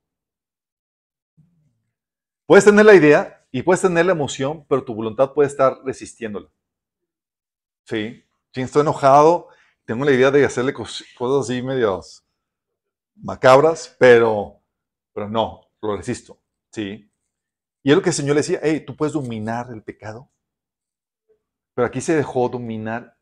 Puedes 2.45 2.63
tener 2.63 2.85
la 2.85 2.95
idea 2.95 3.45
y 3.51 3.61
puedes 3.61 3.81
tener 3.81 4.05
la 4.05 4.13
emoción, 4.13 4.65
pero 4.69 4.85
tu 4.85 4.95
voluntad 4.95 5.33
puede 5.33 5.49
estar 5.49 5.79
resistiéndola. 5.83 6.49
Sí, 7.83 8.23
si 8.53 8.61
estoy 8.61 8.83
enojado, 8.83 9.49
tengo 9.83 10.05
la 10.05 10.11
idea 10.11 10.31
de 10.31 10.45
hacerle 10.45 10.73
cosas 10.73 11.05
así 11.19 11.61
medias 11.61 12.25
macabras, 13.15 13.95
pero, 13.99 14.61
pero 15.13 15.27
no, 15.27 15.69
lo 15.81 15.97
resisto. 15.97 16.39
Sí. 16.71 17.09
Y 17.83 17.91
es 17.91 17.95
lo 17.95 18.01
que 18.01 18.09
el 18.09 18.15
Señor 18.15 18.35
le 18.35 18.41
decía, 18.41 18.59
hey, 18.61 18.83
tú 18.85 18.95
puedes 18.95 19.13
dominar 19.13 19.67
el 19.71 19.83
pecado. 19.83 20.31
Pero 21.73 21.87
aquí 21.87 22.01
se 22.01 22.15
dejó 22.15 22.49
dominar. 22.49 23.17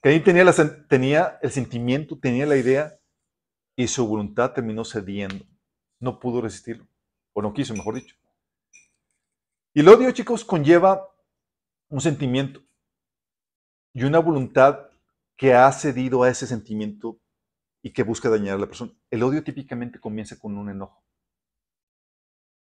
Caín 0.00 0.22
tenía, 0.22 0.44
tenía 0.88 1.38
el 1.42 1.50
sentimiento, 1.50 2.18
tenía 2.18 2.46
la 2.46 2.56
idea, 2.56 2.98
y 3.76 3.86
su 3.88 4.06
voluntad 4.06 4.52
terminó 4.52 4.84
cediendo. 4.84 5.44
No 6.00 6.18
pudo 6.20 6.40
resistirlo, 6.40 6.86
o 7.32 7.42
no 7.42 7.52
quiso, 7.52 7.74
mejor 7.74 7.94
dicho. 7.94 8.16
Y 9.74 9.80
el 9.80 9.88
odio, 9.88 10.10
chicos, 10.12 10.44
conlleva 10.44 11.08
un 11.88 12.00
sentimiento 12.00 12.60
y 13.92 14.04
una 14.04 14.18
voluntad 14.18 14.88
que 15.36 15.54
ha 15.54 15.70
cedido 15.72 16.22
a 16.22 16.28
ese 16.28 16.46
sentimiento 16.46 17.20
y 17.82 17.92
que 17.92 18.02
busca 18.02 18.28
dañar 18.28 18.56
a 18.56 18.58
la 18.58 18.66
persona. 18.66 18.92
El 19.10 19.22
odio 19.22 19.42
típicamente 19.44 20.00
comienza 20.00 20.38
con 20.38 20.56
un 20.56 20.70
enojo. 20.70 21.04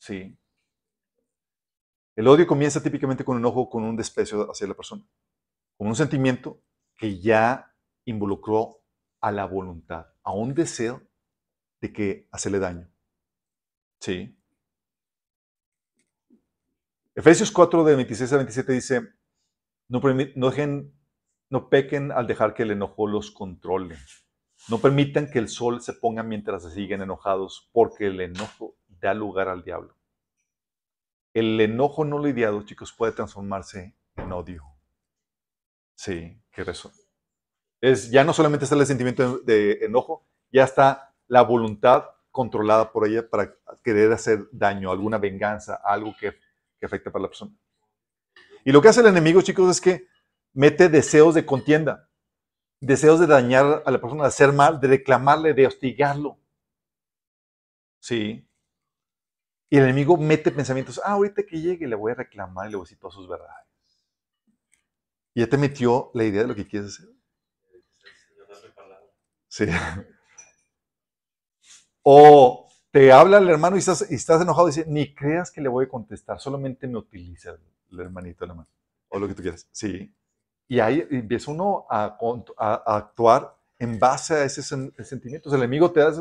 Sí. 0.04 0.38
El 2.18 2.28
odio 2.28 2.46
comienza 2.46 2.84
típicamente 2.84 3.24
con 3.24 3.38
un 3.38 3.42
enojo, 3.42 3.70
con 3.70 3.86
un 3.86 3.96
desprecio 3.96 4.52
hacia 4.52 4.68
la 4.68 4.74
persona, 4.74 5.02
con 5.78 5.88
un 5.88 5.96
sentimiento 5.96 6.62
que 6.98 7.22
ya 7.22 7.74
involucró 8.04 8.84
a 9.22 9.32
la 9.32 9.46
voluntad, 9.46 10.08
a 10.24 10.34
un 10.34 10.54
deseo 10.54 11.02
de 11.80 11.94
que 11.94 12.28
hacerle 12.34 12.60
daño. 12.60 12.92
Sí. 14.02 14.38
Efesios 17.16 17.50
4, 17.50 17.86
de 17.86 17.96
26 17.96 18.34
a 18.34 18.36
27 18.36 18.74
dice, 18.74 19.02
no, 19.88 20.02
no 20.36 20.52
no 21.50 21.70
pequen 21.70 22.12
al 22.12 22.28
dejar 22.28 22.54
que 22.54 22.64
el 22.64 22.72
enojo 22.72 23.08
los 23.08 23.32
controle. 23.32 23.96
No 24.68 24.80
permitan 24.80 25.32
que 25.32 25.40
el 25.40 25.48
sol 25.48 25.82
se 25.82 25.94
ponga 25.94 26.24
mientras 26.24 26.64
se 26.64 26.72
siguen 26.72 27.02
enojados, 27.02 27.70
porque 27.72 28.08
el 28.08 28.20
enojo 28.20 28.76
da 29.08 29.14
lugar 29.14 29.48
al 29.48 29.64
diablo. 29.64 29.96
El 31.34 31.60
enojo 31.60 32.06
no 32.06 32.20
lidiado, 32.20 32.64
chicos, 32.64 32.94
puede 32.94 33.12
transformarse 33.12 33.96
en 34.16 34.32
odio. 34.32 34.64
Sí, 35.96 36.42
qué 36.52 36.64
razón. 36.64 36.92
Es, 37.82 38.12
ya 38.12 38.24
no 38.24 38.34
solamente 38.34 38.66
está 38.66 38.76
el 38.76 38.86
sentimiento 38.86 39.40
de, 39.40 39.80
enojo, 39.82 40.26
ya 40.52 40.64
está 40.64 41.16
la 41.28 41.42
voluntad 41.42 42.06
controlada 42.32 42.92
por 42.92 43.08
ella 43.08 43.30
para 43.30 43.56
querer 43.84 44.12
hacer 44.12 44.48
daño, 44.52 44.92
alguna 44.92 45.18
venganza, 45.18 45.80
algo 45.84 46.16
que, 46.20 46.34
que 46.80 46.86
afecta 46.86 47.12
para 47.12 47.24
la 47.24 47.30
persona. 47.30 47.52
Y 48.64 48.72
lo 48.72 48.82
que 48.82 48.88
hace 48.88 49.02
el 49.02 49.08
enemigo, 49.08 49.42
chicos, 49.42 49.70
es 49.70 49.82
que 49.82 50.08
mete 50.54 50.88
deseos 50.88 51.36
de 51.36 51.46
contienda, 51.46 52.10
deseos 52.80 53.20
de 53.20 53.28
dañar 53.28 53.84
a 53.86 53.92
la 53.92 54.00
persona, 54.00 54.24
de 54.24 54.30
hacer 54.30 54.54
mal, 54.54 54.80
de 54.80 54.88
reclamarle, 54.88 55.54
de 55.54 55.68
hostigarlo. 55.68 56.40
Sí. 58.00 58.48
Y 59.74 59.78
el 59.78 59.86
enemigo 59.86 60.18
mete 60.18 60.52
pensamientos, 60.52 61.02
ah, 61.04 61.14
ahorita 61.14 61.42
que 61.42 61.60
llegue 61.60 61.88
le 61.88 61.96
voy 61.96 62.12
a 62.12 62.14
reclamar 62.14 62.68
y 62.68 62.70
le 62.70 62.76
voy 62.76 62.84
a 62.84 62.86
decir 62.86 63.00
todas 63.00 63.16
sus 63.16 63.28
verdades. 63.28 63.66
Y 65.34 65.40
ya 65.40 65.48
te 65.48 65.58
metió 65.58 66.12
la 66.14 66.26
idea 66.26 66.44
de 66.44 66.48
lo 66.48 66.54
que 66.54 66.68
quieres 66.68 66.94
hacer. 66.94 67.10
Sí. 69.48 69.66
O 72.04 72.70
te 72.92 73.12
habla 73.12 73.40
el 73.40 73.50
hermano 73.50 73.76
y 73.76 73.80
estás, 73.80 74.12
enojado 74.12 74.68
y 74.68 74.72
dice, 74.72 74.86
ni 74.88 75.16
creas 75.16 75.50
que 75.50 75.62
le 75.62 75.70
voy 75.70 75.86
a 75.86 75.90
contestar, 75.90 76.40
solamente 76.40 76.86
me 76.86 77.00
utiliza 77.00 77.58
el 77.92 78.00
hermanito, 78.00 78.46
la 78.46 78.54
mano. 78.54 78.70
O 79.10 79.18
lo 79.18 79.28
que 79.28 79.34
tú 79.34 79.42
quieras. 79.42 79.68
Sí. 79.72 80.14
Y 80.68 80.82
ahí 80.82 81.08
empieza 81.10 81.50
uno 81.50 81.88
a, 81.90 82.16
actuar 82.86 83.58
en 83.80 83.98
base 83.98 84.36
a 84.36 84.44
esos 84.44 84.68
sentimientos. 84.68 85.52
El 85.52 85.62
enemigo 85.62 85.92
te 85.92 86.02
da 86.02 86.14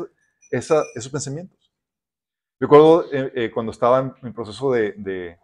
esos 0.49 1.09
pensamientos. 1.11 1.62
Recuerdo 2.63 3.11
eh, 3.11 3.31
eh, 3.35 3.51
cuando 3.51 3.73
estaba 3.73 3.99
en 3.99 4.13
mi 4.21 4.31
proceso 4.31 4.71
de, 4.71 4.93
de, 4.93 5.37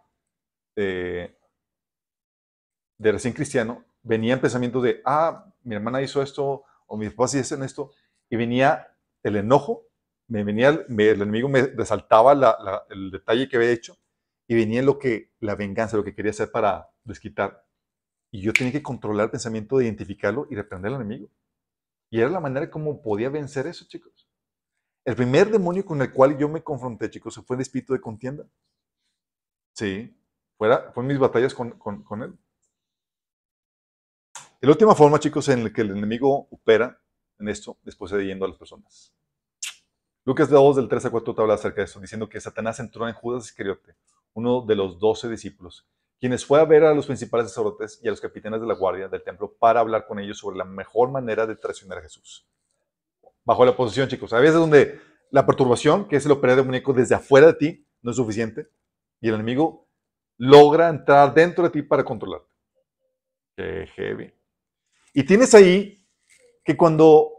de, 2.96 3.12
recién 3.12 3.34
cristiano, 3.34 3.84
venían 4.02 4.40
pensamientos 4.40 4.82
de, 4.82 5.02
ah, 5.04 5.44
mi 5.62 5.74
hermana 5.74 6.00
hizo 6.00 6.22
esto, 6.22 6.62
o 6.86 6.96
mis 6.96 7.10
papás 7.10 7.34
hicieron 7.34 7.66
esto, 7.66 7.90
y 8.30 8.36
venía 8.36 8.88
el 9.22 9.36
enojo, 9.36 9.82
me 10.28 10.44
venía 10.44 10.70
el, 10.70 10.86
enemigo 10.98 11.50
me 11.50 11.60
resaltaba 11.60 12.32
el 12.88 13.10
detalle 13.10 13.50
que 13.50 13.58
había 13.58 13.70
hecho, 13.70 13.98
y 14.48 14.54
venía 14.54 14.80
lo 14.80 14.98
que, 14.98 15.30
la 15.40 15.56
venganza, 15.56 15.98
lo 15.98 16.04
que 16.04 16.14
quería 16.14 16.30
hacer 16.30 16.50
para 16.50 16.88
desquitar. 17.04 17.66
Y 18.30 18.40
yo 18.40 18.54
tenía 18.54 18.72
que 18.72 18.82
controlar 18.82 19.24
el 19.24 19.30
pensamiento 19.30 19.76
de 19.76 19.84
identificarlo 19.84 20.46
y 20.48 20.54
reprender 20.54 20.90
al 20.90 21.02
enemigo. 21.02 21.28
Y 22.08 22.18
era 22.18 22.30
la 22.30 22.40
manera 22.40 22.70
como 22.70 23.02
podía 23.02 23.28
vencer 23.28 23.66
eso, 23.66 23.84
chicos. 23.86 24.19
El 25.10 25.16
primer 25.16 25.50
demonio 25.50 25.84
con 25.84 26.00
el 26.02 26.12
cual 26.12 26.38
yo 26.38 26.48
me 26.48 26.62
confronté, 26.62 27.10
chicos, 27.10 27.42
fue 27.44 27.56
el 27.56 27.62
espíritu 27.62 27.92
de 27.92 28.00
contienda. 28.00 28.46
Sí, 29.72 30.16
fuera, 30.56 30.92
fue 30.94 31.02
mis 31.02 31.18
batallas 31.18 31.52
con, 31.52 31.72
con, 31.72 32.22
él. 32.22 32.38
Y 34.60 34.66
la 34.66 34.70
última 34.70 34.94
forma, 34.94 35.18
chicos, 35.18 35.48
en 35.48 35.64
la 35.64 35.72
que 35.72 35.80
el 35.80 35.90
enemigo 35.90 36.46
opera 36.52 36.96
en 37.40 37.48
esto, 37.48 37.76
después 37.82 38.12
de 38.12 38.24
yendo 38.24 38.44
a 38.44 38.48
las 38.50 38.56
personas. 38.56 39.12
Lucas 40.24 40.48
2, 40.48 40.76
del 40.76 40.86
3 40.86 41.06
a 41.06 41.10
4, 41.10 41.34
te 41.34 41.42
habla 41.42 41.54
acerca 41.54 41.80
de 41.80 41.86
eso, 41.86 41.98
diciendo 41.98 42.28
que 42.28 42.40
Satanás 42.40 42.78
entró 42.78 43.08
en 43.08 43.14
Judas 43.14 43.46
Iscariote, 43.46 43.96
uno 44.34 44.60
de 44.60 44.76
los 44.76 45.00
doce 45.00 45.28
discípulos, 45.28 45.88
quienes 46.20 46.46
fue 46.46 46.60
a 46.60 46.64
ver 46.64 46.84
a 46.84 46.94
los 46.94 47.06
principales 47.06 47.48
sacerdotes 47.48 47.98
y 48.00 48.06
a 48.06 48.12
los 48.12 48.20
capitanes 48.20 48.60
de 48.60 48.66
la 48.68 48.74
guardia 48.74 49.08
del 49.08 49.24
templo 49.24 49.52
para 49.58 49.80
hablar 49.80 50.06
con 50.06 50.20
ellos 50.20 50.38
sobre 50.38 50.56
la 50.56 50.64
mejor 50.64 51.10
manera 51.10 51.48
de 51.48 51.56
traicionar 51.56 51.98
a 51.98 52.02
Jesús. 52.02 52.46
Bajo 53.44 53.64
la 53.64 53.76
posición, 53.76 54.08
chicos. 54.08 54.32
A 54.32 54.40
veces 54.40 54.56
donde 54.56 55.00
la 55.30 55.46
perturbación, 55.46 56.08
que 56.08 56.16
es 56.16 56.26
el 56.26 56.32
operar 56.32 56.56
demoníaco 56.56 56.92
desde 56.92 57.14
afuera 57.14 57.48
de 57.48 57.54
ti, 57.54 57.86
no 58.02 58.10
es 58.10 58.16
suficiente, 58.16 58.68
y 59.20 59.28
el 59.28 59.34
enemigo 59.34 59.88
logra 60.36 60.88
entrar 60.88 61.34
dentro 61.34 61.64
de 61.64 61.70
ti 61.70 61.82
para 61.82 62.04
controlarte. 62.04 62.48
Heavy. 63.56 64.32
Y 65.12 65.24
tienes 65.24 65.54
ahí 65.54 66.06
que 66.64 66.76
cuando 66.76 67.30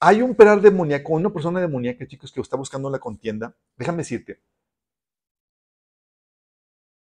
hay 0.00 0.22
un 0.22 0.32
operar 0.32 0.60
demoníaco, 0.60 1.12
una 1.12 1.32
persona 1.32 1.60
demoníaca, 1.60 2.06
chicos, 2.06 2.32
que 2.32 2.40
está 2.40 2.56
buscando 2.56 2.90
la 2.90 2.98
contienda, 2.98 3.56
déjame 3.76 3.98
decirte, 3.98 4.40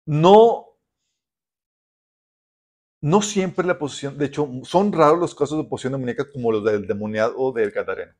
no, 0.06 0.65
no 3.00 3.22
siempre 3.22 3.66
la 3.66 3.78
posición, 3.78 4.16
de 4.18 4.26
hecho, 4.26 4.48
son 4.64 4.92
raros 4.92 5.18
los 5.18 5.34
casos 5.34 5.58
de 5.58 5.68
posición 5.68 5.92
demoníaca 5.92 6.30
como 6.30 6.50
los 6.50 6.64
del 6.64 6.86
demoniado 6.86 7.52
del 7.52 7.70
Gadareno, 7.70 8.12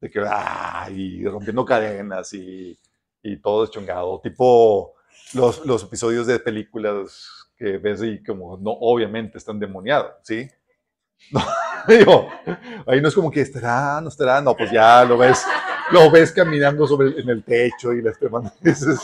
de 0.00 0.10
que, 0.10 0.22
ay, 0.26 1.24
rompiendo 1.24 1.64
cadenas 1.64 2.32
y, 2.34 2.78
y 3.22 3.36
todo 3.40 3.62
deschongado, 3.62 4.20
tipo 4.22 4.94
los, 5.34 5.64
los, 5.64 5.84
episodios 5.84 6.26
de 6.26 6.38
películas 6.38 7.48
que 7.56 7.78
ves 7.78 8.02
y 8.02 8.22
como, 8.22 8.56
no, 8.56 8.72
obviamente 8.72 9.38
están 9.38 9.58
demoniados, 9.58 10.12
¿sí? 10.22 10.48
No, 11.30 11.40
digo, 11.88 12.28
ahí 12.86 13.00
no 13.00 13.08
es 13.08 13.14
como 13.14 13.30
que 13.30 13.40
estará, 13.40 14.00
no 14.00 14.08
estará, 14.08 14.40
no, 14.40 14.54
pues 14.54 14.70
ya 14.70 15.04
lo 15.04 15.16
ves, 15.16 15.44
lo 15.90 16.10
ves 16.10 16.32
caminando 16.32 16.86
sobre 16.86 17.18
en 17.18 17.28
el 17.28 17.42
techo 17.44 17.92
y 17.92 18.02
las 18.02 18.18
demás 18.18 18.52
dices, 18.60 19.00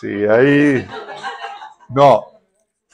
Sí, 0.00 0.24
ahí. 0.24 0.86
No. 1.90 2.24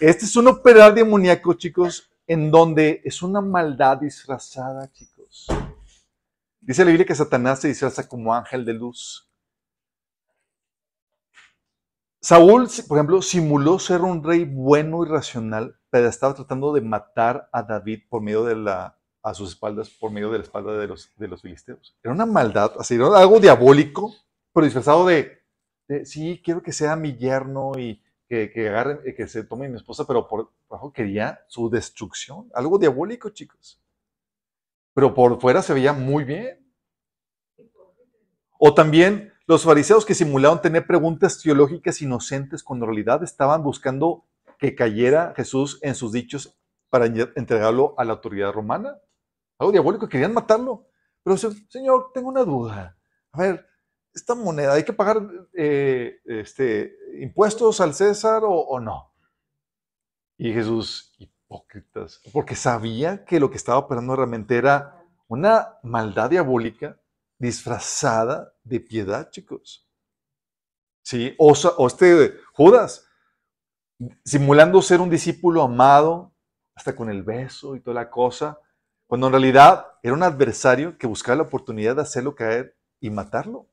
Este 0.01 0.25
es 0.25 0.35
un 0.37 0.49
operar 0.49 0.95
demoníaco, 0.95 1.53
chicos, 1.55 2.11
en 2.27 2.51
donde 2.51 3.03
es 3.05 3.23
una 3.23 3.41
maldad 3.41 3.99
disfrazada, 3.99 4.91
chicos. 4.91 5.47
Dice 6.61 6.83
la 6.83 6.91
Biblia 6.91 7.07
que 7.07 7.15
Satanás 7.15 7.61
se 7.61 7.69
disfraza 7.69 8.09
como 8.09 8.35
ángel 8.35 8.65
de 8.65 8.73
luz. 8.73 9.31
Saúl, 12.21 12.69
por 12.89 12.99
ejemplo, 12.99 13.23
simuló 13.23 13.79
ser 13.79 14.01
un 14.01 14.25
rey 14.25 14.45
bueno 14.45 15.05
y 15.05 15.09
racional, 15.09 15.79
pero 15.91 16.09
estaba 16.09 16.35
tratando 16.35 16.73
de 16.73 16.81
matar 16.81 17.49
a 17.53 17.63
David 17.63 18.01
por 18.09 18.23
medio 18.23 18.45
de 18.45 18.57
la, 18.57 18.99
a 19.23 19.35
sus 19.35 19.51
espaldas, 19.51 19.91
por 19.91 20.11
medio 20.11 20.31
de 20.31 20.39
la 20.39 20.45
espalda 20.45 20.77
de 20.77 20.87
los, 20.87 21.13
de 21.17 21.29
los 21.29 21.43
filisteos. 21.43 21.97
Era 22.03 22.15
una 22.15 22.27
maldad, 22.27 22.73
así, 22.79 22.95
algo 22.95 23.41
diabólico, 23.41 24.13
pero 24.53 24.65
disfrazado 24.65 25.07
de, 25.07 25.43
sí, 26.05 26.41
quiero 26.43 26.63
que 26.63 26.73
sea 26.73 26.97
mi 26.97 27.17
yerno 27.17 27.79
y 27.79 28.03
que, 28.29 28.51
que 28.51 28.69
agarren, 28.69 29.01
que 29.15 29.29
se 29.29 29.45
tome 29.45 29.69
mi 29.69 29.77
esposa, 29.77 30.07
pero 30.07 30.27
por 30.27 30.53
abajo 30.69 30.93
quería 30.93 31.41
su 31.49 31.71
destrucción. 31.71 32.51
Algo 32.55 32.79
diabólico, 32.79 33.31
chicos. 33.31 33.81
Pero 34.95 35.15
por 35.15 35.41
fuera 35.41 35.63
se 35.63 35.75
veía 35.75 35.93
muy 35.93 36.25
bien. 36.25 36.67
O 38.59 38.75
también 38.75 39.33
los 39.47 39.65
fariseos 39.65 40.05
que 40.05 40.15
simulaban 40.15 40.61
tener 40.61 40.87
preguntas 40.87 41.41
teológicas 41.41 42.03
inocentes 42.03 42.63
cuando 42.63 42.85
en 42.85 42.93
realidad 42.93 43.23
estaban 43.23 43.63
buscando 43.63 44.25
que 44.59 44.75
cayera 44.75 45.35
Jesús 45.37 45.79
en 45.83 45.95
sus 45.95 46.13
dichos 46.13 46.59
para 46.89 47.07
entregarlo 47.07 47.95
a 47.99 48.05
la 48.05 48.15
autoridad 48.15 48.53
romana. 48.53 48.97
Algo 49.59 49.73
diabólico, 49.73 50.09
querían 50.09 50.35
matarlo. 50.35 50.87
Pero, 51.23 51.37
Señor, 51.37 52.11
tengo 52.15 52.29
una 52.29 52.45
duda. 52.45 52.97
A 53.33 53.41
ver, 53.41 53.67
esta 54.17 54.35
moneda, 54.35 54.73
¿hay 54.73 54.85
que 54.85 54.95
pagar 54.95 55.21
eh, 55.53 56.21
este, 56.25 56.97
impuestos 57.21 57.81
al 57.83 57.95
César 57.95 58.43
o, 58.45 58.81
no? 58.81 59.13
Y 60.39 60.53
Jesús, 60.53 61.15
hipócritas, 61.19 62.23
porque 62.33 62.57
sabía 62.57 63.25
que 63.27 63.39
lo 63.39 63.51
que 63.51 63.59
estaba 63.59 63.79
operando 63.79 64.17
realmente 64.17 64.57
era 64.57 65.05
una 65.29 65.79
maldad 65.83 66.31
diabólica 66.31 66.99
disfrazada 67.39 68.55
de 68.65 68.81
piedad, 68.81 69.31
chicos. 69.31 69.87
Sí, 71.03 71.35
o, 71.39 71.53
o 71.53 71.87
este 71.87 72.33
Judas, 72.55 73.07
simulando 74.25 74.81
ser 74.81 75.03
un 75.03 75.11
discípulo 75.11 75.63
amado, 75.63 76.33
hasta 76.75 76.97
con 76.97 77.11
el 77.11 77.23
beso 77.23 77.77
y 77.77 77.81
toda 77.81 77.95
la 77.95 78.11
cosa, 78.11 78.59
cuando 79.07 79.27
en 79.27 79.35
realidad 79.35 79.87
era 80.03 80.15
un 80.15 80.23
adversario 80.23 80.97
que 80.97 81.07
buscaba 81.07 81.37
la 81.37 81.43
oportunidad 81.43 81.97
de 81.97 82.03
hacerlo 82.03 82.35
caer 82.35 82.77
y 82.99 83.11
matarlo. 83.11 83.69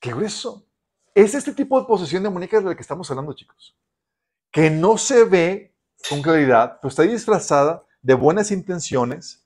¡Qué 0.00 0.10
grueso! 0.10 0.66
Es 1.14 1.34
este 1.34 1.52
tipo 1.52 1.80
de 1.80 1.86
posesión 1.86 2.22
demoníaca 2.22 2.60
de 2.60 2.66
la 2.66 2.74
que 2.74 2.82
estamos 2.82 3.10
hablando, 3.10 3.32
chicos. 3.32 3.76
Que 4.52 4.70
no 4.70 4.96
se 4.96 5.24
ve 5.24 5.74
con 6.08 6.22
claridad, 6.22 6.78
pero 6.80 6.88
está 6.88 7.02
disfrazada 7.02 7.84
de 8.00 8.14
buenas 8.14 8.50
intenciones, 8.50 9.44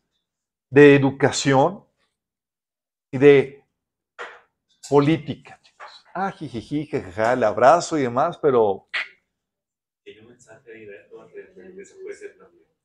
de 0.69 0.95
educación 0.95 1.85
y 3.11 3.19
de 3.19 3.65
política, 4.89 5.59
chicos. 5.63 6.05
Ah, 6.15 6.31
jijiji, 6.31 6.87
jajaja, 6.87 7.33
el 7.33 7.45
abrazo 7.45 7.97
y 7.99 8.03
demás, 8.03 8.39
pero... 8.39 8.89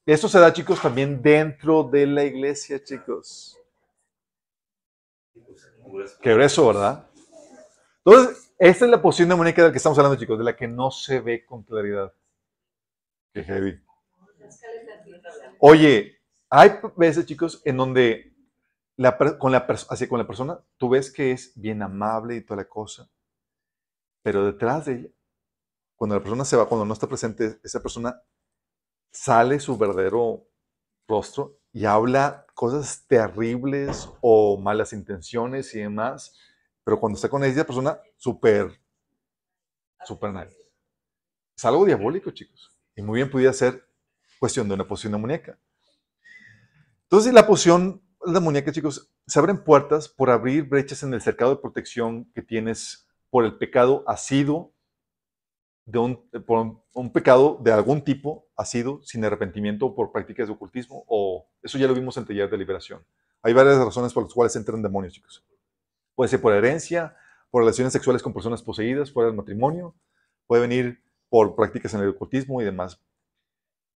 Eso 0.06 0.30
se 0.30 0.39
da, 0.39 0.53
chicos, 0.53 0.81
también 0.81 1.22
dentro 1.22 1.84
de 1.84 2.07
la 2.07 2.23
iglesia, 2.23 2.81
chicos. 2.81 3.60
Qué 6.22 6.34
grueso, 6.34 6.68
¿verdad? 6.68 7.06
Entonces, 8.07 8.53
esta 8.57 8.85
es 8.85 8.91
la 8.91 9.01
posición 9.01 9.27
demoníaca 9.27 9.61
de 9.61 9.67
la 9.67 9.71
que 9.73 9.79
estamos 9.79 9.97
hablando, 9.97 10.17
chicos, 10.17 10.38
de 10.38 10.45
la 10.45 10.55
que 10.55 10.65
no 10.65 10.91
se 10.91 11.19
ve 11.19 11.45
con 11.45 11.63
claridad. 11.63 12.13
Qué 13.34 13.43
heavy. 13.43 13.81
Oye, 15.59 16.17
hay 16.49 16.71
veces, 16.95 17.25
chicos, 17.25 17.61
en 17.65 17.75
donde 17.75 18.34
con, 19.38 19.51
la 19.51 19.67
así, 19.89 20.07
con 20.07 20.19
la 20.19 20.25
persona 20.25 20.57
tú 20.77 20.88
ves 20.88 21.11
que 21.11 21.34
es 21.34 21.51
bien 21.59 21.81
amable 21.81 22.38
y 22.38 22.41
toda 22.45 22.61
la 22.61 22.69
cosa, 22.69 23.09
pero 24.23 24.45
detrás 24.45 24.85
de 24.85 24.93
ella, 24.93 25.09
cuando 25.97 26.15
la 26.15 26.21
persona 26.21 26.45
se 26.45 26.55
va, 26.55 26.69
cuando 26.69 26.85
no 26.85 26.93
está 26.93 27.07
presente, 27.07 27.59
esa 27.61 27.81
persona 27.81 28.21
sale 29.11 29.59
su 29.59 29.77
verdadero 29.77 30.47
rostro 31.09 31.59
y 31.73 31.84
habla 31.84 32.45
cosas 32.53 33.05
terribles 33.05 34.09
o 34.21 34.57
malas 34.57 34.93
intenciones 34.93 35.75
y 35.75 35.79
demás 35.79 36.34
pero 36.88 37.01
cuando 37.01 37.18
está 37.18 37.27
con 37.27 37.43
esa 37.43 37.65
persona, 37.65 37.99
súper, 38.15 38.80
súper 40.05 40.31
nice. 40.31 40.55
Es 41.53 41.65
algo 41.65 41.84
diabólico, 41.84 42.31
chicos. 42.31 42.80
Y 42.95 43.01
muy 43.01 43.18
bien 43.18 43.30
pudiera 43.30 43.51
ser 43.51 43.85
cuestión 44.39 44.69
de 44.69 44.76
una 44.76 44.88
poción 44.88 45.11
demoníaca. 45.11 45.59
Entonces, 47.03 47.34
la 47.34 47.45
poción 47.45 48.01
demoníaca, 48.26 48.72
chicos, 48.72 49.11
se 49.26 49.38
abren 49.38 49.65
puertas 49.65 50.07
por 50.07 50.30
abrir 50.30 50.64
brechas 50.64 51.03
en 51.03 51.14
el 51.14 51.19
cercado 51.19 51.55
de 51.55 51.61
protección 51.61 52.31
que 52.31 52.41
tienes 52.41 53.05
por 53.30 53.43
el 53.43 53.57
pecado 53.57 54.05
asido, 54.07 54.73
de 55.84 55.99
un, 55.99 57.11
pecado 57.11 57.59
de 57.61 57.73
algún 57.73 58.01
tipo, 58.01 58.47
asido, 58.55 59.01
sin 59.03 59.26
arrepentimiento 59.26 59.93
por 59.93 60.14
prácticas 60.14 60.47
de 60.47 60.53
ocultismo, 60.53 61.03
o 61.09 61.49
eso 61.61 61.77
ya 61.77 61.88
lo 61.88 61.93
vimos 61.93 62.15
en 62.15 62.23
taller 62.23 62.49
de 62.49 62.57
liberación. 62.57 63.05
Hay 63.41 63.51
varias 63.51 63.77
razones 63.77 64.14
por 64.14 64.23
las 64.23 64.34
cuales 64.34 64.55
entran 64.55 64.81
demonios, 64.81 65.11
chicos. 65.11 65.43
Puede 66.18 66.30
ser 66.30 66.41
por 66.41 66.52
herencia, 66.52 67.15
por 67.52 67.61
relaciones 67.61 67.94
sexuales 67.94 68.23
con 68.23 68.34
personas 68.34 68.64
poseídas, 68.64 69.11
fuera 69.11 69.27
del 69.27 69.38
matrimonio. 69.38 69.95
Puede 70.48 70.64
venir 70.64 71.03
por 71.30 71.56
prácticas 71.56 71.94
en 71.94 72.02
el 72.02 72.10
ocultismo 72.10 72.60
y 72.60 72.65
demás. 72.65 72.99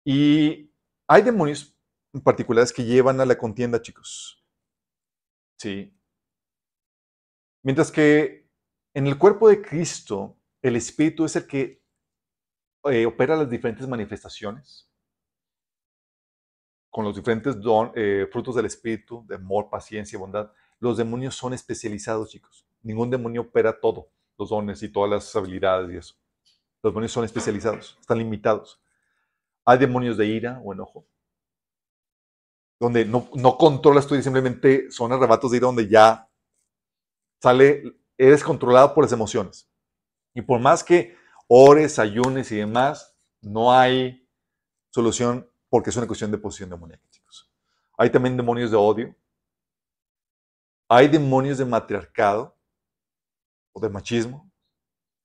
Y 0.05 0.71
hay 1.07 1.23
demonios 1.23 1.75
en 2.13 2.21
particulares 2.21 2.71
que 2.71 2.83
llevan 2.83 3.19
a 3.19 3.25
la 3.25 3.35
contienda, 3.39 3.81
chicos. 3.81 4.45
Sí. 5.57 5.97
Mientras 7.63 7.91
que 7.91 8.47
en 8.93 9.07
el 9.07 9.17
cuerpo 9.17 9.49
de 9.49 9.59
Cristo, 9.59 10.37
el 10.61 10.75
Espíritu 10.75 11.25
es 11.25 11.35
el 11.35 11.47
que 11.47 11.83
eh, 12.83 13.07
opera 13.07 13.35
las 13.35 13.49
diferentes 13.49 13.87
manifestaciones 13.87 14.87
con 16.91 17.03
los 17.03 17.15
diferentes 17.15 17.55
eh, 17.95 18.27
frutos 18.31 18.55
del 18.55 18.67
Espíritu, 18.67 19.25
de 19.27 19.37
amor, 19.37 19.71
paciencia, 19.71 20.19
bondad. 20.19 20.51
Los 20.81 20.97
demonios 20.97 21.35
son 21.35 21.53
especializados, 21.53 22.31
chicos. 22.31 22.65
Ningún 22.81 23.11
demonio 23.11 23.41
opera 23.41 23.79
todo, 23.79 24.09
los 24.37 24.49
dones 24.49 24.81
y 24.81 24.89
todas 24.89 25.11
las 25.11 25.35
habilidades 25.35 25.91
y 25.93 25.97
eso. 25.97 26.15
Los 26.81 26.91
demonios 26.91 27.11
son 27.11 27.23
especializados, 27.23 27.97
están 28.01 28.17
limitados. 28.17 28.81
Hay 29.63 29.77
demonios 29.77 30.17
de 30.17 30.25
ira 30.25 30.59
o 30.65 30.73
enojo, 30.73 31.05
donde 32.79 33.05
no, 33.05 33.29
no 33.35 33.59
controlas 33.59 34.07
tú 34.07 34.15
y 34.15 34.23
simplemente 34.23 34.89
son 34.89 35.13
arrebatos 35.13 35.51
de 35.51 35.57
ira 35.57 35.67
donde 35.67 35.87
ya 35.87 36.27
sale, 37.39 38.01
eres 38.17 38.43
controlado 38.43 38.95
por 38.95 39.03
las 39.03 39.13
emociones. 39.13 39.69
Y 40.33 40.41
por 40.41 40.59
más 40.59 40.83
que 40.83 41.15
ores, 41.47 41.99
ayunes 41.99 42.51
y 42.51 42.55
demás, 42.55 43.15
no 43.39 43.71
hay 43.71 44.27
solución 44.89 45.47
porque 45.69 45.91
es 45.91 45.97
una 45.97 46.07
cuestión 46.07 46.31
de 46.31 46.39
posición 46.39 46.71
demoníaca, 46.71 47.07
chicos. 47.11 47.51
Hay 47.99 48.09
también 48.09 48.35
demonios 48.35 48.71
de 48.71 48.77
odio, 48.77 49.15
hay 50.93 51.07
demonios 51.07 51.57
de 51.57 51.63
matriarcado 51.63 52.53
o 53.71 53.79
de 53.79 53.87
machismo. 53.87 54.51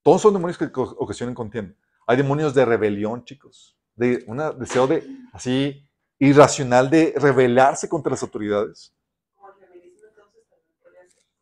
Todos 0.01 0.21
son 0.21 0.31
demonios 0.31 0.57
que 0.57 0.71
ocasionan 0.73 1.35
contienda. 1.35 1.75
Hay 2.07 2.15
demonios 2.15 2.53
de 2.53 2.63
rebelión, 2.63 3.25
chicos. 3.25 3.77
De 3.93 4.23
un 4.27 4.37
deseo 4.57 4.87
de, 4.87 5.05
así, 5.33 5.85
irracional 6.19 6.89
de 6.89 7.13
rebelarse 7.17 7.89
contra 7.89 8.11
las 8.11 8.23
autoridades. 8.23 8.95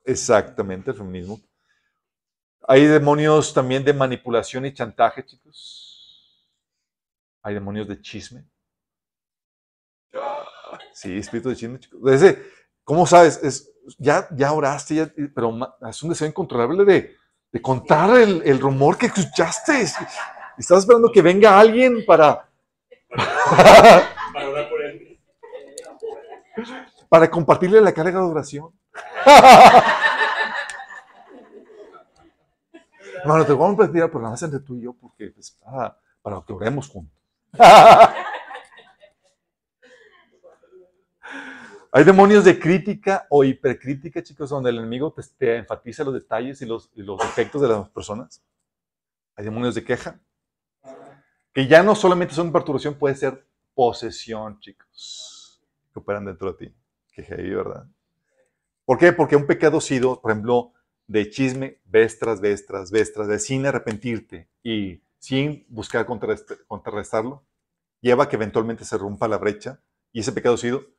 Exactamente, 0.03 0.89
el 0.89 0.97
feminismo. 0.97 1.39
Hay 2.68 2.88
demonios 2.88 3.53
también 3.53 3.85
de 3.85 3.93
manipulación 3.93 4.65
y 4.65 4.73
chantaje, 4.73 5.23
chicos. 5.23 6.49
Hay 7.43 7.53
demonios 7.53 7.88
de 7.88 8.02
chisme. 8.02 8.43
Sí, 10.93 11.15
espíritu 11.15 11.49
de 11.49 11.56
chisme, 11.56 11.80
chicos. 11.80 12.02
¿Cómo 12.84 13.06
sabes? 13.07 13.43
Es, 13.43 13.74
ya, 13.98 14.28
ya 14.32 14.52
oraste, 14.52 15.14
pero 15.34 15.57
es 15.90 16.03
un 16.03 16.10
deseo 16.10 16.28
incontrolable 16.28 16.86
de, 16.86 17.16
de 17.52 17.62
contar 17.62 18.18
el, 18.18 18.41
el, 18.45 18.60
rumor 18.60 18.98
que 18.98 19.07
escuchaste. 19.07 19.82
Estás 20.57 20.80
esperando 20.80 21.12
que 21.12 21.22
venga 21.22 21.60
alguien 21.60 22.06
para... 22.06 22.48
para 24.34 24.70
por 24.70 24.82
él. 24.82 25.20
Para 27.10 27.30
compartirle 27.30 27.82
la 27.82 27.94
carga 27.94 28.20
de 28.20 28.26
oración. 28.26 28.72
Bueno, 33.26 33.44
te 33.44 33.53
voy 33.53 33.66
a 33.66 33.68
compartir 33.70 34.03
el 34.03 34.10
programa 34.12 34.36
entre 34.40 34.60
tú 34.60 34.76
y 34.76 34.82
yo 34.82 34.94
porque 34.94 35.34
para, 35.64 35.98
para 36.22 36.44
que 36.45 36.53
oremos 36.53 36.88
juntos. 36.88 37.18
Hay 41.95 42.03
demonios 42.03 42.43
de 42.43 42.59
crítica 42.59 43.26
o 43.30 43.45
hipercrítica, 43.45 44.22
chicos, 44.22 44.49
donde 44.49 44.69
el 44.69 44.80
enemigo 44.80 45.15
te, 45.38 45.55
enfatiza 45.55 46.03
los 46.03 46.13
detalles 46.13 46.61
y 46.61 46.65
los, 46.65 46.91
defectos 46.93 47.61
de 47.61 47.69
las 47.69 47.88
personas. 47.88 48.43
Hay 49.34 49.45
demonios 49.45 49.76
de 49.76 49.85
queja, 49.85 50.19
Que 51.53 51.67
ya 51.67 51.84
no 51.84 51.95
solamente 51.95 52.34
son 52.34 52.51
perturbación, 52.51 52.95
puede 52.95 53.15
ser 53.15 53.47
posesión, 53.73 54.59
chicos, 54.59 55.63
que 55.93 55.99
operan 55.99 56.26
dentro 56.26 56.51
de 56.51 56.67
ti. 56.67 56.76
Que 57.13 57.23
heavy, 57.23 57.55
¿verdad? 57.55 57.88
¿Por 58.84 58.97
qué? 58.97 59.13
Porque 59.13 59.38
un 59.38 59.47
pecado 59.47 59.80
sido, 59.80 60.19
por 60.19 60.31
ejemplo, 60.31 60.73
de 61.07 61.30
chisme, 61.30 61.80
vez 61.85 62.19
tras 62.19 62.41
vez, 62.41 62.65
tras 62.65 63.41
sin 63.41 63.65
arrepentirte 63.65 64.49
y 64.61 65.01
sin 65.17 65.65
buscar 65.69 66.05
contrarrestarlo, 66.05 67.45
lleva 68.01 68.26
a 68.26 68.27
que 68.27 68.35
eventualmente 68.35 68.84
se 68.84 68.97
rompa 68.97 69.30
la 69.30 69.38
brecha 69.38 69.80
y 70.11 70.19
ese 70.19 70.34
pecado 70.34 70.57
sido 70.57 70.93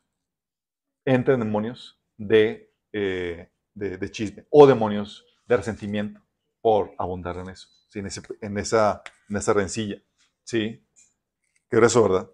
entra 1.06 1.34
en 1.34 1.40
demonios 1.40 1.98
de, 2.18 2.70
eh, 2.92 3.48
de, 3.72 4.10
chisme 4.10 4.46
o 4.50 4.66
demonios 4.66 5.24
de 5.46 5.56
resentimiento 5.56 6.20
por 6.60 6.92
abundar 6.98 7.38
en 7.38 7.48
eso, 7.48 7.68
en, 7.94 8.06
esa, 8.58 9.02
en 9.28 9.36
esa 9.36 9.52
rencilla. 9.54 10.02
¿Sí? 10.42 10.84
Qué 11.70 11.78
eso, 11.78 12.02
¿verdad? 12.02 12.30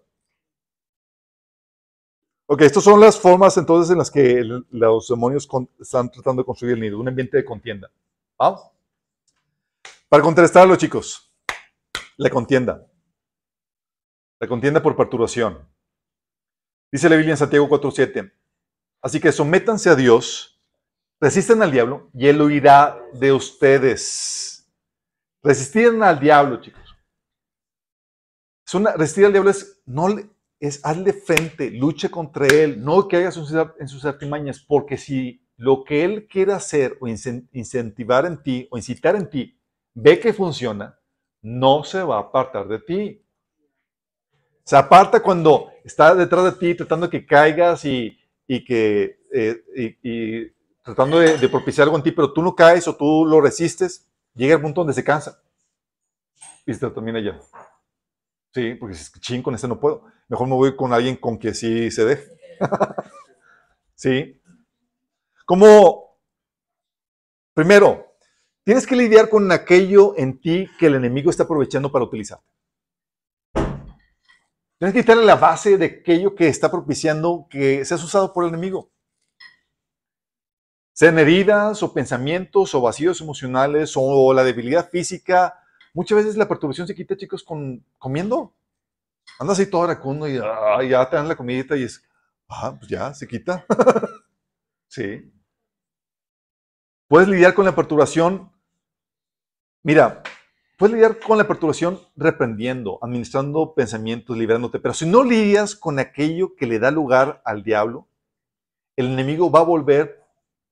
Ok, 2.45 2.61
estas 2.61 2.83
son 2.83 2.99
las 2.99 3.17
formas 3.17 3.55
entonces 3.57 3.91
en 3.91 3.97
las 3.97 4.11
que 4.11 4.43
los 4.69 5.07
demonios 5.07 5.47
están 5.79 6.11
tratando 6.11 6.41
de 6.41 6.45
construir 6.45 6.73
el 6.73 6.81
nido, 6.81 6.99
un 6.99 7.07
ambiente 7.07 7.37
de 7.37 7.45
contienda. 7.45 7.89
¿Vamos? 8.37 8.61
Para 10.09 10.21
contrastarlo, 10.21 10.75
chicos, 10.75 11.33
la 12.17 12.29
contienda. 12.29 12.85
La 14.39 14.47
contienda 14.47 14.83
por 14.83 14.95
perturbación. 14.95 15.67
Dice 16.91 17.09
la 17.09 17.15
Biblia 17.15 17.33
en 17.33 17.37
Santiago 17.37 17.67
4.7. 17.69 18.31
Así 19.03 19.19
que 19.19 19.33
sométanse 19.33 19.89
a 19.89 19.95
Dios, 19.95 20.57
resisten 21.19 21.61
al 21.61 21.71
diablo 21.71 22.09
y 22.13 22.27
él 22.27 22.41
huirá 22.41 22.97
de 23.11 23.33
ustedes. 23.33 24.65
Resistir 25.43 26.01
al 26.01 26.19
diablo, 26.21 26.61
chicos. 26.61 26.81
Es 28.65 28.73
una, 28.73 28.93
resistir 28.93 29.25
al 29.25 29.33
diablo 29.33 29.49
es, 29.49 29.81
no, 29.85 30.07
es 30.57 30.79
hazle 30.85 31.11
frente, 31.11 31.69
luche 31.69 32.09
contra 32.09 32.47
él, 32.47 32.81
no 32.81 33.01
hagas 33.11 33.37
en 33.77 33.87
sus 33.89 34.05
artimañas, 34.05 34.63
porque 34.65 34.97
si 34.97 35.45
lo 35.57 35.83
que 35.83 36.05
él 36.05 36.25
quiere 36.25 36.53
hacer 36.53 36.97
o 37.01 37.07
incentivar 37.09 38.25
en 38.25 38.41
ti 38.41 38.69
o 38.71 38.77
incitar 38.77 39.17
en 39.17 39.29
ti 39.29 39.59
ve 39.93 40.17
que 40.17 40.31
funciona, 40.31 40.97
no 41.41 41.83
se 41.83 42.01
va 42.01 42.15
a 42.15 42.21
apartar 42.21 42.69
de 42.69 42.79
ti. 42.79 43.25
Se 44.63 44.77
aparta 44.77 45.21
cuando 45.21 45.71
está 45.83 46.15
detrás 46.15 46.45
de 46.45 46.51
ti 46.53 46.73
tratando 46.73 47.09
que 47.09 47.25
caigas 47.25 47.83
y, 47.83 48.17
que 48.61 49.19
eh, 49.33 50.53
tratando 50.83 51.19
de, 51.19 51.49
propiciar 51.49 51.85
algo 51.85 51.97
en 51.97 52.03
ti, 52.03 52.11
pero 52.11 52.33
tú 52.33 52.41
no 52.41 52.55
caes 52.55 52.87
o 52.87 52.95
tú 52.95 53.25
lo 53.25 53.39
resistes, 53.39 54.09
llega 54.35 54.55
el 54.55 54.61
punto 54.61 54.81
donde 54.81 54.93
se 54.93 55.03
cansa 55.03 55.41
y 56.65 56.73
se 56.73 56.89
termina 56.89 57.19
ya. 57.21 57.39
Sí, 58.53 58.75
porque 58.75 58.95
si 58.95 59.19
ching, 59.19 59.41
con 59.41 59.55
ese 59.55 59.67
no 59.67 59.79
puedo. 59.79 60.03
Mejor 60.27 60.47
me 60.47 60.55
voy 60.55 60.75
con 60.75 60.93
alguien 60.93 61.15
con 61.15 61.39
que 61.39 61.53
sí 61.53 61.89
se 61.89 62.05
deje. 62.05 62.29
sí. 63.95 64.41
Como, 65.45 66.17
primero, 67.53 68.15
tienes 68.63 68.85
que 68.85 68.95
lidiar 68.95 69.29
con 69.29 69.51
aquello 69.51 70.13
en 70.17 70.39
ti 70.39 70.69
que 70.77 70.87
el 70.87 70.95
enemigo 70.95 71.29
está 71.29 71.43
aprovechando 71.43 71.91
para 71.91 72.05
utilizar. 72.05 72.39
Tienes 74.83 74.95
que 74.95 74.99
quitarle 74.99 75.23
la 75.23 75.37
base 75.37 75.77
de 75.77 75.85
aquello 75.85 76.35
que 76.35 76.49
está 76.49 76.69
propiciando 76.69 77.47
que 77.49 77.85
seas 77.85 78.03
usado 78.03 78.33
por 78.33 78.43
el 78.43 78.49
enemigo. 78.49 78.91
Sean 80.91 81.17
heridas 81.17 81.81
o 81.83 81.93
pensamientos 81.93 82.75
o 82.75 82.81
vacíos 82.81 83.21
emocionales 83.21 83.93
o 83.95 84.33
la 84.33 84.43
debilidad 84.43 84.89
física 84.89 85.57
Muchas 85.93 86.17
veces 86.17 86.35
la 86.35 86.49
perturbación 86.49 86.85
se 86.85 86.95
quita, 86.95 87.15
chicos, 87.15 87.43
con 87.43 87.85
comiendo. 87.97 88.53
Andas 89.39 89.57
ahí 89.57 89.67
todo 89.67 89.83
aracundo 89.83 90.27
y 90.27 90.33
ya 90.89 91.09
te 91.09 91.15
dan 91.15 91.29
la 91.29 91.37
comidita 91.37 91.77
y 91.77 91.83
es, 91.83 92.05
ah, 92.49 92.75
pues 92.77 92.89
ya, 92.89 93.13
se 93.13 93.25
quita. 93.25 93.65
sí. 94.89 95.31
Puedes 97.07 97.29
lidiar 97.29 97.53
con 97.53 97.63
la 97.63 97.73
perturbación. 97.73 98.51
Mira, 99.81 100.23
puedes 100.77 100.93
lidiar 100.93 101.19
con 101.19 101.37
la 101.37 101.47
perturbación 101.47 101.99
reprendiendo, 102.15 102.99
administrando 103.01 103.73
pensamientos, 103.73 104.37
liberándote. 104.37 104.79
Pero 104.79 104.93
si 104.93 105.05
no 105.05 105.23
lidias 105.23 105.75
con 105.75 105.99
aquello 105.99 106.55
que 106.55 106.67
le 106.67 106.79
da 106.79 106.91
lugar 106.91 107.41
al 107.45 107.63
diablo, 107.63 108.07
el 108.95 109.07
enemigo 109.07 109.49
va 109.51 109.59
a 109.59 109.63
volver 109.63 110.23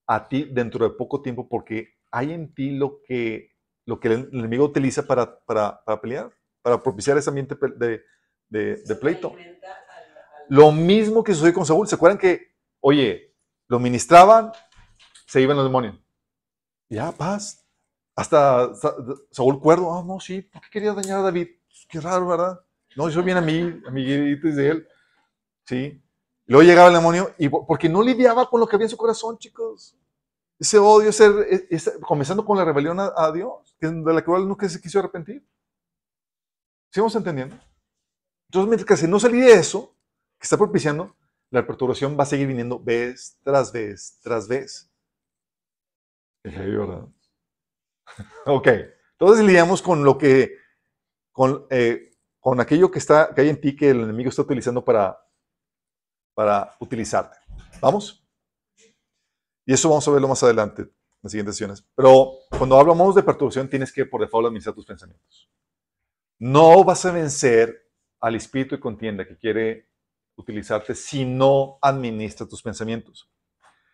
a 0.07 0.27
ti 0.27 0.43
dentro 0.43 0.87
de 0.87 0.95
poco 0.95 1.21
tiempo 1.21 1.47
porque 1.47 1.95
hay 2.11 2.33
en 2.33 2.53
ti 2.53 2.71
lo 2.71 3.01
que 3.03 3.51
lo 3.85 3.99
que 3.99 4.07
el 4.09 4.29
enemigo 4.31 4.65
utiliza 4.65 5.05
para, 5.05 5.43
para, 5.43 5.83
pelear, 6.01 6.31
para 6.61 6.81
propiciar 6.81 7.17
ese 7.17 7.29
ambiente 7.29 7.55
de, 7.75 8.03
de, 8.47 8.95
pleito. 8.95 9.35
Lo 10.49 10.71
mismo 10.71 11.23
que 11.23 11.33
sucedió 11.33 11.53
con 11.53 11.65
Saúl. 11.65 11.87
¿Se 11.87 11.95
acuerdan 11.95 12.17
que, 12.17 12.53
oye, 12.79 13.33
lo 13.67 13.79
ministraban, 13.79 14.51
se 15.25 15.41
iban 15.41 15.57
los 15.57 15.65
demonios? 15.65 15.95
Ya, 16.89 17.11
paz. 17.11 17.65
Hasta 18.15 18.73
Saúl 19.31 19.59
cuerdo, 19.59 19.93
ah, 19.93 20.03
no, 20.05 20.19
sí, 20.19 20.41
¿por 20.41 20.61
qué 20.61 20.67
quería 20.69 20.93
dañar 20.93 21.19
a 21.19 21.23
David? 21.23 21.47
Pues, 21.67 21.87
qué 21.89 21.99
raro, 21.99 22.27
¿verdad? 22.27 22.59
No, 22.95 23.07
yo 23.07 23.13
soy 23.13 23.23
bien 23.23 23.43
mí 23.45 23.81
amiguito 23.87 24.47
de 24.49 24.69
él. 24.69 24.87
Sí. 25.65 26.03
Luego 26.45 26.63
llegaba 26.63 26.89
el 26.89 26.95
demonio 26.95 27.33
y 27.37 27.47
porque 27.47 27.87
no 27.87 28.03
lidiaba 28.03 28.49
con 28.49 28.59
lo 28.59 28.67
que 28.67 28.75
había 28.75 28.85
en 28.85 28.89
su 28.89 28.97
corazón, 28.97 29.37
chicos. 29.37 29.97
Ese 30.59 30.77
odio, 30.77 31.09
ese, 31.09 31.99
comenzando 32.01 32.45
con 32.45 32.57
la 32.57 32.65
rebelión 32.65 32.99
a, 32.99 33.31
Dios, 33.31 33.75
de 33.79 34.13
la 34.13 34.23
cual 34.23 34.47
nunca 34.47 34.67
se 34.67 34.81
quiso 34.81 34.99
arrepentir. 34.99 35.47
¿Sigamos 36.91 37.15
entendiendo? 37.15 37.55
Entonces, 38.49 38.69
mientras 38.69 38.99
que 38.99 39.07
no 39.07 39.19
salí 39.19 39.39
de 39.39 39.53
eso, 39.53 39.95
que 40.37 40.43
está 40.43 40.57
propiciando, 40.57 41.15
la 41.49 41.65
perturbación 41.65 42.17
va 42.19 42.23
a 42.23 42.25
seguir 42.25 42.47
viniendo 42.47 42.79
vez 42.79 43.39
tras 43.43 43.71
vez 43.71 44.19
tras 44.21 44.47
vez. 44.47 44.91
¿verdad? 46.43 47.07
Ok, 48.45 48.67
entonces 49.11 49.45
lidiamos 49.45 49.81
con 49.81 50.03
lo 50.03 50.17
que, 50.17 50.57
con, 51.31 51.65
eh, 51.69 52.11
con 52.39 52.59
aquello 52.59 52.89
que, 52.91 52.99
está, 52.99 53.33
que 53.33 53.41
hay 53.41 53.49
en 53.49 53.61
ti 53.61 53.75
que 53.75 53.91
el 53.91 54.01
enemigo 54.01 54.29
está 54.29 54.41
utilizando 54.41 54.83
para, 54.83 55.17
para 56.33 56.75
utilizarte. 56.79 57.37
¿Vamos? 57.79 58.25
Y 59.65 59.73
eso 59.73 59.89
vamos 59.89 60.07
a 60.07 60.11
verlo 60.11 60.27
más 60.27 60.43
adelante, 60.43 60.81
en 60.81 60.91
las 61.21 61.31
siguientes 61.31 61.55
sesiones. 61.55 61.85
Pero 61.95 62.31
cuando 62.57 62.79
hablamos 62.79 63.15
de 63.15 63.23
perturbación, 63.23 63.69
tienes 63.69 63.91
que 63.91 64.05
por 64.05 64.21
default 64.21 64.47
administrar 64.47 64.75
tus 64.75 64.85
pensamientos. 64.85 65.49
No 66.39 66.83
vas 66.83 67.05
a 67.05 67.11
vencer 67.11 67.89
al 68.19 68.35
espíritu 68.35 68.75
de 68.75 68.81
contienda 68.81 69.27
que 69.27 69.37
quiere 69.37 69.89
utilizarte 70.35 70.95
si 70.95 71.25
no 71.25 71.77
administras 71.81 72.49
tus 72.49 72.61
pensamientos. 72.61 73.29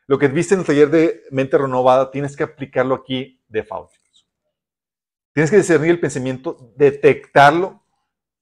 Lo 0.08 0.18
que 0.18 0.30
viste 0.30 0.54
en 0.54 0.62
el 0.62 0.66
taller 0.66 0.90
de 0.90 1.24
mente 1.32 1.58
renovada, 1.58 2.10
tienes 2.10 2.36
que 2.36 2.44
aplicarlo 2.44 2.96
aquí 2.96 3.44
de 3.48 3.60
default. 3.60 3.92
Tienes 5.38 5.52
que 5.52 5.58
discernir 5.58 5.92
el 5.92 6.00
pensamiento, 6.00 6.74
detectarlo. 6.76 7.84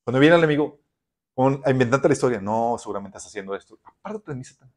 Cuando 0.05 0.17
viene 0.17 0.37
el 0.37 0.39
enemigo, 0.41 0.79
con, 1.33 1.61
inventarte 1.67 2.07
la 2.07 2.13
historia, 2.13 2.39
no, 2.39 2.77
seguramente 2.79 3.17
estás 3.17 3.29
haciendo 3.29 3.53
esto. 3.53 3.77
Apártate 3.83 4.31
de 4.31 4.37
mí, 4.37 4.45
Satanás. 4.45 4.73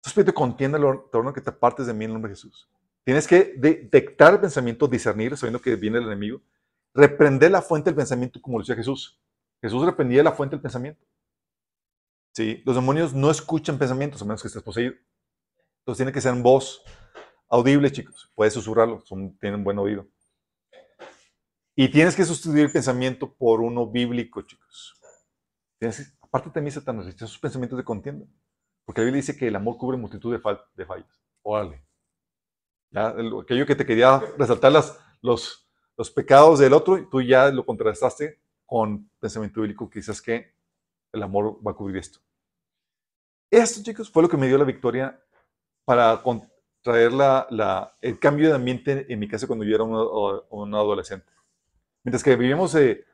Tu 0.00 0.08
espíritu 0.08 0.32
contienda 0.32 0.78
el 0.78 1.32
que 1.34 1.40
te 1.40 1.50
apartes 1.50 1.88
de 1.88 1.94
mí 1.94 2.04
en 2.04 2.10
el 2.10 2.14
nombre 2.14 2.30
de 2.30 2.36
Jesús. 2.36 2.70
Tienes 3.02 3.26
que 3.26 3.54
detectar 3.56 4.34
el 4.34 4.38
pensamiento, 4.38 4.86
discernir, 4.86 5.36
sabiendo 5.36 5.60
que 5.60 5.74
viene 5.74 5.98
el 5.98 6.04
enemigo, 6.04 6.42
reprender 6.94 7.50
la 7.50 7.60
fuente 7.60 7.90
del 7.90 7.96
pensamiento 7.96 8.40
como 8.40 8.58
lo 8.58 8.62
decía 8.62 8.76
Jesús. 8.76 9.20
Jesús 9.60 9.84
reprendía 9.84 10.22
la 10.22 10.30
fuente 10.30 10.54
del 10.54 10.62
pensamiento. 10.62 11.04
¿Sí? 12.36 12.62
Los 12.64 12.76
demonios 12.76 13.12
no 13.12 13.32
escuchan 13.32 13.78
pensamientos 13.78 14.22
a 14.22 14.26
menos 14.26 14.42
que 14.42 14.46
estés 14.46 14.62
poseído. 14.62 14.94
Entonces 15.80 15.98
tiene 15.98 16.12
que 16.12 16.20
ser 16.20 16.34
en 16.34 16.42
voz 16.44 16.84
audible, 17.48 17.90
chicos. 17.90 18.30
Puedes 18.36 18.54
susurrarlo, 18.54 19.00
son, 19.04 19.36
tienen 19.38 19.64
buen 19.64 19.76
oído. 19.80 20.06
Y 21.80 21.88
tienes 21.88 22.16
que 22.16 22.24
sustituir 22.24 22.64
el 22.64 22.72
pensamiento 22.72 23.32
por 23.32 23.60
uno 23.60 23.86
bíblico, 23.86 24.42
chicos. 24.42 25.00
Tienes, 25.78 26.12
aparte 26.20 26.60
mí, 26.60 26.72
Satanás, 26.72 27.06
esos 27.06 27.38
pensamientos 27.38 27.76
de 27.76 27.84
contienda. 27.84 28.26
Porque 28.84 29.00
la 29.00 29.04
Biblia 29.04 29.20
dice 29.20 29.36
que 29.36 29.46
el 29.46 29.54
amor 29.54 29.78
cubre 29.78 29.96
multitud 29.96 30.36
de, 30.36 30.58
de 30.74 30.84
fallas. 30.84 31.22
Órale. 31.40 31.86
Ya, 32.90 33.14
aquello 33.40 33.64
que 33.64 33.76
te 33.76 33.86
quería 33.86 34.18
resaltar 34.36 34.72
las, 34.72 34.98
los, 35.22 35.70
los 35.96 36.10
pecados 36.10 36.58
del 36.58 36.72
otro, 36.72 37.08
tú 37.08 37.22
ya 37.22 37.48
lo 37.52 37.64
contrastaste 37.64 38.40
con 38.66 39.08
pensamiento 39.20 39.60
bíblico 39.60 39.88
que 39.88 40.00
dices 40.00 40.20
que 40.20 40.52
el 41.12 41.22
amor 41.22 41.64
va 41.64 41.70
a 41.70 41.74
cubrir 41.76 41.98
esto. 41.98 42.18
Esto, 43.52 43.84
chicos, 43.84 44.10
fue 44.10 44.24
lo 44.24 44.28
que 44.28 44.36
me 44.36 44.48
dio 44.48 44.58
la 44.58 44.64
victoria 44.64 45.16
para 45.84 46.20
traer 46.82 47.12
la, 47.12 47.46
la, 47.50 47.96
el 48.00 48.18
cambio 48.18 48.48
de 48.48 48.56
ambiente 48.56 49.06
en 49.08 49.18
mi 49.20 49.28
casa 49.28 49.46
cuando 49.46 49.64
yo 49.64 49.76
era 49.76 49.84
un, 49.84 50.74
adolescente. 50.74 51.37
Mientras 52.08 52.24
que 52.24 52.36
vivíamos 52.36 52.72
de, 52.72 53.04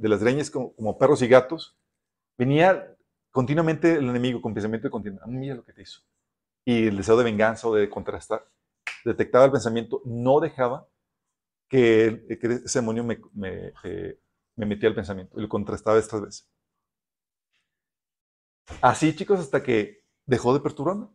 las 0.00 0.20
greñas 0.20 0.50
como, 0.50 0.98
perros 0.98 1.22
y 1.22 1.28
gatos, 1.28 1.78
venía 2.36 2.96
continuamente 3.30 3.92
el 3.92 4.08
enemigo 4.08 4.42
con 4.42 4.52
pensamiento 4.52 4.88
de 4.88 4.90
contienda, 4.90 5.24
mira 5.28 5.54
lo 5.54 5.64
que 5.64 5.72
te 5.72 5.82
hizo. 5.82 6.00
Y 6.64 6.88
el 6.88 6.96
deseo 6.96 7.16
de 7.16 7.22
venganza 7.22 7.68
o 7.68 7.74
de 7.76 7.88
contrastar, 7.88 8.44
detectaba 9.04 9.44
el 9.44 9.52
pensamiento, 9.52 10.02
no 10.04 10.40
dejaba 10.40 10.88
que, 11.68 12.26
ese 12.28 12.80
demonio 12.80 13.04
me, 13.04 13.20
me, 13.34 13.72
eh, 13.84 14.18
me 14.56 14.66
metía 14.66 14.88
el 14.88 14.96
pensamiento 14.96 15.38
y 15.38 15.42
lo 15.42 15.48
contrastaba 15.48 15.96
estas 15.96 16.20
veces. 16.20 16.50
Así, 18.80 19.14
chicos, 19.14 19.38
hasta 19.38 19.62
que 19.62 20.02
dejó 20.26 20.52
de 20.54 20.58
perturbarme. 20.58 21.06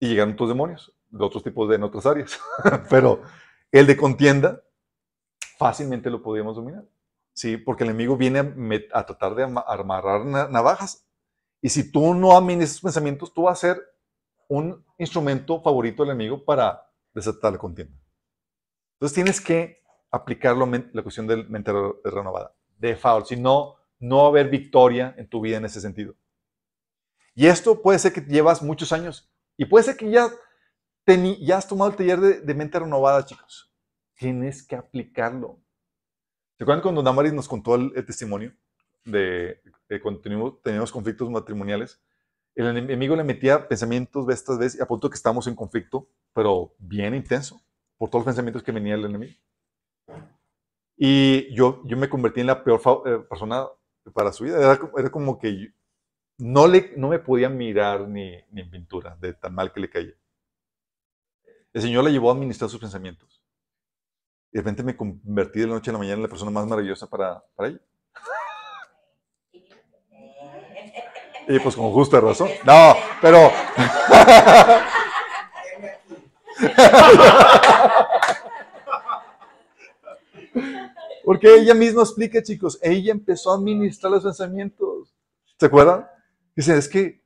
Y 0.00 0.08
llegaron 0.08 0.32
otros 0.32 0.48
demonios, 0.48 0.96
de 1.10 1.22
otros 1.22 1.42
tipos 1.42 1.68
de 1.68 1.74
en 1.74 1.82
otras 1.82 2.06
áreas. 2.06 2.40
Pero 2.88 3.20
el 3.70 3.86
de 3.86 3.98
contienda, 3.98 4.64
fácilmente 5.58 6.10
lo 6.10 6.22
podíamos 6.22 6.56
dominar. 6.56 6.84
Sí, 7.32 7.56
porque 7.56 7.84
el 7.84 7.90
enemigo 7.90 8.16
viene 8.16 8.38
a, 8.92 9.06
tratar 9.06 9.34
de 9.34 9.42
amarrar 9.42 10.24
navajas. 10.24 11.06
Y 11.60 11.68
si 11.68 11.90
tú 11.90 12.14
no 12.14 12.36
administras 12.36 12.72
esos 12.72 12.82
pensamientos, 12.82 13.32
tú 13.32 13.42
vas 13.42 13.58
a 13.58 13.68
ser 13.68 13.82
un 14.48 14.84
instrumento 14.98 15.60
favorito 15.60 16.02
del 16.02 16.12
enemigo 16.12 16.44
para 16.44 16.86
desatar 17.12 17.52
la 17.52 17.58
contienda. 17.58 17.96
Entonces 18.94 19.14
tienes 19.14 19.40
que 19.40 19.82
aplicarlo 20.10 20.66
la 20.92 21.02
cuestión 21.02 21.26
del 21.26 21.48
mente 21.48 21.72
renovada, 22.04 22.54
de 22.78 22.94
favor, 22.94 23.26
si 23.26 23.36
no, 23.36 23.76
no 23.98 24.18
va 24.18 24.24
a 24.24 24.28
haber 24.28 24.48
victoria 24.48 25.14
en 25.16 25.28
tu 25.28 25.40
vida 25.40 25.56
en 25.56 25.64
ese 25.64 25.80
sentido. 25.80 26.14
Y 27.34 27.46
esto 27.46 27.82
puede 27.82 27.98
ser 27.98 28.12
que 28.12 28.20
llevas 28.20 28.62
muchos 28.62 28.92
años 28.92 29.28
y 29.56 29.64
puede 29.64 29.84
ser 29.84 29.96
que 29.96 30.10
ya, 30.10 30.28
ya 31.40 31.56
has 31.56 31.66
tomado 31.66 31.90
el 31.90 31.96
taller 31.96 32.20
de, 32.20 32.54
mente 32.54 32.78
renovada, 32.78 33.24
chicos. 33.24 33.73
Tienes 34.14 34.66
que 34.66 34.76
aplicarlo. 34.76 35.60
¿Se 36.56 36.64
acuerdan 36.64 36.82
cuando 36.82 37.02
Damaris 37.02 37.32
nos 37.32 37.48
contó 37.48 37.74
el, 37.74 37.92
testimonio 38.06 38.52
de, 39.04 39.60
cuando 40.02 40.20
teníamos, 40.62 40.92
conflictos 40.92 41.28
matrimoniales? 41.28 42.00
El 42.54 42.76
enemigo 42.76 43.16
le 43.16 43.24
metía 43.24 43.66
pensamientos 43.66 44.26
de 44.26 44.34
estas 44.34 44.58
veces 44.58 44.80
a 44.80 44.86
punto 44.86 45.10
que 45.10 45.16
estamos 45.16 45.48
en 45.48 45.56
conflicto, 45.56 46.08
pero 46.32 46.74
bien 46.78 47.14
intenso, 47.14 47.60
por 47.98 48.08
todos 48.08 48.20
los 48.20 48.26
pensamientos 48.26 48.62
que 48.62 48.70
venía 48.70 48.94
el 48.94 49.04
enemigo. 49.04 49.34
Y 50.96 51.52
yo, 51.52 51.82
yo 51.84 51.96
me 51.96 52.08
convertí 52.08 52.40
en 52.40 52.46
la 52.46 52.62
peor 52.62 52.80
eh, 53.06 53.18
persona 53.28 53.66
para 54.12 54.32
su 54.32 54.44
vida. 54.44 54.58
Era, 54.58 54.90
era 54.96 55.10
como 55.10 55.38
que 55.40 55.74
no, 56.38 56.68
le, 56.68 56.92
no 56.96 57.08
me 57.08 57.18
podía 57.18 57.48
mirar 57.48 58.08
ni, 58.08 58.36
ni 58.52 58.60
en 58.60 58.70
pintura 58.70 59.16
de 59.16 59.34
tan 59.34 59.54
mal 59.54 59.72
que 59.72 59.80
le 59.80 59.90
caía. 59.90 60.14
El 61.72 61.82
Señor 61.82 62.04
le 62.04 62.12
llevó 62.12 62.30
a 62.30 62.34
administrar 62.34 62.70
sus 62.70 62.80
pensamientos. 62.80 63.33
Y 64.54 64.58
de 64.58 64.62
repente 64.62 64.84
me 64.84 64.96
convertí 64.96 65.58
de 65.58 65.66
la 65.66 65.74
noche 65.74 65.90
a 65.90 65.94
la 65.94 65.98
mañana 65.98 66.14
en 66.14 66.22
la 66.22 66.28
persona 66.28 66.52
más 66.52 66.64
maravillosa 66.64 67.08
para, 67.08 67.42
para 67.56 67.70
ella. 67.70 67.80
Y 71.46 71.58
pues 71.58 71.76
con 71.76 71.92
justa 71.92 72.20
razón. 72.20 72.48
No, 72.64 72.94
pero... 73.20 73.50
Porque 81.24 81.54
ella 81.56 81.74
misma 81.74 82.02
explica, 82.02 82.42
chicos, 82.42 82.78
ella 82.80 83.10
empezó 83.12 83.50
a 83.50 83.56
administrar 83.56 84.12
los 84.12 84.22
pensamientos. 84.22 85.14
¿Se 85.58 85.66
acuerdan? 85.66 86.06
Dice, 86.54 86.78
es 86.78 86.88
que 86.88 87.22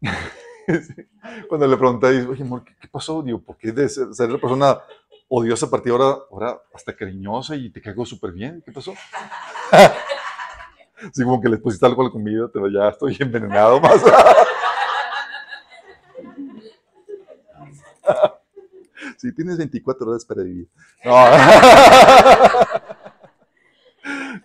cuando 1.48 1.66
le 1.66 1.76
pregunté, 1.76 2.26
oye, 2.26 2.42
amor, 2.42 2.64
¿qué, 2.64 2.88
pasó? 2.88 3.22
Digo, 3.22 3.40
¿por 3.40 3.56
qué 3.56 3.72
de 3.72 3.88
ser, 3.88 4.12
ser, 4.12 4.30
la 4.30 4.38
persona 4.38 4.80
odiosa 5.34 5.64
a 5.64 5.70
partir 5.70 5.92
de 5.92 5.98
ahora, 5.98 6.18
ahora 6.30 6.62
hasta 6.74 6.94
cariñosa 6.94 7.56
y 7.56 7.70
te 7.70 7.80
caigo 7.80 8.04
súper 8.04 8.32
bien? 8.32 8.62
¿Qué 8.62 8.70
pasó? 8.70 8.92
Así 11.08 11.24
como 11.24 11.40
que 11.40 11.48
le 11.48 11.56
pusiste 11.56 11.86
algo 11.86 12.02
a 12.02 12.04
la 12.04 12.10
comida, 12.10 12.50
pero 12.52 12.68
ya 12.68 12.90
estoy 12.90 13.16
envenenado 13.18 13.80
más. 13.80 13.94
sí, 19.16 19.34
tienes 19.34 19.56
24 19.56 20.10
horas 20.10 20.22
para 20.24 20.42
vivir. 20.42 20.68
No, 21.02 21.14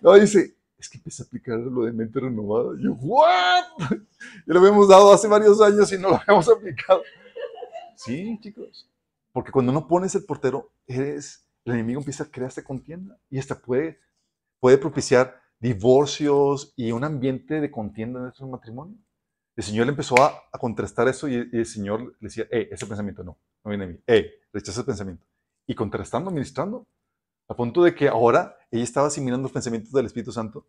no 0.00 0.14
dice, 0.14 0.56
es 0.78 0.88
que 0.88 0.96
empecé 0.96 1.22
a 1.22 1.26
aplicar 1.26 1.58
lo 1.58 1.84
de 1.84 1.92
mente 1.92 2.18
renovada. 2.18 2.70
Yo, 2.80 2.94
¿what? 2.94 3.66
Ya 3.78 3.98
lo 4.46 4.60
habíamos 4.60 4.88
dado 4.88 5.12
hace 5.12 5.28
varios 5.28 5.60
años 5.60 5.92
y 5.92 5.98
no 5.98 6.08
lo 6.08 6.16
habíamos 6.16 6.48
aplicado. 6.48 7.02
Sí, 7.94 8.38
chicos. 8.40 8.88
Porque 9.38 9.52
cuando 9.52 9.70
no 9.70 9.86
pones 9.86 10.16
el 10.16 10.24
portero, 10.24 10.72
eres, 10.88 11.48
el 11.64 11.74
enemigo 11.74 12.00
empieza 12.00 12.24
a 12.24 12.26
crear 12.26 12.48
esta 12.48 12.64
contienda 12.64 13.20
y 13.30 13.38
hasta 13.38 13.54
puede, 13.54 14.00
puede 14.58 14.78
propiciar 14.78 15.40
divorcios 15.60 16.72
y 16.74 16.90
un 16.90 17.04
ambiente 17.04 17.60
de 17.60 17.70
contienda 17.70 18.18
en 18.18 18.24
nuestro 18.24 18.48
matrimonio. 18.48 18.98
El 19.54 19.62
Señor 19.62 19.86
le 19.86 19.90
empezó 19.90 20.20
a, 20.20 20.42
contrastar 20.58 21.06
eso 21.06 21.28
y, 21.28 21.48
el 21.52 21.66
Señor 21.66 22.16
le 22.18 22.26
decía, 22.26 22.48
hey, 22.50 22.66
ese 22.68 22.84
pensamiento 22.84 23.22
no, 23.22 23.38
no 23.62 23.68
viene 23.68 23.86
de 23.86 23.92
mí. 23.92 24.00
Hey, 24.08 24.28
rechaza 24.52 24.80
ese 24.80 24.86
pensamiento. 24.86 25.24
Y 25.68 25.74
contrastando, 25.76 26.32
ministrando, 26.32 26.88
a 27.46 27.54
punto 27.54 27.84
de 27.84 27.94
que 27.94 28.08
ahora 28.08 28.56
ella 28.72 28.82
estaba 28.82 29.06
asimilando 29.06 29.44
los 29.44 29.52
pensamientos 29.52 29.92
del 29.92 30.06
Espíritu 30.06 30.32
Santo. 30.32 30.66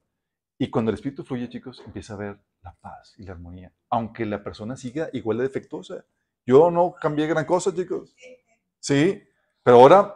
Y 0.60 0.70
cuando 0.70 0.92
el 0.92 0.96
Espíritu 0.96 1.24
fluye, 1.24 1.50
chicos, 1.50 1.82
empieza 1.84 2.14
a 2.14 2.18
ver 2.18 2.40
la 2.62 2.76
paz 2.76 3.16
y 3.18 3.24
la 3.24 3.32
armonía. 3.32 3.74
Aunque 3.90 4.28
la 4.28 4.44
persona 4.44 4.78
siga 4.78 5.10
igual 5.14 5.40
de 5.40 5.46
defectuosa. 5.46 6.06
Yo 6.46 6.70
no 6.70 6.94
cambié 6.94 7.26
gran 7.26 7.46
cosa, 7.46 7.74
chicos. 7.74 8.14
Sí, 8.80 9.22
pero 9.64 9.78
ahora, 9.78 10.16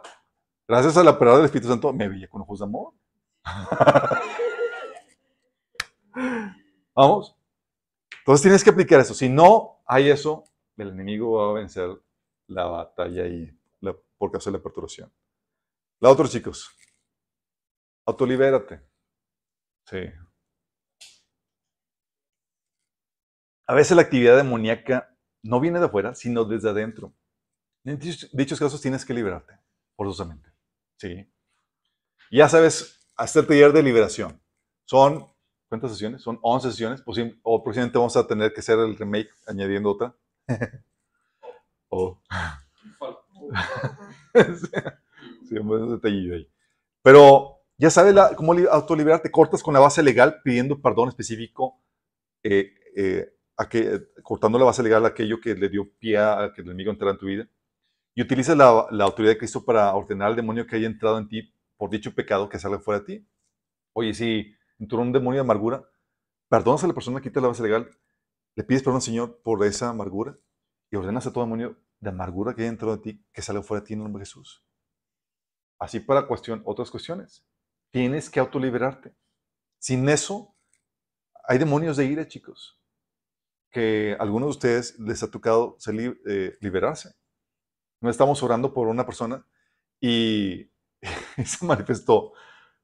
gracias 0.66 0.96
a 0.96 1.04
la 1.04 1.18
palabra 1.18 1.38
del 1.38 1.46
Espíritu 1.46 1.68
Santo, 1.68 1.92
me 1.92 2.08
veía 2.08 2.28
con 2.28 2.42
ojos 2.42 2.58
de 2.58 2.64
amor. 2.64 2.94
Vamos. 6.94 7.36
Entonces 8.20 8.42
tienes 8.42 8.64
que 8.64 8.70
aplicar 8.70 9.00
eso. 9.00 9.14
Si 9.14 9.28
no 9.28 9.82
hay 9.86 10.08
eso, 10.08 10.44
el 10.76 10.88
enemigo 10.88 11.32
va 11.32 11.50
a 11.50 11.54
vencer 11.54 11.90
la 12.46 12.64
batalla 12.64 13.26
y 13.26 13.50
la, 13.80 13.94
por 14.16 14.30
causa 14.30 14.50
de 14.50 14.58
la 14.58 14.62
perturbación. 14.62 15.12
La 16.00 16.10
otra, 16.10 16.26
chicos. 16.28 16.74
Autolibérate. 18.06 18.80
Sí. 19.86 19.98
A 23.66 23.74
veces 23.74 23.96
la 23.96 24.02
actividad 24.02 24.36
demoníaca 24.36 25.16
no 25.42 25.60
viene 25.60 25.78
de 25.78 25.86
afuera, 25.86 26.14
sino 26.14 26.44
desde 26.44 26.70
adentro. 26.70 27.14
En 27.84 27.98
dichos 27.98 28.58
casos 28.58 28.80
tienes 28.80 29.04
que 29.04 29.12
liberarte, 29.12 29.58
forzosamente. 29.96 30.50
Sí. 30.96 31.28
Ya 32.30 32.48
sabes, 32.48 33.06
hasta 33.16 33.40
el 33.40 33.46
taller 33.46 33.72
de 33.72 33.82
liberación. 33.82 34.40
Son, 34.86 35.26
¿cuántas 35.68 35.92
sesiones? 35.92 36.22
Son 36.22 36.38
11 36.42 36.70
sesiones. 36.70 37.02
O 37.42 37.62
posiblemente 37.62 37.98
vamos 37.98 38.16
a 38.16 38.26
tener 38.26 38.52
que 38.52 38.60
hacer 38.60 38.78
el 38.78 38.96
remake 38.96 39.30
añadiendo 39.46 39.90
otra. 39.90 40.16
o... 41.88 42.20
Sí, 45.48 45.56
un 45.58 45.90
detallillo 45.90 46.34
ahí. 46.34 46.48
Pero 47.02 47.60
ya 47.76 47.90
sabes 47.90 48.14
cómo 48.36 48.54
autoliberarte. 48.70 49.30
Cortas 49.30 49.62
con 49.62 49.74
la 49.74 49.80
base 49.80 50.02
legal 50.02 50.40
pidiendo 50.42 50.80
perdón 50.80 51.08
específico, 51.08 51.80
eh, 52.42 52.72
eh, 52.96 53.34
a 53.56 53.68
que, 53.68 54.08
cortando 54.22 54.58
la 54.58 54.64
base 54.64 54.82
legal 54.82 55.04
a 55.04 55.08
aquello 55.08 55.40
que 55.40 55.54
le 55.54 55.68
dio 55.68 55.90
pie 55.98 56.18
a 56.18 56.52
que 56.54 56.62
el 56.62 56.68
enemigo 56.68 56.90
entrara 56.90 57.12
en 57.12 57.18
tu 57.18 57.26
vida. 57.26 57.48
Y 58.14 58.22
utilizas 58.22 58.56
la, 58.56 58.66
autoridad 58.66 59.32
de 59.32 59.38
Cristo 59.38 59.64
para 59.64 59.92
ordenar 59.94 60.28
al 60.28 60.36
demonio 60.36 60.66
que 60.66 60.76
haya 60.76 60.86
entrado 60.86 61.18
en 61.18 61.28
ti 61.28 61.52
por 61.76 61.90
dicho 61.90 62.14
pecado 62.14 62.48
que 62.48 62.58
salga 62.58 62.78
fuera 62.78 63.00
de 63.00 63.06
ti. 63.06 63.28
Oye, 63.92 64.14
si 64.14 64.54
entró 64.78 65.00
un 65.00 65.12
demonio 65.12 65.38
de 65.38 65.44
amargura, 65.44 65.84
perdonas 66.48 66.84
a 66.84 66.86
la 66.86 66.94
persona, 66.94 67.20
quita 67.20 67.40
la 67.40 67.48
base 67.48 67.62
legal, 67.62 67.90
le 68.54 68.62
pides 68.62 68.82
perdón 68.82 68.96
al 68.96 69.02
Señor 69.02 69.40
por 69.42 69.64
esa 69.64 69.88
amargura 69.88 70.38
y 70.90 70.96
ordenas 70.96 71.26
a 71.26 71.32
todo 71.32 71.44
demonio 71.44 71.76
de 71.98 72.10
amargura 72.10 72.54
que 72.54 72.62
haya 72.62 72.70
entrado 72.70 72.94
en 72.94 73.02
ti 73.02 73.26
que 73.32 73.42
salga 73.42 73.62
fuera 73.62 73.80
de 73.80 73.88
ti 73.88 73.94
en 73.94 74.00
el 74.00 74.04
nombre 74.04 74.20
de 74.20 74.26
Jesús. 74.26 74.64
Así 75.78 75.98
para 75.98 76.26
cuestión, 76.28 76.62
otras 76.64 76.90
cuestiones. 76.90 77.44
Tienes 77.90 78.30
que 78.30 78.40
autoliberarte. 78.40 79.14
Sin 79.78 80.08
eso, 80.08 80.56
hay 81.46 81.58
demonios 81.58 81.96
de 81.96 82.06
ira, 82.06 82.26
chicos, 82.26 82.80
que 83.70 84.16
a 84.18 84.22
algunos 84.22 84.46
de 84.46 84.50
ustedes 84.50 84.98
les 84.98 85.22
ha 85.22 85.30
tocado 85.30 85.76
eh, 86.26 86.56
liberarse. 86.60 87.14
No 88.04 88.10
estamos 88.10 88.42
orando 88.42 88.74
por 88.74 88.88
una 88.88 89.06
persona 89.06 89.46
y, 89.98 90.70
se 91.42 91.64
manifestó 91.64 92.34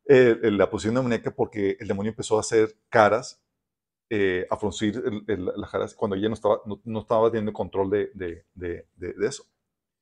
eh, 0.07 0.39
la 0.45 0.71
posición 0.71 0.95
demoníaca 0.95 1.31
porque 1.31 1.77
el 1.79 1.89
demonio 1.89 2.09
empezó 2.09 2.39
a 2.39 2.41
hacer 2.41 2.75
caras, 2.89 3.45
eh, 4.09 4.47
a 4.49 4.57
fruncir 4.57 4.97
las 5.27 5.71
caras 5.71 5.95
cuando 5.95 6.17
ella 6.17 6.29
no 6.29 6.35
estaba, 6.35 6.63
no, 6.65 7.01
estaba 7.01 7.31
teniendo 7.31 7.53
control 7.53 7.91
de, 7.91 8.11
de, 8.15 8.47
de, 8.55 8.87
de 8.97 9.27
eso. 9.27 9.45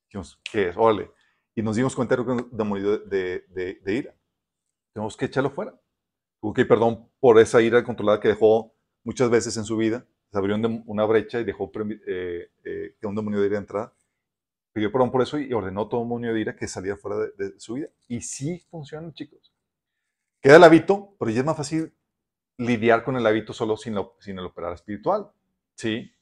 Dijimos, 0.04 0.40
¿qué 0.52 0.68
es? 0.68 0.76
Órale, 0.76 1.10
y 1.56 1.62
nos 1.62 1.74
dimos 1.74 1.96
cuenta 1.96 2.14
de 2.14 2.44
demonio 2.52 2.98
de, 2.98 3.44
de, 3.48 3.80
de, 3.82 3.92
ira. 3.92 4.14
Tenemos 4.92 5.16
que 5.16 5.24
echarlo 5.24 5.50
fuera. 5.50 5.76
Tuvo 6.40 6.54
que 6.54 6.64
perdón 6.64 7.10
por 7.18 7.40
esa 7.40 7.60
ira 7.60 7.82
controlada 7.82 8.20
que 8.20 8.28
dejó 8.28 8.72
muchas 9.02 9.30
veces 9.30 9.56
en 9.56 9.64
su 9.64 9.76
vida. 9.76 10.06
Se 10.30 10.38
abrió 10.38 10.54
una 10.54 11.04
brecha 11.06 11.40
y 11.40 11.44
dejó 11.44 11.72
eh, 12.06 12.52
eh, 12.62 12.94
que 13.00 13.06
un 13.08 13.16
demonio 13.16 13.40
de 13.40 13.48
ira 13.48 13.58
entrara. 13.58 13.92
Pidió 14.78 14.92
perdón 14.92 15.10
por 15.10 15.22
eso 15.22 15.40
y 15.40 15.52
ordenó 15.52 15.88
todo 15.88 16.02
demonio 16.02 16.32
de 16.32 16.40
ira 16.40 16.54
que 16.54 16.68
saliera 16.68 16.96
fuera 16.96 17.28
de, 17.36 17.58
su 17.58 17.74
vida. 17.74 17.88
Y 18.06 18.20
sí 18.20 18.64
funcionan, 18.70 19.12
chicos. 19.12 19.52
Queda 20.40 20.54
el 20.54 20.62
hábito, 20.62 21.16
pero 21.18 21.32
ya 21.32 21.40
es 21.40 21.44
más 21.44 21.56
fácil 21.56 21.92
lidiar 22.58 23.02
con 23.02 23.16
el 23.16 23.26
hábito 23.26 23.52
solo 23.52 23.76
sin, 23.76 23.96
sin 24.20 24.38
el 24.38 24.44
operar 24.44 24.74
espiritual. 24.74 25.32
¿Sí? 25.74 26.12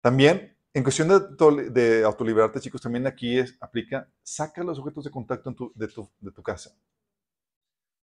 También 0.00 0.56
en 0.72 0.84
cuestión 0.84 1.08
de, 1.08 1.70
de, 1.70 2.04
autoliberarte, 2.04 2.60
chicos, 2.60 2.80
también 2.80 3.08
aquí 3.08 3.40
es, 3.40 3.56
aplica, 3.60 4.08
saca 4.22 4.62
los 4.62 4.78
objetos 4.78 5.02
de 5.02 5.10
contacto 5.10 5.72
de, 5.74 5.88
tu, 5.88 6.08
de, 6.20 6.30
tu, 6.30 6.42
casa. 6.44 6.76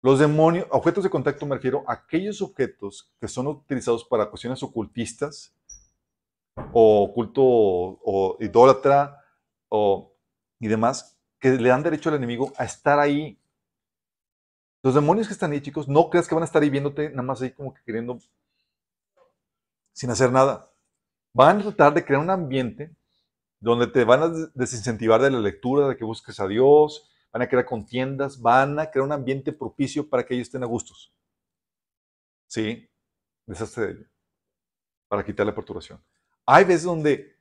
Los 0.02 0.18
demonios, 0.18 0.66
objetos 0.72 1.04
de 1.04 1.08
contacto 1.08 1.46
me 1.46 1.54
refiero 1.54 1.84
a 1.86 1.94
aquellos 1.94 2.42
objetos 2.42 3.14
que 3.18 3.28
son 3.28 3.46
utilizados 3.46 4.04
para 4.04 4.28
cuestiones 4.28 4.62
ocultistas 4.62 5.56
o 6.74 7.10
culto 7.14 7.42
o, 7.42 8.36
idólatra 8.40 9.23
y 10.60 10.68
demás, 10.68 11.18
que 11.38 11.50
le 11.50 11.68
dan 11.68 11.82
derecho 11.82 12.08
al 12.08 12.16
enemigo 12.16 12.52
a 12.56 12.64
estar 12.64 12.98
ahí. 12.98 13.38
Los 14.82 14.94
demonios 14.94 15.26
que 15.26 15.32
están 15.32 15.52
ahí, 15.52 15.60
chicos, 15.60 15.88
no 15.88 16.10
creas 16.10 16.28
que 16.28 16.34
van 16.34 16.42
a 16.42 16.46
estar 16.46 16.62
ahí 16.62 16.70
viéndote 16.70 17.10
nada 17.10 17.22
más 17.22 17.42
ahí 17.42 17.52
como 17.52 17.72
que 17.72 17.82
queriendo 17.84 18.18
sin 19.92 20.10
hacer 20.10 20.30
nada. 20.30 20.70
Van 21.32 21.60
a 21.60 21.62
tratar 21.62 21.94
de 21.94 22.04
crear 22.04 22.20
un 22.20 22.30
ambiente 22.30 22.94
donde 23.60 23.86
te 23.86 24.04
van 24.04 24.22
a 24.22 24.28
desincentivar 24.54 25.22
de 25.22 25.30
la 25.30 25.40
lectura, 25.40 25.88
de 25.88 25.96
que 25.96 26.04
busques 26.04 26.38
a 26.38 26.46
Dios, 26.46 27.10
van 27.32 27.42
a 27.42 27.48
crear 27.48 27.64
contiendas, 27.64 28.40
van 28.40 28.78
a 28.78 28.90
crear 28.90 29.06
un 29.06 29.12
ambiente 29.12 29.52
propicio 29.52 30.08
para 30.08 30.24
que 30.24 30.34
ellos 30.34 30.48
estén 30.48 30.62
a 30.62 30.66
gustos. 30.66 31.14
¿Sí? 32.46 32.88
Deshazte 33.46 33.80
de 33.80 33.92
ello. 33.92 34.06
Para 35.08 35.24
quitar 35.24 35.46
la 35.46 35.54
perturbación. 35.54 36.02
Hay 36.46 36.64
veces 36.64 36.84
donde 36.84 37.33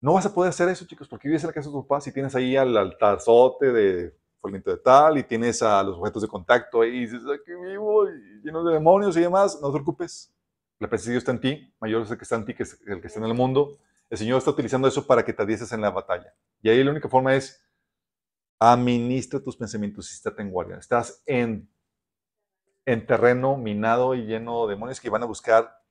no 0.00 0.12
vas 0.12 0.26
a 0.26 0.32
poder 0.32 0.50
hacer 0.50 0.68
eso, 0.68 0.86
chicos, 0.86 1.08
porque 1.08 1.28
vives 1.28 1.42
en 1.42 1.48
la 1.48 1.52
casa 1.52 1.68
de 1.68 1.72
tus 1.72 1.84
papás 1.84 2.06
y 2.06 2.12
tienes 2.12 2.34
ahí 2.34 2.56
al 2.56 2.76
altarzote 2.76 3.72
de 3.72 4.16
fulanito 4.40 4.70
de 4.70 4.76
tal 4.76 5.18
y 5.18 5.24
tienes 5.24 5.60
a 5.62 5.82
los 5.82 5.98
objetos 5.98 6.22
de 6.22 6.28
contacto 6.28 6.82
ahí 6.82 6.90
y 6.90 7.00
dices, 7.00 7.22
aquí 7.34 7.52
vivo, 7.52 8.06
lleno 8.42 8.62
de 8.64 8.74
demonios 8.74 9.16
y 9.16 9.20
demás. 9.20 9.58
No 9.60 9.68
te 9.68 9.74
preocupes. 9.74 10.32
La 10.78 10.88
presencia 10.88 11.10
de 11.10 11.14
Dios 11.14 11.22
está 11.22 11.32
en 11.32 11.40
ti, 11.40 11.74
mayor 11.80 12.02
es 12.02 12.10
el 12.10 12.16
que 12.16 12.22
está 12.22 12.36
en 12.36 12.44
ti 12.44 12.54
que 12.54 12.62
el 12.86 13.00
que 13.00 13.08
está 13.08 13.18
en 13.18 13.26
el 13.26 13.34
mundo. 13.34 13.78
El 14.08 14.16
Señor 14.16 14.38
está 14.38 14.50
utilizando 14.50 14.86
eso 14.86 15.06
para 15.06 15.24
que 15.24 15.32
te 15.32 15.42
adieces 15.42 15.72
en 15.72 15.80
la 15.80 15.90
batalla. 15.90 16.32
Y 16.62 16.68
ahí 16.68 16.82
la 16.82 16.92
única 16.92 17.08
forma 17.08 17.34
es 17.34 17.62
administra 18.60 19.40
tus 19.40 19.56
pensamientos 19.56 20.10
y 20.10 20.14
estate 20.14 20.42
en 20.42 20.50
guardia. 20.50 20.76
Estás 20.76 21.22
en, 21.26 21.68
en 22.86 23.06
terreno 23.06 23.56
minado 23.56 24.14
y 24.14 24.24
lleno 24.24 24.66
de 24.66 24.74
demonios 24.74 25.00
que 25.00 25.10
van 25.10 25.22
a 25.24 25.26
buscar 25.26 25.82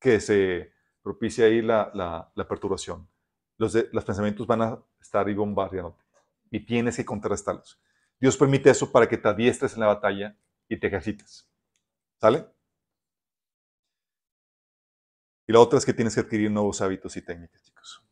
que 0.00 0.18
se 0.20 0.72
propicie 1.02 1.44
ahí 1.44 1.62
la, 1.62 1.90
la, 2.34 2.48
perturbación. 2.48 3.08
Los, 3.56 3.76
los 3.92 4.04
pensamientos 4.04 4.46
van 4.46 4.62
a 4.62 4.82
estar 5.00 5.26
ahí 5.26 5.34
bombardeándote 5.34 6.04
y 6.50 6.64
tienes 6.64 6.96
que 6.96 7.04
contrarrestarlos. 7.04 7.80
Dios 8.18 8.36
permite 8.36 8.70
eso 8.70 8.90
para 8.90 9.08
que 9.08 9.16
te 9.16 9.28
adiestres 9.28 9.74
en 9.74 9.80
la 9.80 9.86
batalla 9.86 10.36
y 10.68 10.78
te 10.78 10.86
ejercites. 10.86 11.48
¿Sale? 12.20 12.46
Y 15.46 15.52
la 15.52 15.60
otra 15.60 15.78
es 15.78 15.84
que 15.84 15.92
tienes 15.92 16.14
que 16.14 16.20
adquirir 16.20 16.50
nuevos 16.50 16.80
hábitos 16.80 17.16
y 17.16 17.22
técnicas, 17.22 17.62
chicos. 17.64 18.04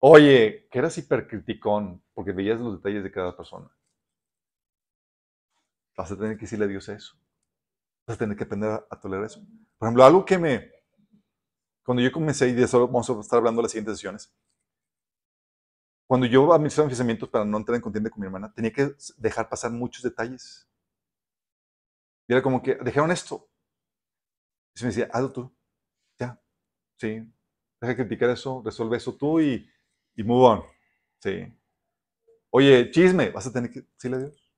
Oye, 0.00 0.68
que 0.70 0.78
eras 0.78 0.98
hipercriticón 0.98 2.02
porque 2.12 2.32
veías 2.32 2.60
los 2.60 2.76
detalles 2.76 3.02
de 3.02 3.10
cada 3.10 3.34
persona. 3.34 3.70
Vas 5.96 6.12
a 6.12 6.18
tener 6.18 6.36
que 6.36 6.42
decirle 6.42 6.66
a 6.66 6.68
Dios 6.68 6.86
eso. 6.90 7.16
Vas 8.06 8.16
a 8.16 8.18
tener 8.18 8.36
que 8.36 8.44
aprender 8.44 8.68
a, 8.68 9.00
tolerar 9.00 9.24
eso. 9.24 9.40
Por 9.78 9.86
ejemplo, 9.86 10.04
algo 10.04 10.24
que 10.26 10.36
me. 10.36 10.73
Cuando 11.84 12.02
yo 12.02 12.10
comencé, 12.10 12.48
y 12.48 12.52
de 12.52 12.64
eso 12.64 12.86
vamos 12.86 13.08
a 13.10 13.20
estar 13.20 13.38
hablando 13.38 13.60
en 13.60 13.64
las 13.64 13.72
siguientes 13.72 13.96
sesiones. 13.96 14.32
Cuando 16.06 16.26
yo 16.26 16.52
administraba 16.52 16.88
mis 16.88 17.28
para 17.28 17.44
no 17.44 17.58
entrar 17.58 17.76
en 17.76 17.82
contienda 17.82 18.10
con 18.10 18.20
mi 18.20 18.26
hermana, 18.26 18.52
tenía 18.52 18.72
que 18.72 18.94
dejar 19.16 19.48
pasar 19.48 19.70
muchos 19.70 20.02
detalles. 20.02 20.68
Y 22.26 22.32
era 22.32 22.42
como 22.42 22.62
que, 22.62 22.76
dejaron 22.76 23.10
esto. 23.10 23.48
Y 24.74 24.78
se 24.78 24.84
me 24.84 24.90
decía, 24.90 25.08
hazlo 25.12 25.32
tú. 25.32 25.54
Ya. 26.18 26.40
Sí. 26.98 27.30
Deja 27.80 27.92
de 27.92 27.96
criticar 27.96 28.30
eso, 28.30 28.62
resuelve 28.64 28.96
eso 28.96 29.14
tú 29.14 29.40
y 29.40 29.70
y 30.16 30.22
move 30.22 30.46
on. 30.46 30.62
Sí. 31.20 31.52
Oye, 32.50 32.90
chisme, 32.90 33.30
vas 33.30 33.46
a 33.46 33.52
tener 33.52 33.70
que 33.70 33.80
decirle 33.80 34.16
a 34.16 34.20
Dios. 34.20 34.50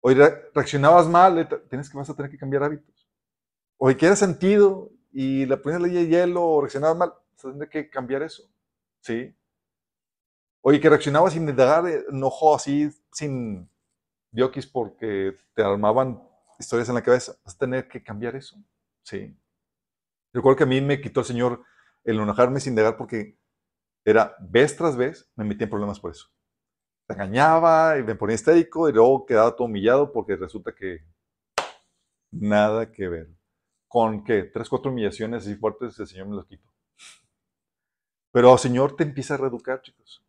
Oye, 0.00 0.50
reaccionabas 0.54 1.08
mal, 1.08 1.48
tienes 1.68 1.90
que 1.90 1.98
vas 1.98 2.08
a 2.08 2.14
tener 2.14 2.30
que 2.30 2.38
cambiar 2.38 2.62
hábitos. 2.62 3.08
Oye, 3.78 3.96
¿qué 3.96 4.14
sentido 4.14 4.90
y 5.18 5.46
la 5.46 5.56
primera 5.56 5.82
ley 5.82 5.92
de 5.92 6.08
hielo 6.08 6.44
o 6.44 6.60
reaccionabas 6.60 6.98
mal, 6.98 7.08
vas 7.08 7.44
a 7.46 7.50
tener 7.50 7.70
que 7.70 7.88
cambiar 7.88 8.22
eso. 8.22 8.42
Sí. 9.00 9.34
Oye, 10.60 10.78
que 10.78 10.90
reaccionabas 10.90 11.32
sin 11.32 11.48
indagar, 11.48 11.88
eh, 11.88 12.04
enojo 12.10 12.54
así, 12.54 12.90
sin 13.12 13.66
diokis 14.30 14.66
porque 14.66 15.34
te 15.54 15.62
armaban 15.62 16.22
historias 16.58 16.90
en 16.90 16.96
la 16.96 17.02
cabeza, 17.02 17.32
vas 17.46 17.54
a 17.54 17.58
tener 17.58 17.88
que 17.88 18.02
cambiar 18.02 18.36
eso. 18.36 18.58
Sí. 19.04 19.34
Recuerdo 20.34 20.58
que 20.58 20.64
a 20.64 20.66
mí 20.66 20.82
me 20.82 21.00
quitó 21.00 21.20
el 21.20 21.26
Señor 21.26 21.62
el 22.04 22.20
enojarme 22.20 22.60
sin 22.60 22.72
indagar 22.72 22.98
porque 22.98 23.38
era 24.04 24.36
vez 24.38 24.76
tras 24.76 24.98
vez 24.98 25.32
me 25.34 25.44
metía 25.44 25.64
en 25.64 25.70
problemas 25.70 25.98
por 25.98 26.10
eso. 26.10 26.28
Te 27.06 27.14
engañaba 27.14 27.96
y 27.98 28.02
me 28.02 28.16
ponía 28.16 28.34
histérico 28.34 28.86
y 28.90 28.92
luego 28.92 29.24
quedaba 29.24 29.56
todo 29.56 29.64
humillado 29.64 30.12
porque 30.12 30.36
resulta 30.36 30.74
que 30.74 31.06
nada 32.30 32.92
que 32.92 33.08
ver. 33.08 33.35
Con 33.96 34.24
que 34.24 34.42
tres, 34.42 34.68
cuatro 34.68 34.90
humillaciones 34.90 35.44
así 35.44 35.54
fuertes 35.54 35.98
el 35.98 36.06
Señor 36.06 36.26
me 36.26 36.36
los 36.36 36.44
quitó. 36.44 36.68
Pero 38.30 38.52
el 38.52 38.58
Señor 38.58 38.94
te 38.94 39.04
empieza 39.04 39.32
a 39.32 39.36
reeducar, 39.38 39.80
chicos. 39.80 40.22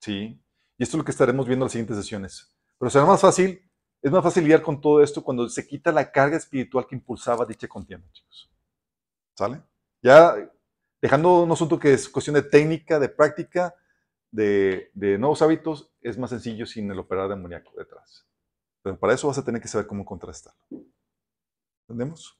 Sí. 0.00 0.42
Y 0.78 0.82
esto 0.82 0.96
es 0.96 0.98
lo 1.00 1.04
que 1.04 1.10
estaremos 1.10 1.46
viendo 1.46 1.64
en 1.64 1.66
las 1.66 1.72
siguientes 1.72 1.98
sesiones. 1.98 2.50
Pero 2.78 2.88
será 2.88 3.04
más 3.04 3.20
fácil, 3.20 3.62
es 4.00 4.10
más 4.10 4.22
fácil 4.24 4.44
lidiar 4.44 4.62
con 4.62 4.80
todo 4.80 5.02
esto 5.02 5.22
cuando 5.22 5.46
se 5.50 5.66
quita 5.66 5.92
la 5.92 6.10
carga 6.10 6.38
espiritual 6.38 6.86
que 6.86 6.94
impulsaba 6.94 7.44
dicha 7.44 7.68
contienda, 7.68 8.10
chicos. 8.10 8.50
¿Sale? 9.36 9.64
Ya 10.00 10.34
dejando 11.02 11.42
un 11.42 11.52
asunto 11.52 11.78
que 11.78 11.92
es 11.92 12.08
cuestión 12.08 12.36
de 12.36 12.42
técnica, 12.44 12.98
de 12.98 13.10
práctica, 13.10 13.74
de, 14.30 14.90
nuevos 14.94 15.42
hábitos, 15.42 15.92
es 16.00 16.16
más 16.16 16.30
sencillo 16.30 16.64
sin 16.64 16.90
el 16.90 16.98
operar 16.98 17.28
demoníaco 17.28 17.70
detrás. 17.76 18.26
Pero 18.80 18.98
para 18.98 19.12
eso 19.12 19.28
vas 19.28 19.36
a 19.36 19.44
tener 19.44 19.60
que 19.60 19.68
saber 19.68 19.86
cómo 19.86 20.06
contrastarlo. 20.06 20.64
¿Entendemos? 21.86 22.39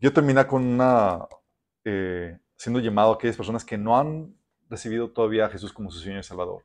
Yo 0.00 0.12
terminé 0.12 0.46
con 0.46 0.78
eh, 1.84 2.38
siendo 2.56 2.80
llamado 2.80 3.12
a 3.12 3.14
aquellas 3.14 3.36
personas 3.36 3.64
que 3.64 3.78
no 3.78 3.96
han 3.96 4.36
recibido 4.68 5.10
todavía 5.10 5.46
a 5.46 5.50
Jesús 5.50 5.72
como 5.72 5.90
su 5.90 6.00
Señor 6.00 6.20
y 6.20 6.22
Salvador. 6.22 6.64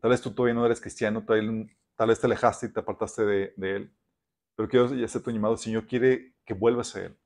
Tal 0.00 0.10
vez 0.10 0.20
tú 0.20 0.32
todavía 0.32 0.54
no 0.54 0.66
eres 0.66 0.80
cristiano, 0.80 1.24
tal, 1.24 2.08
vez 2.08 2.20
te 2.20 2.26
alejaste 2.26 2.66
y 2.66 2.72
te 2.72 2.80
apartaste 2.80 3.24
de, 3.24 3.54
Él. 3.56 3.94
Pero 4.56 4.68
quiero 4.68 4.94
ya 4.94 5.06
tu 5.06 5.30
llamado. 5.30 5.54
El 5.54 5.60
Señor 5.60 5.86
quiere 5.86 6.34
que 6.44 6.54
vuelvas 6.54 6.96
a 6.96 7.04
Él. 7.04 7.18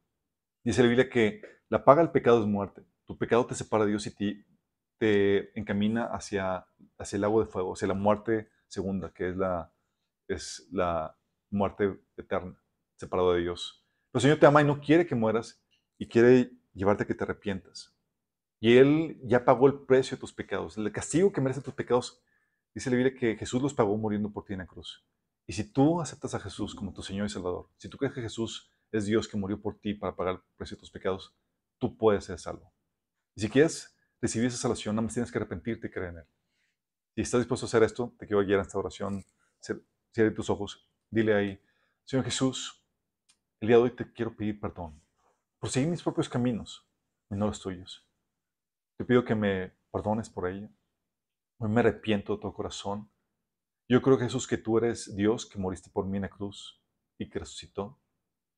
Dice 0.65 0.83
la 0.83 0.89
Biblia 0.89 1.09
que 1.09 1.41
la 1.69 1.85
paga 1.85 2.03
del 2.03 2.11
pecado 2.11 2.41
es 2.41 2.47
muerte. 2.47 2.85
Tu 3.07 3.17
pecado 3.17 3.47
te 3.47 3.55
separa 3.55 3.85
de 3.85 3.91
Dios 3.91 4.07
y 4.07 4.15
te, 4.15 4.47
te 4.99 5.59
encamina 5.59 6.07
hacia, 6.07 6.67
hacia 6.99 7.17
el 7.17 7.25
agua 7.25 7.45
de 7.45 7.51
fuego, 7.51 7.73
hacia 7.73 7.89
la 7.89 7.95
muerte 7.95 8.51
segunda, 8.67 9.13
que 9.13 9.29
es 9.29 9.37
la, 9.37 9.73
es 10.29 10.69
la 10.73 11.17
muerte 11.51 11.99
eterna, 12.17 12.61
separado 12.97 13.35
de 13.35 13.43
Dios. 13.43 13.86
Pero 14.17 14.21
el 14.21 14.31
Señor 14.31 14.41
te 14.41 14.47
ama 14.47 14.63
y 14.63 14.65
no 14.65 14.81
quiere 14.81 15.07
que 15.07 15.15
mueras 15.15 15.63
y 15.99 16.09
quiere 16.09 16.51
llevarte 16.73 17.03
a 17.03 17.07
que 17.07 17.15
te 17.15 17.25
arrepientas. 17.25 17.95
Y 18.61 18.79
Él 18.79 19.21
ya 19.23 19.45
pagó 19.45 19.67
el 19.67 19.81
precio 19.81 20.17
de 20.17 20.21
tus 20.23 20.33
pecados. 20.33 20.79
El 20.79 20.91
castigo 20.91 21.31
que 21.31 21.43
merecen 21.43 21.63
tus 21.63 21.75
pecados, 21.75 22.23
dice 22.75 22.89
la 22.89 22.97
Biblia 22.97 23.15
que 23.15 23.37
Jesús 23.37 23.61
los 23.61 23.75
pagó 23.75 23.95
muriendo 23.99 24.33
por 24.33 24.47
ti 24.47 24.55
en 24.55 24.61
la 24.61 24.67
cruz. 24.67 25.07
Y 25.47 25.53
si 25.53 25.71
tú 25.71 26.01
aceptas 26.01 26.35
a 26.35 26.41
Jesús 26.41 26.75
como 26.75 26.95
tu 26.95 27.03
Señor 27.03 27.27
y 27.27 27.29
Salvador, 27.29 27.69
si 27.77 27.91
tú 27.91 27.99
crees 27.99 28.15
que 28.15 28.23
Jesús 28.23 28.71
es 28.91 29.05
Dios 29.05 29.29
que 29.29 29.37
murió 29.37 29.61
por 29.61 29.79
ti 29.81 29.93
para 29.93 30.17
pagar 30.17 30.37
el 30.37 30.41
precio 30.57 30.79
de 30.79 30.81
tus 30.81 30.91
pecados, 30.91 31.37
tú 31.77 31.99
puedes 31.99 32.25
ser 32.25 32.39
salvo. 32.39 32.73
Y 33.35 33.43
si 33.43 33.51
quieres 33.51 33.99
recibir 34.23 34.47
esa 34.47 34.57
salvación, 34.57 34.97
nada 34.97 35.05
más 35.05 35.13
tienes 35.13 35.31
que 35.31 35.37
arrepentirte 35.37 35.89
y 35.89 35.91
creer 35.91 36.09
en 36.09 36.19
Él. 36.21 36.27
Si 37.17 37.21
estás 37.21 37.41
dispuesto 37.41 37.67
a 37.67 37.69
hacer 37.69 37.83
esto, 37.83 38.15
te 38.19 38.27
quiero 38.27 38.43
guiar 38.43 38.61
a 38.61 38.63
esta 38.63 38.79
oración. 38.79 39.27
Cierre 39.61 40.31
tus 40.31 40.49
ojos. 40.49 40.89
Dile 41.11 41.35
ahí, 41.35 41.61
Señor 42.07 42.25
Jesús, 42.25 42.83
el 43.61 43.69
día 43.69 43.77
de 43.77 43.83
hoy 43.83 43.91
te 43.91 44.13
quiero 44.13 44.37
pedir 44.37 44.61
perdón 44.61 45.01
por 45.59 45.71
seguir 45.71 45.89
mis 45.89 46.03
propios 46.03 46.29
caminos 46.29 46.87
y 47.31 47.35
no 47.35 47.47
los 47.47 47.61
tuyos. 47.61 48.07
Te 48.97 49.05
pido 49.05 49.25
que 49.25 49.35
me 49.35 49.73
perdones 49.91 50.29
por 50.29 50.49
ello. 50.49 50.69
Hoy 51.59 51.71
me 51.71 51.81
arrepiento 51.81 52.35
de 52.35 52.43
todo 52.43 52.55
corazón. 52.55 53.11
Yo 53.89 54.03
creo, 54.03 54.19
Jesús, 54.19 54.47
que 54.47 54.59
tú 54.59 54.79
eres 54.79 55.15
Dios 55.17 55.47
que 55.47 55.59
moriste 55.59 55.91
por 55.91 56.07
mí 56.07 56.19
en 56.19 56.23
la 56.23 56.29
cruz 56.29 56.83
y 57.19 57.29
que 57.29 57.39
resucitó. 57.39 57.99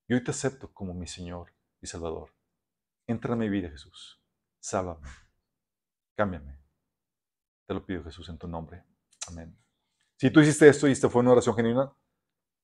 Y 0.09 0.15
hoy 0.15 0.25
te 0.25 0.31
acepto 0.31 0.73
como 0.73 0.95
mi 0.95 1.07
Señor 1.07 1.53
y 1.81 1.87
Salvador. 1.87 2.35
Entra 3.07 3.35
en 3.35 3.41
mi 3.41 3.49
vida, 3.49 3.71
Jesús. 3.71 4.21
Sálvame. 4.59 5.07
Cámbiame. 6.17 6.59
Te 7.67 7.75
lo 7.75 7.85
pido, 7.85 8.03
Jesús, 8.05 8.29
en 8.29 8.39
tu 8.39 8.49
nombre. 8.49 8.83
Amén. 9.29 9.57
Si 10.17 10.31
tú 10.31 10.41
hiciste 10.41 10.69
esto 10.69 10.89
y 10.89 10.93
esta 10.93 11.09
fue 11.09 11.21
una 11.21 11.33
oración 11.33 11.55
genuina, 11.55 11.93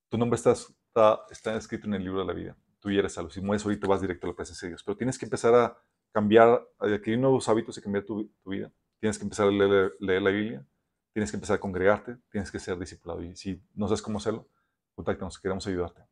tu 0.09 0.19
nombre 0.19 0.37
está, 0.95 1.27
está, 1.31 1.57
escrito 1.57 1.89
en 1.89 1.95
el 1.95 2.05
libro 2.05 2.21
de 2.21 2.27
la 2.27 2.33
vida. 2.33 2.57
Tú 2.79 2.91
ya 2.91 3.01
eres 3.01 3.15
salvo. 3.15 3.31
Si 3.31 3.41
mueres 3.41 3.65
te 3.65 3.87
vas 3.87 4.01
directo 4.01 4.27
a 4.27 4.31
la 4.31 4.37
presencia 4.37 4.67
de 4.67 4.71
Dios. 4.71 4.83
Pero 4.85 4.97
tienes 4.97 5.19
que 5.19 5.27
empezar 5.27 5.55
a 5.55 5.77
cambiar, 6.13 6.49
a 6.79 6.87
adquirir 6.87 7.19
nuevos 7.19 7.49
hábitos 7.49 7.77
y 7.77 7.83
cambiar 7.83 8.05
tu, 8.05 8.31
vida. 8.45 8.71
Tienes 9.01 9.19
que 9.19 9.25
empezar 9.25 9.49
a 9.49 9.51
leer, 9.51 9.93
la 9.99 10.31
Biblia. 10.31 10.65
Tienes 11.13 11.31
que 11.31 11.37
empezar 11.37 11.57
a 11.57 11.61
congregarte. 11.61 12.17
Tienes 12.31 12.51
que 12.51 12.61
ser 12.61 12.79
discipulado. 12.79 13.23
Y 13.25 13.35
si 13.35 13.61
no 13.75 13.89
sabes 13.89 14.03
cómo 14.03 14.19
hacerlo, 14.19 14.49
contáctanos. 14.95 15.39
Queremos 15.41 15.67
ayudarte. 15.67 16.03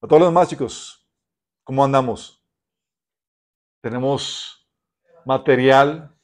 A 0.00 0.06
todos 0.06 0.20
los 0.20 0.28
demás, 0.28 0.48
chicos, 0.48 1.08
¿cómo 1.64 1.84
andamos? 1.84 2.44
Tenemos 3.80 4.68
material 5.24 6.14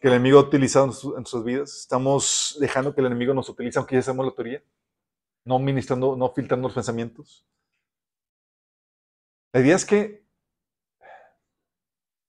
que 0.00 0.08
el 0.08 0.14
enemigo 0.14 0.38
ha 0.38 0.42
utilizado 0.42 0.86
en, 0.86 1.14
nuestras 1.16 1.44
vidas. 1.44 1.76
Estamos 1.76 2.56
dejando 2.58 2.94
que 2.94 3.00
el 3.00 3.08
enemigo 3.08 3.34
nos 3.34 3.48
utilice, 3.48 3.78
aunque 3.78 3.96
ya 3.96 4.02
sabemos 4.02 4.26
la 4.26 4.34
teoría. 4.34 4.62
No 5.44 5.58
ministrando, 5.58 6.16
no 6.16 6.32
filtrando 6.32 6.68
los 6.68 6.74
pensamientos. 6.74 7.46
La 9.52 9.60
idea 9.60 9.76
es 9.76 9.84
que, 9.84 10.24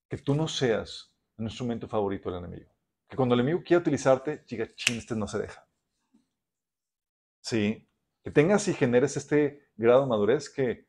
que 0.09 0.17
tú 0.17 0.35
no 0.35 0.47
seas 0.47 1.15
un 1.37 1.45
instrumento 1.45 1.87
favorito 1.87 2.29
del 2.29 2.43
enemigo. 2.43 2.69
Que 3.07 3.15
cuando 3.15 3.35
el 3.35 3.41
enemigo 3.41 3.63
quiera 3.63 3.81
utilizarte, 3.81 4.43
ching, 4.45 4.97
este 4.97 5.15
no 5.15 5.27
se 5.27 5.39
deja. 5.39 5.67
Sí, 7.41 7.87
que 8.23 8.31
tengas 8.31 8.67
y 8.67 8.73
generes 8.73 9.17
este 9.17 9.69
grado 9.75 10.01
de 10.01 10.07
madurez 10.07 10.49
que, 10.49 10.87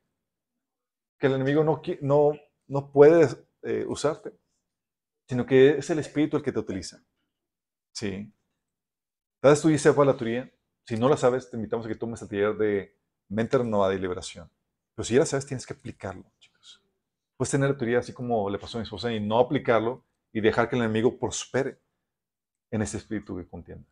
que 1.19 1.27
el 1.27 1.35
enemigo 1.35 1.65
no, 1.65 1.83
no, 2.01 2.33
no 2.67 2.93
puede 2.93 3.29
eh, 3.63 3.85
usarte, 3.87 4.33
sino 5.29 5.47
que 5.47 5.79
es 5.79 5.91
el 5.91 5.99
Espíritu 5.99 6.37
el 6.37 6.43
que 6.43 6.53
te 6.53 6.61
utiliza. 6.61 7.03
Sí. 7.93 8.33
Tal 9.41 9.53
vez 9.53 9.63
tú 9.63 9.71
ya 9.71 10.05
la 10.05 10.17
teoría. 10.17 10.51
Si 10.86 10.97
no 10.97 11.09
la 11.09 11.16
sabes, 11.16 11.51
te 11.51 11.56
invitamos 11.56 11.86
a 11.86 11.89
que 11.89 11.94
tomes 11.94 12.20
el 12.23 12.28
taller 12.28 12.56
de 12.56 12.98
mente 13.28 13.56
renovada 13.56 13.94
y 13.94 13.98
liberación. 13.98 14.51
Pero 14.94 15.05
si 15.05 15.15
ya 15.15 15.20
la 15.20 15.27
sabes, 15.27 15.47
tienes 15.47 15.66
que 15.66 15.74
aplicarlo, 15.74 16.24
chicos. 16.39 16.82
Puedes 17.36 17.51
tener 17.51 17.70
la 17.70 17.77
teoría 17.77 17.98
así 17.98 18.12
como 18.12 18.48
le 18.51 18.59
pasó 18.59 18.78
a 18.78 18.81
mi 18.81 18.85
esposa 18.85 19.12
y 19.12 19.19
no 19.19 19.39
aplicarlo 19.39 20.05
y 20.32 20.40
dejar 20.40 20.69
que 20.69 20.77
el 20.77 20.82
enemigo 20.82 21.19
prospere 21.19 21.81
en 22.70 22.82
ese 22.82 22.98
espíritu 22.98 23.36
que 23.36 23.48
contiene. 23.48 23.85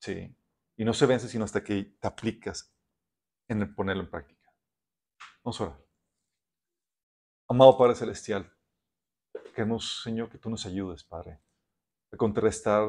Sí. 0.00 0.34
Y 0.76 0.84
no 0.84 0.92
se 0.92 1.06
vence 1.06 1.28
sino 1.28 1.44
hasta 1.44 1.64
que 1.64 1.96
te 1.98 2.06
aplicas 2.06 2.72
en 3.48 3.62
el 3.62 3.74
ponerlo 3.74 4.02
en 4.02 4.10
práctica. 4.10 4.52
Vamos 5.42 5.60
a 5.60 5.64
orar. 5.64 5.84
Amado 7.48 7.78
Padre 7.78 7.94
Celestial, 7.94 8.52
queremos, 9.54 10.02
Señor, 10.02 10.28
que 10.28 10.36
tú 10.36 10.50
nos 10.50 10.66
ayudes, 10.66 11.02
Padre, 11.02 11.40
a 12.12 12.16
contrarrestar 12.16 12.86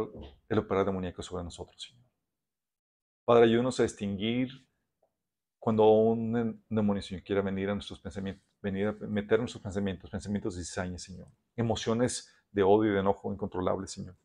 el 0.49 0.60
operar 0.60 0.86
demoníaco 0.86 1.24
sobre 1.24 1.44
nosotros, 1.44 1.82
Señor. 1.82 2.09
Padre, 3.30 3.44
ayúdanos 3.46 3.80
a 3.80 3.84
distinguir 3.84 4.68
cuando 5.60 5.88
un 5.88 6.64
demonio, 6.68 7.04
Señor, 7.04 7.22
quiera 7.22 7.44
venir 7.44 7.70
a 7.70 7.76
nuestros 7.76 8.00
pensamientos, 8.00 8.44
venir 8.60 8.88
a 8.88 8.92
meter 9.06 9.38
nuestros 9.38 9.62
pensamientos, 9.62 10.10
pensamientos 10.10 10.56
de 10.56 10.64
cizaña, 10.64 10.98
Señor, 10.98 11.28
emociones 11.56 12.34
de 12.50 12.64
odio 12.64 12.90
y 12.90 12.94
de 12.96 13.02
enojo 13.02 13.32
incontrolables, 13.32 13.92
Señor. 13.92 14.16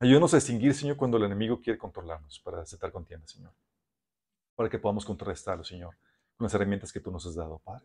Ayúdanos 0.00 0.32
a 0.32 0.38
distinguir, 0.38 0.72
Señor, 0.72 0.96
cuando 0.96 1.18
el 1.18 1.24
enemigo 1.24 1.60
quiere 1.60 1.78
controlarnos 1.78 2.40
para 2.40 2.62
aceptar 2.62 2.90
contienda, 2.92 3.26
Señor. 3.26 3.52
Para 4.54 4.70
que 4.70 4.78
podamos 4.78 5.04
contrarrestarlo, 5.04 5.62
Señor, 5.62 5.94
con 6.38 6.46
las 6.46 6.54
herramientas 6.54 6.94
que 6.94 7.00
tú 7.00 7.10
nos 7.10 7.26
has 7.26 7.34
dado, 7.34 7.58
Padre. 7.58 7.84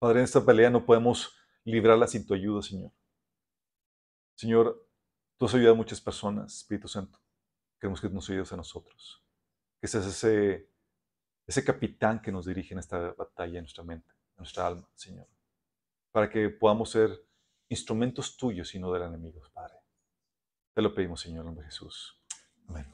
Padre, 0.00 0.18
en 0.18 0.24
esta 0.24 0.44
pelea 0.44 0.70
no 0.70 0.84
podemos 0.84 1.32
librarla 1.62 2.08
sin 2.08 2.26
tu 2.26 2.34
ayuda, 2.34 2.62
Señor. 2.62 2.90
Señor, 4.34 4.84
tú 5.36 5.46
has 5.46 5.54
ayudado 5.54 5.74
a 5.74 5.76
muchas 5.76 6.00
personas, 6.00 6.56
Espíritu 6.56 6.88
Santo. 6.88 7.23
Queremos 7.80 8.00
que 8.00 8.08
nos 8.08 8.28
ayudes 8.30 8.52
a 8.52 8.56
nosotros. 8.56 9.22
Que 9.80 9.86
seas 9.86 10.06
ese, 10.06 10.68
ese 11.46 11.64
capitán 11.64 12.20
que 12.20 12.32
nos 12.32 12.46
dirige 12.46 12.74
en 12.74 12.80
esta 12.80 13.12
batalla 13.12 13.58
en 13.58 13.64
nuestra 13.64 13.84
mente, 13.84 14.10
en 14.10 14.38
nuestra 14.38 14.66
alma, 14.66 14.88
Señor. 14.94 15.26
Para 16.12 16.30
que 16.30 16.48
podamos 16.48 16.90
ser 16.90 17.10
instrumentos 17.68 18.36
tuyos 18.36 18.74
y 18.74 18.78
no 18.78 18.92
del 18.92 19.02
enemigo, 19.02 19.40
Padre. 19.52 19.74
Te 20.72 20.82
lo 20.82 20.94
pedimos, 20.94 21.20
Señor, 21.20 21.40
en 21.40 21.46
nombre 21.46 21.64
de 21.64 21.70
Jesús. 21.70 22.20
Amén. 22.68 22.93